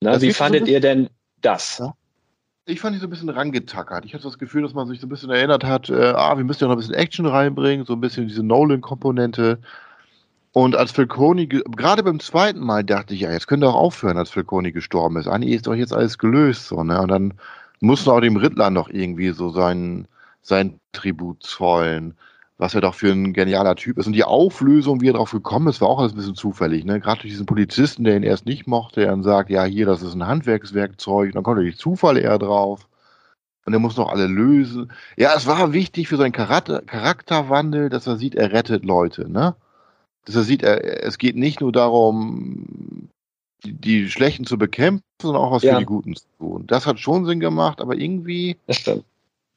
Na, 0.00 0.20
wie 0.20 0.32
fandet 0.32 0.66
so 0.66 0.72
ihr 0.72 0.80
denn 0.80 1.08
das? 1.40 1.78
Ja. 1.78 1.94
Ich 2.66 2.80
fand 2.80 2.94
die 2.94 3.00
so 3.00 3.06
ein 3.06 3.10
bisschen 3.10 3.30
rangetackert. 3.30 4.04
Ich 4.04 4.12
hatte 4.12 4.24
das 4.24 4.38
Gefühl, 4.38 4.62
dass 4.62 4.74
man 4.74 4.86
sich 4.88 5.00
so 5.00 5.06
ein 5.06 5.08
bisschen 5.08 5.30
erinnert 5.30 5.64
hat, 5.64 5.88
äh, 5.88 6.12
ah, 6.14 6.36
wir 6.36 6.44
müssen 6.44 6.64
ja 6.64 6.68
noch 6.68 6.74
ein 6.74 6.78
bisschen 6.78 6.94
Action 6.94 7.24
reinbringen, 7.24 7.86
so 7.86 7.94
ein 7.94 8.00
bisschen 8.00 8.28
diese 8.28 8.42
Nolan-Komponente. 8.42 9.58
Und 10.52 10.76
als 10.76 10.92
Falcone, 10.92 11.46
gerade 11.46 12.02
beim 12.02 12.20
zweiten 12.20 12.60
Mal 12.60 12.84
dachte 12.84 13.14
ich, 13.14 13.20
ja, 13.20 13.32
jetzt 13.32 13.46
könnte 13.46 13.68
auch 13.68 13.74
aufhören, 13.74 14.18
als 14.18 14.30
Falcone 14.30 14.72
gestorben 14.72 15.16
ist. 15.16 15.28
Eigentlich 15.28 15.54
ist 15.54 15.66
doch 15.66 15.74
jetzt 15.74 15.92
alles 15.94 16.18
gelöst, 16.18 16.66
so, 16.66 16.84
ne? 16.84 17.00
Und 17.00 17.08
dann 17.08 17.34
mussten 17.80 18.10
auch 18.10 18.20
dem 18.20 18.36
Rittler 18.36 18.70
noch 18.70 18.88
irgendwie 18.88 19.30
so 19.30 19.50
sein, 19.50 20.06
sein 20.42 20.80
Tribut 20.92 21.42
zollen 21.42 22.16
was 22.58 22.74
er 22.74 22.80
doch 22.80 22.94
für 22.94 23.12
ein 23.12 23.32
genialer 23.32 23.76
Typ 23.76 23.98
ist. 23.98 24.08
Und 24.08 24.14
die 24.14 24.24
Auflösung, 24.24 25.00
wie 25.00 25.08
er 25.08 25.12
darauf 25.12 25.30
gekommen 25.30 25.68
ist, 25.68 25.80
war 25.80 25.88
auch 25.88 26.00
alles 26.00 26.12
ein 26.12 26.16
bisschen 26.16 26.34
zufällig. 26.34 26.84
Ne? 26.84 26.98
Gerade 27.00 27.20
durch 27.20 27.32
diesen 27.32 27.46
Polizisten, 27.46 28.02
der 28.02 28.16
ihn 28.16 28.24
erst 28.24 28.46
nicht 28.46 28.66
mochte, 28.66 29.00
der 29.00 29.10
dann 29.10 29.22
sagt, 29.22 29.48
ja, 29.48 29.64
hier, 29.64 29.86
das 29.86 30.02
ist 30.02 30.14
ein 30.14 30.26
Handwerkswerkzeug. 30.26 31.28
Und 31.28 31.34
dann 31.36 31.44
kommt 31.44 31.58
durch 31.58 31.78
Zufall 31.78 32.18
eher 32.18 32.38
drauf. 32.38 32.88
Und 33.64 33.74
er 33.74 33.78
muss 33.78 33.96
noch 33.96 34.08
alle 34.08 34.26
lösen. 34.26 34.90
Ja, 35.16 35.34
es 35.36 35.46
war 35.46 35.72
wichtig 35.72 36.08
für 36.08 36.16
seinen 36.16 36.32
Charakter 36.32 36.82
Charakterwandel, 36.82 37.90
dass 37.90 38.08
er 38.08 38.16
sieht, 38.16 38.34
er 38.34 38.52
rettet 38.52 38.84
Leute. 38.84 39.30
Ne? 39.30 39.54
Dass 40.24 40.34
er 40.34 40.42
sieht, 40.42 40.64
er, 40.64 41.04
es 41.04 41.18
geht 41.18 41.36
nicht 41.36 41.60
nur 41.60 41.70
darum, 41.70 43.08
die, 43.62 43.72
die 43.74 44.10
Schlechten 44.10 44.46
zu 44.46 44.58
bekämpfen, 44.58 45.04
sondern 45.22 45.42
auch 45.42 45.52
was 45.52 45.62
ja. 45.62 45.74
für 45.74 45.80
die 45.80 45.86
Guten 45.86 46.16
zu 46.16 46.24
tun. 46.38 46.64
Das 46.66 46.86
hat 46.86 46.98
schon 46.98 47.24
Sinn 47.24 47.38
gemacht, 47.38 47.80
aber 47.80 47.94
irgendwie... 47.94 48.56
Das 48.66 48.78
stimmt 48.78 49.04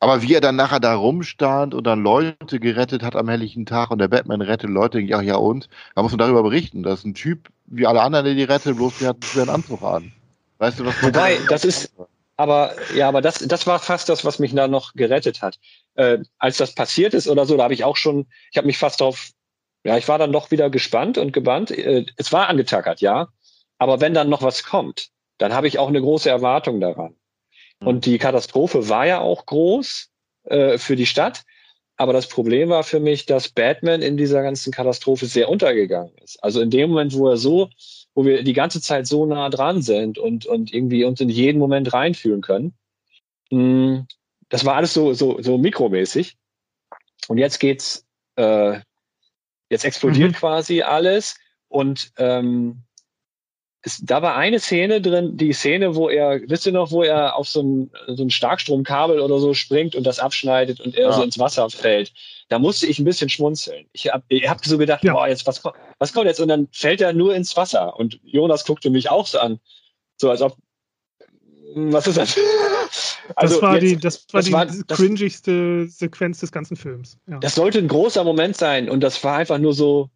aber 0.01 0.23
wie 0.23 0.33
er 0.33 0.41
dann 0.41 0.55
nachher 0.55 0.79
da 0.79 0.95
rumstand 0.95 1.75
und 1.75 1.85
dann 1.85 2.01
Leute 2.01 2.59
gerettet 2.59 3.03
hat 3.03 3.15
am 3.15 3.29
helllichen 3.29 3.67
Tag 3.67 3.91
und 3.91 3.99
der 3.99 4.07
Batman 4.07 4.41
rettet 4.41 4.71
Leute, 4.71 4.99
ja, 4.99 5.21
ja 5.21 5.35
und, 5.35 5.69
da 5.95 6.01
muss 6.01 6.11
man 6.11 6.17
darüber 6.17 6.41
berichten. 6.41 6.81
Das 6.81 6.99
ist 6.99 7.05
ein 7.05 7.13
Typ 7.13 7.49
wie 7.67 7.85
alle 7.85 8.01
anderen, 8.01 8.25
der 8.25 8.33
die 8.33 8.43
rettet, 8.43 8.77
bloß 8.77 8.97
der 8.97 9.09
hat 9.09 9.17
einen 9.35 9.49
Anzug 9.49 9.83
an. 9.83 10.11
Weißt 10.57 10.79
du, 10.79 10.85
was 10.85 11.01
Wobei, 11.03 11.37
das 11.47 11.63
ist, 11.65 11.93
aber 12.35 12.73
ja, 12.95 13.07
aber 13.07 13.21
das, 13.21 13.39
das 13.47 13.67
war 13.67 13.77
fast 13.77 14.09
das, 14.09 14.25
was 14.25 14.39
mich 14.39 14.55
da 14.55 14.67
noch 14.67 14.93
gerettet 14.95 15.43
hat. 15.43 15.59
Äh, 15.93 16.17
als 16.39 16.57
das 16.57 16.73
passiert 16.73 17.13
ist 17.13 17.27
oder 17.27 17.45
so, 17.45 17.55
da 17.55 17.63
habe 17.63 17.75
ich 17.75 17.83
auch 17.83 17.95
schon, 17.95 18.25
ich 18.51 18.57
habe 18.57 18.65
mich 18.65 18.79
fast 18.79 19.01
drauf, 19.01 19.29
ja, 19.83 19.97
ich 19.97 20.07
war 20.07 20.17
dann 20.17 20.31
doch 20.31 20.49
wieder 20.49 20.71
gespannt 20.71 21.19
und 21.19 21.31
gebannt. 21.31 21.69
Äh, 21.69 22.07
es 22.17 22.33
war 22.33 22.49
angetackert, 22.49 23.01
ja. 23.01 23.27
Aber 23.77 24.01
wenn 24.01 24.15
dann 24.15 24.29
noch 24.29 24.41
was 24.41 24.63
kommt, 24.63 25.09
dann 25.37 25.53
habe 25.53 25.67
ich 25.67 25.77
auch 25.77 25.89
eine 25.89 26.01
große 26.01 26.29
Erwartung 26.29 26.79
daran. 26.79 27.15
Und 27.83 27.95
mhm. 27.95 28.01
die 28.01 28.17
Katastrophe 28.17 28.89
war 28.89 29.05
ja 29.05 29.19
auch 29.19 29.45
groß 29.45 30.09
äh, 30.43 30.77
für 30.77 30.95
die 30.95 31.05
Stadt. 31.05 31.43
Aber 31.97 32.13
das 32.13 32.27
Problem 32.27 32.69
war 32.69 32.83
für 32.83 32.99
mich, 32.99 33.25
dass 33.25 33.49
Batman 33.49 34.01
in 34.01 34.17
dieser 34.17 34.41
ganzen 34.41 34.71
Katastrophe 34.71 35.25
sehr 35.27 35.49
untergegangen 35.49 36.13
ist. 36.23 36.43
Also 36.43 36.61
in 36.61 36.71
dem 36.71 36.89
Moment, 36.89 37.13
wo 37.13 37.29
er 37.29 37.37
so, 37.37 37.69
wo 38.15 38.25
wir 38.25 38.43
die 38.43 38.53
ganze 38.53 38.81
Zeit 38.81 39.05
so 39.05 39.25
nah 39.25 39.49
dran 39.49 39.81
sind 39.81 40.17
und, 40.17 40.45
und 40.45 40.73
irgendwie 40.73 41.03
uns 41.03 41.21
in 41.21 41.29
jeden 41.29 41.59
Moment 41.59 41.93
reinfühlen 41.93 42.41
können, 42.41 42.73
mh, 43.51 43.59
hm, 43.59 44.07
das 44.49 44.65
war 44.65 44.75
alles 44.75 44.93
so, 44.93 45.13
so, 45.13 45.41
so 45.41 45.57
mikromäßig. 45.57 46.37
Und 47.27 47.37
jetzt 47.37 47.59
geht's, 47.59 48.05
äh, 48.35 48.79
jetzt 49.69 49.85
explodiert 49.85 50.31
mhm. 50.31 50.35
quasi 50.35 50.81
alles 50.81 51.35
und 51.67 52.11
ähm, 52.17 52.83
es, 53.83 53.99
da 54.03 54.21
war 54.21 54.35
eine 54.35 54.59
Szene 54.59 55.01
drin, 55.01 55.37
die 55.37 55.53
Szene, 55.53 55.95
wo 55.95 56.09
er, 56.09 56.41
wisst 56.47 56.65
ihr 56.67 56.71
noch, 56.71 56.91
wo 56.91 57.01
er 57.01 57.35
auf 57.35 57.47
so 57.47 57.63
ein, 57.63 57.91
so 58.07 58.23
ein 58.23 58.29
Starkstromkabel 58.29 59.19
oder 59.19 59.39
so 59.39 59.53
springt 59.53 59.95
und 59.95 60.03
das 60.03 60.19
abschneidet 60.19 60.79
und 60.79 60.95
er 60.95 61.09
ja. 61.09 61.13
so 61.13 61.23
ins 61.23 61.39
Wasser 61.39 61.69
fällt. 61.69 62.13
Da 62.49 62.59
musste 62.59 62.85
ich 62.85 62.99
ein 62.99 63.05
bisschen 63.05 63.29
schmunzeln. 63.29 63.87
Ich 63.91 64.11
habe 64.13 64.23
ich 64.27 64.47
hab 64.47 64.63
so 64.63 64.77
gedacht, 64.77 65.03
ja. 65.03 65.13
boah, 65.13 65.27
jetzt, 65.27 65.47
was, 65.47 65.63
was 65.97 66.13
kommt 66.13 66.27
jetzt? 66.27 66.39
Und 66.39 66.49
dann 66.49 66.67
fällt 66.71 67.01
er 67.01 67.13
nur 67.13 67.33
ins 67.33 67.57
Wasser. 67.57 67.97
Und 67.97 68.19
Jonas 68.23 68.65
guckte 68.65 68.91
mich 68.91 69.09
auch 69.09 69.25
so 69.25 69.39
an. 69.39 69.59
So 70.17 70.29
als 70.29 70.41
ob, 70.41 70.55
was 71.73 72.05
ist 72.05 72.17
das? 72.17 72.37
Also 73.35 73.55
das 73.55 73.61
war 73.61 73.73
jetzt, 73.75 73.83
die, 73.83 73.97
das 73.97 74.25
war 74.31 74.41
das 74.41 74.45
die 74.45 74.53
war, 74.53 74.97
cringigste 74.97 75.87
Sequenz 75.87 76.41
des 76.41 76.51
ganzen 76.51 76.75
Films. 76.75 77.17
Ja. 77.27 77.39
Das 77.39 77.55
sollte 77.55 77.79
ein 77.79 77.87
großer 77.87 78.23
Moment 78.23 78.57
sein 78.57 78.89
und 78.89 78.99
das 78.99 79.23
war 79.23 79.37
einfach 79.37 79.57
nur 79.57 79.73
so 79.73 80.09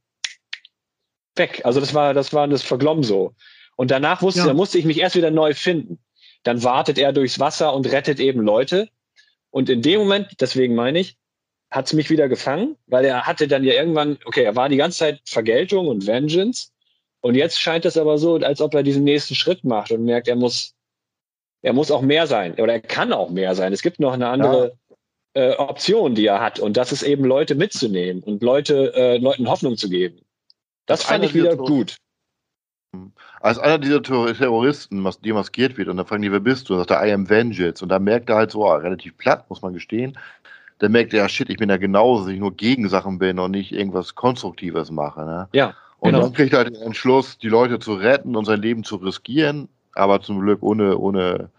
weg. 1.35 1.61
Also 1.63 1.79
das 1.79 1.93
war, 1.93 2.13
das 2.13 2.33
war 2.33 2.47
das 2.47 2.61
verglommen 2.61 3.03
so. 3.03 3.33
Und 3.75 3.91
danach 3.91 4.21
wusste, 4.21 4.41
ja. 4.41 4.47
da 4.47 4.53
musste 4.53 4.77
ich 4.77 4.85
mich 4.85 4.99
erst 4.99 5.15
wieder 5.15 5.31
neu 5.31 5.53
finden. 5.53 5.99
Dann 6.43 6.63
wartet 6.63 6.97
er 6.97 7.11
durchs 7.11 7.39
Wasser 7.39 7.73
und 7.73 7.91
rettet 7.91 8.19
eben 8.19 8.41
Leute. 8.41 8.89
Und 9.49 9.69
in 9.69 9.81
dem 9.81 9.99
Moment, 9.99 10.27
deswegen 10.39 10.75
meine 10.75 10.99
ich, 10.99 11.17
hat 11.71 11.87
es 11.87 11.93
mich 11.93 12.09
wieder 12.09 12.29
gefangen, 12.29 12.77
weil 12.87 13.05
er 13.05 13.25
hatte 13.25 13.47
dann 13.47 13.63
ja 13.63 13.73
irgendwann, 13.73 14.17
okay, 14.25 14.43
er 14.43 14.55
war 14.55 14.69
die 14.69 14.77
ganze 14.77 14.99
Zeit 14.99 15.21
Vergeltung 15.25 15.87
und 15.87 16.07
Vengeance. 16.07 16.69
Und 17.21 17.35
jetzt 17.35 17.59
scheint 17.59 17.85
es 17.85 17.97
aber 17.97 18.17
so, 18.17 18.35
als 18.35 18.61
ob 18.61 18.73
er 18.75 18.83
diesen 18.83 19.03
nächsten 19.03 19.35
Schritt 19.35 19.63
macht 19.63 19.91
und 19.91 20.05
merkt, 20.05 20.27
er 20.27 20.35
muss, 20.35 20.73
er 21.63 21.73
muss 21.73 21.91
auch 21.91 22.01
mehr 22.01 22.27
sein 22.27 22.53
oder 22.53 22.73
er 22.73 22.81
kann 22.81 23.11
auch 23.11 23.31
mehr 23.31 23.55
sein. 23.55 23.73
Es 23.73 23.81
gibt 23.81 23.99
noch 23.99 24.13
eine 24.13 24.27
andere 24.27 24.77
ja. 25.35 25.41
äh, 25.41 25.55
Option, 25.55 26.15
die 26.15 26.27
er 26.27 26.39
hat. 26.39 26.59
Und 26.59 26.77
das 26.77 26.91
ist 26.91 27.03
eben 27.03 27.25
Leute 27.25 27.55
mitzunehmen 27.55 28.21
und 28.21 28.43
Leute, 28.43 28.93
äh, 28.93 29.17
Leuten 29.17 29.49
Hoffnung 29.49 29.75
zu 29.75 29.89
geben. 29.89 30.21
Das, 30.85 30.99
das 30.99 31.09
fand 31.09 31.25
ich 31.25 31.33
wieder 31.33 31.57
gut. 31.57 31.97
Als 33.41 33.59
einer 33.59 33.77
dieser 33.77 34.01
Terroristen, 34.01 35.07
die 35.23 35.33
maskiert 35.33 35.77
wird, 35.77 35.87
und 35.87 35.97
dann 35.97 36.05
fragen 36.05 36.21
die, 36.21 36.31
wer 36.31 36.39
bist 36.39 36.69
du? 36.69 36.73
Und 36.73 36.79
sagt 36.79 36.91
er, 36.91 37.05
I 37.05 37.13
am 37.13 37.29
Vengeance. 37.29 37.83
Und 37.83 37.89
da 37.89 37.99
merkt 37.99 38.29
er 38.29 38.37
halt 38.37 38.51
so, 38.51 38.67
ah, 38.67 38.77
relativ 38.77 39.17
platt, 39.17 39.49
muss 39.49 39.61
man 39.61 39.73
gestehen. 39.73 40.17
Dann 40.79 40.91
merkt 40.91 41.13
er, 41.13 41.19
ja, 41.23 41.29
shit, 41.29 41.49
ich 41.49 41.57
bin 41.57 41.69
ja 41.69 41.77
genauso, 41.77 42.23
dass 42.23 42.33
ich 42.33 42.39
nur 42.39 42.55
gegen 42.55 42.89
Sachen 42.89 43.17
bin 43.17 43.39
und 43.39 43.51
nicht 43.51 43.71
irgendwas 43.71 44.15
Konstruktives 44.15 44.91
mache. 44.91 45.25
Ne? 45.25 45.47
Ja. 45.53 45.73
Und 45.99 46.11
genau. 46.11 46.23
dann 46.23 46.33
kriegt 46.33 46.53
er 46.53 46.59
halt 46.59 46.75
den 46.75 46.81
Entschluss, 46.81 47.37
die 47.37 47.47
Leute 47.47 47.79
zu 47.79 47.93
retten 47.93 48.35
und 48.35 48.45
sein 48.45 48.61
Leben 48.61 48.83
zu 48.83 48.97
riskieren, 48.97 49.69
aber 49.93 50.21
zum 50.21 50.41
Glück 50.41 50.61
ohne, 50.61 50.97
ohne 50.97 51.49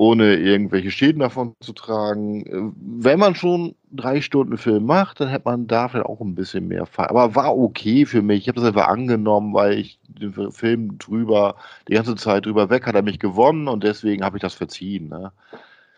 ohne 0.00 0.36
irgendwelche 0.36 0.90
Schäden 0.90 1.20
davon 1.20 1.52
zu 1.60 1.74
tragen. 1.74 2.72
Wenn 2.80 3.18
man 3.18 3.34
schon 3.34 3.74
drei 3.92 4.22
Stunden 4.22 4.56
Film 4.56 4.86
macht, 4.86 5.20
dann 5.20 5.28
hätte 5.28 5.44
man 5.44 5.66
da 5.66 5.88
vielleicht 5.88 6.06
auch 6.06 6.22
ein 6.22 6.34
bisschen 6.34 6.68
mehr 6.68 6.86
Fall. 6.86 7.08
Aber 7.08 7.34
war 7.34 7.54
okay 7.54 8.06
für 8.06 8.22
mich. 8.22 8.40
Ich 8.40 8.48
habe 8.48 8.58
das 8.58 8.68
einfach 8.68 8.88
angenommen, 8.88 9.52
weil 9.52 9.74
ich 9.74 9.98
den 10.08 10.32
Film 10.52 10.96
drüber, 10.96 11.56
die 11.86 11.92
ganze 11.92 12.16
Zeit 12.16 12.46
drüber 12.46 12.70
weg, 12.70 12.86
hat 12.86 12.94
er 12.94 13.02
mich 13.02 13.18
gewonnen 13.18 13.68
und 13.68 13.84
deswegen 13.84 14.24
habe 14.24 14.38
ich 14.38 14.40
das 14.40 14.54
verziehen. 14.54 15.10
Ne? 15.10 15.32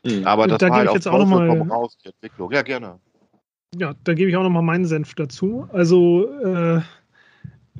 Mhm. 0.05 0.27
Aber 0.27 0.49
das 0.49 0.59
da 0.59 0.71
war 0.71 0.79
halt 0.79 0.89
ich 0.89 0.95
jetzt 0.95 1.07
auch 1.07 1.21
nochmal 1.21 1.61
raus, 1.61 1.97
die 2.05 2.09
Entwicklung. 2.09 2.51
Ja, 2.51 2.63
gerne. 2.63 2.99
Ja, 3.77 3.95
da 4.03 4.15
gebe 4.15 4.29
ich 4.29 4.37
auch 4.37 4.43
nochmal 4.43 4.63
meinen 4.63 4.85
Senf 4.85 5.15
dazu. 5.15 5.69
Also, 5.73 6.29
äh, 6.43 6.81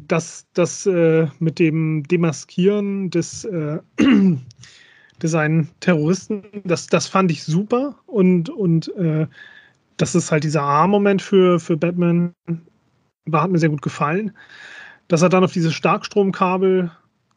das, 0.07 0.47
das 0.55 0.87
äh, 0.87 1.27
mit 1.41 1.59
dem 1.59 2.05
Demaskieren 2.05 3.11
des 3.11 3.45
äh, 3.45 3.81
Design 5.23 5.69
Terroristen, 5.81 6.43
das, 6.65 6.87
das 6.87 7.07
fand 7.07 7.31
ich 7.31 7.45
super 7.45 7.97
und, 8.07 8.51
und 8.51 8.95
äh, 8.97 9.27
das 9.97 10.15
ist 10.15 10.33
halt 10.33 10.45
dieser 10.45 10.63
A-Moment 10.63 11.23
für, 11.23 11.61
für 11.61 11.77
Batman, 11.77 12.35
war, 13.27 13.43
hat 13.43 13.51
mir 13.51 13.59
sehr 13.59 13.69
gut 13.69 13.83
gefallen. 13.83 14.37
Dass 15.09 15.23
er 15.23 15.29
dann 15.29 15.45
auf 15.45 15.53
dieses 15.53 15.75
Starkstromkabel 15.75 16.91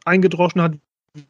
eingedroschen 0.06 0.62
hat, 0.62 0.74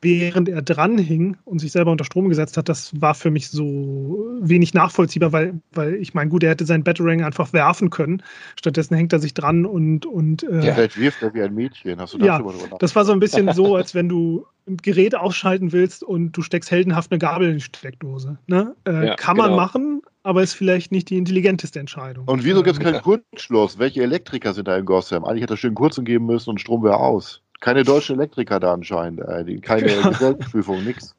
während 0.01 0.49
er 0.49 0.61
dran 0.61 0.97
hing 0.97 1.37
und 1.45 1.59
sich 1.59 1.71
selber 1.71 1.91
unter 1.91 2.05
Strom 2.05 2.29
gesetzt 2.29 2.57
hat, 2.57 2.69
das 2.69 2.99
war 2.99 3.13
für 3.13 3.31
mich 3.31 3.49
so 3.49 4.37
wenig 4.41 4.73
nachvollziehbar, 4.73 5.31
weil, 5.31 5.59
weil 5.71 5.95
ich 5.95 6.13
meine, 6.13 6.29
gut, 6.29 6.43
er 6.43 6.51
hätte 6.51 6.65
seinen 6.65 6.83
Batarang 6.83 7.23
einfach 7.23 7.53
werfen 7.53 7.89
können. 7.89 8.23
Stattdessen 8.55 8.95
hängt 8.95 9.13
er 9.13 9.19
sich 9.19 9.33
dran 9.33 9.65
und. 9.65 10.05
und 10.05 10.43
äh, 10.43 10.65
ja, 10.65 10.73
vielleicht 10.73 10.99
wirft 10.99 11.21
er 11.21 11.33
wie 11.33 11.41
ein 11.41 11.53
Mädchen. 11.53 11.99
Hast 11.99 12.13
du 12.13 12.17
das 12.17 12.27
ja, 12.27 12.43
das 12.79 12.95
war 12.95 13.05
so 13.05 13.11
ein 13.11 13.19
bisschen 13.19 13.53
so, 13.53 13.75
als 13.75 13.93
wenn 13.95 14.09
du 14.09 14.45
ein 14.67 14.77
Gerät 14.77 15.15
ausschalten 15.15 15.71
willst 15.71 16.03
und 16.03 16.31
du 16.31 16.41
steckst 16.41 16.71
heldenhaft 16.71 17.11
eine 17.11 17.19
Gabel 17.19 17.49
in 17.49 17.55
die 17.55 17.61
Steckdose. 17.61 18.37
Ne? 18.47 18.75
Äh, 18.87 19.07
ja, 19.07 19.15
kann 19.15 19.37
man 19.37 19.51
genau. 19.51 19.61
machen, 19.61 20.01
aber 20.23 20.41
ist 20.41 20.53
vielleicht 20.53 20.91
nicht 20.91 21.09
die 21.09 21.17
intelligenteste 21.17 21.79
Entscheidung. 21.79 22.27
Und 22.27 22.43
wieso 22.43 22.63
gibt 22.63 22.77
es 22.77 22.83
keinen 22.83 23.01
Kurzschluss? 23.01 23.77
Welche 23.77 24.01
Elektriker 24.01 24.53
sind 24.53 24.67
da 24.67 24.75
in 24.75 24.85
Gotham? 24.85 25.23
Eigentlich 25.23 25.43
hätte 25.43 25.53
er 25.53 25.57
schön 25.57 25.75
kurz 25.75 26.01
geben 26.03 26.25
müssen 26.25 26.49
und 26.49 26.59
Strom 26.59 26.83
wäre 26.83 26.97
aus. 26.97 27.43
Keine 27.61 27.83
deutschen 27.83 28.17
Elektriker 28.17 28.59
da 28.59 28.73
anscheinend. 28.73 29.21
Äh, 29.21 29.59
keine 29.59 29.89
ja. 29.89 30.09
Gesellschaftsprüfung, 30.09 30.83
nix. 30.83 31.15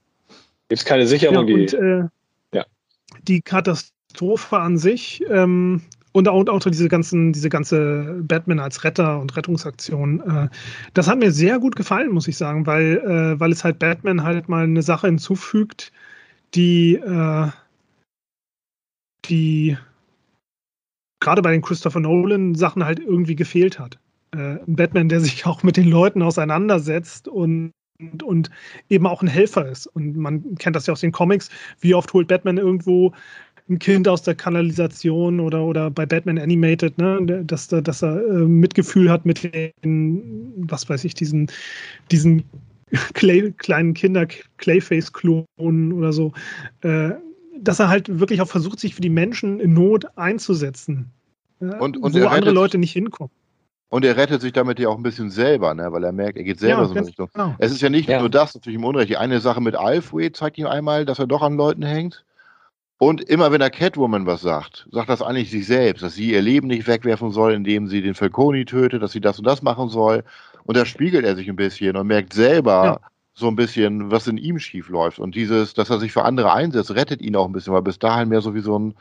Gibt 0.68 0.80
es 0.80 0.84
keine 0.84 1.06
Sicherung, 1.06 1.48
ja, 1.48 1.54
und, 1.54 1.72
die. 1.72 1.76
Äh, 1.76 2.08
ja. 2.54 2.64
Die 3.22 3.40
Katastrophe 3.40 4.58
an 4.58 4.78
sich 4.78 5.24
ähm, 5.30 5.82
und 6.12 6.28
auch, 6.28 6.46
auch, 6.48 6.60
diese 6.60 6.88
ganzen, 6.88 7.32
diese 7.32 7.48
ganze 7.48 8.20
Batman 8.22 8.58
als 8.58 8.84
Retter 8.84 9.20
und 9.20 9.36
Rettungsaktion, 9.36 10.20
äh, 10.20 10.48
das 10.94 11.08
hat 11.08 11.18
mir 11.18 11.30
sehr 11.30 11.58
gut 11.58 11.76
gefallen, 11.76 12.12
muss 12.12 12.28
ich 12.28 12.36
sagen, 12.36 12.66
weil, 12.66 12.98
äh, 12.98 13.40
weil 13.40 13.52
es 13.52 13.64
halt 13.64 13.78
Batman 13.78 14.22
halt 14.22 14.48
mal 14.48 14.64
eine 14.64 14.82
Sache 14.82 15.06
hinzufügt, 15.06 15.92
die, 16.54 16.94
äh, 16.94 17.48
die 19.26 19.76
gerade 21.20 21.42
bei 21.42 21.52
den 21.52 21.62
Christopher 21.62 22.00
Nolan 22.00 22.54
Sachen 22.54 22.84
halt 22.84 23.00
irgendwie 23.00 23.36
gefehlt 23.36 23.78
hat 23.78 23.98
äh, 24.32 24.58
ein 24.66 24.76
Batman, 24.76 25.08
der 25.08 25.20
sich 25.20 25.46
auch 25.46 25.62
mit 25.62 25.76
den 25.76 25.88
Leuten 25.88 26.22
auseinandersetzt 26.22 27.28
und, 27.28 27.72
und, 27.98 28.22
und, 28.22 28.50
eben 28.88 29.06
auch 29.06 29.22
ein 29.22 29.28
Helfer 29.28 29.68
ist. 29.68 29.86
Und 29.86 30.16
man 30.16 30.56
kennt 30.56 30.76
das 30.76 30.86
ja 30.86 30.92
aus 30.92 31.00
den 31.00 31.12
Comics. 31.12 31.50
Wie 31.80 31.94
oft 31.94 32.12
holt 32.12 32.28
Batman 32.28 32.58
irgendwo 32.58 33.12
ein 33.68 33.78
Kind 33.78 34.06
aus 34.06 34.22
der 34.22 34.34
Kanalisation 34.34 35.40
oder, 35.40 35.64
oder 35.64 35.90
bei 35.90 36.06
Batman 36.06 36.38
Animated, 36.38 36.98
ne, 36.98 37.42
dass, 37.44 37.68
dass 37.68 38.02
er 38.02 38.24
äh, 38.24 38.46
Mitgefühl 38.46 39.10
hat 39.10 39.26
mit 39.26 39.42
den, 39.82 40.52
was 40.56 40.88
weiß 40.88 41.04
ich, 41.04 41.14
diesen, 41.14 41.50
diesen 42.12 42.44
Clay, 43.14 43.52
kleinen 43.56 43.94
Kinder 43.94 44.26
Clayface-Klonen 44.58 45.92
oder 45.92 46.12
so. 46.12 46.32
Äh, 46.82 47.12
dass 47.58 47.80
er 47.80 47.88
halt 47.88 48.20
wirklich 48.20 48.40
auch 48.40 48.48
versucht, 48.48 48.78
sich 48.78 48.94
für 48.94 49.00
die 49.00 49.10
Menschen 49.10 49.60
in 49.60 49.72
Not 49.72 50.06
einzusetzen. 50.16 51.10
Und, 51.58 51.96
und 51.96 52.14
wo 52.14 52.26
andere 52.26 52.52
Leute 52.52 52.76
nicht 52.78 52.92
hinkommen. 52.92 53.32
Und 53.88 54.04
er 54.04 54.16
rettet 54.16 54.40
sich 54.40 54.52
damit 54.52 54.80
ja 54.80 54.88
auch 54.88 54.96
ein 54.96 55.02
bisschen 55.02 55.30
selber, 55.30 55.72
ne? 55.74 55.92
weil 55.92 56.02
er 56.02 56.12
merkt, 56.12 56.36
er 56.36 56.44
geht 56.44 56.58
selber 56.58 56.82
ja, 56.82 56.88
so 56.88 56.94
in 56.94 57.04
Richtung. 57.04 57.28
Genau. 57.32 57.54
Es 57.58 57.70
ist 57.70 57.82
ja 57.82 57.88
nicht 57.88 58.08
ja. 58.08 58.18
nur 58.18 58.28
das, 58.28 58.54
natürlich 58.54 58.78
im 58.78 58.84
Unrecht. 58.84 59.10
Die 59.10 59.16
eine 59.16 59.40
Sache 59.40 59.60
mit 59.60 59.76
Alfred 59.76 60.36
zeigt 60.36 60.58
ihm 60.58 60.66
einmal, 60.66 61.04
dass 61.04 61.20
er 61.20 61.26
doch 61.26 61.42
an 61.42 61.56
Leuten 61.56 61.82
hängt. 61.82 62.24
Und 62.98 63.20
immer 63.20 63.52
wenn 63.52 63.60
er 63.60 63.70
Catwoman 63.70 64.26
was 64.26 64.40
sagt, 64.40 64.88
sagt 64.90 65.10
das 65.10 65.20
eigentlich 65.20 65.50
sich 65.50 65.66
selbst, 65.66 66.02
dass 66.02 66.14
sie 66.14 66.32
ihr 66.32 66.40
Leben 66.40 66.66
nicht 66.66 66.86
wegwerfen 66.86 67.30
soll, 67.30 67.52
indem 67.52 67.88
sie 67.88 68.00
den 68.00 68.14
Falcone 68.14 68.64
tötet, 68.64 69.02
dass 69.02 69.12
sie 69.12 69.20
das 69.20 69.38
und 69.38 69.46
das 69.46 69.62
machen 69.62 69.90
soll. 69.90 70.24
Und 70.64 70.76
da 70.76 70.86
spiegelt 70.86 71.24
er 71.24 71.36
sich 71.36 71.48
ein 71.48 71.56
bisschen 71.56 71.96
und 71.96 72.06
merkt 72.06 72.32
selber 72.32 72.84
ja. 72.84 73.00
so 73.34 73.48
ein 73.48 73.56
bisschen, 73.56 74.10
was 74.10 74.26
in 74.26 74.38
ihm 74.38 74.58
schief 74.58 74.88
läuft. 74.88 75.18
Und 75.18 75.34
dieses, 75.34 75.74
dass 75.74 75.90
er 75.90 76.00
sich 76.00 76.10
für 76.10 76.24
andere 76.24 76.52
einsetzt, 76.52 76.90
rettet 76.90 77.20
ihn 77.20 77.36
auch 77.36 77.46
ein 77.46 77.52
bisschen, 77.52 77.74
weil 77.74 77.82
bis 77.82 77.98
dahin 77.98 78.30
mehr 78.30 78.40
so 78.40 78.54
wie 78.54 78.60
so 78.60 78.78
ein 78.78 78.94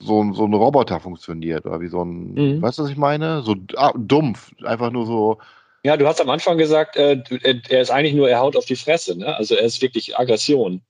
so, 0.00 0.32
so 0.32 0.44
ein 0.44 0.54
Roboter 0.54 1.00
funktioniert 1.00 1.66
oder 1.66 1.80
wie 1.80 1.88
so 1.88 2.02
ein, 2.02 2.34
mhm. 2.34 2.62
weißt 2.62 2.78
du, 2.78 2.82
was 2.82 2.90
ich 2.90 2.96
meine? 2.96 3.42
So 3.42 3.56
ah, 3.76 3.92
dumpf, 3.96 4.52
einfach 4.64 4.90
nur 4.90 5.06
so. 5.06 5.38
Ja, 5.82 5.96
du 5.96 6.06
hast 6.06 6.20
am 6.20 6.30
Anfang 6.30 6.58
gesagt, 6.58 6.96
äh, 6.96 7.22
er 7.68 7.80
ist 7.80 7.90
eigentlich 7.90 8.14
nur, 8.14 8.28
er 8.28 8.40
haut 8.40 8.56
auf 8.56 8.64
die 8.64 8.76
Fresse, 8.76 9.18
ne? 9.18 9.36
Also 9.36 9.54
er 9.54 9.64
ist 9.64 9.82
wirklich 9.82 10.18
Aggression. 10.18 10.80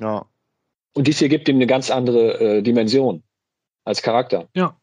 Ja. 0.00 0.26
Und 0.94 1.06
dies 1.06 1.18
hier 1.18 1.28
gibt 1.28 1.48
ihm 1.48 1.56
eine 1.56 1.66
ganz 1.66 1.90
andere 1.90 2.40
äh, 2.40 2.62
Dimension 2.62 3.22
als 3.84 4.02
Charakter. 4.02 4.48
Ja. 4.54 4.76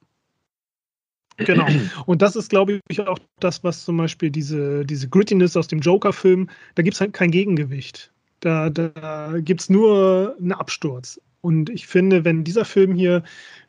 Genau. 1.37 1.67
Und 2.05 2.21
das 2.21 2.35
ist, 2.35 2.49
glaube 2.49 2.79
ich, 2.87 3.01
auch 3.01 3.19
das, 3.39 3.63
was 3.63 3.85
zum 3.85 3.97
Beispiel 3.97 4.31
diese, 4.31 4.85
diese 4.85 5.07
Grittiness 5.07 5.55
aus 5.55 5.67
dem 5.67 5.79
Joker-Film, 5.79 6.49
da 6.75 6.83
gibt 6.83 6.95
es 6.95 7.01
halt 7.01 7.13
kein 7.13 7.31
Gegengewicht. 7.31 8.11
Da, 8.39 8.69
da 8.69 9.35
gibt 9.37 9.61
es 9.61 9.69
nur 9.69 10.35
einen 10.39 10.53
Absturz. 10.53 11.21
Und 11.41 11.69
ich 11.69 11.87
finde, 11.87 12.25
wenn 12.25 12.43
dieser 12.43 12.65
Film 12.65 12.95
hier 12.95 13.23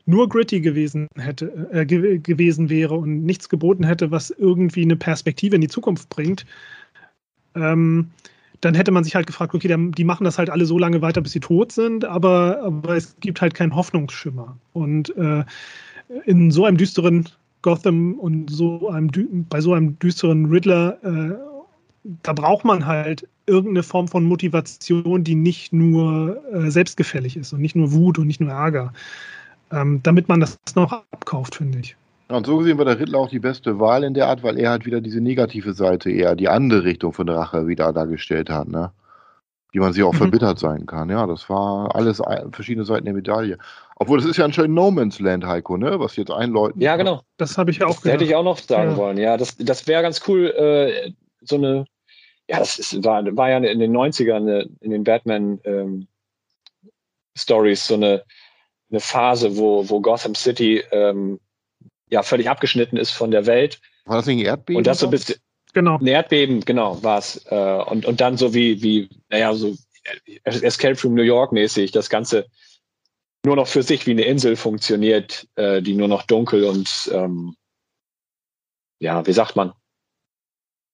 nur 0.09 0.29
gritty 0.29 0.61
gewesen 0.61 1.07
hätte, 1.17 1.69
äh, 1.71 1.85
ge 1.85 2.19
gewesen 2.19 2.71
wäre 2.71 2.95
und 2.95 3.25
nichts 3.25 3.49
geboten 3.51 3.85
hätte, 3.85 4.11
was 4.11 4.31
irgendwie 4.31 4.83
eine 4.83 4.97
Perspektive 4.97 5.55
in 5.55 5.61
die 5.61 5.69
Zukunft 5.69 6.09
bringt, 6.09 6.47
ähm, 7.55 8.09
dann 8.63 8.75
hätte 8.75 8.91
man 8.91 9.05
sich 9.05 9.15
halt 9.15 9.27
gefragt, 9.27 9.55
okay, 9.55 9.69
die 9.69 10.05
machen 10.05 10.25
das 10.25 10.39
halt 10.39 10.51
alle 10.51 10.65
so 10.65 10.79
lange 10.79 11.03
weiter, 11.03 11.21
bis 11.21 11.33
sie 11.33 11.41
tot 11.41 11.73
sind, 11.73 12.07
aber, 12.07 12.61
aber 12.63 12.97
es 12.97 13.17
gibt 13.21 13.41
halt 13.41 13.55
keinen 13.55 13.77
Hoffnungsschimmer. 13.77 14.57
Und 14.73 15.15
äh, 15.17 15.45
in 16.25 16.51
so 16.51 16.65
einem 16.65 16.79
düsteren 16.79 17.29
Gotham 17.61 18.15
und 18.19 18.51
so 18.51 18.89
einem 18.89 19.11
bei 19.49 19.61
so 19.61 19.75
einem 19.75 19.99
düsteren 19.99 20.47
Riddler, 20.47 20.99
äh, 21.05 21.37
da 22.23 22.33
braucht 22.33 22.65
man 22.65 22.87
halt 22.87 23.29
irgendeine 23.47 23.83
Form 23.83 24.09
von 24.09 24.25
Motivation, 24.25 25.23
die 25.23 25.35
nicht 25.35 25.73
nur 25.73 26.43
äh, 26.53 26.71
selbstgefällig 26.71 27.37
ist 27.37 27.53
und 27.53 27.61
nicht 27.61 27.77
nur 27.77 27.93
Wut 27.93 28.19
und 28.19 28.27
nicht 28.27 28.41
nur 28.41 28.51
Ärger 28.51 28.93
ähm, 29.73 30.01
damit 30.03 30.29
man 30.29 30.41
das 30.41 30.59
noch 30.75 30.93
abkauft, 30.93 31.57
finde 31.57 31.79
ich. 31.79 31.97
Ja, 32.31 32.37
und 32.37 32.47
so 32.47 32.59
gesehen 32.59 32.77
war 32.77 32.85
der 32.85 32.99
Riddler 32.99 33.19
auch 33.19 33.31
die 33.31 33.39
beste 33.39 33.81
Wahl 33.81 34.05
in 34.05 34.15
der 34.15 34.29
Art, 34.29 34.43
weil 34.43 34.59
er 34.59 34.71
halt 34.71 34.85
wieder 34.85 35.01
diese 35.01 35.21
negative 35.21 35.73
Seite, 35.73 36.11
eher 36.11 36.37
die 36.37 36.49
andere 36.49 36.85
Richtung 36.85 37.13
von 37.13 37.29
Rache 37.29 37.67
wieder 37.67 37.93
dargestellt 37.93 38.51
hat, 38.51 38.69
ne? 38.69 38.93
Wie 39.73 39.81
man 39.81 39.93
sie 39.93 40.03
auch 40.03 40.13
mhm. 40.13 40.19
verbittert 40.19 40.59
sein 40.59 40.87
kann. 40.87 41.11
Ja, 41.11 41.27
das 41.27 41.49
war 41.51 41.95
alles 41.95 42.23
verschiedene 42.53 42.85
Seiten 42.85 43.05
der 43.05 43.15
Medaille. 43.15 43.59
Obwohl, 43.97 44.19
das 44.19 44.27
ist 44.27 44.37
ja 44.37 44.45
anscheinend 44.45 44.75
No 44.75 44.91
Man's 44.91 45.21
Land, 45.21 45.45
Heiko, 45.45 45.77
ne? 45.77 45.99
Was 46.01 46.17
jetzt 46.17 46.31
einläuten. 46.31 46.81
Ja, 46.81 46.97
genau. 46.97 47.23
Das 47.39 47.57
habe 47.57 47.71
ich 47.71 47.79
ja 47.79 47.87
auch 47.87 48.01
das 48.01 48.13
Hätte 48.13 48.25
ich 48.25 48.35
auch 48.35 48.45
noch 48.45 48.59
sagen 48.59 48.93
ja. 48.93 48.97
wollen. 48.97 49.17
Ja, 49.17 49.37
das, 49.37 49.57
das 49.57 49.87
wäre 49.87 50.03
ganz 50.03 50.23
cool, 50.29 50.47
äh, 50.47 51.13
so 51.43 51.57
eine, 51.57 51.87
ja, 52.49 52.59
das 52.59 52.79
ist, 52.79 53.05
war, 53.05 53.25
war 53.37 53.51
ja 53.51 53.59
in 53.59 53.79
den 53.79 53.97
90ern, 53.97 54.49
äh, 54.49 54.69
in 54.81 54.91
den 54.91 55.05
Batman, 55.05 55.61
ähm, 55.65 56.09
Stories 57.37 57.87
so 57.87 57.95
eine, 57.95 58.23
eine 58.91 59.01
Phase, 59.01 59.57
wo, 59.57 59.89
wo 59.89 60.01
Gotham 60.01 60.35
City 60.35 60.83
ähm, 60.91 61.41
ja 62.11 62.23
völlig 62.23 62.49
abgeschnitten 62.49 62.97
ist 62.97 63.11
von 63.11 63.31
der 63.31 63.47
Welt. 63.47 63.81
War 64.05 64.17
das 64.17 64.29
ein 64.29 64.39
Erdbeben? 64.39 64.79
Und 64.79 64.87
das 64.87 65.01
so 65.01 65.07
ein 65.07 65.11
bisschen. 65.11 65.37
Genau. 65.75 65.99
Ein 65.99 66.07
Erdbeben, 66.07 66.61
genau, 66.61 67.03
war 67.03 67.19
es. 67.19 67.45
Äh, 67.51 67.83
und, 67.87 68.07
und 68.07 68.21
dann 68.21 68.39
so 68.39 68.55
wie, 68.55 68.83
wie, 68.83 69.11
naja, 69.29 69.53
so 69.55 69.77
Escape 70.45 70.97
from 70.97 71.15
New 71.15 71.23
York 71.23 71.53
mäßig, 71.53 71.93
das 71.93 72.09
Ganze 72.09 72.47
nur 73.45 73.57
noch 73.57 73.69
für 73.69 73.83
sich 73.83 74.07
wie 74.07 74.13
eine 74.13 74.23
Insel 74.23 74.57
funktioniert, 74.57 75.47
äh, 75.57 75.83
die 75.83 75.95
nur 75.95 76.09
noch 76.09 76.23
dunkel 76.23 76.65
und 76.65 77.11
ähm, 77.13 77.55
ja, 79.01 79.27
wie 79.27 79.33
sagt 79.33 79.57
man, 79.57 79.73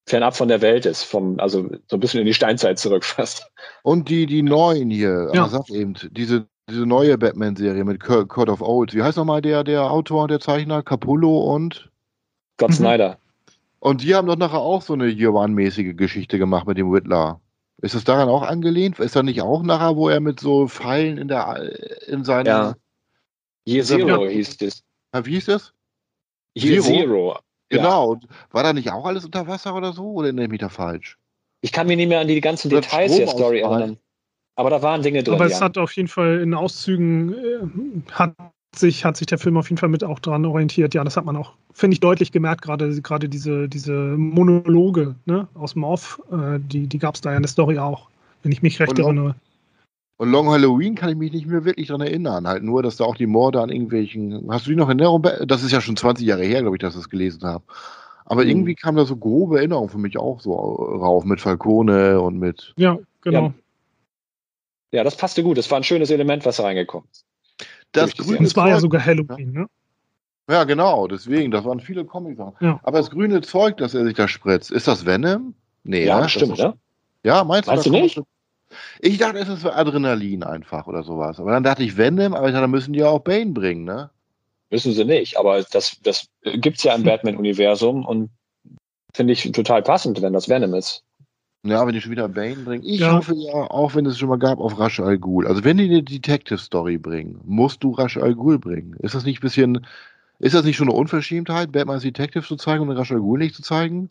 fernab 0.07 0.37
von 0.37 0.49
der 0.49 0.61
Welt 0.61 0.85
ist, 0.85 1.05
vom, 1.05 1.41
also 1.41 1.69
so 1.89 1.97
ein 1.97 2.01
bisschen 2.01 2.21
in 2.21 2.27
die 2.27 2.35
Steinzeit 2.35 2.79
zurückfasst. 2.79 3.51
Und 3.83 4.09
die, 4.09 4.27
die 4.27 4.43
neuen 4.43 4.91
hier, 4.91 5.31
ja. 5.33 5.49
sag 5.49 5.71
eben, 5.71 5.95
diese, 6.11 6.47
diese 6.69 6.86
neue 6.86 7.19
Batman-Serie 7.19 7.85
mit 7.85 8.01
Code 8.01 8.51
of 8.51 8.62
Old. 8.62 8.95
Wie 8.95 9.03
heißt 9.03 9.16
nochmal 9.16 9.43
der, 9.43 9.65
der 9.65 9.91
Autor 9.91 10.23
und 10.23 10.31
der 10.31 10.41
Zeichner? 10.41 10.82
Capullo 10.82 11.55
und? 11.55 11.91
Scott 12.59 12.70
mhm. 12.70 12.74
Snyder. 12.74 13.19
Und 13.81 14.03
die 14.03 14.15
haben 14.15 14.27
doch 14.27 14.36
nachher 14.36 14.61
auch 14.61 14.81
so 14.81 14.95
eine 14.95 15.09
Year 15.09 15.35
One-mäßige 15.35 15.95
Geschichte 15.97 16.39
gemacht 16.39 16.66
mit 16.66 16.78
dem 16.78 16.91
Whitler. 16.91 17.41
Ist 17.82 17.95
es 17.95 18.05
daran 18.05 18.28
auch 18.28 18.43
angelehnt? 18.43 18.99
Ist 18.99 19.15
da 19.15 19.23
nicht 19.23 19.43
auch 19.43 19.62
nachher, 19.62 19.97
wo 19.97 20.09
er 20.09 20.20
mit 20.20 20.41
so 20.41 20.69
Pfeilen 20.69 21.19
in 21.19 21.28
der 21.28 22.09
in 22.09 22.24
seiner. 22.24 22.51
Ja. 22.51 22.74
Year 23.66 23.85
Zero 23.85 24.27
hieß 24.27 24.57
das. 24.59 24.82
Wie 25.23 25.32
hieß 25.32 25.47
das? 25.47 25.74
Year 26.55 26.81
Zero. 26.81 26.97
Zero. 26.97 27.39
Genau. 27.69 28.15
Ja. 28.15 28.20
War 28.53 28.62
da 28.62 28.73
nicht 28.73 28.91
auch 28.91 29.05
alles 29.05 29.24
unter 29.24 29.47
Wasser 29.47 29.74
oder 29.74 29.93
so? 29.93 30.12
Oder 30.12 30.32
nehme 30.32 30.55
ich 30.55 30.61
da 30.61 30.69
falsch? 30.69 31.19
Ich 31.61 31.73
kann 31.73 31.86
mich 31.86 31.97
nicht 31.97 32.09
mehr 32.09 32.20
an 32.20 32.28
die 32.28 32.41
ganzen 32.41 32.70
Details 32.70 33.16
der 33.16 33.27
Story 33.27 33.61
erinnern. 33.61 33.99
Aber 34.57 34.71
da 34.71 34.83
waren 34.83 35.03
Dinge 35.03 35.23
drin. 35.23 35.35
Aber 35.35 35.47
es 35.47 35.59
ja. 35.59 35.67
hat 35.67 35.79
auf 35.79 35.93
jeden 35.93 36.09
Fall 36.09 36.41
in 36.41 36.55
Auszügen 36.55 37.35
äh, 37.35 38.13
hat 38.13 38.35
sich, 38.77 39.05
hat 39.05 39.17
sich 39.17 39.27
der 39.27 39.39
Film 39.39 39.57
auf 39.57 39.69
jeden 39.69 39.79
Fall 39.79 39.89
mit 39.89 40.05
auch 40.05 40.19
daran 40.19 40.45
orientiert. 40.45 40.95
Ja, 40.95 41.05
das 41.05 41.17
hat 41.17 41.25
man 41.25 41.37
auch, 41.37 41.53
finde 41.73 41.95
ich, 41.95 42.01
deutlich 42.01 42.33
gemerkt, 42.33 42.63
gerade, 42.63 43.01
gerade 43.03 43.29
diese, 43.29 43.69
diese 43.69 43.93
Monologe 43.93 45.15
ne, 45.27 45.49
aus 45.55 45.75
dem 45.75 45.85
Off, 45.85 46.21
äh, 46.31 46.59
die, 46.61 46.87
die 46.87 46.99
gab 46.99 47.15
es 47.15 47.21
da 47.21 47.31
ja 47.31 47.37
in 47.37 47.43
der 47.43 47.51
Story 47.51 47.79
auch, 47.79 48.09
wenn 48.43 48.53
ich 48.53 48.63
mich 48.63 48.81
recht 48.81 48.93
und 48.93 48.99
erinnere. 49.01 49.35
Und 50.17 50.31
Long 50.31 50.49
Halloween 50.49 50.95
kann 50.95 51.11
ich 51.11 51.17
mich 51.17 51.33
nicht 51.33 51.47
mehr 51.47 51.65
wirklich 51.65 51.89
daran 51.89 52.03
erinnern. 52.03 52.47
Halt 52.47 52.63
nur, 52.63 52.83
dass 52.83 52.97
da 52.97 53.05
auch 53.05 53.17
die 53.17 53.27
Morde 53.27 53.61
an 53.61 53.71
irgendwelchen. 53.71 54.47
Hast 54.49 54.67
du 54.67 54.71
die 54.71 54.77
noch 54.77 54.89
in 54.89 55.01
Erinnerung? 55.01 55.27
Das 55.47 55.65
ist 55.65 55.73
ja 55.73 55.81
schon 55.81 55.97
20 55.97 56.25
Jahre 56.25 56.45
her, 56.45 56.61
glaube 56.61 56.77
ich, 56.77 56.81
dass 56.81 56.95
ich 56.95 57.01
das 57.01 57.11
gelesen 57.11 57.43
habe. 57.43 57.65
Aber 58.25 58.45
mhm. 58.45 58.51
irgendwie 58.51 58.75
kam 58.77 58.95
da 58.95 59.05
so 59.05 59.17
grobe 59.17 59.59
Erinnerungen 59.59 59.91
für 59.91 59.99
mich 59.99 60.17
auch 60.17 60.41
so 60.41 60.55
rauf 60.55 61.25
mit 61.25 61.41
Falcone 61.41 62.21
und 62.21 62.39
mit. 62.39 62.75
Ja, 62.77 62.97
genau. 63.23 63.47
Ja, 63.47 63.55
ja 64.95 65.05
das 65.05 65.16
passte 65.16 65.43
gut. 65.43 65.59
Das 65.59 65.71
war 65.71 65.79
ein 65.79 65.85
schönes 65.85 66.11
Element, 66.11 66.45
was 66.47 66.61
reingekommen 66.61 67.09
ist. 67.11 67.25
Das 67.93 68.16
grüne 68.16 68.45
es 68.45 68.57
war 68.57 68.65
Zeug, 68.65 68.73
ja 68.73 68.81
sogar 68.81 69.05
Halloween, 69.05 69.53
ne? 69.53 69.66
Ja, 70.49 70.65
genau, 70.65 71.07
deswegen, 71.07 71.51
das 71.51 71.65
waren 71.65 71.81
viele 71.81 72.05
Comics. 72.05 72.39
Ja. 72.61 72.81
Aber 72.83 72.99
das 72.99 73.11
grüne 73.11 73.41
Zeug, 73.41 73.79
das 73.79 73.95
er 73.95 74.05
sich 74.05 74.15
da 74.15 74.29
spritzt, 74.29 74.71
ist 74.71 74.87
das 74.87 75.07
Venom? 75.07 75.55
Nee, 75.85 76.05
ja, 76.05 76.21
ja 76.21 76.29
stimmt, 76.29 76.59
ne? 76.59 76.75
Ja, 77.23 77.45
meinst, 77.45 77.69
meinst 77.69 77.87
du, 77.87 77.91
du 77.91 78.01
nicht? 78.01 78.21
Ich 79.01 79.19
dachte, 79.19 79.39
es 79.39 79.49
ist 79.49 79.62
für 79.62 79.75
Adrenalin 79.75 80.43
einfach 80.43 80.87
oder 80.87 81.03
sowas. 81.03 81.39
Aber 81.39 81.53
dann 81.53 81.62
dachte 81.62 81.83
ich, 81.83 81.97
Venom, 81.97 82.35
aber 82.35 82.51
dann 82.53 82.71
müssen 82.71 82.93
die 82.93 82.99
ja 83.01 83.09
auch 83.09 83.21
Bane 83.21 83.53
bringen, 83.53 83.85
ne? 83.85 84.11
Müssen 84.71 84.93
sie 84.93 85.05
nicht, 85.05 85.39
aber 85.39 85.62
das, 85.62 85.97
das 86.03 86.27
gibt 86.43 86.79
es 86.79 86.85
ja 86.85 86.95
im 86.95 87.03
Batman-Universum 87.05 88.05
und 88.05 88.31
finde 89.15 89.33
ich 89.33 89.51
total 89.53 89.83
passend, 89.83 90.21
wenn 90.21 90.33
das 90.33 90.49
Venom 90.49 90.75
ist. 90.75 91.05
Ja, 91.66 91.86
wenn 91.86 91.95
die 91.95 92.01
schon 92.03 92.11
wieder 92.11 92.28
Bane 92.28 92.57
bringen. 92.57 92.85
Ich 92.85 93.01
ja. 93.01 93.12
hoffe 93.12 93.35
ja, 93.35 93.55
auch 93.55 93.95
wenn 93.95 94.05
es 94.05 94.19
schon 94.19 94.28
mal 94.28 94.39
gab, 94.39 94.61
auf 94.61 94.78
Rash 94.78 95.01
Al 95.01 95.19
Ghul. 95.19 95.47
Also 95.47 95.65
wenn 95.65 95.78
die 95.78 95.85
eine 95.85 96.03
Detective-Story 96.03 96.99
bringen, 96.99 97.41
musst 97.45 97.82
du 97.82 97.93
Rash 97.93 98.19
Al 98.19 98.35
Ghul 98.35 98.59
bringen. 98.59 98.95
Ist 98.99 99.15
das 99.15 99.24
nicht 99.24 99.39
ein 99.39 99.41
bisschen, 99.41 99.86
ist 100.41 100.55
das 100.55 100.65
nicht 100.65 100.77
schon 100.77 100.91
eine 100.91 100.97
Unverschämtheit, 100.97 101.73
Batman 101.73 101.95
als 101.95 102.03
Detective 102.03 102.45
zu 102.45 102.57
zeigen 102.57 102.86
und 102.86 102.91
Rash 102.91 103.12
Al 103.12 103.20
Ghul 103.20 103.39
nicht 103.39 103.55
zu 103.55 103.62
zeigen? 103.62 104.11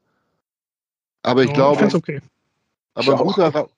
Aber 1.21 1.43
ich 1.43 1.51
oh, 1.51 1.53
glaube. 1.53 1.85
Ich 1.85 1.93
okay. 1.93 2.21
Aber 2.95 3.19
ein, 3.19 3.25
guter, 3.25 3.69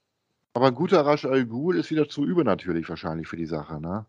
aber 0.53 0.68
ein 0.68 0.76
guter 0.76 1.06
Rash 1.06 1.26
Al 1.26 1.45
Ghul 1.45 1.76
ist 1.76 1.91
wieder 1.91 2.07
zu 2.07 2.23
übernatürlich 2.23 2.88
wahrscheinlich 2.88 3.27
für 3.27 3.38
die 3.38 3.45
Sache, 3.45 3.81
ne? 3.81 4.06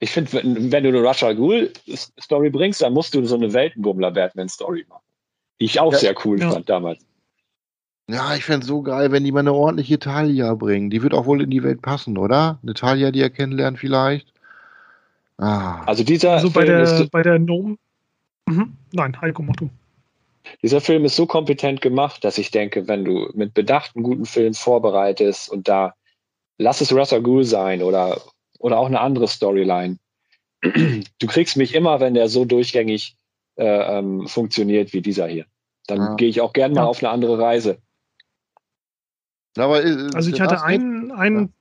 Ich 0.00 0.10
finde, 0.10 0.32
wenn, 0.32 0.72
wenn, 0.72 0.84
du 0.84 0.88
eine 0.88 1.02
Rush 1.02 1.22
Al 1.22 1.36
Ghul 1.36 1.70
Story 1.94 2.50
bringst, 2.50 2.80
dann 2.80 2.94
musst 2.94 3.14
du 3.14 3.24
so 3.24 3.34
eine 3.34 3.52
Weltenbummler 3.52 4.12
Batman 4.12 4.48
Story 4.48 4.86
machen. 4.88 5.04
Die 5.60 5.66
ich 5.66 5.80
auch 5.80 5.92
ja, 5.92 5.98
sehr 5.98 6.14
cool 6.24 6.40
ja. 6.40 6.50
fand 6.50 6.68
damals. 6.68 7.07
Ja, 8.10 8.34
ich 8.34 8.44
fände 8.44 8.60
es 8.60 8.66
so 8.66 8.80
geil, 8.82 9.12
wenn 9.12 9.24
die 9.24 9.32
mal 9.32 9.40
eine 9.40 9.52
ordentliche 9.52 9.98
Talia 9.98 10.54
bringen. 10.54 10.88
Die 10.88 11.02
wird 11.02 11.12
auch 11.12 11.26
wohl 11.26 11.42
in 11.42 11.50
die 11.50 11.62
Welt 11.62 11.82
passen, 11.82 12.16
oder? 12.16 12.58
Eine 12.62 12.72
Talia, 12.72 13.10
die 13.10 13.20
er 13.20 13.28
kennenlernt 13.28 13.78
vielleicht. 13.78 14.32
Ah. 15.36 15.82
Also 15.84 16.04
dieser 16.04 16.32
also 16.32 16.50
bei 16.50 16.64
der, 16.64 16.80
ist, 16.80 17.10
bei 17.10 17.22
der 17.22 17.38
Gnome. 17.38 17.76
Mhm. 18.46 18.76
Nein, 18.92 19.20
Heiko, 19.20 19.42
mach 19.42 19.56
du. 19.56 19.68
Dieser 20.62 20.80
Film 20.80 21.04
ist 21.04 21.16
so 21.16 21.26
kompetent 21.26 21.82
gemacht, 21.82 22.24
dass 22.24 22.38
ich 22.38 22.50
denke, 22.50 22.88
wenn 22.88 23.04
du 23.04 23.28
mit 23.34 23.52
Bedacht 23.52 23.94
einen 23.94 24.04
guten 24.04 24.24
Film 24.24 24.54
vorbereitest 24.54 25.50
und 25.50 25.68
da 25.68 25.94
lass 26.56 26.80
es 26.80 26.92
Russell 26.92 27.22
Ghul 27.22 27.44
sein 27.44 27.82
oder, 27.82 28.20
oder 28.58 28.78
auch 28.78 28.86
eine 28.86 29.00
andere 29.00 29.28
Storyline. 29.28 29.98
Du 30.62 31.26
kriegst 31.26 31.56
mich 31.56 31.74
immer, 31.74 32.00
wenn 32.00 32.14
der 32.14 32.28
so 32.28 32.46
durchgängig 32.46 33.16
äh, 33.56 33.98
ähm, 33.98 34.26
funktioniert 34.26 34.92
wie 34.92 35.02
dieser 35.02 35.28
hier. 35.28 35.44
Dann 35.86 35.98
ja. 35.98 36.14
gehe 36.16 36.28
ich 36.28 36.40
auch 36.40 36.52
gern 36.52 36.72
mal 36.72 36.82
ja. 36.82 36.86
auf 36.86 37.02
eine 37.02 37.10
andere 37.10 37.38
Reise. 37.38 37.78
Aber, 39.60 39.84
äh, 39.84 40.08
also 40.14 40.30
ich 40.30 40.40
hatte 40.40 40.62
einen, 40.62 41.10
einen 41.12 41.52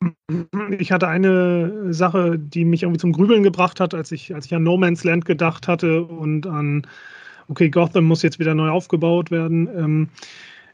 ich 0.78 0.92
hatte 0.92 1.08
eine 1.08 1.92
Sache, 1.92 2.38
die 2.38 2.64
mich 2.64 2.82
irgendwie 2.82 3.00
zum 3.00 3.12
Grübeln 3.12 3.42
gebracht 3.42 3.80
hat, 3.80 3.94
als 3.94 4.12
ich, 4.12 4.34
als 4.34 4.46
ich 4.46 4.54
an 4.54 4.62
No 4.62 4.76
Man's 4.76 5.04
Land 5.04 5.24
gedacht 5.24 5.68
hatte 5.68 6.02
und 6.02 6.46
an, 6.46 6.86
okay, 7.48 7.68
Gotham 7.68 8.04
muss 8.04 8.22
jetzt 8.22 8.38
wieder 8.38 8.54
neu 8.54 8.70
aufgebaut 8.70 9.30
werden. 9.30 9.68
Ähm, 9.76 10.08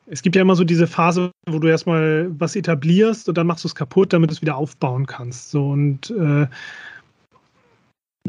es 0.07 0.21
gibt 0.21 0.37
ja 0.37 0.43
immer 0.43 0.57
so 0.57 0.65
diese 0.65 0.87
Phase, 0.87 1.31
wo 1.47 1.59
du 1.59 1.69
erstmal 1.69 2.29
was 2.39 2.57
etablierst 2.57 3.29
und 3.29 3.39
dann 3.39 3.47
machst 3.47 3.65
du 3.65 3.69
es 3.69 3.75
kaputt, 3.75 4.13
damit 4.13 4.31
du 4.31 4.35
es 4.35 4.43
wieder 4.43 4.57
aufbauen 4.57 5.07
kannst. 5.07 5.51
So 5.51 5.71
und 5.71 6.11
äh, 6.11 6.47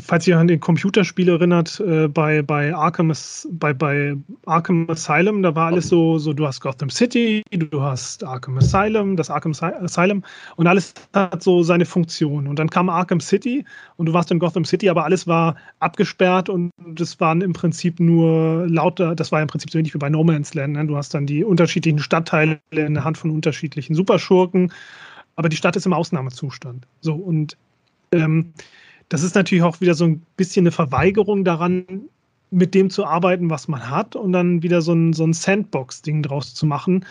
falls 0.02 0.28
ihr 0.28 0.38
an 0.38 0.48
den 0.48 0.60
Computerspiel 0.60 1.30
erinnert, 1.30 1.80
äh, 1.80 2.08
bei, 2.08 2.42
bei, 2.42 2.76
Arkham, 2.76 3.14
bei, 3.52 3.74
bei 3.74 4.16
Arkham 4.46 4.90
Asylum, 4.90 5.42
da 5.42 5.56
war 5.56 5.68
alles 5.68 5.88
so, 5.88 6.18
so, 6.18 6.34
du 6.34 6.46
hast 6.46 6.60
Gotham 6.60 6.90
City, 6.90 7.44
du 7.52 7.82
hast 7.82 8.24
Arkham 8.24 8.58
Asylum, 8.58 9.16
das 9.16 9.30
Arkham 9.30 9.54
Asylum 9.54 10.24
und 10.58 10.68
alles 10.68 10.94
hat 11.14 11.42
so 11.42 11.64
seine 11.64 11.86
Funktion. 11.86 12.48
Und 12.48 12.60
dann 12.60 12.70
kam 12.70 12.90
Arkham 12.90 13.22
City 13.22 13.64
und 13.96 14.08
du 14.08 14.14
warst 14.14 14.32
in 14.32 14.40
Gotham 14.40 14.66
City, 14.66 14.90
aber 14.90 15.06
alles 15.06 15.28
war 15.28 15.56
abgesperrt 15.80 16.50
und 16.50 16.72
es 17.00 17.20
waren 17.22 17.40
im 17.42 17.54
Prinzip 17.54 18.00
nur 18.00 18.68
lauter, 18.68 19.16
das 19.16 19.32
war 19.32 19.42
im 19.42 19.48
Prinzip 19.48 19.72
so 19.72 19.78
ähnlich 19.78 19.94
wie 19.94 20.00
bei 20.00 20.10
No 20.10 20.24
Man's 20.26 20.54
Land. 20.54 20.74
Ne? 20.74 20.86
Du 20.86 20.98
hast 20.98 21.14
dann 21.14 21.26
die 21.26 21.44
unterschiedlichen 21.44 22.00
Stadtteile 22.00 22.60
in 22.72 22.96
der 22.96 23.06
Hand 23.06 23.18
von 23.18 23.32
unterschiedlichen 23.32 23.96
Superschurken, 23.96 24.74
aber 25.38 25.48
die 25.48 25.56
Stadt 25.56 25.78
ist 25.78 25.86
im 25.86 25.94
Ausnahmezustand. 25.94 26.86
So 27.00 27.14
und 27.14 27.56
ähm, 28.12 28.54
das 29.10 29.24
ist 29.24 29.36
natürlich 29.36 29.64
auch 29.64 29.82
wieder 29.82 29.94
so 29.94 30.06
ein 30.06 30.22
bisschen 30.38 30.64
eine 30.64 30.72
Verweigerung 30.72 31.44
daran, 31.44 31.86
mit 32.52 32.74
dem 32.74 32.90
zu 32.90 33.06
arbeiten, 33.06 33.50
was 33.50 33.68
man 33.68 33.90
hat 33.90 34.16
und 34.16 34.32
dann 34.32 34.64
wieder 34.64 34.82
so 34.82 34.94
ein, 34.94 35.14
so 35.14 35.26
ein 35.26 35.34
Sandbox-Ding 35.34 36.24
draus 36.24 36.54
zu 36.54 36.66
machen. 36.66 37.06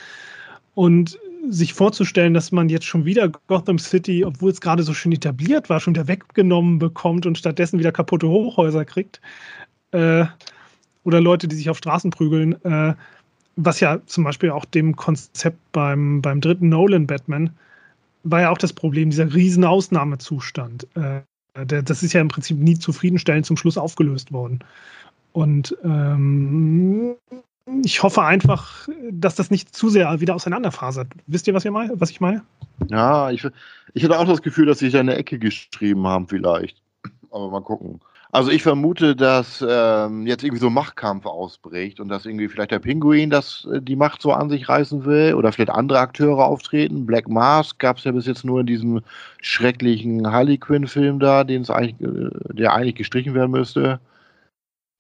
Und 0.75 1.19
sich 1.51 1.75
vorzustellen, 1.75 2.35
dass 2.35 2.53
man 2.53 2.69
jetzt 2.69 2.87
schon 2.87 3.05
wieder 3.05 3.29
Gotham 3.47 3.79
City, 3.79 4.25
obwohl 4.25 4.51
es 4.51 4.61
gerade 4.61 4.83
so 4.83 4.95
schön 4.95 5.13
etabliert 5.13 5.69
war, 5.69 5.81
schon 5.81 5.95
wieder 5.95 6.09
weggenommen 6.09 6.79
bekommt 6.79 7.27
und 7.27 7.39
stattdessen 7.39 7.79
wieder 7.79 7.93
kaputte 7.93 8.29
Hochhäuser 8.29 8.85
kriegt. 8.85 9.21
Äh, 9.93 10.25
oder 11.05 11.21
Leute, 11.21 11.47
die 11.49 11.57
sich 11.57 11.69
auf 11.71 11.79
Straßen 11.79 12.11
prügeln. 12.11 12.63
Äh, 12.65 12.95
was 13.57 13.81
ja 13.81 14.01
zum 14.07 14.25
Beispiel 14.25 14.51
auch 14.51 14.65
dem 14.65 14.97
Konzept 14.97 15.59
beim, 15.73 16.23
beim 16.23 16.41
dritten 16.41 16.71
Nolan-Batman 16.71 17.51
war 18.25 18.41
ja 18.41 18.51
auch 18.51 18.59
das 18.59 18.73
Problem, 18.73 19.11
dieser 19.11 19.33
riesen 19.35 19.65
Ausnahmezustand. 19.65 20.89
Äh, 20.97 21.21
das 21.55 22.03
ist 22.03 22.13
ja 22.13 22.21
im 22.21 22.29
Prinzip 22.29 22.59
nie 22.59 22.79
zufriedenstellend 22.79 23.47
zum 23.47 23.57
Schluss 23.57 23.79
aufgelöst 23.79 24.33
worden. 24.33 24.59
Und 25.33 25.77
ähm, 25.85 27.15
ich 27.83 28.03
hoffe 28.03 28.23
einfach, 28.23 28.89
dass 29.11 29.37
das 29.37 29.51
nicht 29.51 29.75
zu 29.75 29.89
sehr 29.89 30.21
wieder 30.21 30.35
auseinanderfasert. 30.35 31.09
Wisst 31.27 31.47
ihr, 31.47 31.55
was, 31.55 31.65
ihr 31.65 31.71
mein, 31.71 31.91
was 31.95 32.11
ich 32.11 32.21
meine? 32.21 32.43
Ja, 32.89 33.31
ich, 33.31 33.47
ich 33.95 34.05
hatte 34.05 34.19
auch 34.19 34.27
das 34.27 34.43
Gefühl, 34.43 34.67
dass 34.67 34.81
sie 34.81 34.87
sich 34.87 34.97
eine 34.97 35.17
Ecke 35.17 35.39
geschrieben 35.39 36.07
haben, 36.07 36.29
vielleicht. 36.29 36.83
Aber 37.31 37.51
mal 37.51 37.63
gucken. 37.63 38.01
Also 38.35 38.51
ich 38.51 38.65
vermute, 38.65 39.15
dass 39.15 39.65
ähm, 39.67 40.27
jetzt 40.27 40.43
irgendwie 40.43 40.59
so 40.61 40.67
ein 40.67 40.73
Machtkampf 40.73 41.25
ausbricht 41.25 42.01
und 42.01 42.09
dass 42.09 42.27
irgendwie 42.27 42.49
vielleicht 42.49 42.73
der 42.73 42.81
Pinguin 42.81 43.31
das, 43.31 43.65
äh, 43.73 43.81
die 43.81 43.95
Macht 43.95 44.21
so 44.21 44.33
an 44.33 44.51
sich 44.51 44.69
reißen 44.69 45.05
will 45.05 45.35
oder 45.35 45.53
vielleicht 45.53 45.71
andere 45.71 46.01
Akteure 46.01 46.45
auftreten. 46.45 47.07
Black 47.07 47.29
Mask 47.29 47.79
gab 47.79 47.99
es 47.99 48.03
ja 48.03 48.11
bis 48.11 48.27
jetzt 48.27 48.45
nur 48.45 48.59
in 48.59 48.67
diesem 48.67 49.03
schrecklichen 49.41 50.33
Harley 50.33 50.59
Quinn-Film 50.59 51.21
da, 51.21 51.45
den 51.45 51.65
eigentlich, 51.71 52.01
äh, 52.01 52.55
der 52.55 52.75
eigentlich 52.75 52.97
gestrichen 52.97 53.35
werden 53.35 53.53
müsste. 53.53 54.01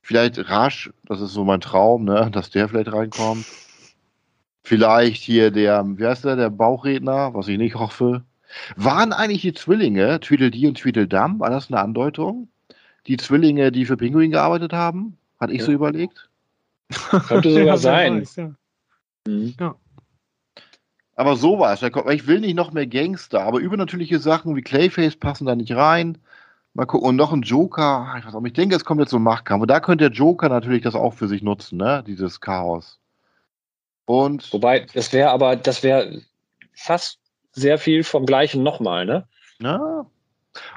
Vielleicht 0.02 0.48
Rasch, 0.48 0.93
das 1.06 1.20
ist 1.20 1.32
so 1.32 1.44
mein 1.44 1.61
Traum, 1.61 2.05
ne, 2.05 2.31
dass 2.32 2.51
der 2.51 2.69
vielleicht 2.69 2.93
reinkommt. 2.93 3.47
Vielleicht 4.62 5.24
hier 5.24 5.51
der, 5.51 5.85
wie 5.85 6.06
heißt 6.06 6.24
der, 6.24 6.36
der 6.36 6.51
Bauchredner, 6.51 7.35
was 7.35 7.48
ich 7.48 7.59
nicht 7.59 7.74
hoffe. 7.74 8.23
Waren 8.77 9.12
eigentlich 9.12 9.43
die 9.43 9.55
Zwillinge, 9.55 10.20
Tweedledee 10.20 10.69
und 10.69 10.78
Tweedledum, 10.78 11.40
war 11.40 11.51
das 11.51 11.69
eine 11.69 11.81
Andeutung? 11.81 12.48
Die 13.06 13.16
Zwillinge, 13.16 13.70
die 13.70 13.86
für 13.86 13.97
Pinguin 13.97 14.31
gearbeitet 14.31 14.72
haben? 14.72 15.18
Hatte 15.40 15.52
ich 15.52 15.60
ja. 15.60 15.66
so 15.66 15.72
überlegt? 15.72 16.28
Könnte 17.28 17.51
sogar 17.55 17.78
sein. 17.78 18.20
Weiß, 18.20 18.36
ja. 18.36 18.55
Mhm. 19.26 19.55
ja. 19.59 19.74
Aber 21.16 21.36
sowas, 21.36 21.82
ich 21.82 22.26
will 22.26 22.40
nicht 22.40 22.56
noch 22.56 22.72
mehr 22.72 22.86
Gangster, 22.86 23.43
aber 23.43 23.60
übernatürliche 23.60 24.18
Sachen 24.18 24.56
wie 24.56 24.62
Clayface 24.62 25.16
passen 25.16 25.47
da 25.47 25.55
nicht 25.55 25.72
rein. 25.72 26.18
Mal 26.72 26.86
gucken, 26.86 27.09
und 27.09 27.16
noch 27.16 27.32
ein 27.32 27.43
Joker, 27.43 28.16
ich 28.18 28.26
weiß 28.26 28.35
auch, 28.35 28.44
ich 28.44 28.52
denke, 28.52 28.74
es 28.74 28.85
kommt 28.85 29.01
jetzt 29.01 29.10
so 29.10 29.18
ein 29.18 29.22
Machtkampf. 29.22 29.62
Und 29.62 29.70
da 29.70 29.78
könnte 29.78 30.10
der 30.10 30.16
Joker 30.16 30.48
natürlich 30.48 30.82
das 30.82 30.97
auch 30.97 31.14
für 31.14 31.28
sich 31.28 31.40
nutzen, 31.40 31.78
ne? 31.78 32.02
Dieses 32.05 32.40
Chaos. 32.40 32.98
Und. 34.06 34.52
Wobei, 34.52 34.86
das 34.93 35.12
wäre 35.12 35.31
aber, 35.31 35.55
das 35.55 35.85
wäre 35.85 36.20
fast 36.72 37.20
sehr 37.52 37.78
viel 37.78 38.02
vom 38.02 38.26
Gleichen 38.26 38.64
nochmal, 38.64 39.06
ne? 39.06 39.28
Ja, 39.60 40.05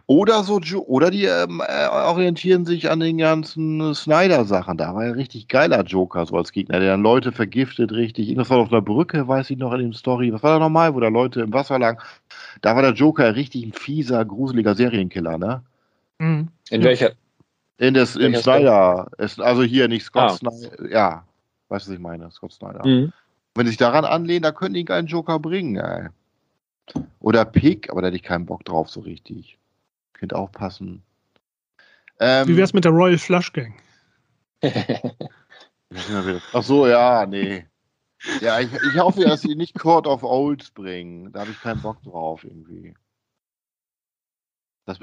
oder 0.06 0.44
so, 0.44 0.60
oder 0.86 1.12
die 1.12 1.26
ähm, 1.26 1.62
äh, 1.66 1.88
orientieren 1.88 2.66
sich 2.66 2.90
an 2.90 3.00
den 3.00 3.18
ganzen 3.18 3.94
Snyder-Sachen. 3.94 4.78
Da 4.78 4.96
war 4.96 5.06
ja 5.06 5.12
richtig 5.12 5.48
geiler 5.48 5.84
Joker 5.84 6.26
so 6.26 6.36
als 6.36 6.52
Gegner, 6.52 6.80
der 6.80 6.92
dann 6.92 7.04
Leute 7.04 7.32
vergiftet, 7.32 7.92
richtig. 7.92 8.28
Irgendwas 8.28 8.50
war 8.50 8.58
auf 8.58 8.72
einer 8.72 8.82
Brücke, 8.82 9.28
weiß 9.28 9.50
ich 9.50 9.58
noch 9.58 9.74
in 9.74 9.80
dem 9.80 9.94
Story. 9.94 10.34
Was 10.34 10.44
war 10.44 10.54
da 10.54 10.60
nochmal, 10.60 10.94
wo 10.94 11.00
da 11.00 11.10
Leute 11.10 11.42
im 11.42 11.54
Wasser 11.54 11.78
lagen? 11.78 12.00
Da 12.62 12.76
war 12.76 12.82
der 12.82 12.94
Joker 12.94 13.36
richtig 13.36 13.66
ein 13.66 13.74
fieser, 13.74 14.24
gruseliger 14.26 14.76
Serienkiller, 14.76 15.38
ne? 15.38 15.62
Mhm. 16.20 16.48
In 16.70 16.84
welcher? 16.84 17.12
In 17.78 17.94
des, 17.94 18.16
in 18.16 18.36
Snyder. 18.36 19.10
Ist, 19.18 19.40
also 19.40 19.64
hier 19.64 19.88
nicht 19.88 20.06
Scott 20.06 20.24
ah. 20.24 20.30
Snyder. 20.30 20.90
Ja, 20.90 21.24
weißt 21.70 21.86
du, 21.86 21.92
was 21.92 21.96
ich 21.96 22.02
meine? 22.02 22.32
Scott 22.32 22.54
Snyder. 22.54 22.86
Mhm. 22.86 23.14
Wenn 23.54 23.66
sie 23.66 23.72
sich 23.72 23.78
daran 23.78 24.06
anlehnen, 24.06 24.44
da 24.44 24.52
könnten 24.52 24.76
die 24.76 24.80
einen 24.80 24.86
geilen 24.86 25.08
Joker 25.08 25.40
bringen, 25.40 25.76
ey. 25.78 26.08
Oder 27.20 27.44
Pick, 27.44 27.92
aber 27.92 28.02
da 28.02 28.08
hätte 28.08 28.18
ich 28.18 28.24
keinen 28.24 28.46
Bock 28.46 28.64
drauf 28.64 28.90
so 28.90 29.02
richtig. 29.02 29.58
Könnte 30.18 30.36
auch 30.36 30.52
passen. 30.52 31.04
Ähm, 32.20 32.48
Wie 32.48 32.58
wär's 32.58 32.74
mit 32.74 32.86
der 32.86 32.92
Royal 32.92 33.18
Flush 33.18 33.54
Gang? 33.54 33.76
Ach 36.54 36.64
so, 36.64 36.88
ja, 36.88 37.26
nee. 37.26 37.66
Ja, 38.42 38.60
ich, 38.60 38.74
ich 38.74 39.00
hoffe, 39.00 39.22
dass 39.22 39.42
sie 39.42 39.56
nicht 39.56 39.78
Court 39.78 40.08
of 40.08 40.24
Olds 40.24 40.72
bringen. 40.72 41.32
Da 41.32 41.42
habe 41.42 41.52
ich 41.52 41.62
keinen 41.62 41.82
Bock 41.82 42.02
drauf 42.02 42.44
irgendwie. 42.44 42.96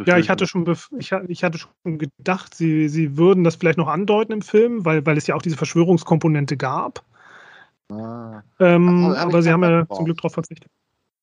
ja, 0.05 0.19
ich 0.19 0.31
hatte 0.31 0.47
schon, 0.47 0.66
ich, 0.99 1.12
ich, 1.28 1.45
hatte 1.45 1.59
schon 1.59 1.99
gedacht, 1.99 2.55
sie, 2.55 2.89
sie 2.89 3.16
würden 3.16 3.45
das 3.45 3.55
vielleicht 3.55 3.78
noch 3.78 3.89
andeuten 3.89 4.32
im 4.32 4.43
Film, 4.43 4.85
weil, 4.85 5.07
weil 5.07 5.16
es 5.16 5.28
ja 5.28 5.36
auch 5.36 5.43
diese 5.43 5.57
Verschwörungskomponente 5.57 6.57
gab. 6.57 7.05
Ah. 7.91 8.43
Ähm, 8.59 9.05
aber, 9.05 9.19
aber 9.19 9.43
sie 9.43 9.53
haben 9.53 9.62
ja 9.62 9.85
drauf. 9.85 9.99
zum 9.99 10.07
Glück 10.07 10.16
darauf 10.19 10.35
verzichtet. 10.35 10.70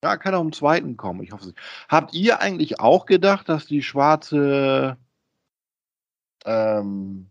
Ja, 0.03 0.17
kann 0.17 0.33
auch 0.33 0.41
im 0.41 0.53
zweiten 0.53 0.97
kommen. 0.97 1.21
Ich 1.21 1.31
hoffe 1.31 1.49
es. 1.49 1.53
Habt 1.87 2.13
ihr 2.13 2.39
eigentlich 2.39 2.79
auch 2.79 3.05
gedacht, 3.05 3.47
dass 3.49 3.67
die 3.67 3.83
schwarze 3.83 4.97
ähm, 6.45 7.29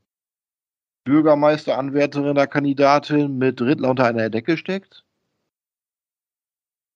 Bürgermeisteranwärterin 1.04 2.36
der 2.36 2.46
Kandidatin 2.46 3.38
mit 3.38 3.60
Rittler 3.60 3.90
unter 3.90 4.06
einer 4.06 4.30
Decke 4.30 4.56
steckt? 4.56 5.04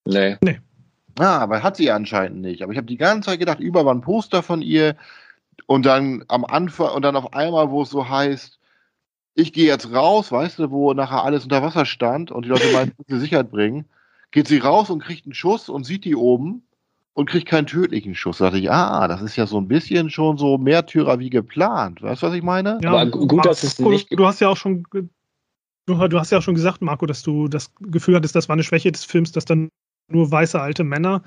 Nee. 0.05 0.36
Nee. 0.42 0.60
Ah, 1.18 1.38
aber 1.38 1.62
hat 1.62 1.76
sie 1.76 1.90
anscheinend 1.90 2.40
nicht. 2.40 2.62
Aber 2.62 2.72
ich 2.72 2.78
habe 2.78 2.86
die 2.86 2.96
ganze 2.96 3.30
Zeit 3.30 3.40
gedacht, 3.40 3.59
über 3.59 3.84
war 3.84 3.94
ein 3.94 4.01
Poster 4.01 4.42
von 4.42 4.62
ihr 4.62 4.96
und 5.66 5.86
dann 5.86 6.24
am 6.28 6.44
Anfang 6.44 6.90
und 6.94 7.02
dann 7.02 7.16
auf 7.16 7.32
einmal, 7.34 7.70
wo 7.70 7.82
es 7.82 7.90
so 7.90 8.09
heißt, 8.09 8.60
ich 9.34 9.52
gehe 9.52 9.66
jetzt 9.66 9.92
raus, 9.92 10.30
weißt 10.30 10.60
du, 10.60 10.70
wo 10.70 10.92
nachher 10.94 11.24
alles 11.24 11.44
unter 11.44 11.62
Wasser 11.62 11.86
stand 11.86 12.30
und 12.30 12.44
die 12.44 12.51
Leute 12.51 12.72
meinen, 12.72 12.92
Sicherheit 13.09 13.51
bringen 13.51 13.88
geht 14.35 14.48
sie 14.48 14.59
raus 14.59 14.90
und 14.90 14.98
kriegt 14.98 15.27
einen 15.27 15.32
Schuss 15.32 15.69
und 15.69 15.85
sieht 15.85 16.05
die 16.05 16.16
oben 16.16 16.66
und 17.12 17.31
kriegt 17.31 17.47
keinen 17.47 17.69
tödlichen 17.69 18.16
Schuss. 18.16 18.39
Da 18.39 18.47
dachte 18.47 18.59
ich, 18.59 18.69
ah, 18.69 19.06
das 19.06 19.23
ist 19.23 19.36
ja 19.36 19.47
so 19.47 19.59
ein 19.59 19.69
bisschen 19.69 20.11
schon 20.11 20.39
so 20.39 20.59
Märtyrer 20.59 21.20
wie 21.20 21.31
geplant. 21.31 22.02
Weißt 22.02 22.23
du, 22.23 22.27
was 22.27 22.35
ich 22.35 22.43
meine? 22.43 22.81
Ja, 22.82 22.90
aber 22.90 23.06
gut, 23.06 23.47
dass 23.47 23.62
es 23.62 23.78
nicht. 23.78 24.09
Du 24.11 24.27
hast 24.27 24.40
ja 24.40 24.48
auch 24.48 24.56
schon. 24.56 24.85
Du 25.86 25.98
hast 25.98 26.32
ja 26.32 26.39
auch 26.39 26.43
schon 26.43 26.56
gesagt, 26.56 26.82
Marco, 26.82 27.06
dass 27.06 27.23
du 27.23 27.47
das 27.47 27.70
Gefühl 27.78 28.16
hattest, 28.16 28.35
das 28.35 28.48
war 28.48 28.55
eine 28.55 28.65
Schwäche 28.65 28.90
des 28.90 29.05
Films, 29.05 29.31
dass 29.31 29.44
dann 29.44 29.69
nur 30.09 30.31
weiße 30.31 30.61
alte 30.61 30.82
Männer 30.82 31.23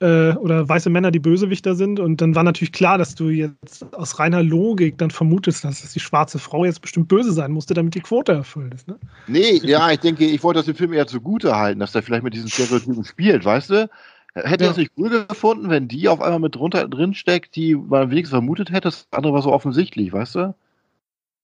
äh, 0.00 0.32
oder 0.32 0.68
weiße 0.68 0.90
Männer 0.90 1.10
die 1.10 1.18
Bösewichter 1.18 1.74
sind. 1.74 2.00
Und 2.00 2.20
dann 2.20 2.34
war 2.34 2.44
natürlich 2.44 2.72
klar, 2.72 2.98
dass 2.98 3.14
du 3.14 3.28
jetzt 3.28 3.84
aus 3.94 4.18
reiner 4.18 4.42
Logik 4.42 4.98
dann 4.98 5.10
vermutest, 5.10 5.64
dass 5.64 5.92
die 5.92 6.00
schwarze 6.00 6.38
Frau 6.38 6.64
jetzt 6.64 6.80
bestimmt 6.80 7.08
böse 7.08 7.32
sein 7.32 7.52
musste, 7.52 7.74
damit 7.74 7.94
die 7.94 8.00
Quote 8.00 8.32
erfüllt 8.32 8.74
ist. 8.74 8.88
Ne? 8.88 8.98
Nee, 9.26 9.60
ja, 9.64 9.90
ich 9.90 10.00
denke, 10.00 10.24
ich 10.24 10.42
wollte 10.42 10.58
das 10.58 10.66
dem 10.66 10.74
Film 10.74 10.92
eher 10.92 11.06
zugute 11.06 11.56
halten, 11.56 11.80
dass 11.80 11.94
er 11.94 12.02
vielleicht 12.02 12.24
mit 12.24 12.34
diesen 12.34 12.48
Stereotypen 12.48 13.04
spielt, 13.04 13.44
weißt 13.44 13.70
du? 13.70 13.90
Hätte 14.34 14.64
ja. 14.64 14.70
es 14.70 14.76
nicht 14.76 14.92
cool 14.96 15.26
gefunden, 15.26 15.70
wenn 15.70 15.88
die 15.88 16.08
auf 16.08 16.20
einmal 16.20 16.38
mit 16.38 16.54
drunter 16.54 16.86
drin 16.86 17.14
steckt, 17.14 17.56
die 17.56 17.74
man 17.74 18.10
wenigstens 18.10 18.36
vermutet 18.36 18.70
hätte, 18.70 18.82
das 18.82 19.08
andere 19.10 19.32
war 19.32 19.42
so 19.42 19.52
offensichtlich, 19.52 20.12
weißt 20.12 20.34
du? 20.36 20.54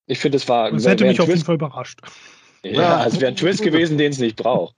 Ich 0.07 0.19
finde, 0.19 0.37
es 0.37 0.49
war. 0.49 0.71
Das 0.71 0.87
hätte 0.87 1.05
mich 1.05 1.21
auf 1.21 1.29
jeden 1.29 1.43
Fall 1.43 1.55
überrascht. 1.55 2.01
Ja, 2.63 2.73
ja. 2.73 3.07
es 3.07 3.21
wäre 3.21 3.33
ein 3.33 3.37
Twist 3.37 3.63
gewesen, 3.63 3.99
den 3.99 4.13
es 4.13 4.19
nicht 4.19 4.37
braucht. 4.37 4.75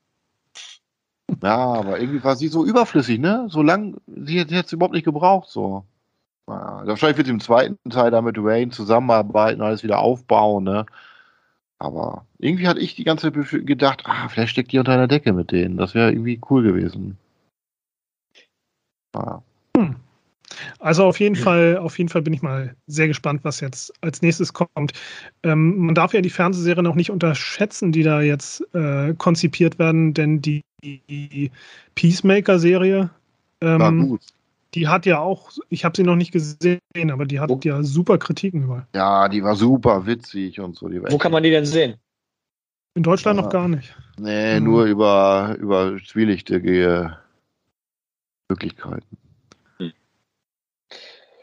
Ja, 1.43 1.57
aber 1.57 2.01
irgendwie 2.01 2.23
war 2.25 2.37
sie 2.37 2.49
so 2.49 2.65
überflüssig, 2.65 3.19
ne? 3.19 3.47
So 3.51 3.63
lang, 3.63 3.97
sie 4.07 4.39
hätte 4.39 4.55
es 4.55 4.73
überhaupt 4.73 4.95
nicht 4.95 5.05
gebraucht, 5.05 5.49
so. 5.49 5.85
Ja, 6.49 6.87
wahrscheinlich 6.87 7.17
wird 7.19 7.27
sie 7.27 7.33
im 7.33 7.41
zweiten 7.41 7.91
Teil 7.91 8.11
da 8.11 8.23
mit 8.23 8.43
Wayne 8.43 8.71
zusammenarbeiten, 8.71 9.63
alles 9.63 9.83
wieder 9.83 9.99
aufbauen, 9.99 10.65
ne? 10.65 10.87
Aber 11.79 12.27
irgendwie 12.39 12.69
hatte 12.69 12.81
ich 12.81 12.95
die 12.95 13.05
ganze 13.05 13.33
Zeit 13.33 13.67
gedacht, 13.67 14.03
ah, 14.07 14.29
vielleicht 14.29 14.53
steckt 14.53 14.73
die 14.73 14.79
unter 14.79 14.93
einer 14.93 15.09
Decke 15.09 15.33
mit 15.33 15.53
denen. 15.53 15.77
Das 15.77 15.95
wäre 15.95 16.11
irgendwie 16.13 16.41
cool 16.51 16.63
gewesen. 16.63 17.19
Ja. 19.15 19.43
Also 20.87 21.03
auf 21.03 21.19
jeden 21.19 21.35
Fall, 21.35 21.79
auf 21.79 21.99
jeden 21.99 22.09
Fall 22.09 22.23
bin 22.23 22.33
ich 22.33 22.43
mal 22.43 22.77
sehr 22.87 23.09
gespannt, 23.09 23.41
was 23.43 23.59
jetzt 23.59 23.93
als 24.03 24.23
nächstes 24.23 24.53
kommt. 24.53 24.93
Ähm, 25.43 25.79
man 25.79 25.97
darf 25.97 26.15
ja 26.15 26.21
die 26.21 26.31
Fernsehserien 26.31 26.87
auch 26.87 26.95
nicht 26.95 27.11
unterschätzen, 27.11 27.91
die 27.91 28.05
da 28.05 28.21
jetzt 28.21 28.63
äh, 28.73 29.13
konzipiert 29.19 29.81
werden, 29.81 30.15
denn 30.15 30.41
die, 30.41 30.63
die 30.85 31.51
Peacemaker-Serie, 31.97 33.11
ähm, 33.63 34.21
die 34.75 34.87
hat 34.87 35.07
ja 35.07 35.19
auch, 35.19 35.51
ich 35.71 35.85
habe 35.85 35.97
sie 35.97 36.05
noch 36.05 36.15
nicht 36.15 36.31
gesehen, 36.31 36.79
aber 37.11 37.25
die 37.25 37.41
hat 37.41 37.51
Wo? 37.51 37.59
ja 37.65 37.83
super 37.83 38.17
Kritiken 38.19 38.63
überall. 38.63 38.87
Ja, 38.95 39.29
die 39.29 39.43
war 39.43 39.57
super 39.57 40.07
witzig 40.07 40.61
und 40.61 40.77
so. 40.77 40.89
Wo 40.89 41.19
kann 41.19 41.33
man 41.33 41.43
die 41.43 41.51
denn 41.51 41.67
sehen? 41.67 41.97
In 42.95 43.03
Deutschland 43.03 43.41
ja. 43.41 43.43
noch 43.43 43.51
gar 43.51 43.67
nicht. 43.67 43.93
Nee, 44.21 44.61
mhm. 44.61 44.67
nur 44.67 44.85
über, 44.85 45.57
über 45.59 45.97
zwielichtige 46.07 47.19
Möglichkeiten. 48.49 49.26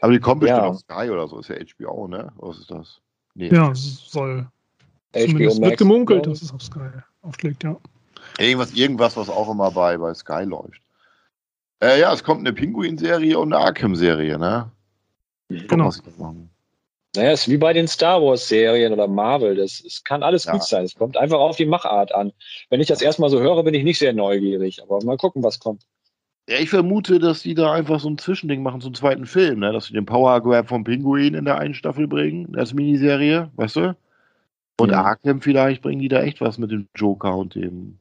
Aber 0.04 0.12
die 0.12 0.20
kommen 0.20 0.40
bestimmt 0.40 0.60
ja. 0.60 0.68
auf 0.68 0.80
Sky 0.80 1.08
oder 1.08 1.26
so. 1.28 1.38
Ist 1.38 1.48
ja 1.48 1.56
HBO, 1.56 2.06
ne? 2.06 2.30
Was 2.36 2.58
ist 2.58 2.70
das? 2.70 3.00
Nee, 3.32 3.48
ja, 3.48 3.72
soll. 3.74 4.46
HBO 5.14 5.62
wird 5.62 5.78
gemunkelt, 5.78 6.26
dass 6.26 6.42
es 6.42 6.52
auf 6.52 6.60
Sky 6.60 6.90
aufschlägt, 7.22 7.64
ja. 7.64 7.78
Irgendwas, 8.38 8.74
irgendwas, 8.74 9.16
was 9.16 9.30
auch 9.30 9.50
immer 9.50 9.70
bei, 9.70 9.96
bei 9.96 10.12
Sky 10.12 10.42
läuft. 10.42 10.82
Äh, 11.82 12.00
ja, 12.00 12.12
es 12.12 12.22
kommt 12.22 12.40
eine 12.40 12.52
Pinguin-Serie 12.52 13.38
und 13.38 13.54
eine 13.54 13.64
Arkham-Serie, 13.64 14.38
ne? 14.38 14.70
Genau. 15.48 15.90
Naja, 17.16 17.30
es 17.30 17.40
ist 17.40 17.48
wie 17.48 17.56
bei 17.56 17.72
den 17.72 17.88
Star 17.88 18.20
Wars-Serien 18.20 18.92
oder 18.92 19.08
Marvel. 19.08 19.54
Das, 19.54 19.80
es 19.80 20.04
kann 20.04 20.22
alles 20.22 20.44
ja. 20.44 20.52
gut 20.52 20.64
sein. 20.64 20.84
Es 20.84 20.94
kommt 20.94 21.16
einfach 21.16 21.38
auf 21.38 21.56
die 21.56 21.64
Machart 21.64 22.14
an. 22.14 22.30
Wenn 22.68 22.82
ich 22.82 22.88
das 22.88 23.00
erstmal 23.00 23.30
so 23.30 23.40
höre, 23.40 23.62
bin 23.62 23.72
ich 23.72 23.84
nicht 23.84 23.98
sehr 23.98 24.12
neugierig. 24.12 24.82
Aber 24.82 25.02
mal 25.02 25.16
gucken, 25.16 25.42
was 25.42 25.60
kommt. 25.60 25.86
Ja, 26.48 26.58
ich 26.58 26.68
vermute, 26.68 27.18
dass 27.18 27.42
die 27.42 27.54
da 27.54 27.72
einfach 27.72 28.00
so 28.00 28.08
ein 28.08 28.18
Zwischending 28.18 28.62
machen 28.62 28.82
zum 28.82 28.92
zweiten 28.92 29.24
Film, 29.24 29.60
ne? 29.60 29.72
Dass 29.72 29.86
sie 29.86 29.94
den 29.94 30.04
Power 30.04 30.42
Grab 30.42 30.68
vom 30.68 30.84
Pinguin 30.84 31.34
in 31.34 31.46
der 31.46 31.58
einen 31.58 31.74
Staffel 31.74 32.06
bringen, 32.06 32.54
als 32.56 32.74
Miniserie, 32.74 33.50
weißt 33.56 33.76
du? 33.76 33.96
Und 34.78 34.90
ja. 34.90 35.02
Arkham 35.02 35.40
vielleicht 35.40 35.82
bringen 35.82 36.00
die 36.00 36.08
da 36.08 36.22
echt 36.22 36.40
was 36.40 36.58
mit 36.58 36.70
dem 36.70 36.88
Joker 36.94 37.34
und 37.36 37.54
dem. 37.54 37.98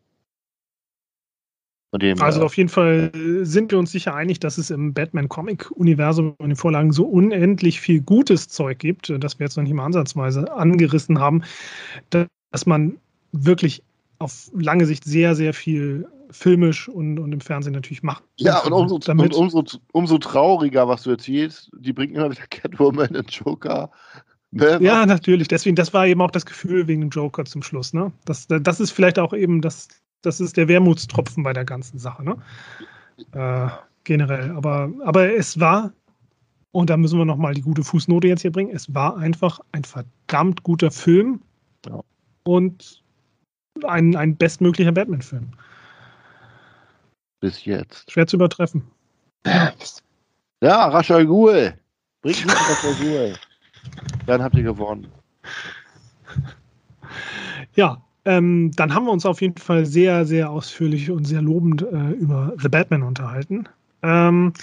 Und 1.92 2.02
dem 2.02 2.20
also 2.22 2.42
äh, 2.42 2.44
auf 2.44 2.58
jeden 2.58 2.70
Fall 2.70 3.12
sind 3.44 3.72
wir 3.72 3.80
uns 3.80 3.92
sicher 3.92 4.16
einig, 4.16 4.40
dass 4.40 4.58
es 4.58 4.72
im 4.72 4.94
Batman-Comic-Universum 4.94 6.34
und 6.38 6.50
den 6.50 6.56
Vorlagen 6.56 6.92
so 6.92 7.06
unendlich 7.06 7.80
viel 7.80 8.02
gutes 8.02 8.50
Zeug 8.50 8.80
gibt, 8.80 9.14
das 9.20 9.40
wir 9.40 9.46
jetzt 9.46 9.56
noch 9.56 9.64
nicht 9.64 9.74
mal 9.74 9.86
ansatzweise 9.86 10.52
angerissen 10.52 11.20
haben, 11.20 11.44
dass 12.10 12.66
man 12.66 12.98
wirklich 13.32 13.84
auf 14.18 14.50
lange 14.54 14.86
Sicht 14.86 15.04
sehr, 15.04 15.36
sehr 15.36 15.54
viel 15.54 16.08
filmisch 16.34 16.90
und, 16.90 17.20
und 17.20 17.32
im 17.32 17.40
Fernsehen 17.40 17.74
natürlich 17.74 18.04
macht. 18.04 18.24
Ja, 18.38 18.60
und 18.60 18.74
umso, 18.74 18.98
damit. 18.98 19.34
Und 19.34 19.54
umso, 19.54 19.64
umso 19.92 20.18
trauriger, 20.18 20.88
was 20.88 21.04
du 21.04 21.12
erzählst, 21.12 21.72
die 21.78 21.94
bringen 21.94 22.16
immer 22.16 22.32
wieder 22.32 22.46
Catwoman 22.50 23.16
und 23.16 23.32
Joker. 23.32 23.92
Ne? 24.52 24.80
Ja, 24.82 25.06
natürlich. 25.06 25.48
Deswegen, 25.48 25.76
das 25.76 25.94
war 25.94 26.06
eben 26.06 26.22
auch 26.22 26.32
das 26.32 26.46
Gefühl 26.46 26.88
wegen 26.88 27.02
dem 27.02 27.10
Joker 27.10 27.46
zum 27.46 27.64
Schluss. 27.64 27.94
Ne? 27.94 28.12
Das, 28.26 28.48
das 28.48 28.80
ist 28.80 28.92
vielleicht 28.92 29.20
auch 29.20 29.34
eben 29.34 29.62
das, 29.62 29.88
das 30.22 30.40
ist 30.40 30.58
der 30.58 30.68
Wermutstropfen 30.68 31.44
bei 31.44 31.54
der 31.54 31.66
ganzen 31.66 31.98
Sache. 31.98 32.24
Ne? 32.24 32.38
Äh, 33.32 33.70
generell. 34.04 34.52
Aber, 34.52 34.92
aber 35.04 35.34
es 35.34 35.60
war, 35.60 35.94
und 36.72 36.90
da 36.90 36.98
müssen 36.98 37.18
wir 37.18 37.26
nochmal 37.26 37.54
die 37.54 37.62
gute 37.62 37.84
Fußnote 37.84 38.28
jetzt 38.28 38.42
hier 38.42 38.52
bringen, 38.52 38.72
es 38.74 38.94
war 38.94 39.18
einfach 39.18 39.60
ein 39.72 39.84
verdammt 39.84 40.64
guter 40.64 40.92
Film. 40.92 41.42
Ja. 41.88 42.02
Und 42.44 43.04
ein, 43.84 44.16
ein 44.16 44.36
bestmöglicher 44.36 44.92
Batman-Film. 44.92 45.52
Bis 47.44 47.66
jetzt. 47.66 48.10
Schwer 48.10 48.26
zu 48.26 48.38
übertreffen. 48.38 48.84
Ja, 50.62 50.88
Rashal 50.88 51.26
Ghul. 51.26 51.74
Bringt 52.22 52.46
nicht 52.46 52.56
Rashal 52.56 52.94
Ghul. 53.02 53.34
Dann 54.26 54.42
habt 54.42 54.56
ihr 54.56 54.64
gewonnen. 54.64 55.08
Ja, 57.76 58.02
ähm, 58.24 58.72
dann 58.78 58.96
haben 58.96 59.06
wir 59.06 59.12
uns 59.12 59.26
auf 59.26 59.42
jeden 59.42 59.58
Fall 59.58 59.86
sehr, 59.86 60.24
sehr 60.24 60.50
ausführlich 60.50 61.12
und 61.12 61.26
sehr 61.26 61.42
lobend 61.42 61.82
äh, 61.82 62.12
über 62.12 62.54
The 62.62 62.70
Batman 62.70 63.04
unterhalten. 63.04 63.68
Ähm, 64.04 64.54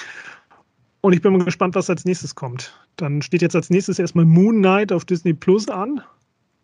und 1.03 1.13
ich 1.13 1.21
bin 1.21 1.37
mal 1.37 1.45
gespannt, 1.45 1.75
was 1.75 1.91
als 1.91 2.07
nächstes 2.07 2.35
kommt. 2.35 2.75
Dann 2.97 3.21
steht 3.21 3.43
jetzt 3.43 3.57
als 3.57 3.69
nächstes 3.69 3.99
erstmal 3.99 4.25
Moon 4.25 4.61
Knight 4.61 4.91
auf 4.91 5.05
Disney 5.05 5.35
Plus 5.35 5.69
an. 5.69 6.01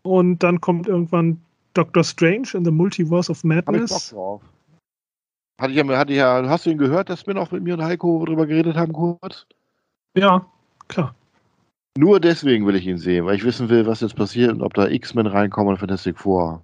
Und 0.01 0.43
dann 0.43 0.63
kommt 0.63 0.87
irgendwann 0.87 1.43
Doctor 1.75 2.05
Strange 2.05 2.49
in 2.55 2.65
the 2.65 2.71
Multiverse 2.71 3.31
of 3.31 3.45
Madness. 3.45 3.91
Hab 3.91 3.99
ich 3.99 4.11
Bock 4.11 4.19
drauf. 4.19 4.43
Hatte 5.59 5.73
ich 5.73 5.79
ja, 5.79 5.97
hatte 5.97 6.13
ich 6.13 6.19
ja, 6.19 6.49
hast 6.49 6.67
du 6.67 6.71
ihn 6.71 6.79
gehört, 6.79 7.09
dass 7.09 7.27
wir 7.27 7.35
noch 7.35 7.51
mit 7.51 7.63
mir 7.63 7.75
und 7.75 7.83
Heiko 7.83 8.25
darüber 8.25 8.47
geredet 8.47 8.77
haben 8.77 8.93
kurz? 8.93 9.47
Ja, 10.17 10.47
klar. 10.89 11.15
Nur 11.97 12.21
deswegen 12.21 12.67
will 12.67 12.77
ich 12.77 12.87
ihn 12.87 12.99
sehen, 12.99 13.25
weil 13.25 13.37
ich 13.37 13.45
wissen 13.45 13.71
will, 13.71 13.87
was 13.87 14.01
jetzt 14.01 14.17
passiert 14.17 14.53
und 14.53 14.63
ob 14.63 14.75
da 14.75 14.87
X-Men 14.87 15.27
reinkommen 15.27 15.71
und 15.71 15.79
Fantastic 15.79 16.19
Four. 16.19 16.63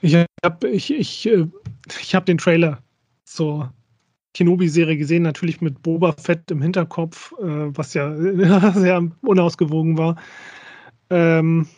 Ich 0.00 0.16
habe 0.16 0.68
ich, 0.68 0.92
ich, 0.92 1.26
äh, 1.28 1.46
ich 2.00 2.14
hab 2.14 2.26
den 2.26 2.38
Trailer 2.38 2.82
zur 3.24 3.72
Kenobi-Serie 4.34 4.96
gesehen, 4.96 5.22
natürlich 5.22 5.60
mit 5.60 5.80
Boba 5.82 6.12
Fett 6.12 6.50
im 6.50 6.60
Hinterkopf, 6.60 7.32
äh, 7.38 7.76
was 7.76 7.94
ja 7.94 8.12
sehr 8.72 9.08
unausgewogen 9.20 9.96
war. 9.96 10.16
Ähm, 11.10 11.68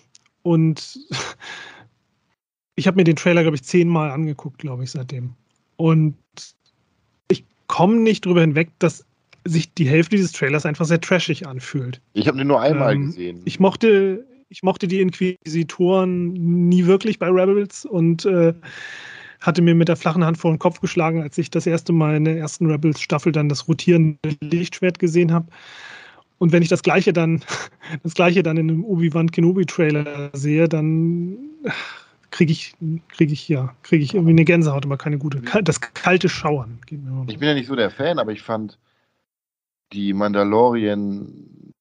und 0.42 0.98
ich 2.76 2.86
habe 2.86 2.96
mir 2.96 3.04
den 3.04 3.16
Trailer, 3.16 3.42
glaube 3.42 3.56
ich, 3.56 3.64
zehnmal 3.64 4.10
angeguckt, 4.10 4.58
glaube 4.58 4.84
ich, 4.84 4.90
seitdem. 4.90 5.34
Und 5.76 6.16
ich 7.28 7.44
komme 7.66 7.96
nicht 7.96 8.24
drüber 8.24 8.40
hinweg, 8.40 8.70
dass 8.78 9.04
sich 9.44 9.72
die 9.74 9.86
Hälfte 9.86 10.16
dieses 10.16 10.32
Trailers 10.32 10.66
einfach 10.66 10.86
sehr 10.86 11.00
trashig 11.00 11.46
anfühlt. 11.46 12.00
Ich 12.14 12.26
habe 12.26 12.38
den 12.38 12.46
nur 12.46 12.60
einmal 12.60 12.94
ähm, 12.94 13.06
gesehen. 13.06 13.42
Ich 13.44 13.60
mochte, 13.60 14.24
ich 14.48 14.62
mochte 14.62 14.88
die 14.88 15.00
Inquisitoren 15.00 16.32
nie 16.68 16.86
wirklich 16.86 17.18
bei 17.18 17.28
Rebels 17.28 17.84
und 17.84 18.24
äh, 18.24 18.54
hatte 19.40 19.60
mir 19.60 19.74
mit 19.74 19.88
der 19.88 19.96
flachen 19.96 20.24
Hand 20.24 20.38
vor 20.38 20.52
den 20.52 20.58
Kopf 20.58 20.80
geschlagen, 20.80 21.22
als 21.22 21.36
ich 21.36 21.50
das 21.50 21.66
erste 21.66 21.92
Mal 21.92 22.16
in 22.16 22.24
der 22.24 22.38
ersten 22.38 22.66
Rebels-Staffel 22.70 23.32
dann 23.32 23.50
das 23.50 23.68
rotierende 23.68 24.18
Lichtschwert 24.40 24.98
gesehen 24.98 25.32
habe. 25.32 25.48
Und 26.38 26.52
wenn 26.52 26.62
ich 26.62 26.68
das 26.68 26.82
gleiche 26.82 27.12
dann, 27.12 27.42
das 28.02 28.14
gleiche 28.14 28.42
dann 28.42 28.56
in 28.56 28.70
einem 28.70 28.84
Obi-Wan 28.84 29.30
Kenobi-Trailer 29.30 30.30
sehe, 30.32 30.68
dann 30.68 31.36
kriege 32.34 32.50
ich, 32.50 32.74
kriege 33.10 33.32
ich, 33.32 33.48
ja, 33.48 33.76
kriege 33.84 34.02
ich 34.02 34.12
irgendwie 34.12 34.32
eine 34.32 34.44
Gänsehaut, 34.44 34.84
aber 34.84 34.96
keine 34.98 35.18
gute. 35.18 35.40
Das 35.62 35.80
kalte 35.80 36.28
Schauern. 36.28 36.80
ich 37.28 37.38
bin 37.38 37.48
ja 37.48 37.54
nicht 37.54 37.68
so 37.68 37.76
der 37.76 37.90
Fan, 37.90 38.18
aber 38.18 38.32
ich 38.32 38.42
fand 38.42 38.76
die 39.92 40.12
Mandalorian 40.12 41.72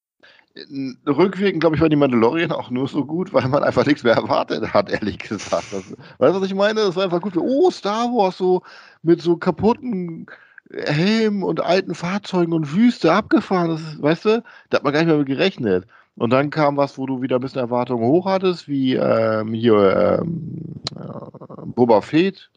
rückwirkend, 1.08 1.58
glaube 1.58 1.74
ich, 1.74 1.82
war 1.82 1.88
die 1.88 1.96
Mandalorian 1.96 2.52
auch 2.52 2.70
nur 2.70 2.86
so 2.86 3.04
gut, 3.04 3.32
weil 3.32 3.48
man 3.48 3.64
einfach 3.64 3.84
nichts 3.84 4.04
mehr 4.04 4.14
erwartet 4.14 4.72
hat, 4.72 4.88
ehrlich 4.88 5.18
gesagt. 5.18 5.72
Das, 5.72 5.90
weißt 6.18 6.36
du, 6.36 6.40
was 6.40 6.46
ich 6.46 6.54
meine? 6.54 6.82
Das 6.82 6.94
war 6.94 7.02
einfach 7.02 7.20
gut. 7.20 7.36
Oh, 7.36 7.72
Star 7.72 8.06
Wars 8.10 8.38
so 8.38 8.62
mit 9.02 9.20
so 9.20 9.36
kaputten 9.36 10.26
Helmen 10.72 11.42
und 11.42 11.60
alten 11.60 11.96
Fahrzeugen 11.96 12.52
und 12.52 12.72
Wüste 12.72 13.12
abgefahren. 13.12 13.70
Das 13.70 13.80
ist, 13.80 14.00
weißt 14.00 14.24
du, 14.26 14.44
da 14.70 14.76
hat 14.76 14.84
man 14.84 14.92
gar 14.92 15.00
nicht 15.00 15.08
mehr 15.08 15.18
mit 15.18 15.26
gerechnet. 15.26 15.88
Und 16.16 16.30
dann 16.30 16.50
kam 16.50 16.76
was, 16.76 16.96
wo 16.96 17.06
du 17.06 17.22
wieder 17.22 17.36
ein 17.36 17.40
bisschen 17.40 17.60
Erwartungen 17.60 18.06
hoch 18.06 18.26
hattest, 18.26 18.68
wie 18.68 18.94
ähm, 18.94 19.52
hier 19.52 20.20
ähm, 20.22 20.60
äh, 20.96 21.66
Boba 21.66 22.00
Fett. 22.02 22.50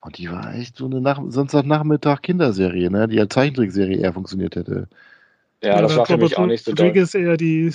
Und 0.00 0.18
die 0.18 0.30
war 0.30 0.54
echt 0.54 0.76
so 0.76 0.86
eine 0.86 1.00
Nach 1.00 1.20
Samstagnachmittag 1.28 2.22
Kinderserie, 2.22 2.90
ne? 2.90 3.08
die 3.08 3.18
als 3.18 3.34
Zeichentrickserie 3.34 3.98
eher 3.98 4.12
funktioniert 4.12 4.54
hätte. 4.54 4.88
Ja, 5.62 5.80
das 5.80 5.96
war 5.96 6.06
für 6.06 6.18
mich 6.18 6.36
auch 6.36 6.46
nicht 6.46 6.64
so 6.64 6.70
Rodriguez 6.72 7.14
eher 7.14 7.36
die, 7.36 7.72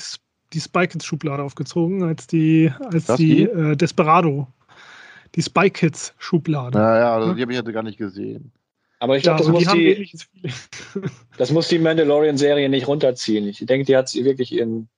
die 0.53 0.59
Spy 0.59 0.87
Kids 0.87 1.05
Schublade 1.05 1.41
aufgezogen, 1.43 2.03
als 2.03 2.27
die, 2.27 2.71
als 2.91 3.07
die 3.15 3.43
äh, 3.43 3.75
Desperado. 3.75 4.47
Die 5.35 5.41
Spy 5.41 5.69
Kids 5.69 6.13
Schublade. 6.17 6.77
Naja, 6.77 7.15
also, 7.15 7.33
die 7.33 7.41
habe 7.41 7.51
ich 7.51 7.57
hatte 7.57 7.73
gar 7.73 7.83
nicht 7.83 7.97
gesehen. 7.97 8.51
Aber 8.99 9.17
ich 9.17 9.23
glaube, 9.23 9.43
ja, 9.43 9.51
das, 9.51 9.53
muss 9.53 9.73
die, 9.73 10.11
das 11.37 11.51
muss 11.51 11.67
die 11.67 11.79
Mandalorian-Serie 11.79 12.69
nicht 12.69 12.87
runterziehen. 12.87 13.47
Ich 13.47 13.65
denke, 13.65 13.85
die 13.85 13.95
hat 13.95 14.13
wirklich 14.13 14.51
ihren 14.51 14.89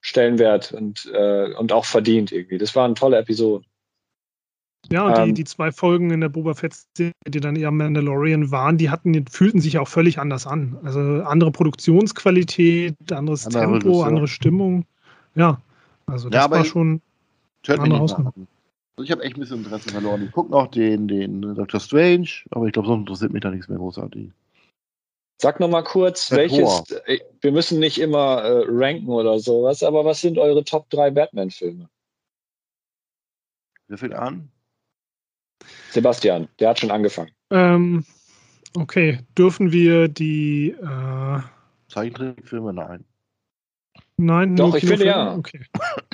Stellenwert 0.00 0.72
und, 0.72 1.10
äh, 1.12 1.54
und 1.54 1.72
auch 1.72 1.84
verdient 1.84 2.32
irgendwie. 2.32 2.58
Das 2.58 2.74
waren 2.76 2.94
tolle 2.94 3.18
Episoden. 3.18 3.66
Ja, 4.90 5.22
ähm, 5.22 5.28
die, 5.28 5.34
die 5.34 5.44
zwei 5.44 5.70
Folgen 5.70 6.10
in 6.10 6.20
der 6.20 6.28
Boba 6.28 6.54
Fett-Serie, 6.54 7.12
die 7.26 7.40
dann 7.40 7.56
eher 7.56 7.70
Mandalorian 7.70 8.50
waren, 8.50 8.78
die 8.78 8.90
hatten, 8.90 9.12
die 9.12 9.24
fühlten 9.30 9.60
sich 9.60 9.78
auch 9.78 9.88
völlig 9.88 10.18
anders 10.18 10.46
an. 10.46 10.78
Also 10.82 11.00
andere 11.00 11.50
Produktionsqualität, 11.50 12.94
anderes 13.12 13.46
andere 13.46 13.62
Tempo, 13.62 13.76
Regisseur. 13.76 14.06
andere 14.06 14.28
Stimmung. 14.28 14.86
Ja, 15.34 15.60
also 16.06 16.30
das 16.30 16.44
ja, 16.44 16.50
war 16.50 16.64
schon 16.64 17.02
eine 17.66 17.80
andere 17.80 18.00
Hausnummer. 18.00 18.32
Also 18.36 19.04
ich 19.04 19.10
habe 19.10 19.22
echt 19.22 19.36
ein 19.36 19.40
bisschen 19.40 19.58
Interesse 19.58 19.90
verloren. 19.90 20.24
Ich 20.24 20.32
gucke 20.32 20.50
noch 20.50 20.68
den, 20.68 21.06
den 21.06 21.42
Doctor 21.42 21.80
Strange, 21.80 22.28
aber 22.50 22.66
ich 22.66 22.72
glaube, 22.72 22.88
sonst 22.88 23.00
interessiert 23.00 23.32
mich 23.32 23.42
da 23.42 23.50
nichts 23.50 23.68
mehr 23.68 23.78
großartig. 23.78 24.30
Sag 25.40 25.60
noch 25.60 25.68
mal 25.68 25.82
kurz, 25.82 26.28
Der 26.28 26.38
welches, 26.38 26.84
Tor. 26.84 26.84
Äh, 27.06 27.20
wir 27.40 27.52
müssen 27.52 27.78
nicht 27.78 28.00
immer 28.00 28.42
äh, 28.42 28.64
ranken 28.66 29.08
oder 29.08 29.38
sowas, 29.38 29.84
aber 29.84 30.04
was 30.04 30.20
sind 30.20 30.36
eure 30.36 30.64
Top 30.64 30.90
3 30.90 31.12
Batman-Filme? 31.12 31.88
Wer 33.86 33.98
fängt 33.98 34.14
an? 34.14 34.50
Sebastian, 35.90 36.48
der 36.58 36.70
hat 36.70 36.80
schon 36.80 36.90
angefangen. 36.90 37.30
Ähm, 37.50 38.04
okay, 38.76 39.20
dürfen 39.36 39.72
wir 39.72 40.08
die 40.08 40.70
äh, 40.70 41.40
Zeichentrickfilme? 41.88 42.72
Nein. 42.72 43.04
Nein, 44.16 44.56
doch, 44.56 44.74
ich 44.74 44.84
finde 44.84 45.06
ja. 45.06 45.36
Okay. 45.36 45.64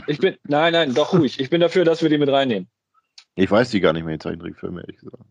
Ich 0.07 0.19
bin, 0.19 0.37
nein, 0.45 0.75
nein, 0.75 0.93
doch 0.93 1.15
ruhig. 1.15 1.41
Ich 1.41 1.49
bin 1.49 1.63
dafür, 1.63 1.87
dass 1.87 2.03
wir 2.03 2.11
die 2.11 2.19
mit 2.19 2.29
reinnehmen. 2.29 2.69
Ich 3.37 3.51
weiß 3.51 3.71
die 3.71 3.81
gar 3.81 3.95
nicht 3.95 4.05
mehr, 4.05 4.19
die 4.19 4.23
Zeichentrickfilme, 4.23 4.83
ehrlich 4.83 4.99
gesagt. 4.99 5.25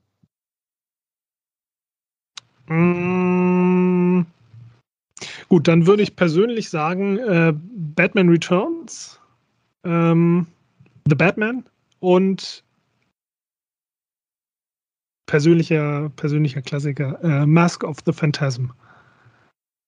Mm, 2.68 4.26
gut, 5.50 5.68
dann 5.68 5.86
würde 5.86 6.04
ich 6.04 6.16
persönlich 6.16 6.70
sagen, 6.70 7.18
äh, 7.18 7.54
Batman 7.56 8.30
Returns, 8.30 9.20
ähm, 9.84 10.48
The 11.08 11.16
Batman 11.16 11.66
und 12.00 12.64
persönlicher, 15.26 16.10
persönlicher 16.16 16.62
Klassiker, 16.62 17.22
äh, 17.24 17.46
Mask 17.46 17.84
of 17.84 17.98
the 18.06 18.14
Phantasm. 18.14 18.68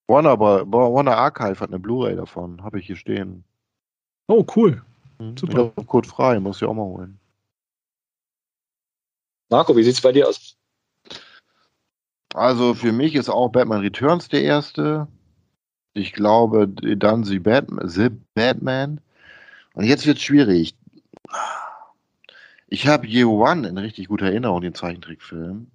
Warner, 0.08 0.40
Warner 0.40 1.18
Archive 1.18 1.60
hat 1.60 1.70
eine 1.70 1.80
Blu-ray 1.80 2.16
davon, 2.16 2.62
habe 2.64 2.80
ich 2.80 2.88
hier 2.88 2.96
stehen. 2.96 3.44
Oh, 4.28 4.46
cool. 4.56 4.84
Mhm. 5.20 5.38
Super. 5.38 5.52
Ich 5.52 5.56
glaube, 5.56 5.86
Code 5.86 6.08
frei, 6.08 6.40
muss 6.40 6.58
ich 6.58 6.68
auch 6.68 6.74
mal 6.74 6.84
holen. 6.84 7.20
Marco, 9.50 9.76
wie 9.76 9.84
sieht 9.84 9.94
es 9.94 10.02
bei 10.02 10.12
dir 10.12 10.28
aus? 10.28 10.58
Also 12.36 12.74
für 12.74 12.92
mich 12.92 13.16
ist 13.16 13.30
auch 13.30 13.50
Batman 13.50 13.80
Returns 13.80 14.28
der 14.28 14.44
erste. 14.44 15.08
Ich 15.94 16.12
glaube, 16.12 16.68
dann 16.68 17.24
The 17.24 17.40
Batman. 17.40 17.88
The 17.88 18.10
Batman. 18.34 19.00
Und 19.74 19.86
jetzt 19.86 20.06
wird 20.06 20.18
es 20.18 20.24
schwierig. 20.24 20.76
Ich 22.68 22.88
habe 22.88 23.08
Year 23.08 23.30
One 23.30 23.68
in 23.68 23.78
richtig 23.78 24.10
guter 24.10 24.26
Erinnerung, 24.26 24.60
den 24.60 24.74
Zeichentrickfilm. 24.74 25.68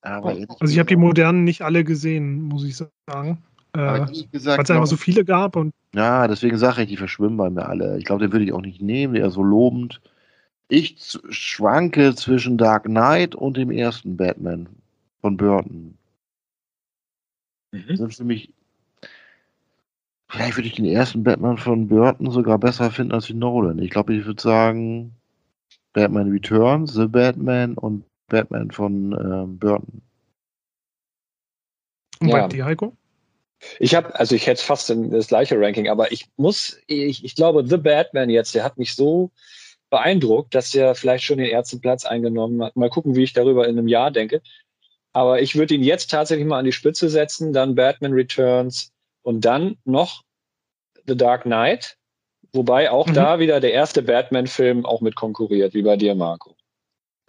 Aber 0.00 0.34
oh, 0.34 0.56
also 0.60 0.72
ich 0.72 0.78
habe 0.78 0.88
die 0.88 0.96
modernen 0.96 1.44
nicht 1.44 1.60
alle 1.60 1.84
gesehen, 1.84 2.42
muss 2.42 2.64
ich 2.64 2.76
sagen. 2.76 3.42
Äh, 3.74 3.78
Weil 3.78 4.10
es 4.32 4.46
einfach 4.46 4.86
so 4.86 4.96
viele 4.96 5.26
gab. 5.26 5.56
Und 5.56 5.74
ja, 5.94 6.26
deswegen 6.26 6.56
sage 6.56 6.82
ich, 6.82 6.88
die 6.88 6.96
verschwimmen 6.96 7.36
bei 7.36 7.50
mir 7.50 7.68
alle. 7.68 7.98
Ich 7.98 8.06
glaube, 8.06 8.24
den 8.24 8.32
würde 8.32 8.46
ich 8.46 8.52
auch 8.54 8.62
nicht 8.62 8.80
nehmen, 8.80 9.12
der 9.12 9.26
ist 9.26 9.34
so 9.34 9.42
lobend. 9.42 10.00
Ich 10.68 10.96
schwanke 11.28 12.14
zwischen 12.14 12.56
Dark 12.56 12.84
Knight 12.84 13.34
und 13.34 13.58
dem 13.58 13.70
ersten 13.70 14.16
Batman 14.16 14.68
von 15.20 15.36
Burton. 15.36 15.96
Mhm. 17.72 18.10
Für 18.10 18.24
mich. 18.24 18.52
Vielleicht 20.28 20.56
würde 20.56 20.68
ich 20.68 20.74
den 20.74 20.86
ersten 20.86 21.22
Batman 21.22 21.56
von 21.56 21.88
Burton 21.88 22.30
sogar 22.30 22.58
besser 22.58 22.90
finden 22.90 23.12
als 23.12 23.26
den 23.26 23.38
Nolan. 23.38 23.78
Ich 23.78 23.90
glaube, 23.90 24.14
ich 24.14 24.24
würde 24.24 24.42
sagen 24.42 25.14
Batman 25.92 26.30
Returns, 26.30 26.94
The 26.94 27.06
Batman 27.06 27.74
und 27.74 28.04
Batman 28.28 28.70
von 28.70 29.12
ähm, 29.12 29.58
Burton. 29.58 30.02
Und 32.20 32.28
ja. 32.28 32.42
bei 32.42 32.48
dir, 32.48 32.64
Heiko? 32.64 32.96
Ich 33.78 33.94
habe, 33.94 34.14
also 34.18 34.34
ich 34.34 34.46
hätte 34.46 34.62
fast 34.62 34.90
das 34.90 35.28
gleiche 35.28 35.58
Ranking, 35.58 35.88
aber 35.88 36.12
ich 36.12 36.26
muss, 36.36 36.78
ich, 36.86 37.24
ich 37.24 37.34
glaube, 37.34 37.66
The 37.66 37.78
Batman 37.78 38.30
jetzt, 38.30 38.54
der 38.54 38.64
hat 38.64 38.76
mich 38.78 38.94
so 38.94 39.30
beeindruckt, 39.90 40.54
dass 40.54 40.74
er 40.74 40.94
vielleicht 40.94 41.24
schon 41.24 41.38
den 41.38 41.48
ersten 41.48 41.80
Platz 41.80 42.04
eingenommen 42.04 42.62
hat. 42.62 42.76
Mal 42.76 42.90
gucken, 42.90 43.14
wie 43.16 43.22
ich 43.22 43.32
darüber 43.32 43.66
in 43.66 43.78
einem 43.78 43.88
Jahr 43.88 44.10
denke. 44.10 44.42
Aber 45.16 45.40
ich 45.40 45.56
würde 45.56 45.74
ihn 45.74 45.82
jetzt 45.82 46.10
tatsächlich 46.10 46.46
mal 46.46 46.58
an 46.58 46.66
die 46.66 46.72
Spitze 46.72 47.08
setzen, 47.08 47.54
dann 47.54 47.74
Batman 47.74 48.12
Returns 48.12 48.92
und 49.22 49.46
dann 49.46 49.78
noch 49.86 50.24
The 51.06 51.16
Dark 51.16 51.44
Knight, 51.44 51.96
wobei 52.52 52.90
auch 52.90 53.06
mhm. 53.06 53.14
da 53.14 53.38
wieder 53.38 53.58
der 53.60 53.72
erste 53.72 54.02
Batman-Film 54.02 54.84
auch 54.84 55.00
mit 55.00 55.14
konkurriert, 55.14 55.72
wie 55.72 55.80
bei 55.80 55.96
dir, 55.96 56.14
Marco. 56.14 56.54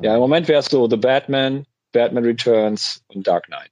Ja, 0.02 0.16
im 0.16 0.20
Moment 0.20 0.50
wäre 0.50 0.60
es 0.60 0.66
so 0.66 0.90
The 0.90 0.98
Batman, 0.98 1.66
Batman 1.94 2.26
Returns 2.26 3.06
und 3.08 3.26
Dark 3.26 3.46
Knight. 3.46 3.72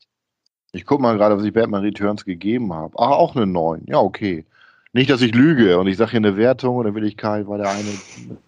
Ich 0.71 0.85
guck 0.85 1.01
mal 1.01 1.17
gerade, 1.17 1.35
was 1.35 1.43
ich 1.43 1.51
Batman 1.51 1.83
Returns 1.83 2.23
gegeben 2.23 2.71
habe. 2.71 2.97
Ah, 2.97 3.11
auch 3.11 3.35
eine 3.35 3.45
9. 3.45 3.83
Ja, 3.87 3.97
okay. 3.97 4.45
Nicht, 4.93 5.09
dass 5.09 5.21
ich 5.21 5.35
lüge 5.35 5.77
und 5.77 5.87
ich 5.87 5.97
sage 5.97 6.11
hier 6.11 6.19
eine 6.19 6.37
Wertung 6.37 6.77
und 6.77 6.85
dann 6.85 6.95
will 6.95 7.03
ich 7.03 7.17
kein, 7.17 7.49
weil 7.49 7.57
der 7.57 7.69
eine. 7.69 7.89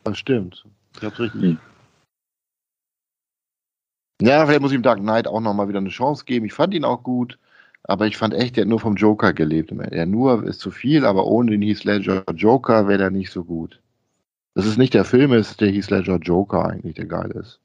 Das 0.05 0.17
stimmt. 0.17 0.63
Ich 0.95 1.03
hab's 1.03 1.19
richtig. 1.19 1.41
Hm. 1.41 1.59
Ja, 4.21 4.45
vielleicht 4.45 4.61
muss 4.61 4.71
ich 4.71 4.77
dem 4.77 4.83
Dark 4.83 4.99
Knight 4.99 5.27
auch 5.27 5.41
nochmal 5.41 5.69
wieder 5.69 5.79
eine 5.79 5.89
Chance 5.89 6.25
geben. 6.25 6.45
Ich 6.45 6.53
fand 6.53 6.73
ihn 6.73 6.85
auch 6.85 7.03
gut, 7.03 7.37
aber 7.83 8.07
ich 8.07 8.17
fand 8.17 8.33
echt, 8.33 8.55
der 8.55 8.63
hat 8.63 8.69
nur 8.69 8.79
vom 8.79 8.95
Joker 8.95 9.33
gelebt. 9.33 9.71
Er 9.71 10.05
nur 10.05 10.43
ist 10.43 10.59
zu 10.59 10.71
viel, 10.71 11.05
aber 11.05 11.25
ohne 11.27 11.51
den 11.51 11.61
Heath 11.61 11.83
Ledger 11.83 12.23
Joker 12.33 12.87
wäre 12.87 12.97
der 12.97 13.11
nicht 13.11 13.31
so 13.31 13.43
gut. 13.43 13.79
Das 14.55 14.65
ist 14.65 14.77
nicht 14.77 14.95
der 14.95 15.05
Film, 15.05 15.33
es 15.33 15.51
ist 15.51 15.61
der 15.61 15.69
Heath 15.69 15.91
Ledger 15.91 16.17
Joker 16.17 16.65
eigentlich, 16.65 16.95
der 16.95 17.05
geil 17.05 17.31
ist. 17.31 17.59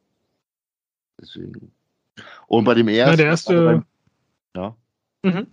Deswegen. 1.21 1.73
Und 2.47 2.65
bei 2.65 2.75
dem 2.75 2.89
ersten. 2.89 3.11
Ja, 3.13 3.17
der 3.17 3.27
erste. 3.27 3.65
Beim, 3.65 3.85
ja. 4.55 4.77
Mhm. 5.23 5.47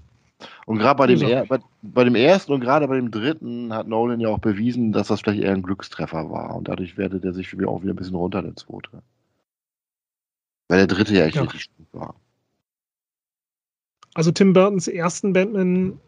Und 0.65 0.79
gerade 0.79 0.97
bei, 0.97 1.07
dem 1.07 1.21
er, 1.21 1.45
bei, 1.45 1.59
bei, 1.81 2.03
dem 2.03 2.15
ersten 2.15 2.53
und 2.53 2.61
gerade 2.61 2.87
bei 2.87 2.95
dem 2.95 3.11
dritten 3.11 3.73
hat 3.73 3.87
Nolan 3.87 4.19
ja 4.19 4.29
auch 4.29 4.39
bewiesen, 4.39 4.91
dass 4.91 5.07
das 5.07 5.21
vielleicht 5.21 5.41
eher 5.41 5.53
ein 5.53 5.63
Glückstreffer 5.63 6.29
war. 6.29 6.55
Und 6.55 6.67
dadurch 6.67 6.97
wertet 6.97 7.25
er 7.25 7.33
sich 7.33 7.49
für 7.49 7.57
mich 7.57 7.67
auch 7.67 7.83
wieder 7.83 7.93
ein 7.93 7.97
bisschen 7.97 8.15
runter, 8.15 8.41
der 8.41 8.55
zweite. 8.55 9.01
Weil 10.69 10.77
der 10.77 10.87
dritte 10.87 11.13
ja 11.13 11.25
echt 11.25 11.35
ja. 11.35 11.41
richtig 11.41 11.69
gut 11.75 11.87
war. 11.91 12.15
Also 14.13 14.31
Tim 14.31 14.53
Burtons 14.53 14.87
ersten 14.87 15.33
Batman 15.33 15.99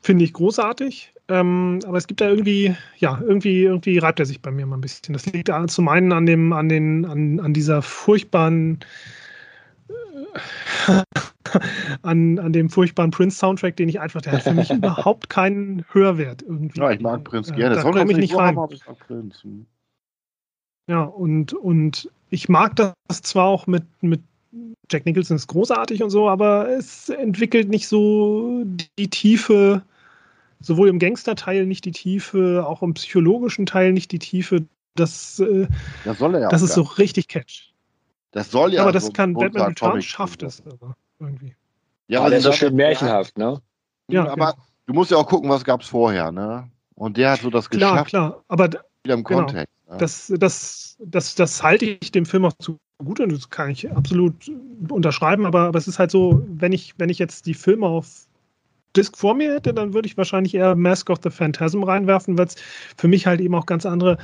finde 0.00 0.24
ich 0.24 0.32
großartig. 0.32 1.14
Ähm, 1.30 1.80
aber 1.86 1.98
es 1.98 2.06
gibt 2.06 2.22
da 2.22 2.28
irgendwie, 2.28 2.74
ja, 2.96 3.20
irgendwie, 3.20 3.62
irgendwie 3.62 3.98
reibt 3.98 4.18
er 4.18 4.26
sich 4.26 4.40
bei 4.40 4.50
mir 4.50 4.64
mal 4.64 4.78
ein 4.78 4.80
bisschen. 4.80 5.12
Das 5.12 5.26
liegt 5.26 5.50
zum 5.68 5.88
einen 5.88 6.12
an 6.12 6.24
dem, 6.24 6.54
an 6.54 6.70
den, 6.70 7.04
an, 7.04 7.40
an 7.40 7.52
dieser 7.52 7.82
furchtbaren 7.82 8.78
äh, 10.86 11.02
an, 12.02 12.38
an 12.38 12.52
dem 12.52 12.70
furchtbaren 12.70 13.10
Prince-Soundtrack, 13.10 13.76
den 13.76 13.90
ich 13.90 14.00
einfach, 14.00 14.22
der 14.22 14.32
hat 14.32 14.42
für 14.42 14.54
mich 14.54 14.70
überhaupt 14.70 15.28
keinen 15.28 15.84
Hörwert 15.92 16.42
irgendwie. 16.42 16.80
Ja, 16.80 16.90
ich 16.90 17.00
mag 17.00 17.24
Prince 17.24 17.52
äh, 17.52 17.56
gerne. 17.56 17.76
Da 17.76 17.82
komme 17.82 18.10
ich 18.10 18.16
nicht 18.16 18.36
rein. 18.36 18.56
Hm. 19.08 19.66
Ja, 20.86 21.02
und, 21.02 21.52
und 21.52 22.10
ich 22.30 22.48
mag 22.48 22.76
das 22.76 22.94
zwar 23.22 23.46
auch 23.46 23.66
mit, 23.66 23.84
mit 24.00 24.22
Jack 24.90 25.04
Nicholson 25.06 25.36
ist 25.36 25.46
großartig 25.46 26.02
und 26.02 26.10
so, 26.10 26.28
aber 26.28 26.68
es 26.68 27.08
entwickelt 27.08 27.68
nicht 27.68 27.88
so 27.88 28.64
die 28.98 29.10
Tiefe, 29.10 29.82
sowohl 30.60 30.88
im 30.88 30.98
Gangster-Teil 30.98 31.66
nicht 31.66 31.84
die 31.84 31.92
Tiefe, 31.92 32.64
auch 32.66 32.82
im 32.82 32.94
psychologischen 32.94 33.66
Teil 33.66 33.92
nicht 33.92 34.12
die 34.12 34.18
Tiefe, 34.18 34.64
dass, 34.94 35.38
äh, 35.40 35.66
das, 36.04 36.18
soll 36.18 36.34
er 36.34 36.40
ja 36.42 36.48
das 36.48 36.62
ist 36.62 36.74
so 36.74 36.82
richtig 36.82 37.28
Catch. 37.28 37.72
Das 38.32 38.50
soll 38.50 38.74
ja. 38.74 38.82
Aber 38.82 38.92
das 38.92 39.06
so 39.06 39.12
kann 39.12 39.34
Batman 39.34 39.68
Returns 39.68 40.04
schafft 40.04 40.42
es 40.42 40.62
aber 40.66 40.96
irgendwie. 41.18 41.54
Ja, 42.08 42.20
aber 42.20 42.30
der 42.30 42.38
ist 42.38 42.54
schön 42.56 42.74
märchenhaft, 42.74 43.36
ne? 43.38 43.60
Ja, 44.10 44.22
aber 44.28 44.52
genau. 44.52 44.66
du 44.86 44.94
musst 44.94 45.10
ja 45.10 45.18
auch 45.18 45.26
gucken, 45.26 45.50
was 45.50 45.64
gab 45.64 45.82
es 45.82 45.88
vorher, 45.88 46.32
ne? 46.32 46.70
Und 46.94 47.16
der 47.16 47.32
hat 47.32 47.40
so 47.40 47.50
das 47.50 47.68
geschafft. 47.68 48.08
Klar, 48.08 48.30
klar, 48.30 48.44
aber 48.48 48.68
wieder 49.04 49.14
im 49.14 49.24
genau. 49.24 49.40
Kontext. 49.40 49.72
Das, 49.96 50.32
das, 50.36 50.98
das, 51.00 51.34
das 51.34 51.62
halte 51.62 51.86
ich 51.86 52.12
dem 52.12 52.26
Film 52.26 52.44
auch 52.44 52.52
zu 52.58 52.78
gut 52.98 53.20
und 53.20 53.32
das 53.32 53.48
kann 53.48 53.70
ich 53.70 53.90
absolut 53.90 54.50
unterschreiben, 54.88 55.46
aber, 55.46 55.60
aber 55.60 55.78
es 55.78 55.88
ist 55.88 55.98
halt 55.98 56.10
so, 56.10 56.44
wenn 56.48 56.72
ich, 56.72 56.94
wenn 56.98 57.08
ich 57.08 57.18
jetzt 57.18 57.46
die 57.46 57.54
Filme 57.54 57.86
auf 57.86 58.26
Disc 58.96 59.16
vor 59.16 59.34
mir 59.34 59.54
hätte, 59.54 59.72
dann 59.72 59.94
würde 59.94 60.06
ich 60.06 60.16
wahrscheinlich 60.16 60.54
eher 60.54 60.74
Mask 60.74 61.08
of 61.10 61.20
the 61.22 61.30
Phantasm 61.30 61.84
reinwerfen, 61.84 62.36
weil 62.36 62.46
es 62.46 62.56
für 62.96 63.08
mich 63.08 63.26
halt 63.26 63.40
eben 63.40 63.54
auch 63.54 63.66
ganz 63.66 63.86
andere 63.86 64.18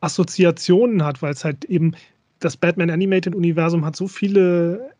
Assoziationen 0.00 1.02
hat, 1.02 1.22
weil 1.22 1.32
es 1.32 1.44
halt 1.44 1.64
eben 1.64 1.92
das 2.40 2.56
Batman 2.56 2.90
Animated 2.90 3.34
Universum 3.34 3.84
hat 3.84 3.96
so 3.96 4.06
viele 4.06 4.90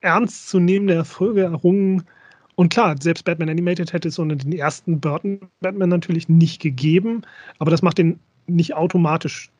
ernstzunehmende 0.00 0.94
Erfolge 0.94 1.42
errungen. 1.42 2.04
Und 2.56 2.68
klar, 2.72 2.94
selbst 3.00 3.24
Batman 3.24 3.48
Animated 3.48 3.92
hätte 3.92 4.08
es 4.08 4.18
ohne 4.18 4.36
den 4.36 4.52
ersten 4.52 5.00
Burton 5.00 5.40
Batman 5.60 5.88
natürlich 5.88 6.28
nicht 6.28 6.60
gegeben, 6.60 7.22
aber 7.58 7.70
das 7.70 7.80
macht 7.80 7.98
den 7.98 8.20
nicht 8.46 8.74
automatisch 8.74 9.50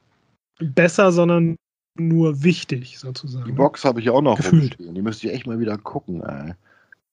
besser, 0.59 1.13
sondern 1.13 1.57
nur 1.97 2.43
wichtig 2.43 2.99
sozusagen. 2.99 3.47
Die 3.47 3.53
Box 3.53 3.85
habe 3.85 4.01
ich 4.01 4.11
auch 4.11 4.23
noch 4.23 4.37
Gefühlt. 4.37 4.77
Die 4.79 5.03
müsste 5.03 5.29
ich 5.29 5.35
echt 5.35 5.47
mal 5.47 5.61
wieder 5.61 5.79
gucken, 5.79 6.23
ey. 6.23 6.55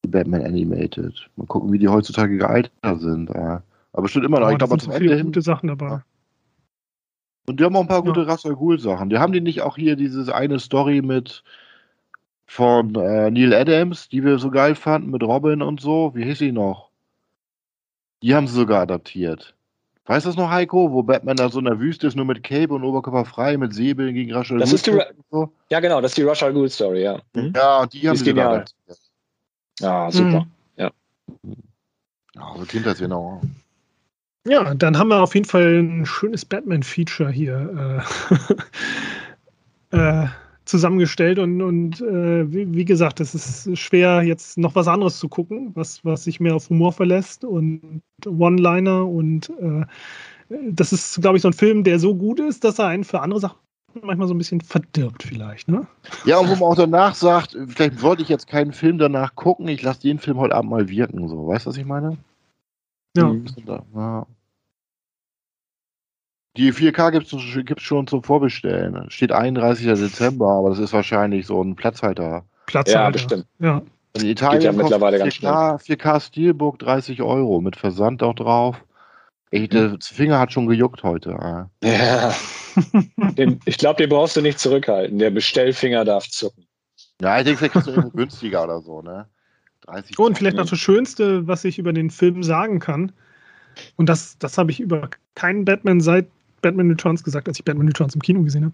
Die 0.04 0.10
Batman 0.10 0.44
Animated. 0.44 1.30
Mal 1.36 1.46
gucken, 1.46 1.72
wie 1.72 1.78
die 1.78 1.88
heutzutage 1.88 2.38
gealtert 2.38 3.00
sind. 3.00 3.30
Ey. 3.30 3.60
Aber 3.94 4.02
bestimmt 4.04 4.26
immer 4.26 4.40
noch. 4.40 4.48
Oh, 4.48 4.52
ich 4.52 4.58
glaube, 4.58 4.78
zum 4.78 4.94
Ende 4.94 5.24
gute 5.24 5.42
Sachen 5.42 5.68
dabei. 5.68 5.88
Ja. 5.88 6.04
Und 7.48 7.60
die 7.60 7.64
haben 7.64 7.76
auch 7.76 7.82
ein 7.82 7.88
paar 7.88 8.04
gute 8.04 8.22
ja. 8.22 8.32
Russell 8.32 8.56
Ghul 8.56 8.80
Sachen. 8.80 9.10
Die 9.10 9.18
haben 9.18 9.34
die 9.34 9.42
nicht 9.42 9.62
auch 9.62 9.76
hier 9.76 9.96
diese 9.96 10.34
eine 10.34 10.60
Story 10.60 11.02
mit 11.02 11.44
von 12.46 12.96
äh, 12.96 13.32
Neil 13.32 13.54
Adams, 13.54 14.10
die 14.10 14.24
wir 14.24 14.38
so 14.38 14.52
geil 14.52 14.76
fanden 14.76 15.12
mit 15.12 15.24
Robin 15.24 15.62
und 15.62 15.80
so. 15.80 16.14
Wie 16.16 16.24
hieß 16.24 16.40
sie 16.40 16.52
noch? 16.52 16.90
Die 18.22 18.36
haben 18.36 18.48
sie 18.48 18.56
sogar 18.56 18.82
adaptiert. 18.82 19.56
Weißt 20.12 20.26
du 20.26 20.30
das 20.30 20.36
noch, 20.36 20.50
Heiko, 20.50 20.92
wo 20.92 21.04
Batman 21.04 21.38
da 21.38 21.48
so 21.48 21.60
in 21.60 21.64
der 21.64 21.80
Wüste 21.80 22.06
ist, 22.06 22.18
nur 22.18 22.26
mit 22.26 22.44
Cape 22.44 22.74
und 22.74 22.84
Oberkörper 22.84 23.24
frei, 23.24 23.56
mit 23.56 23.74
Säbeln 23.74 24.14
gegen 24.14 24.36
Russell 24.36 24.60
Das 24.60 24.74
ist 24.74 24.86
die, 24.86 25.00
so? 25.30 25.54
ja 25.70 25.80
genau, 25.80 26.02
das 26.02 26.12
ist 26.12 26.18
die 26.18 26.24
Russell 26.24 26.52
Ghul 26.52 26.70
Story, 26.70 27.04
ja. 27.04 27.22
Mhm. 27.34 27.54
Ja, 27.56 27.80
und 27.80 27.94
die 27.94 28.10
haben 28.10 28.18
sie 28.18 28.26
sogar 28.26 28.52
adaptiert. 28.52 29.00
Ja, 29.80 30.12
super. 30.12 30.42
Mhm. 30.42 30.52
Ja. 30.76 30.92
Ja, 32.36 32.54
so 32.58 32.66
Kindheitserinnerung. 32.66 33.38
auch. 33.38 34.52
Ja, 34.52 34.74
dann 34.74 34.98
haben 34.98 35.08
wir 35.08 35.22
auf 35.22 35.34
jeden 35.34 35.48
Fall 35.48 35.80
ein 35.80 36.06
schönes 36.06 36.44
Batman-Feature 36.44 37.32
hier 37.32 38.04
äh, 39.92 39.96
äh, 39.96 40.28
zusammengestellt 40.72 41.38
und, 41.38 41.62
und 41.62 42.02
äh, 42.02 42.52
wie, 42.52 42.74
wie, 42.74 42.86
gesagt, 42.86 43.20
es 43.20 43.36
ist 43.36 43.78
schwer, 43.78 44.24
jetzt 44.24 44.58
noch 44.58 44.74
was 44.74 44.88
anderes 44.88 45.20
zu 45.20 45.30
gucken, 45.30 45.72
was, 45.76 46.04
was 46.04 46.24
sich 46.24 46.40
mehr 46.40 46.56
auf 46.56 46.70
Humor 46.70 46.92
verlässt 46.92 47.46
und 47.46 48.02
One-Liner 48.26 49.06
und 49.06 49.50
äh, 49.62 49.86
das 50.72 50.92
ist, 50.92 51.22
glaube 51.22 51.38
ich, 51.38 51.44
so 51.44 51.50
ein 51.50 51.54
Film, 51.54 51.84
der 51.84 52.00
so 52.00 52.16
gut 52.16 52.40
ist, 52.40 52.64
dass 52.64 52.80
er 52.80 52.88
einen 52.88 53.04
für 53.04 53.22
andere 53.22 53.40
Sachen 53.40 53.58
manchmal 54.02 54.28
so 54.28 54.34
ein 54.34 54.38
bisschen 54.38 54.62
verdirbt 54.62 55.24
vielleicht, 55.24 55.68
ne? 55.68 55.86
Ja, 56.26 56.38
und 56.38 56.50
wo 56.50 56.54
man 56.54 56.64
auch 56.64 56.76
danach 56.76 57.16
sagt, 57.16 57.58
vielleicht 57.68 58.02
wollte 58.02 58.24
ich 58.24 58.30
jetzt 58.30 58.48
keinen 58.48 58.74
Film 58.74 58.98
danach 58.98 59.36
gucken, 59.36 59.68
ich 59.68 59.82
lasse 59.82 60.02
den 60.02 60.20
Film 60.20 60.38
heute 60.38 60.56
Abend 60.56 60.72
mal 60.72 60.90
wirken, 60.90 61.28
so. 61.28 61.48
Weißt 61.48 61.66
du, 61.66 61.70
was 61.70 61.78
ich 61.78 61.86
meine? 61.86 62.18
Ja. 63.16 63.36
ja. 63.96 64.26
Die 66.58 66.74
4K 66.74 67.12
gibt 67.64 67.80
es 67.80 67.84
schon 67.84 68.08
zum 68.08 68.24
Vorbestellen. 68.24 69.10
Steht 69.10 69.32
31. 69.32 69.86
Dezember, 69.88 70.50
aber 70.50 70.70
das 70.70 70.80
ist 70.80 70.92
wahrscheinlich 70.92 71.46
so 71.46 71.62
ein 71.64 71.76
Platzhalter. 71.76 72.44
Platzhalter. 72.66 73.04
Ja, 73.04 73.10
bestimmt. 73.10 73.46
Ja. 73.60 73.82
In 74.14 74.26
Italien 74.26 74.62
ja 74.62 74.72
mittlerweile 74.74 75.24
4K, 75.24 75.82
4K 75.82 76.20
Steelbook 76.20 76.80
30 76.80 77.22
Euro 77.22 77.62
mit 77.62 77.78
Versand 77.78 78.22
auch 78.24 78.36
drauf. 78.36 78.84
Ey, 79.52 79.68
der 79.68 79.98
Finger 80.02 80.40
hat 80.40 80.52
schon 80.52 80.68
gejuckt 80.68 81.04
heute. 81.04 81.38
Ja. 81.82 82.34
den, 83.38 83.60
ich 83.66 83.78
glaube, 83.78 83.98
den 83.98 84.10
brauchst 84.10 84.36
du 84.36 84.42
nicht 84.42 84.60
zurückhalten. 84.60 85.20
Der 85.20 85.30
Bestellfinger 85.30 86.04
darf 86.04 86.28
zucken. 86.28 86.66
Ja, 87.22 87.38
ich 87.38 87.46
denke, 87.46 87.60
vielleicht 87.60 87.74
kriegst 87.74 87.88
du 87.88 87.92
irgendwo 87.92 88.18
günstiger 88.18 88.64
oder 88.64 88.82
so, 88.82 89.02
ne? 89.02 89.28
30 89.86 90.20
Und 90.20 90.38
vielleicht 90.38 90.58
noch 90.58 90.70
das 90.70 90.80
Schönste, 90.80 91.48
was 91.48 91.64
ich 91.64 91.80
über 91.80 91.94
den 91.94 92.10
Film 92.10 92.44
sagen 92.44 92.80
kann. 92.80 93.12
Und 93.96 94.10
das, 94.10 94.38
das 94.38 94.58
habe 94.58 94.72
ich 94.72 94.80
über 94.80 95.10
keinen 95.36 95.66
Batman 95.66 96.02
seit 96.02 96.28
Batman 96.62 96.90
Returns 96.90 97.24
gesagt, 97.24 97.48
als 97.48 97.60
ich 97.60 97.66
Batman 97.66 97.88
Returns 97.88 98.16
im 98.16 98.22
Kino 98.22 98.42
gesehen 98.44 98.66
habe. 98.66 98.74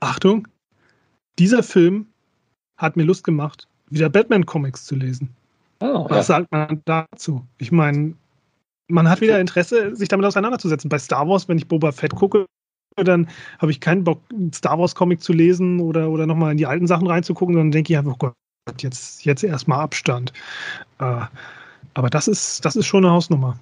Achtung, 0.00 0.48
dieser 1.38 1.62
Film 1.62 2.06
hat 2.76 2.96
mir 2.96 3.04
Lust 3.04 3.24
gemacht, 3.24 3.68
wieder 3.90 4.08
Batman-Comics 4.08 4.84
zu 4.84 4.96
lesen. 4.96 5.30
Oh, 5.80 6.06
Was 6.08 6.28
ja. 6.28 6.34
sagt 6.36 6.52
man 6.52 6.82
dazu? 6.84 7.46
Ich 7.58 7.72
meine, 7.72 8.14
man 8.88 9.08
hat 9.08 9.20
wieder 9.20 9.40
Interesse, 9.40 9.94
sich 9.96 10.08
damit 10.08 10.26
auseinanderzusetzen. 10.26 10.88
Bei 10.88 10.98
Star 10.98 11.28
Wars, 11.28 11.48
wenn 11.48 11.58
ich 11.58 11.68
Boba 11.68 11.92
Fett 11.92 12.14
gucke, 12.14 12.46
dann 12.96 13.28
habe 13.58 13.72
ich 13.72 13.80
keinen 13.80 14.04
Bock, 14.04 14.20
einen 14.32 14.52
Star 14.52 14.78
Wars-Comic 14.78 15.20
zu 15.20 15.32
lesen 15.32 15.80
oder, 15.80 16.10
oder 16.10 16.26
nochmal 16.26 16.52
in 16.52 16.58
die 16.58 16.66
alten 16.66 16.86
Sachen 16.86 17.06
reinzugucken, 17.06 17.54
sondern 17.54 17.72
denke 17.72 17.92
ich 17.92 17.98
einfach, 17.98 18.14
oh 18.14 18.32
Gott, 18.66 18.82
jetzt, 18.82 19.24
jetzt 19.24 19.42
erstmal 19.42 19.80
Abstand. 19.80 20.32
Äh, 20.98 21.22
aber 21.94 22.10
das 22.10 22.28
ist, 22.28 22.64
das 22.64 22.76
ist 22.76 22.86
schon 22.86 23.04
eine 23.04 23.12
Hausnummer. 23.12 23.58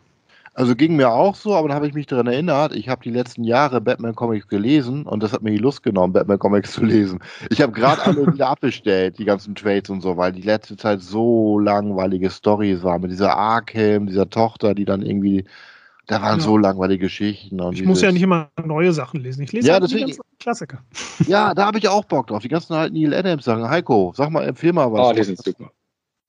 Also 0.55 0.77
ging 0.77 0.97
mir 0.97 1.11
auch 1.11 1.35
so, 1.35 1.55
aber 1.55 1.69
dann 1.69 1.77
habe 1.77 1.87
ich 1.87 1.95
mich 1.95 2.07
daran 2.07 2.27
erinnert, 2.27 2.77
ich 2.77 2.91
habe 2.91 3.03
die 3.03 3.11
letzten 3.11 3.43
Jahre 3.43 3.81
Batman 3.81 4.15
Comics 4.15 4.49
gelesen 4.49 5.07
und 5.07 5.23
das 5.23 5.33
hat 5.33 5.43
mir 5.43 5.51
die 5.51 5.59
Lust 5.59 5.83
genommen, 5.83 6.13
Batman 6.13 6.39
Comics 6.39 6.73
zu 6.73 6.85
lesen. 6.85 7.21
Ich 7.49 7.63
habe 7.63 7.73
gerade 7.73 8.03
alle 8.03 8.27
wieder 8.35 8.49
abbestellt, 8.49 9.19
die 9.19 9.25
ganzen 9.25 9.55
Trades 9.55 9.89
und 9.89 10.03
so, 10.03 10.19
weil 10.19 10.33
die 10.33 10.43
letzte 10.43 10.77
Zeit 10.77 11.01
so 11.01 11.59
langweilige 11.59 12.31
Stories 12.31 12.83
waren 12.83 13.01
mit 13.01 13.11
dieser 13.11 13.35
Arkham, 13.35 14.07
dieser 14.07 14.29
Tochter, 14.29 14.75
die 14.75 14.85
dann 14.85 15.01
irgendwie, 15.01 15.47
da 16.07 16.21
waren 16.21 16.39
ja. 16.39 16.45
so 16.45 16.59
langweilige 16.59 17.07
Geschichten. 17.07 17.59
ich 17.59 17.71
dieses, 17.71 17.87
muss 17.87 18.03
ja 18.03 18.13
nicht 18.13 18.23
immer 18.23 18.51
neue 18.63 18.93
Sachen 18.93 19.23
lesen, 19.23 19.43
ich 19.45 19.53
lese 19.53 19.69
ja, 19.69 19.75
halt 19.75 19.85
deswegen, 19.85 20.09
die 20.09 20.17
ganzen 20.17 20.39
Klassiker. 20.39 20.83
Ja, 21.27 21.55
da 21.55 21.65
habe 21.65 21.79
ich 21.79 21.89
auch 21.89 22.05
Bock 22.05 22.27
drauf, 22.27 22.43
die 22.43 22.49
ganzen 22.49 22.75
alten 22.75 22.95
Neil 22.95 23.15
Adams 23.15 23.47
Sachen. 23.47 23.71
Heiko, 23.71 24.13
sag 24.15 24.29
mal, 24.29 24.47
empfehl 24.47 24.75
mal 24.75 24.93
was. 24.93 25.01
Oh, 25.09 25.13
die 25.15 25.25
sind 25.25 25.43
super. 25.43 25.71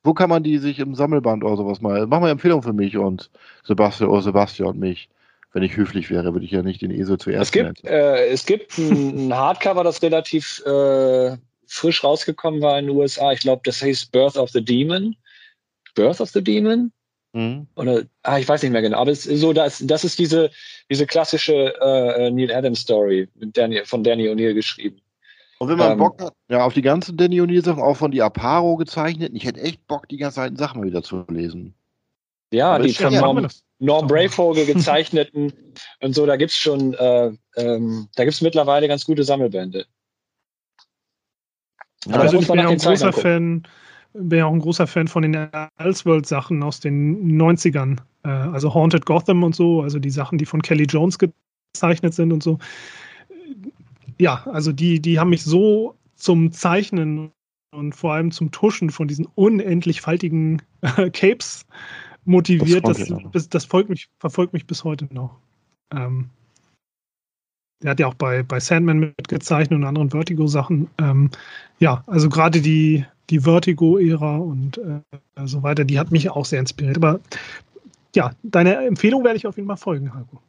Wo 0.03 0.13
kann 0.13 0.29
man 0.29 0.43
die 0.43 0.57
sich 0.57 0.79
im 0.79 0.95
Sammelband 0.95 1.43
oder 1.43 1.55
sowas 1.55 1.81
mal? 1.81 2.05
Mach 2.07 2.19
mal 2.19 2.29
Empfehlung 2.29 2.61
für 2.61 2.73
mich 2.73 2.97
und 2.97 3.29
Sebastian 3.63 4.09
oder 4.09 4.21
Sebastian 4.21 4.69
und 4.69 4.79
mich. 4.79 5.09
Wenn 5.53 5.63
ich 5.63 5.77
höflich 5.77 6.09
wäre, 6.09 6.33
würde 6.33 6.45
ich 6.45 6.51
ja 6.51 6.63
nicht 6.63 6.81
den 6.81 6.89
Esel 6.89 7.19
zuerst 7.19 7.43
es 7.43 7.51
gibt, 7.51 7.85
äh, 7.85 8.25
es 8.27 8.45
gibt 8.45 8.75
ein, 8.79 9.27
ein, 9.27 9.35
Hardcover, 9.35 9.83
das 9.83 10.01
relativ 10.01 10.63
äh, 10.65 11.37
frisch 11.67 12.03
rausgekommen 12.03 12.61
war 12.61 12.79
in 12.79 12.87
den 12.87 12.97
USA. 12.97 13.31
Ich 13.31 13.41
glaube, 13.41 13.61
das 13.63 13.81
heißt 13.81 14.11
Birth 14.11 14.35
of 14.35 14.49
the 14.49 14.65
Demon. 14.65 15.15
Birth 15.93 16.19
of 16.19 16.29
the 16.29 16.43
Demon? 16.43 16.91
Mhm. 17.33 17.67
Oder, 17.75 18.03
ah, 18.23 18.39
ich 18.39 18.47
weiß 18.47 18.63
nicht 18.63 18.71
mehr 18.71 18.81
genau. 18.81 18.97
Aber 18.97 19.11
es 19.11 19.27
ist 19.27 19.41
so, 19.41 19.53
das, 19.53 19.83
das 19.85 20.03
ist 20.03 20.17
diese, 20.17 20.49
diese 20.89 21.05
klassische 21.05 21.73
äh, 21.79 22.31
Neil 22.31 22.51
Adams 22.51 22.81
Story 22.81 23.27
Danny, 23.35 23.81
von 23.85 24.03
Danny 24.03 24.27
O'Neill 24.29 24.55
geschrieben. 24.55 25.02
Und 25.63 25.69
wenn 25.69 25.77
man 25.77 25.93
ähm, 25.93 25.97
Bock 25.97 26.21
hat, 26.21 26.33
ja, 26.49 26.65
auf 26.65 26.73
die 26.73 26.81
ganzen 26.81 27.15
Danny 27.15 27.39
O'Neill 27.39 27.63
Sachen, 27.63 27.81
auch 27.81 27.95
von 27.95 28.11
die 28.11 28.21
Aparo 28.21 28.75
gezeichnet, 28.75 29.31
ich 29.33 29.45
hätte 29.45 29.61
echt 29.61 29.87
Bock, 29.87 30.09
die 30.09 30.17
ganzen 30.17 30.41
alten 30.41 30.57
Sachen 30.57 30.81
mal 30.81 30.87
wieder 30.87 31.03
zu 31.03 31.23
lesen. 31.29 31.73
Ja, 32.51 32.75
Aber 32.75 32.83
die 32.83 32.93
von 32.93 33.13
Norm, 33.13 33.47
Norm 33.79 34.07
Brayvogel 34.07 34.65
gezeichneten 34.73 35.53
und 36.01 36.15
so, 36.15 36.25
da 36.25 36.35
gibt 36.35 36.51
es 36.51 36.57
schon, 36.57 36.93
äh, 36.95 37.31
ähm, 37.55 38.09
da 38.13 38.25
gibt 38.25 38.33
es 38.33 38.41
mittlerweile 38.41 38.89
ganz 38.89 39.05
gute 39.05 39.23
Sammelbände. 39.23 39.85
Ja, 42.07 42.15
also 42.15 42.39
ich 42.39 42.47
bin 42.47 42.59
ja 42.59 42.67
auch 42.67 42.71
ein 42.71 42.77
großer 42.77 43.13
Fan, 43.13 43.63
bin 44.11 44.39
ja 44.39 44.45
auch 44.45 44.51
ein 44.51 44.59
großer 44.59 44.85
Fan 44.85 45.07
von 45.07 45.21
den 45.21 45.49
Elseworld-Sachen 45.77 46.61
aus 46.61 46.81
den 46.81 47.41
90ern. 47.41 47.99
Äh, 48.25 48.27
also 48.27 48.73
Haunted 48.73 49.05
Gotham 49.05 49.43
und 49.43 49.55
so, 49.55 49.81
also 49.81 49.97
die 49.97 50.11
Sachen, 50.11 50.37
die 50.37 50.45
von 50.45 50.61
Kelly 50.61 50.83
Jones 50.83 51.17
gezeichnet 51.19 52.13
sind 52.15 52.33
und 52.33 52.43
so 52.43 52.59
ja, 54.19 54.43
also 54.45 54.71
die, 54.71 54.99
die 54.99 55.19
haben 55.19 55.29
mich 55.29 55.43
so 55.43 55.95
zum 56.15 56.51
Zeichnen 56.51 57.31
und 57.73 57.93
vor 57.93 58.13
allem 58.13 58.31
zum 58.31 58.51
Tuschen 58.51 58.89
von 58.89 59.07
diesen 59.07 59.27
unendlich 59.35 60.01
faltigen 60.01 60.61
äh, 60.81 61.09
Capes 61.09 61.65
motiviert. 62.25 62.87
Das, 62.87 63.11
das, 63.31 63.49
das 63.49 63.65
folgt 63.65 63.89
mich, 63.89 64.09
verfolgt 64.19 64.53
mich 64.53 64.65
bis 64.65 64.83
heute 64.83 65.07
noch. 65.11 65.37
Ähm, 65.91 66.29
er 67.83 67.91
hat 67.91 67.99
ja 67.99 68.07
auch 68.07 68.13
bei, 68.13 68.43
bei 68.43 68.59
Sandman 68.59 68.99
mitgezeichnet 68.99 69.77
und 69.77 69.83
anderen 69.83 70.09
Vertigo-Sachen. 70.09 70.87
Ähm, 70.99 71.29
ja, 71.79 72.03
also 72.07 72.29
gerade 72.29 72.61
die, 72.61 73.05
die 73.29 73.41
Vertigo-Ära 73.41 74.37
und 74.37 74.77
äh, 74.77 75.45
so 75.45 75.63
weiter, 75.63 75.83
die 75.83 75.99
hat 75.99 76.11
mich 76.11 76.29
auch 76.29 76.45
sehr 76.45 76.59
inspiriert. 76.59 76.97
Aber 76.97 77.19
ja, 78.15 78.31
deine 78.43 78.85
Empfehlung 78.85 79.23
werde 79.23 79.37
ich 79.37 79.47
auf 79.47 79.57
jeden 79.57 79.67
Fall 79.67 79.77
folgen, 79.77 80.13
Heiko. 80.13 80.41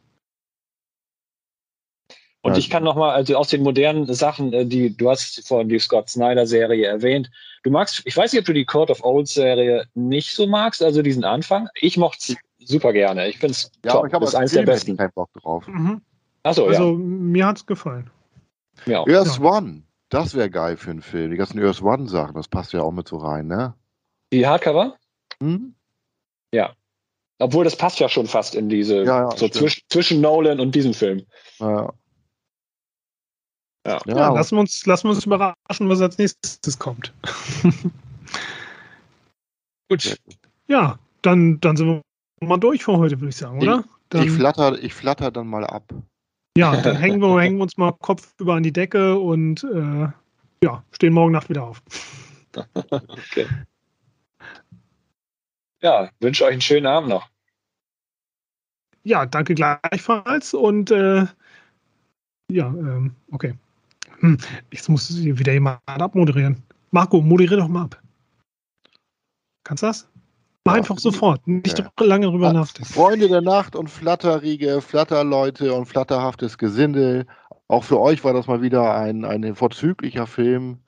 Und 2.44 2.52
ja. 2.52 2.58
ich 2.58 2.68
kann 2.68 2.84
nochmal, 2.84 3.14
also 3.14 3.36
aus 3.36 3.48
den 3.48 3.62
modernen 3.62 4.12
Sachen, 4.12 4.52
äh, 4.52 4.66
die 4.66 4.94
du 4.94 5.08
hast 5.08 5.48
vorhin 5.48 5.70
die 5.70 5.78
Scott 5.78 6.10
Snyder 6.10 6.46
Serie 6.46 6.86
erwähnt. 6.86 7.30
Du 7.62 7.70
magst, 7.70 8.02
ich 8.04 8.14
weiß 8.14 8.32
nicht, 8.32 8.40
ob 8.40 8.44
du 8.44 8.52
die 8.52 8.66
Court 8.66 8.90
of 8.90 9.02
Old 9.02 9.28
Serie 9.28 9.86
nicht 9.94 10.36
so 10.36 10.46
magst, 10.46 10.82
also 10.82 11.00
diesen 11.00 11.24
Anfang. 11.24 11.68
Ich 11.80 11.96
mochte 11.96 12.34
es 12.60 12.68
super 12.68 12.92
gerne. 12.92 13.28
Ich 13.28 13.38
finde 13.38 13.52
es 13.52 13.72
ja, 13.82 13.92
top. 13.92 14.04
Ich 14.04 14.12
das 14.12 14.28
ist 14.28 14.34
eins 14.34 14.52
der 14.52 14.64
besten. 14.64 14.98
Kein 14.98 15.10
Bock 15.14 15.32
drauf. 15.32 15.66
Mhm. 15.66 16.02
Achso, 16.42 16.66
also 16.66 16.90
ja. 16.90 16.98
mir 16.98 17.46
hat 17.46 17.56
es 17.56 17.64
gefallen. 17.64 18.10
Earth 18.86 19.08
ja. 19.08 19.40
One, 19.40 19.84
das 20.10 20.34
wäre 20.34 20.50
geil 20.50 20.76
für 20.76 20.90
einen 20.90 21.00
Film. 21.00 21.30
Die 21.30 21.38
ganzen 21.38 21.64
Earth 21.64 21.80
One 21.80 22.10
Sachen, 22.10 22.34
das 22.34 22.48
passt 22.48 22.74
ja 22.74 22.82
auch 22.82 22.92
mit 22.92 23.08
so 23.08 23.16
rein, 23.16 23.46
ne? 23.46 23.72
Die 24.34 24.46
Hardcover? 24.46 24.98
Mhm. 25.40 25.74
Ja. 26.52 26.74
Obwohl 27.38 27.64
das 27.64 27.76
passt 27.76 28.00
ja 28.00 28.10
schon 28.10 28.26
fast 28.26 28.54
in 28.54 28.68
diese, 28.68 29.04
ja, 29.04 29.30
ja, 29.30 29.36
so 29.36 29.48
zwisch, 29.48 29.82
zwischen 29.88 30.20
Nolan 30.20 30.60
und 30.60 30.74
diesem 30.74 30.92
Film. 30.92 31.24
Ja. 31.58 31.90
Ja, 33.86 34.00
ja 34.06 34.32
lassen, 34.32 34.56
wir 34.56 34.60
uns, 34.60 34.86
lassen 34.86 35.08
wir 35.08 35.14
uns 35.14 35.26
überraschen, 35.26 35.88
was 35.88 36.00
als 36.00 36.16
nächstes 36.18 36.78
kommt. 36.78 37.12
Gut. 39.90 40.18
Ja, 40.66 40.98
dann, 41.22 41.60
dann 41.60 41.76
sind 41.76 41.88
wir 41.88 42.02
mal 42.46 42.56
durch 42.56 42.84
für 42.84 42.96
heute, 42.96 43.20
würde 43.20 43.28
ich 43.28 43.36
sagen, 43.36 43.60
oder? 43.60 43.84
Dann, 44.08 44.22
ich, 44.22 44.30
flatter, 44.30 44.82
ich 44.82 44.94
flatter 44.94 45.30
dann 45.30 45.46
mal 45.46 45.66
ab. 45.66 45.92
Ja, 46.56 46.80
dann 46.80 46.96
hängen 46.96 47.20
wir, 47.20 47.40
hängen 47.42 47.58
wir 47.58 47.64
uns 47.64 47.76
mal 47.76 47.92
Kopf 47.92 48.32
über 48.38 48.54
an 48.54 48.62
die 48.62 48.72
Decke 48.72 49.18
und 49.18 49.64
äh, 49.64 50.08
ja, 50.62 50.84
stehen 50.92 51.12
morgen 51.12 51.32
Nacht 51.32 51.50
wieder 51.50 51.64
auf. 51.64 51.82
okay. 52.74 53.46
Ja, 55.82 56.08
wünsche 56.20 56.44
euch 56.44 56.52
einen 56.52 56.60
schönen 56.62 56.86
Abend 56.86 57.10
noch. 57.10 57.28
Ja, 59.02 59.26
danke 59.26 59.54
gleichfalls 59.54 60.54
und 60.54 60.90
äh, 60.90 61.26
ja, 62.50 62.68
ähm, 62.68 63.14
okay. 63.30 63.54
Hm, 64.20 64.38
jetzt 64.72 64.88
muss 64.88 65.22
wieder 65.22 65.52
jemand 65.52 65.80
abmoderieren. 65.86 66.62
Marco, 66.90 67.20
moderiere 67.20 67.56
doch 67.56 67.68
mal 67.68 67.84
ab. 67.84 68.00
Kannst 69.64 69.82
du 69.82 69.86
das? 69.86 70.08
Mach 70.66 70.74
einfach 70.74 70.98
sofort, 70.98 71.46
nicht 71.46 71.78
ja. 71.78 71.90
lange 72.00 72.26
drüber 72.26 72.52
nachdenken. 72.52 72.90
Freunde 72.90 73.28
der 73.28 73.42
Nacht 73.42 73.76
und 73.76 73.90
Flatterriege, 73.90 74.80
Flatterleute 74.80 75.74
und 75.74 75.86
flatterhaftes 75.86 76.56
Gesindel. 76.56 77.26
Auch 77.68 77.84
für 77.84 78.00
euch 78.00 78.24
war 78.24 78.32
das 78.32 78.46
mal 78.46 78.62
wieder 78.62 78.94
ein, 78.94 79.26
ein 79.26 79.54
vorzüglicher 79.54 80.26
Film 80.26 80.78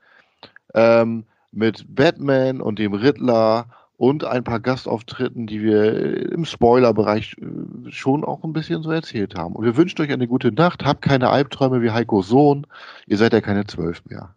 ähm, 0.75 1.27
mit 1.53 1.85
Batman 1.95 2.63
und 2.63 2.79
dem 2.79 2.95
Riddler 2.95 3.67
und 3.97 4.25
ein 4.25 4.45
paar 4.45 4.61
Gastauftritten, 4.61 5.47
die 5.47 5.63
wir 5.63 6.33
im 6.33 6.45
Spoilerbereich 6.45 7.37
äh, 7.41 7.91
schon 7.91 8.25
auch 8.25 8.45
ein 8.45 8.53
bisschen 8.53 8.83
so 8.83 8.91
erzählt 8.91 9.35
haben. 9.35 9.55
Und 9.55 9.65
wir 9.65 9.77
wünschen 9.77 10.01
euch 10.03 10.13
eine 10.13 10.29
gute 10.29 10.53
Nacht. 10.53 10.85
Habt 10.85 11.03
keine 11.03 11.31
Albträume 11.31 11.83
wie 11.83 11.91
Heikos 11.91 12.29
Sohn. 12.29 12.67
Ihr 13.07 13.17
seid 13.17 13.33
ja 13.33 13.41
keine 13.41 13.67
zwölf 13.67 14.05
mehr. 14.05 14.35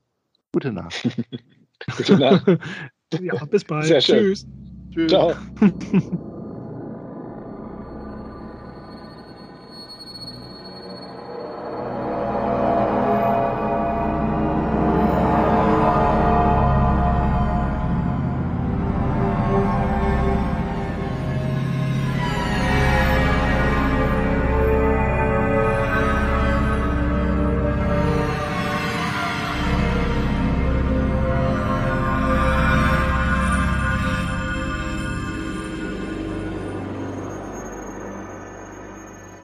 Gute 0.53 0.71
Nacht. 0.71 1.09
gute 1.97 2.17
Nacht. 2.17 2.45
ja, 3.19 3.45
bis 3.45 3.65
bald. 3.65 3.85
Sehr 3.85 4.01
schön. 4.01 4.17
Tschüss. 4.17 4.47
Tschüss. 4.93 5.09
Ciao. 5.09 5.33